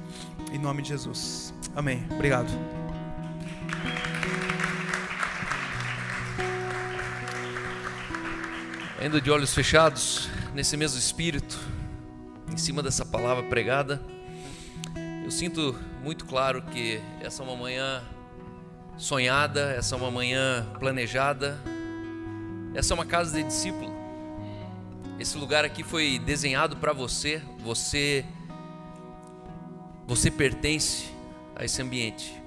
Em 0.52 0.58
nome 0.58 0.82
de 0.82 0.90
Jesus. 0.90 1.54
Amém. 1.74 2.06
Obrigado. 2.10 2.50
Ainda 9.00 9.20
de 9.22 9.30
olhos 9.30 9.54
fechados, 9.54 10.28
nesse 10.54 10.76
mesmo 10.76 10.98
espírito, 10.98 11.58
em 12.52 12.58
cima 12.58 12.82
dessa 12.82 13.06
palavra 13.06 13.44
pregada. 13.44 14.15
Eu 15.26 15.30
sinto 15.32 15.74
muito 16.04 16.24
claro 16.24 16.62
que 16.62 17.00
essa 17.20 17.42
é 17.42 17.44
uma 17.44 17.56
manhã 17.56 18.00
sonhada, 18.96 19.72
essa 19.72 19.96
é 19.96 19.98
uma 19.98 20.08
manhã 20.08 20.64
planejada, 20.78 21.60
essa 22.76 22.92
é 22.92 22.94
uma 22.94 23.04
casa 23.04 23.36
de 23.36 23.42
discípulo. 23.42 23.92
Esse 25.18 25.36
lugar 25.36 25.64
aqui 25.64 25.82
foi 25.82 26.20
desenhado 26.20 26.76
para 26.76 26.92
você, 26.92 27.42
você 27.58 28.24
você 30.06 30.30
pertence 30.30 31.06
a 31.56 31.64
esse 31.64 31.82
ambiente. 31.82 32.40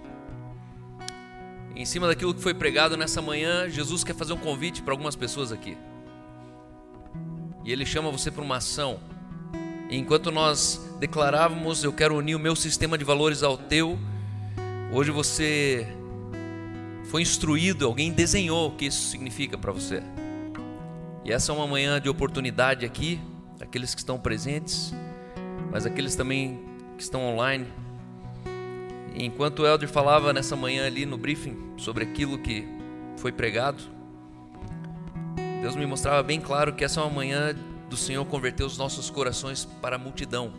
Em 1.75 1.83
cima 1.83 2.07
daquilo 2.07 2.33
que 2.33 2.41
foi 2.41 2.53
pregado 2.53 2.95
nessa 2.95 3.21
manhã, 3.21 3.67
Jesus 3.67 4.05
quer 4.05 4.15
fazer 4.15 4.31
um 4.31 4.37
convite 4.37 4.81
para 4.81 4.93
algumas 4.93 5.17
pessoas 5.17 5.51
aqui. 5.51 5.77
E 7.65 7.73
ele 7.73 7.85
chama 7.85 8.09
você 8.09 8.31
para 8.31 8.41
uma 8.41 8.55
ação 8.55 9.01
enquanto 9.97 10.31
nós 10.31 10.79
declarávamos, 10.99 11.83
eu 11.83 11.91
quero 11.91 12.15
unir 12.15 12.35
o 12.35 12.39
meu 12.39 12.55
sistema 12.55 12.97
de 12.97 13.03
valores 13.03 13.41
ao 13.41 13.57
teu, 13.57 13.97
hoje 14.91 15.11
você 15.11 15.87
foi 17.05 17.21
instruído, 17.21 17.85
alguém 17.85 18.11
desenhou 18.11 18.69
o 18.69 18.71
que 18.71 18.85
isso 18.85 19.09
significa 19.09 19.57
para 19.57 19.71
você. 19.71 20.03
E 21.25 21.31
essa 21.31 21.51
é 21.51 21.55
uma 21.55 21.65
manhã 21.65 21.99
de 21.99 22.07
oportunidade 22.07 22.85
aqui, 22.85 23.19
aqueles 23.59 23.93
que 23.95 24.01
estão 24.01 24.19
presentes, 24.19 24.93
mas 25.71 25.85
aqueles 25.85 26.15
também 26.15 26.59
que 26.97 27.03
estão 27.03 27.21
online. 27.21 27.65
Enquanto 29.15 29.59
o 29.59 29.67
Elder 29.67 29.89
falava 29.89 30.31
nessa 30.31 30.55
manhã 30.55 30.85
ali 30.85 31.05
no 31.05 31.17
briefing 31.17 31.57
sobre 31.77 32.03
aquilo 32.03 32.37
que 32.37 32.67
foi 33.17 33.31
pregado, 33.31 33.83
Deus 35.61 35.75
me 35.75 35.85
mostrava 35.85 36.23
bem 36.23 36.39
claro 36.39 36.73
que 36.73 36.85
essa 36.85 37.01
é 37.01 37.03
uma 37.03 37.13
manhã 37.13 37.55
do 37.89 37.97
Senhor 37.97 38.23
converter 38.25 38.63
os 38.63 38.77
nossos 38.77 39.09
corações 39.09 39.65
para 39.65 39.95
a 39.95 39.99
multidão. 39.99 40.53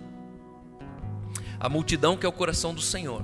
A 1.58 1.68
multidão 1.68 2.16
que 2.16 2.26
é 2.26 2.28
o 2.28 2.32
coração 2.32 2.74
do 2.74 2.82
Senhor. 2.82 3.22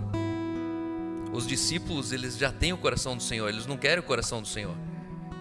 Os 1.32 1.46
discípulos, 1.46 2.12
eles 2.12 2.38
já 2.38 2.52
têm 2.52 2.72
o 2.72 2.78
coração 2.78 3.16
do 3.16 3.22
Senhor, 3.22 3.48
eles 3.48 3.66
não 3.66 3.76
querem 3.76 3.98
o 3.98 4.02
coração 4.02 4.40
do 4.40 4.48
Senhor. 4.48 4.76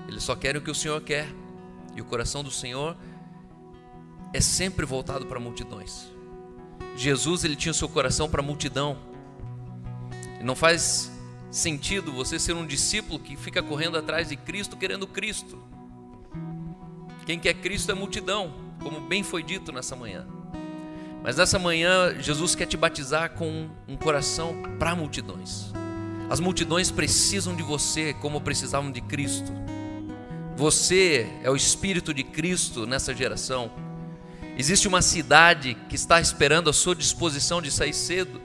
Eles 0.07 0.23
só 0.23 0.35
querem 0.35 0.59
o 0.59 0.63
que 0.63 0.71
o 0.71 0.75
Senhor 0.75 0.99
quer. 1.01 1.27
E 1.95 2.01
o 2.01 2.05
coração 2.05 2.43
do 2.43 2.51
Senhor 2.51 2.97
é 4.33 4.41
sempre 4.41 4.85
voltado 4.85 5.25
para 5.25 5.39
multidões. 5.39 6.11
Jesus, 6.97 7.43
ele 7.43 7.55
tinha 7.55 7.71
o 7.71 7.75
seu 7.75 7.87
coração 7.87 8.29
para 8.29 8.41
a 8.41 8.43
multidão. 8.43 8.97
E 10.39 10.43
não 10.43 10.55
faz 10.55 11.11
sentido 11.51 12.11
você 12.11 12.37
ser 12.37 12.53
um 12.53 12.65
discípulo 12.65 13.19
que 13.19 13.37
fica 13.37 13.63
correndo 13.63 13.97
atrás 13.97 14.27
de 14.27 14.35
Cristo 14.35 14.75
querendo 14.75 15.07
Cristo. 15.07 15.61
Quem 17.26 17.39
quer 17.39 17.56
Cristo 17.56 17.91
é 17.91 17.95
multidão, 17.95 18.53
como 18.84 19.02
bem 19.02 19.23
foi 19.23 19.41
dito 19.41 19.72
nessa 19.72 19.95
manhã. 19.95 20.27
Mas 21.23 21.38
nessa 21.38 21.57
manhã, 21.57 22.15
Jesus 22.19 22.53
quer 22.53 22.68
te 22.68 22.77
batizar 22.77 23.31
com 23.31 23.68
um 23.88 23.97
coração 23.97 24.61
para 24.77 24.95
multidões. 24.95 25.72
As 26.30 26.39
multidões 26.39 26.91
precisam 26.91 27.56
de 27.56 27.64
você 27.64 28.14
como 28.14 28.39
precisavam 28.41 28.91
de 28.91 29.02
Cristo. 29.02 29.52
Você 30.56 31.27
é 31.43 31.49
o 31.49 31.56
Espírito 31.56 32.14
de 32.14 32.23
Cristo 32.23 32.85
nessa 32.85 33.14
geração. 33.14 33.72
Existe 34.56 34.88
uma 34.88 35.02
cidade 35.02 35.76
que 35.89 35.95
está 35.95 36.22
esperando 36.22 36.69
a 36.69 36.73
sua 36.73 36.95
disposição 36.95 37.60
de 37.60 37.72
sair 37.72 37.93
cedo, 37.93 38.39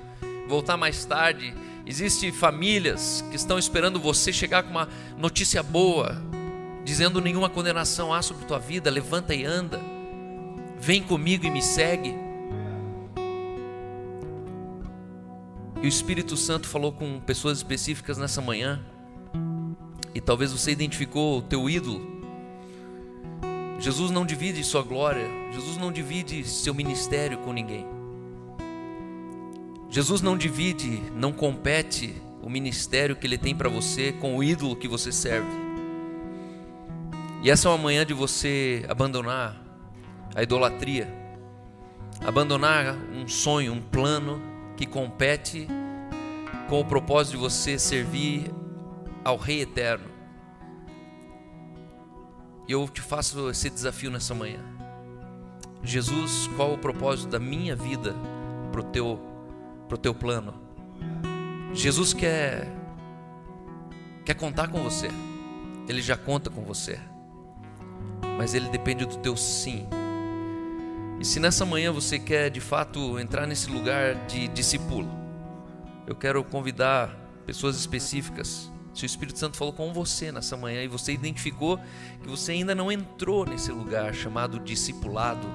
voltar 0.49 0.79
mais 0.79 1.05
tarde. 1.05 1.55
Existem 1.87 2.33
famílias 2.33 3.23
que 3.31 3.37
estão 3.37 3.59
esperando 3.59 4.01
você 4.01 4.33
chegar 4.33 4.63
com 4.63 4.71
uma 4.71 4.89
notícia 5.19 5.63
boa, 5.63 6.21
dizendo 6.85 7.21
nenhuma 7.21 7.49
condenação 7.49 8.13
há 8.13 8.23
sobre 8.23 8.47
tua 8.47 8.59
vida, 8.59 8.91
levanta 8.91 9.35
e 9.35 9.45
anda, 9.45 9.81
vem 10.79 11.03
comigo 11.03 11.45
e 11.47 11.51
me 11.51 11.63
segue. 11.63 12.15
E 15.83 15.87
o 15.87 15.89
Espírito 15.89 16.37
Santo 16.37 16.69
falou 16.69 16.93
com 16.93 17.21
pessoas 17.21 17.59
específicas 17.59 18.19
nessa 18.19 18.41
manhã, 18.41 18.81
e 20.15 20.21
talvez 20.21 20.53
você 20.53 20.71
identificou 20.73 21.39
o 21.39 21.43
teu 21.43 21.71
ídolo. 21.71 22.21
Jesus 23.79 24.11
não 24.11 24.27
divide 24.27 24.63
sua 24.63 24.83
glória, 24.83 25.27
Jesus 25.53 25.79
não 25.79 25.91
divide 25.91 26.45
seu 26.45 26.75
ministério 26.75 27.39
com 27.39 27.53
ninguém. 27.53 27.87
Jesus 29.89 30.21
não 30.21 30.37
divide, 30.37 31.03
não 31.15 31.33
compete 31.33 32.15
o 32.43 32.51
ministério 32.51 33.17
que 33.17 33.27
ele 33.27 33.39
tem 33.39 33.55
para 33.55 33.69
você 33.69 34.13
com 34.13 34.37
o 34.37 34.45
ídolo 34.45 34.77
que 34.77 34.87
você 34.87 35.11
serve. 35.11 35.70
E 37.43 37.51
essa 37.51 37.69
é 37.69 37.71
uma 37.71 37.79
manhã 37.79 38.05
de 38.05 38.13
você 38.13 38.85
abandonar 38.87 39.57
a 40.35 40.43
idolatria, 40.43 41.09
abandonar 42.23 42.95
um 43.15 43.27
sonho, 43.27 43.73
um 43.73 43.81
plano 43.81 44.43
que 44.77 44.85
compete 44.85 45.67
com 46.69 46.81
o 46.81 46.85
propósito 46.85 47.33
de 47.33 47.39
você 47.39 47.79
servir 47.79 48.53
ao 49.25 49.39
Rei 49.39 49.63
Eterno. 49.63 50.05
E 52.69 52.73
eu 52.73 52.87
te 52.87 53.01
faço 53.01 53.49
esse 53.49 53.71
desafio 53.71 54.11
nessa 54.11 54.35
manhã. 54.35 54.61
Jesus, 55.83 56.47
qual 56.57 56.75
o 56.75 56.79
propósito 56.79 57.31
da 57.31 57.39
minha 57.39 57.75
vida 57.75 58.15
para 58.71 58.83
o 58.83 58.85
teu, 58.85 59.19
pro 59.89 59.97
teu 59.97 60.15
plano? 60.15 60.61
Jesus 61.73 62.13
quer, 62.13 62.69
quer 64.27 64.35
contar 64.35 64.69
com 64.69 64.83
você, 64.83 65.09
Ele 65.89 66.03
já 66.03 66.19
conta 66.19 66.51
com 66.51 66.63
você 66.63 67.01
mas 68.41 68.55
ele 68.55 68.71
depende 68.71 69.05
do 69.05 69.19
teu 69.19 69.37
sim. 69.37 69.87
E 71.21 71.25
se 71.27 71.39
nessa 71.39 71.67
manhã 71.67 71.93
você 71.93 72.19
quer 72.19 72.49
de 72.49 72.59
fato 72.59 73.19
entrar 73.19 73.47
nesse 73.47 73.71
lugar 73.71 74.15
de 74.27 74.49
discípulo, 74.49 75.07
eu 76.07 76.15
quero 76.17 76.43
convidar 76.43 77.15
pessoas 77.45 77.77
específicas. 77.77 78.73
Se 78.95 79.05
o 79.05 79.07
Espírito 79.07 79.39
Santo 79.39 79.59
falou 79.59 79.75
com 79.75 79.93
você 79.93 80.33
nessa 80.33 80.57
manhã 80.57 80.83
e 80.83 80.89
você 80.89 81.13
identificou 81.13 81.79
que 82.23 82.31
você 82.31 82.53
ainda 82.53 82.75
não 82.75 82.91
entrou 82.91 83.45
nesse 83.45 83.71
lugar 83.71 84.15
chamado 84.15 84.59
discipulado, 84.59 85.47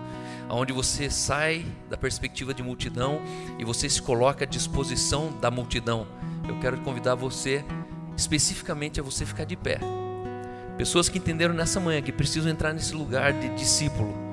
onde 0.47 0.71
você 0.71 1.09
sai 1.09 1.65
da 1.89 1.97
perspectiva 1.97 2.53
de 2.53 2.61
multidão 2.61 3.19
e 3.57 3.65
você 3.65 3.89
se 3.89 3.99
coloca 3.99 4.45
à 4.45 4.47
disposição 4.47 5.35
da 5.41 5.49
multidão, 5.49 6.05
eu 6.47 6.59
quero 6.59 6.79
convidar 6.81 7.15
você 7.15 7.65
especificamente 8.15 8.99
a 8.99 9.03
você 9.03 9.25
ficar 9.25 9.45
de 9.45 9.55
pé. 9.55 9.79
Pessoas 10.77 11.09
que 11.09 11.17
entenderam 11.17 11.53
nessa 11.53 11.79
manhã 11.79 12.01
que 12.01 12.11
precisam 12.11 12.51
entrar 12.51 12.73
nesse 12.73 12.93
lugar 12.93 13.33
de 13.33 13.49
discípulo 13.55 14.25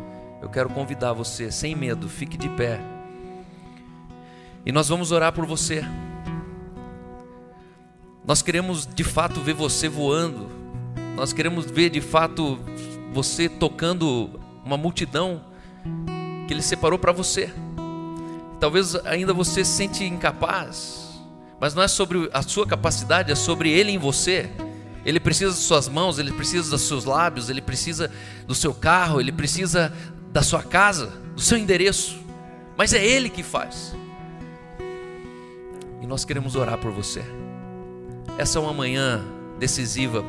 eu 0.43 0.49
quero 0.49 0.69
convidar 0.69 1.13
você, 1.13 1.53
sem 1.53 1.77
medo, 1.77 2.09
fique 2.09 2.37
de 2.37 2.49
pé. 2.49 2.81
E 4.67 4.73
nós 4.73 4.89
vamos 4.89 5.13
orar 5.13 5.33
por 5.33 5.47
você. 5.47 5.85
Nós 8.27 8.43
queremos 8.43 8.85
de 8.85 9.05
fato 9.05 9.41
ver 9.41 9.55
você 9.55 9.89
voando. 9.89 10.51
Nós 11.15 11.33
queremos 11.33 11.71
ver 11.71 11.91
de 11.91 12.01
fato 12.01 12.59
você 13.13 13.49
tocando 13.49 14.41
uma 14.65 14.77
multidão 14.77 15.45
que 16.49 16.53
Ele 16.53 16.63
separou 16.63 16.99
para 16.99 17.13
você. 17.13 17.53
Talvez 18.59 18.97
ainda 19.07 19.33
você 19.33 19.65
se 19.65 19.71
sente 19.71 20.05
incapaz, 20.05 21.23
mas 21.61 21.73
não 21.73 21.85
é 21.85 21.89
sobre 21.89 22.29
a 22.33 22.43
sua 22.43 22.67
capacidade, 22.67 23.31
é 23.31 23.37
sobre 23.37 23.71
Ele 23.71 23.93
em 23.93 23.99
você. 23.99 24.51
Ele 25.05 25.19
precisa 25.19 25.51
das 25.51 25.61
suas 25.61 25.89
mãos, 25.89 26.19
ele 26.19 26.33
precisa 26.33 26.71
dos 26.71 26.83
seus 26.83 27.05
lábios, 27.05 27.51
ele 27.51 27.61
precisa 27.61 28.11
do 28.47 28.55
seu 28.55 28.73
carro, 28.73 29.21
ele 29.21 29.33
precisa 29.33 29.93
da 30.33 30.43
sua 30.43 30.63
casa, 30.63 31.13
do 31.35 31.41
seu 31.41 31.59
endereço, 31.59 32.19
mas 32.77 32.95
é 32.95 33.05
Ele 33.05 33.29
que 33.29 33.43
faz. 33.43 33.95
E 36.01 36.07
nós 36.07 36.25
queremos 36.25 36.57
orar 36.57 36.79
por 36.79 36.91
você. 36.91 37.23
Essa 38.39 38.59
é 38.59 38.63
uma 38.63 38.73
manhã 38.73 39.23
decisiva, 39.59 40.25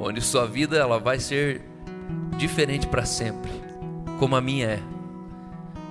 onde 0.00 0.20
sua 0.20 0.46
vida 0.46 0.76
ela 0.76 0.98
vai 0.98 1.20
ser 1.20 1.62
diferente 2.36 2.86
para 2.86 3.04
sempre, 3.04 3.50
como 4.18 4.34
a 4.34 4.40
minha 4.40 4.66
é. 4.66 4.82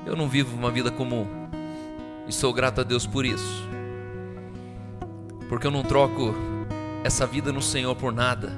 Eu 0.05 0.15
não 0.15 0.27
vivo 0.27 0.55
uma 0.57 0.71
vida 0.71 0.89
comum 0.89 1.27
e 2.27 2.33
sou 2.33 2.51
grato 2.53 2.81
a 2.81 2.83
Deus 2.83 3.05
por 3.05 3.25
isso, 3.25 3.67
porque 5.47 5.67
eu 5.67 5.71
não 5.71 5.83
troco 5.83 6.33
essa 7.03 7.25
vida 7.25 7.51
no 7.51 7.61
Senhor 7.61 7.95
por 7.95 8.11
nada. 8.11 8.51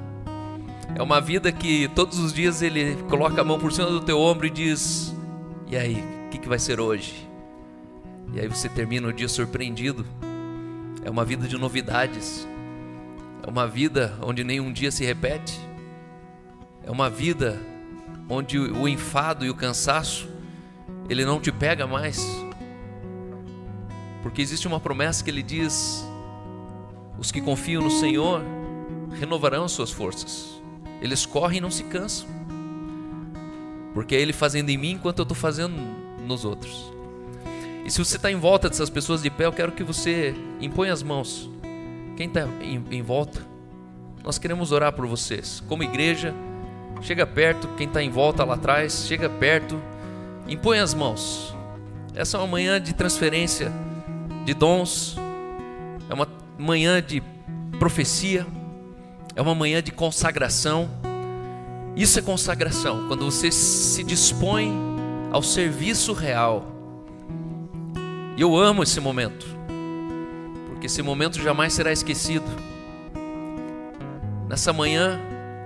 É 0.95 1.03
uma 1.03 1.21
vida 1.21 1.51
que 1.51 1.87
todos 1.89 2.17
os 2.19 2.33
dias 2.33 2.61
ele 2.61 2.95
coloca 3.09 3.41
a 3.41 3.43
mão 3.43 3.59
por 3.59 3.71
cima 3.71 3.87
do 3.87 4.01
teu 4.01 4.19
ombro 4.19 4.47
e 4.47 4.49
diz: 4.49 5.13
E 5.67 5.77
aí, 5.77 6.03
o 6.25 6.29
que, 6.29 6.37
que 6.39 6.49
vai 6.49 6.59
ser 6.59 6.79
hoje? 6.79 7.27
E 8.33 8.39
aí 8.39 8.47
você 8.47 8.67
termina 8.67 9.07
o 9.07 9.13
dia 9.13 9.27
surpreendido. 9.27 10.05
É 11.03 11.09
uma 11.09 11.23
vida 11.23 11.47
de 11.47 11.57
novidades. 11.57 12.47
É 13.45 13.49
uma 13.49 13.67
vida 13.67 14.17
onde 14.21 14.43
nenhum 14.43 14.71
dia 14.71 14.91
se 14.91 15.05
repete. 15.05 15.59
É 16.83 16.91
uma 16.91 17.09
vida 17.09 17.59
onde 18.27 18.59
o 18.59 18.87
enfado 18.87 19.45
e 19.45 19.49
o 19.49 19.55
cansaço 19.55 20.27
ele 21.09 21.25
não 21.25 21.39
te 21.39 21.51
pega 21.51 21.87
mais. 21.87 22.25
Porque 24.21 24.41
existe 24.41 24.67
uma 24.67 24.79
promessa 24.79 25.23
que 25.23 25.29
ele 25.29 25.41
diz: 25.41 26.05
os 27.19 27.31
que 27.31 27.41
confiam 27.41 27.81
no 27.81 27.91
Senhor 27.91 28.41
renovarão 29.19 29.67
suas 29.67 29.91
forças. 29.91 30.61
Eles 31.01 31.25
correm 31.25 31.57
e 31.57 31.61
não 31.61 31.71
se 31.71 31.83
cansam. 31.83 32.27
Porque 33.93 34.15
é 34.15 34.21
Ele 34.21 34.33
fazendo 34.33 34.69
em 34.69 34.77
mim 34.77 34.91
enquanto 34.91 35.19
eu 35.19 35.23
estou 35.23 35.35
fazendo 35.35 35.75
nos 36.25 36.45
outros. 36.45 36.91
E 37.85 37.91
se 37.91 37.97
você 38.03 38.17
está 38.17 38.31
em 38.31 38.35
volta 38.35 38.69
dessas 38.69 38.89
pessoas 38.89 39.21
de 39.21 39.29
pé, 39.29 39.45
eu 39.45 39.53
quero 39.53 39.71
que 39.71 39.83
você 39.83 40.35
imponha 40.61 40.93
as 40.93 41.01
mãos. 41.01 41.49
Quem 42.15 42.27
está 42.27 42.47
em, 42.61 42.83
em 42.91 43.01
volta, 43.01 43.41
nós 44.23 44.37
queremos 44.37 44.71
orar 44.71 44.93
por 44.93 45.07
vocês. 45.07 45.63
Como 45.67 45.83
igreja, 45.83 46.33
chega 47.01 47.25
perto. 47.25 47.67
Quem 47.77 47.87
está 47.87 48.03
em 48.03 48.09
volta 48.09 48.43
lá 48.43 48.55
atrás, 48.55 49.05
chega 49.07 49.29
perto. 49.29 49.81
Impõe 50.47 50.79
as 50.79 50.93
mãos. 50.93 51.55
Essa 52.13 52.37
é 52.37 52.39
uma 52.39 52.47
manhã 52.47 52.79
de 52.79 52.93
transferência 52.93 53.71
de 54.45 54.53
dons. 54.53 55.15
É 56.09 56.13
uma 56.13 56.27
manhã 56.59 57.01
de 57.01 57.23
profecia 57.79 58.45
é 59.33 59.41
uma 59.41 59.55
manhã 59.55 59.81
de 59.81 59.93
consagração. 59.93 60.89
Isso 61.95 62.19
é 62.19 62.21
consagração, 62.21 63.07
quando 63.07 63.23
você 63.23 63.49
se 63.49 64.03
dispõe 64.03 64.71
ao 65.31 65.41
serviço 65.41 66.11
real. 66.11 66.65
E 68.35 68.41
eu 68.41 68.57
amo 68.57 68.83
esse 68.83 68.99
momento, 68.99 69.45
porque 70.67 70.87
esse 70.87 71.01
momento 71.01 71.41
jamais 71.41 71.73
será 71.73 71.91
esquecido. 71.91 72.45
Nessa 74.49 74.73
manhã, 74.73 75.19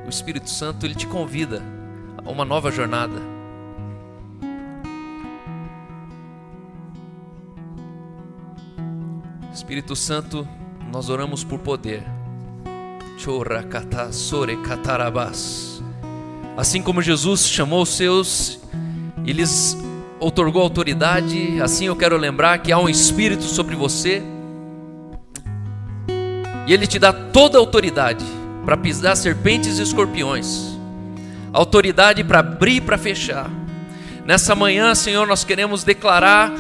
o 0.06 0.10
Espírito 0.10 0.50
Santo 0.50 0.86
ele 0.86 0.96
te 0.96 1.08
convida 1.08 1.64
a 2.24 2.30
uma 2.30 2.46
nova 2.46 2.72
jornada. 2.72 3.34
Espírito 9.54 9.96
Santo, 9.96 10.48
nós 10.94 11.10
oramos 11.10 11.44
por 11.44 11.58
poder. 11.58 12.04
Assim 16.56 16.84
como 16.84 17.02
Jesus 17.02 17.48
chamou 17.48 17.82
os 17.82 17.90
seus 17.90 18.60
e 19.26 19.34
lhes 19.34 19.76
otorgou 20.20 20.62
autoridade, 20.62 21.60
assim 21.60 21.88
eu 21.88 21.96
quero 21.96 22.16
lembrar 22.16 22.60
que 22.60 22.72
há 22.72 22.78
um 22.78 22.88
Espírito 22.88 23.42
sobre 23.42 23.76
você 23.76 24.22
e 26.68 26.72
Ele 26.72 26.86
te 26.86 27.00
dá 27.00 27.12
toda 27.12 27.58
a 27.58 27.60
autoridade 27.60 28.24
para 28.64 28.78
pisar 28.78 29.18
serpentes 29.18 29.80
e 29.80 29.82
escorpiões, 29.82 30.78
autoridade 31.52 32.24
para 32.24 32.38
abrir 32.38 32.76
e 32.76 32.82
para 32.82 33.00
fechar. 33.00 33.50
Nessa 34.26 34.54
manhã, 34.54 34.94
Senhor, 34.94 35.26
nós 35.26 35.44
queremos 35.44 35.84
declarar 35.84 36.54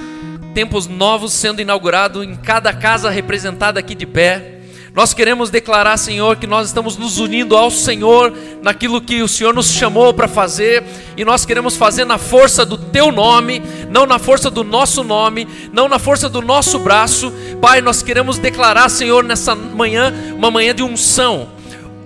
tempos 0.53 0.87
novos 0.87 1.33
sendo 1.33 1.61
inaugurados 1.61 2.23
em 2.23 2.35
cada 2.35 2.71
casa 2.71 3.09
representada 3.09 3.79
aqui 3.79 3.95
de 3.95 4.05
pé. 4.05 4.59
Nós 4.93 5.11
queremos 5.11 5.49
declarar, 5.49 5.97
Senhor, 5.97 6.37
que 6.37 6.45
nós 6.45 6.67
estamos 6.67 6.95
nos 6.97 7.17
unindo 7.17 7.57
ao 7.57 7.71
Senhor 7.71 8.31
naquilo 8.61 9.01
que 9.01 9.23
o 9.23 9.27
Senhor 9.27 9.51
nos 9.51 9.71
chamou 9.71 10.13
para 10.13 10.27
fazer, 10.27 10.83
e 11.17 11.25
nós 11.25 11.47
queremos 11.47 11.75
fazer 11.75 12.05
na 12.05 12.19
força 12.19 12.63
do 12.63 12.77
Teu 12.77 13.11
nome, 13.11 13.59
não 13.89 14.05
na 14.05 14.19
força 14.19 14.51
do 14.51 14.63
nosso 14.63 15.03
nome, 15.03 15.47
não 15.73 15.89
na 15.89 15.97
força 15.97 16.29
do 16.29 16.43
nosso 16.43 16.77
braço. 16.77 17.33
Pai, 17.59 17.81
nós 17.81 18.03
queremos 18.03 18.37
declarar, 18.37 18.87
Senhor, 18.87 19.23
nessa 19.23 19.55
manhã, 19.55 20.13
uma 20.37 20.51
manhã 20.51 20.75
de 20.75 20.83
unção 20.83 21.49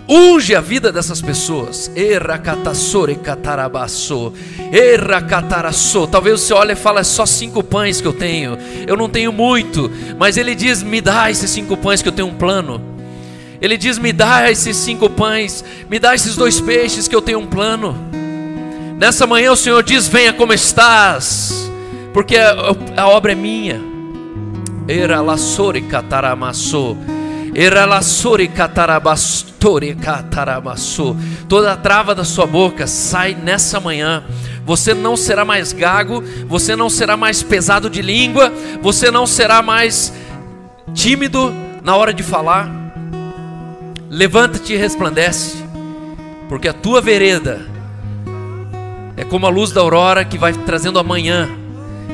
unge 0.08 0.56
a 0.56 0.62
vida 0.62 0.92
dessas 0.92 1.22
pessoas. 1.22 1.92
Talvez 6.08 6.42
você 6.42 6.54
olhe 6.54 6.74
e 6.74 6.76
fale, 6.76 7.00
é 7.00 7.04
só 7.04 7.26
cinco 7.26 7.64
pães 7.64 8.00
que 8.00 8.08
eu 8.08 8.14
tenho. 8.14 8.58
Eu 8.88 8.96
não 8.96 9.10
tenho 9.10 9.32
muito. 9.32 9.92
Mas 10.18 10.38
ele 10.38 10.56
diz: 10.56 10.82
me 10.82 11.02
dá 11.02 11.30
esses 11.30 11.50
cinco 11.50 11.76
pães 11.76 12.02
que 12.02 12.08
eu 12.08 12.14
tenho 12.14 12.28
um 12.28 12.36
plano. 12.36 12.82
Ele 13.62 13.78
diz: 13.78 13.98
me 13.98 14.14
dá 14.14 14.50
esses 14.50 14.78
cinco 14.78 15.10
pães. 15.10 15.64
Me 15.90 16.00
dá 16.00 16.16
esses 16.16 16.36
dois 16.36 16.60
peixes 16.62 17.08
que 17.08 17.16
eu 17.16 17.22
tenho 17.22 17.40
um 17.40 17.48
plano. 17.48 17.96
Nessa 18.98 19.28
manhã 19.28 19.52
o 19.52 19.58
Senhor 19.58 19.84
diz: 19.84 20.08
venha 20.08 20.34
como 20.34 20.54
estás. 20.54 21.70
Porque 22.14 22.38
a, 22.38 22.56
a 22.96 23.08
obra 23.10 23.34
é 23.34 23.36
minha. 23.36 23.82
Era 24.88 25.22
lassore 25.22 25.82
cataramassou. 25.82 26.98
Toda 31.50 31.74
a 31.74 31.76
trava 31.76 32.14
da 32.14 32.24
sua 32.24 32.46
boca 32.46 32.86
sai 32.86 33.34
nessa 33.34 33.80
manhã. 33.80 34.24
Você 34.64 34.94
não 34.94 35.18
será 35.18 35.44
mais 35.44 35.74
gago, 35.74 36.24
você 36.48 36.76
não 36.76 36.88
será 36.88 37.18
mais 37.18 37.42
pesado 37.42 37.90
de 37.90 38.04
língua, 38.04 38.54
você 38.80 39.10
não 39.10 39.26
será 39.26 39.64
mais 39.64 40.14
tímido 40.94 41.52
na 41.84 41.96
hora 41.96 42.14
de 42.14 42.22
falar. 42.22 42.70
Levanta-te 44.08 44.74
e 44.74 44.78
resplandece, 44.78 45.58
porque 46.48 46.68
a 46.68 46.74
tua 46.74 47.02
vereda 47.02 47.66
é 49.16 49.24
como 49.24 49.48
a 49.48 49.50
luz 49.50 49.72
da 49.72 49.82
aurora 49.82 50.24
que 50.24 50.38
vai 50.38 50.54
trazendo 50.54 51.00
a 51.00 51.04
manhã 51.04 51.50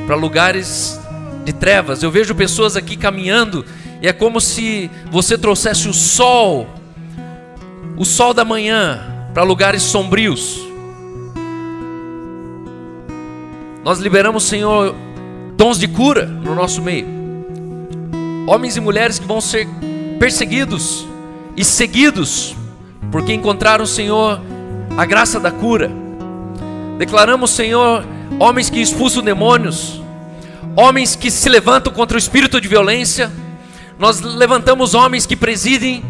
para 0.06 0.16
lugares 0.16 0.98
de 1.44 1.52
trevas. 1.52 2.02
Eu 2.02 2.10
vejo 2.10 2.34
pessoas 2.34 2.78
aqui 2.78 2.96
caminhando 2.96 3.62
e 4.00 4.08
é 4.08 4.12
como 4.12 4.40
se 4.40 4.90
você 5.10 5.38
trouxesse 5.38 5.88
o 5.88 5.94
sol, 5.94 6.66
o 7.96 8.04
sol 8.04 8.34
da 8.34 8.44
manhã, 8.44 9.00
para 9.32 9.42
lugares 9.42 9.82
sombrios. 9.82 10.60
Nós 13.84 13.98
liberamos, 13.98 14.44
Senhor, 14.44 14.94
dons 15.56 15.78
de 15.78 15.88
cura 15.88 16.26
no 16.26 16.54
nosso 16.54 16.80
meio. 16.80 17.06
Homens 18.46 18.76
e 18.76 18.80
mulheres 18.80 19.18
que 19.18 19.26
vão 19.26 19.40
ser 19.40 19.68
perseguidos 20.18 21.06
e 21.56 21.64
seguidos, 21.64 22.54
porque 23.10 23.32
encontraram, 23.32 23.86
Senhor, 23.86 24.40
a 24.96 25.04
graça 25.04 25.38
da 25.38 25.50
cura. 25.50 25.90
Declaramos, 26.98 27.50
Senhor, 27.50 28.04
homens 28.38 28.70
que 28.70 28.80
expulsam 28.80 29.22
demônios, 29.22 30.00
homens 30.76 31.16
que 31.16 31.30
se 31.30 31.48
levantam 31.48 31.92
contra 31.92 32.16
o 32.16 32.18
espírito 32.18 32.60
de 32.60 32.68
violência. 32.68 33.30
Nós 33.98 34.20
levantamos 34.20 34.94
homens 34.94 35.26
que 35.26 35.36
presidem, 35.36 36.04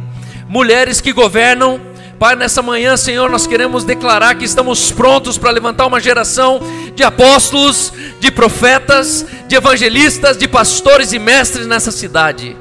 mulheres 0.49 1.01
que 1.01 1.13
governam. 1.13 1.81
Pai, 2.19 2.37
nessa 2.37 2.63
manhã, 2.63 2.97
Senhor, 2.97 3.31
nós 3.31 3.47
queremos 3.47 3.85
declarar 3.85 4.37
que 4.37 4.45
estamos 4.45 4.91
prontos 4.91 5.37
para 5.37 5.51
levantar 5.51 5.87
uma 5.87 6.01
geração 6.01 6.61
de 6.95 7.03
apóstolos, 7.03 7.93
de 8.21 8.31
profetas, 8.31 9.27
de 9.47 9.57
evangelistas, 9.57 10.37
de 10.37 10.49
pastores 10.49 11.13
e 11.13 11.19
mestres 11.19 11.67
nessa 11.67 11.91
cidade. 11.91 12.57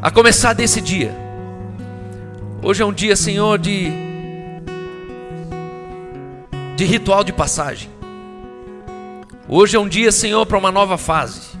A 0.00 0.10
começar 0.10 0.52
desse 0.52 0.80
dia. 0.80 1.14
Hoje 2.62 2.82
é 2.82 2.86
um 2.86 2.92
dia, 2.92 3.16
Senhor, 3.16 3.58
de 3.58 3.92
de 6.76 6.84
ritual 6.84 7.22
de 7.22 7.32
passagem. 7.32 7.88
Hoje 9.48 9.76
é 9.76 9.80
um 9.80 9.88
dia, 9.88 10.10
Senhor, 10.10 10.44
para 10.46 10.58
uma 10.58 10.72
nova 10.72 10.98
fase. 10.98 11.53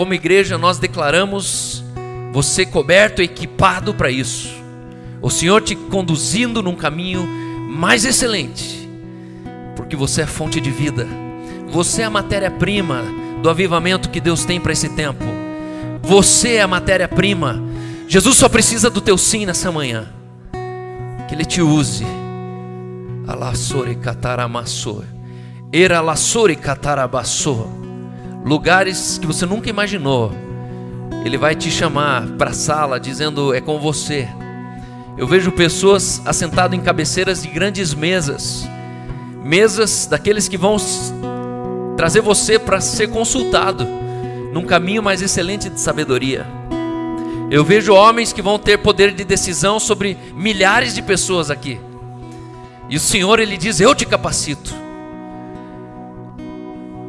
E 0.00 0.02
como 0.02 0.14
igreja 0.14 0.56
nós 0.56 0.78
declaramos 0.78 1.84
você 2.32 2.64
coberto, 2.64 3.20
equipado 3.20 3.92
para 3.92 4.10
isso. 4.10 4.48
O 5.20 5.28
Senhor 5.28 5.60
te 5.60 5.74
conduzindo 5.76 6.62
num 6.62 6.74
caminho 6.74 7.28
mais 7.68 8.06
excelente, 8.06 8.88
porque 9.76 9.94
você 9.94 10.22
é 10.22 10.26
fonte 10.26 10.58
de 10.58 10.70
vida. 10.70 11.06
Você 11.68 12.00
é 12.00 12.06
a 12.06 12.10
matéria-prima 12.10 13.04
do 13.42 13.50
avivamento 13.50 14.08
que 14.08 14.22
Deus 14.22 14.42
tem 14.46 14.58
para 14.58 14.72
esse 14.72 14.88
tempo. 14.88 15.22
Você 16.00 16.54
é 16.54 16.62
a 16.62 16.66
matéria-prima. 16.66 17.62
Jesus 18.08 18.38
só 18.38 18.48
precisa 18.48 18.88
do 18.88 19.02
teu 19.02 19.18
sim 19.18 19.44
nessa 19.44 19.70
manhã. 19.70 20.08
Que 21.28 21.34
Ele 21.34 21.44
te 21.44 21.60
use 21.60 22.06
Alassore 23.28 23.96
cataramassor. 23.96 25.04
Era 25.70 26.00
lassore 26.00 26.56
catarabassor. 26.56 27.79
Lugares 28.44 29.18
que 29.18 29.26
você 29.26 29.44
nunca 29.44 29.68
imaginou. 29.68 30.32
Ele 31.24 31.36
vai 31.36 31.54
te 31.54 31.70
chamar 31.70 32.26
para 32.38 32.50
a 32.50 32.54
sala 32.54 32.98
dizendo: 32.98 33.54
É 33.54 33.60
com 33.60 33.78
você. 33.78 34.28
Eu 35.16 35.26
vejo 35.26 35.52
pessoas 35.52 36.22
assentadas 36.24 36.78
em 36.78 36.82
cabeceiras 36.82 37.42
de 37.42 37.48
grandes 37.48 37.92
mesas, 37.92 38.66
mesas 39.44 40.06
daqueles 40.06 40.48
que 40.48 40.56
vão 40.56 40.76
trazer 41.96 42.22
você 42.22 42.58
para 42.58 42.80
ser 42.80 43.08
consultado 43.08 43.86
num 44.52 44.64
caminho 44.64 45.02
mais 45.02 45.20
excelente 45.20 45.68
de 45.68 45.78
sabedoria. 45.78 46.46
Eu 47.50 47.64
vejo 47.64 47.92
homens 47.92 48.32
que 48.32 48.40
vão 48.40 48.58
ter 48.58 48.78
poder 48.78 49.12
de 49.12 49.24
decisão 49.24 49.78
sobre 49.78 50.16
milhares 50.34 50.94
de 50.94 51.02
pessoas 51.02 51.50
aqui. 51.50 51.78
E 52.88 52.96
o 52.96 53.00
Senhor 53.00 53.38
ele 53.38 53.56
diz: 53.56 53.80
Eu 53.80 53.94
te 53.94 54.06
capacito. 54.06 54.74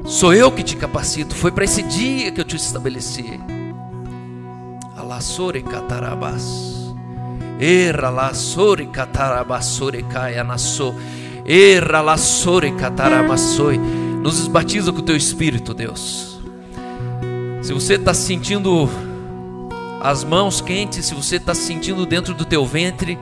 Sou 0.06 0.34
eu 0.34 0.52
que 0.52 0.64
te 0.64 0.76
capacito. 0.76 1.36
Foi 1.36 1.52
para 1.52 1.64
esse 1.64 1.84
dia 1.84 2.32
que 2.32 2.41
eu 2.41 2.45
te 2.45 2.56
estabeleci. 2.56 3.40
Alassore 4.95 5.61
catarabas. 5.61 6.94
Era 7.60 8.10
lassore 8.10 8.88
catarabassore 8.88 10.03
caia. 10.03 10.45
Era 11.45 12.02
lassore 12.02 12.72
catarabassoi. 12.72 13.78
Nos 13.78 14.48
batiza 14.48 14.91
com 14.91 14.99
o 14.99 15.03
teu 15.03 15.15
espírito, 15.15 15.73
Deus. 15.73 16.40
Se 17.61 17.73
você 17.73 17.95
está 17.95 18.14
sentindo 18.14 18.90
as 20.02 20.23
mãos 20.23 20.61
quentes, 20.61 21.06
se 21.06 21.14
você 21.14 21.36
está 21.36 21.53
sentindo 21.53 22.06
dentro 22.06 22.34
do 22.34 22.44
teu 22.44 22.65
ventre 22.65 23.18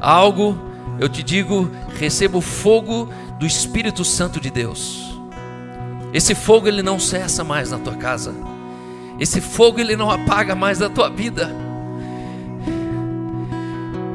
algo 0.00 0.58
eu 0.98 1.08
te 1.08 1.22
digo, 1.22 1.70
receba 1.98 2.38
o 2.38 2.40
fogo 2.40 3.08
do 3.38 3.46
Espírito 3.46 4.04
Santo 4.04 4.40
de 4.40 4.50
Deus. 4.50 5.13
Esse 6.14 6.32
fogo 6.32 6.68
ele 6.68 6.80
não 6.80 6.96
cessa 6.96 7.42
mais 7.42 7.72
na 7.72 7.78
tua 7.78 7.96
casa. 7.96 8.32
Esse 9.18 9.40
fogo 9.40 9.80
ele 9.80 9.96
não 9.96 10.12
apaga 10.12 10.54
mais 10.54 10.78
da 10.78 10.88
tua 10.88 11.10
vida. 11.10 11.50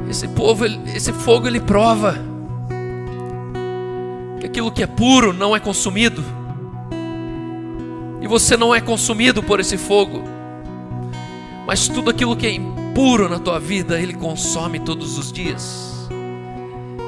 Esse 0.08 0.26
povo, 0.26 0.64
esse 0.64 1.12
fogo 1.12 1.46
ele 1.46 1.60
prova 1.60 2.16
que 4.40 4.46
aquilo 4.46 4.72
que 4.72 4.82
é 4.82 4.86
puro 4.86 5.34
não 5.34 5.54
é 5.54 5.60
consumido. 5.60 6.24
E 8.22 8.26
você 8.26 8.56
não 8.56 8.74
é 8.74 8.80
consumido 8.80 9.42
por 9.42 9.60
esse 9.60 9.76
fogo. 9.76 10.24
Mas 11.66 11.86
tudo 11.86 12.08
aquilo 12.08 12.34
que 12.34 12.46
é 12.46 12.52
impuro 12.52 13.28
na 13.28 13.38
tua 13.38 13.60
vida, 13.60 14.00
ele 14.00 14.14
consome 14.14 14.80
todos 14.80 15.18
os 15.18 15.30
dias. 15.30 16.08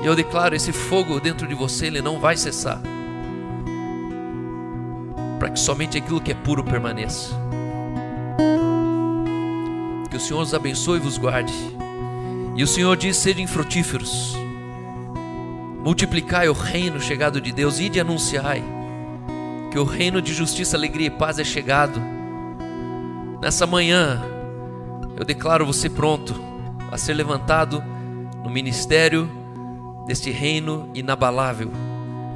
E 0.02 0.06
eu 0.06 0.14
declaro: 0.14 0.54
esse 0.54 0.70
fogo 0.70 1.18
dentro 1.18 1.48
de 1.48 1.54
você, 1.54 1.86
ele 1.86 2.02
não 2.02 2.20
vai 2.20 2.36
cessar. 2.36 2.80
Para 5.42 5.50
que 5.50 5.58
somente 5.58 5.98
aquilo 5.98 6.20
que 6.20 6.30
é 6.30 6.36
puro 6.36 6.62
permaneça. 6.62 7.34
Que 10.08 10.16
o 10.16 10.20
Senhor 10.20 10.40
os 10.40 10.54
abençoe 10.54 10.98
e 10.98 11.02
vos 11.02 11.18
guarde. 11.18 11.52
E 12.54 12.62
o 12.62 12.66
Senhor 12.68 12.96
diz: 12.96 13.16
sejam 13.16 13.44
frutíferos. 13.48 14.36
Multiplicai 15.82 16.48
o 16.48 16.52
reino 16.52 17.00
chegado 17.00 17.40
de 17.40 17.50
Deus, 17.50 17.80
e 17.80 17.88
de 17.88 17.98
anunciai 17.98 18.62
que 19.72 19.80
o 19.80 19.84
reino 19.84 20.22
de 20.22 20.32
justiça, 20.32 20.76
alegria 20.76 21.08
e 21.08 21.10
paz 21.10 21.40
é 21.40 21.44
chegado. 21.44 22.00
Nessa 23.40 23.66
manhã, 23.66 24.22
eu 25.16 25.24
declaro 25.24 25.66
você 25.66 25.90
pronto 25.90 26.40
a 26.88 26.96
ser 26.96 27.14
levantado 27.14 27.82
no 28.44 28.48
ministério 28.48 29.28
deste 30.06 30.30
reino 30.30 30.88
inabalável. 30.94 31.72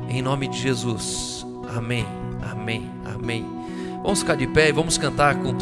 Em 0.09 0.21
nome 0.21 0.49
de 0.49 0.59
Jesus. 0.59 1.47
Amém. 1.73 2.26
Amém. 2.51 2.91
Amém. 3.05 3.45
Vamos 4.03 4.21
ficar 4.21 4.37
de 4.37 4.47
pé 4.47 4.69
e 4.69 4.73
vamos 4.73 4.97
cantar 4.99 5.35
com 5.37 5.53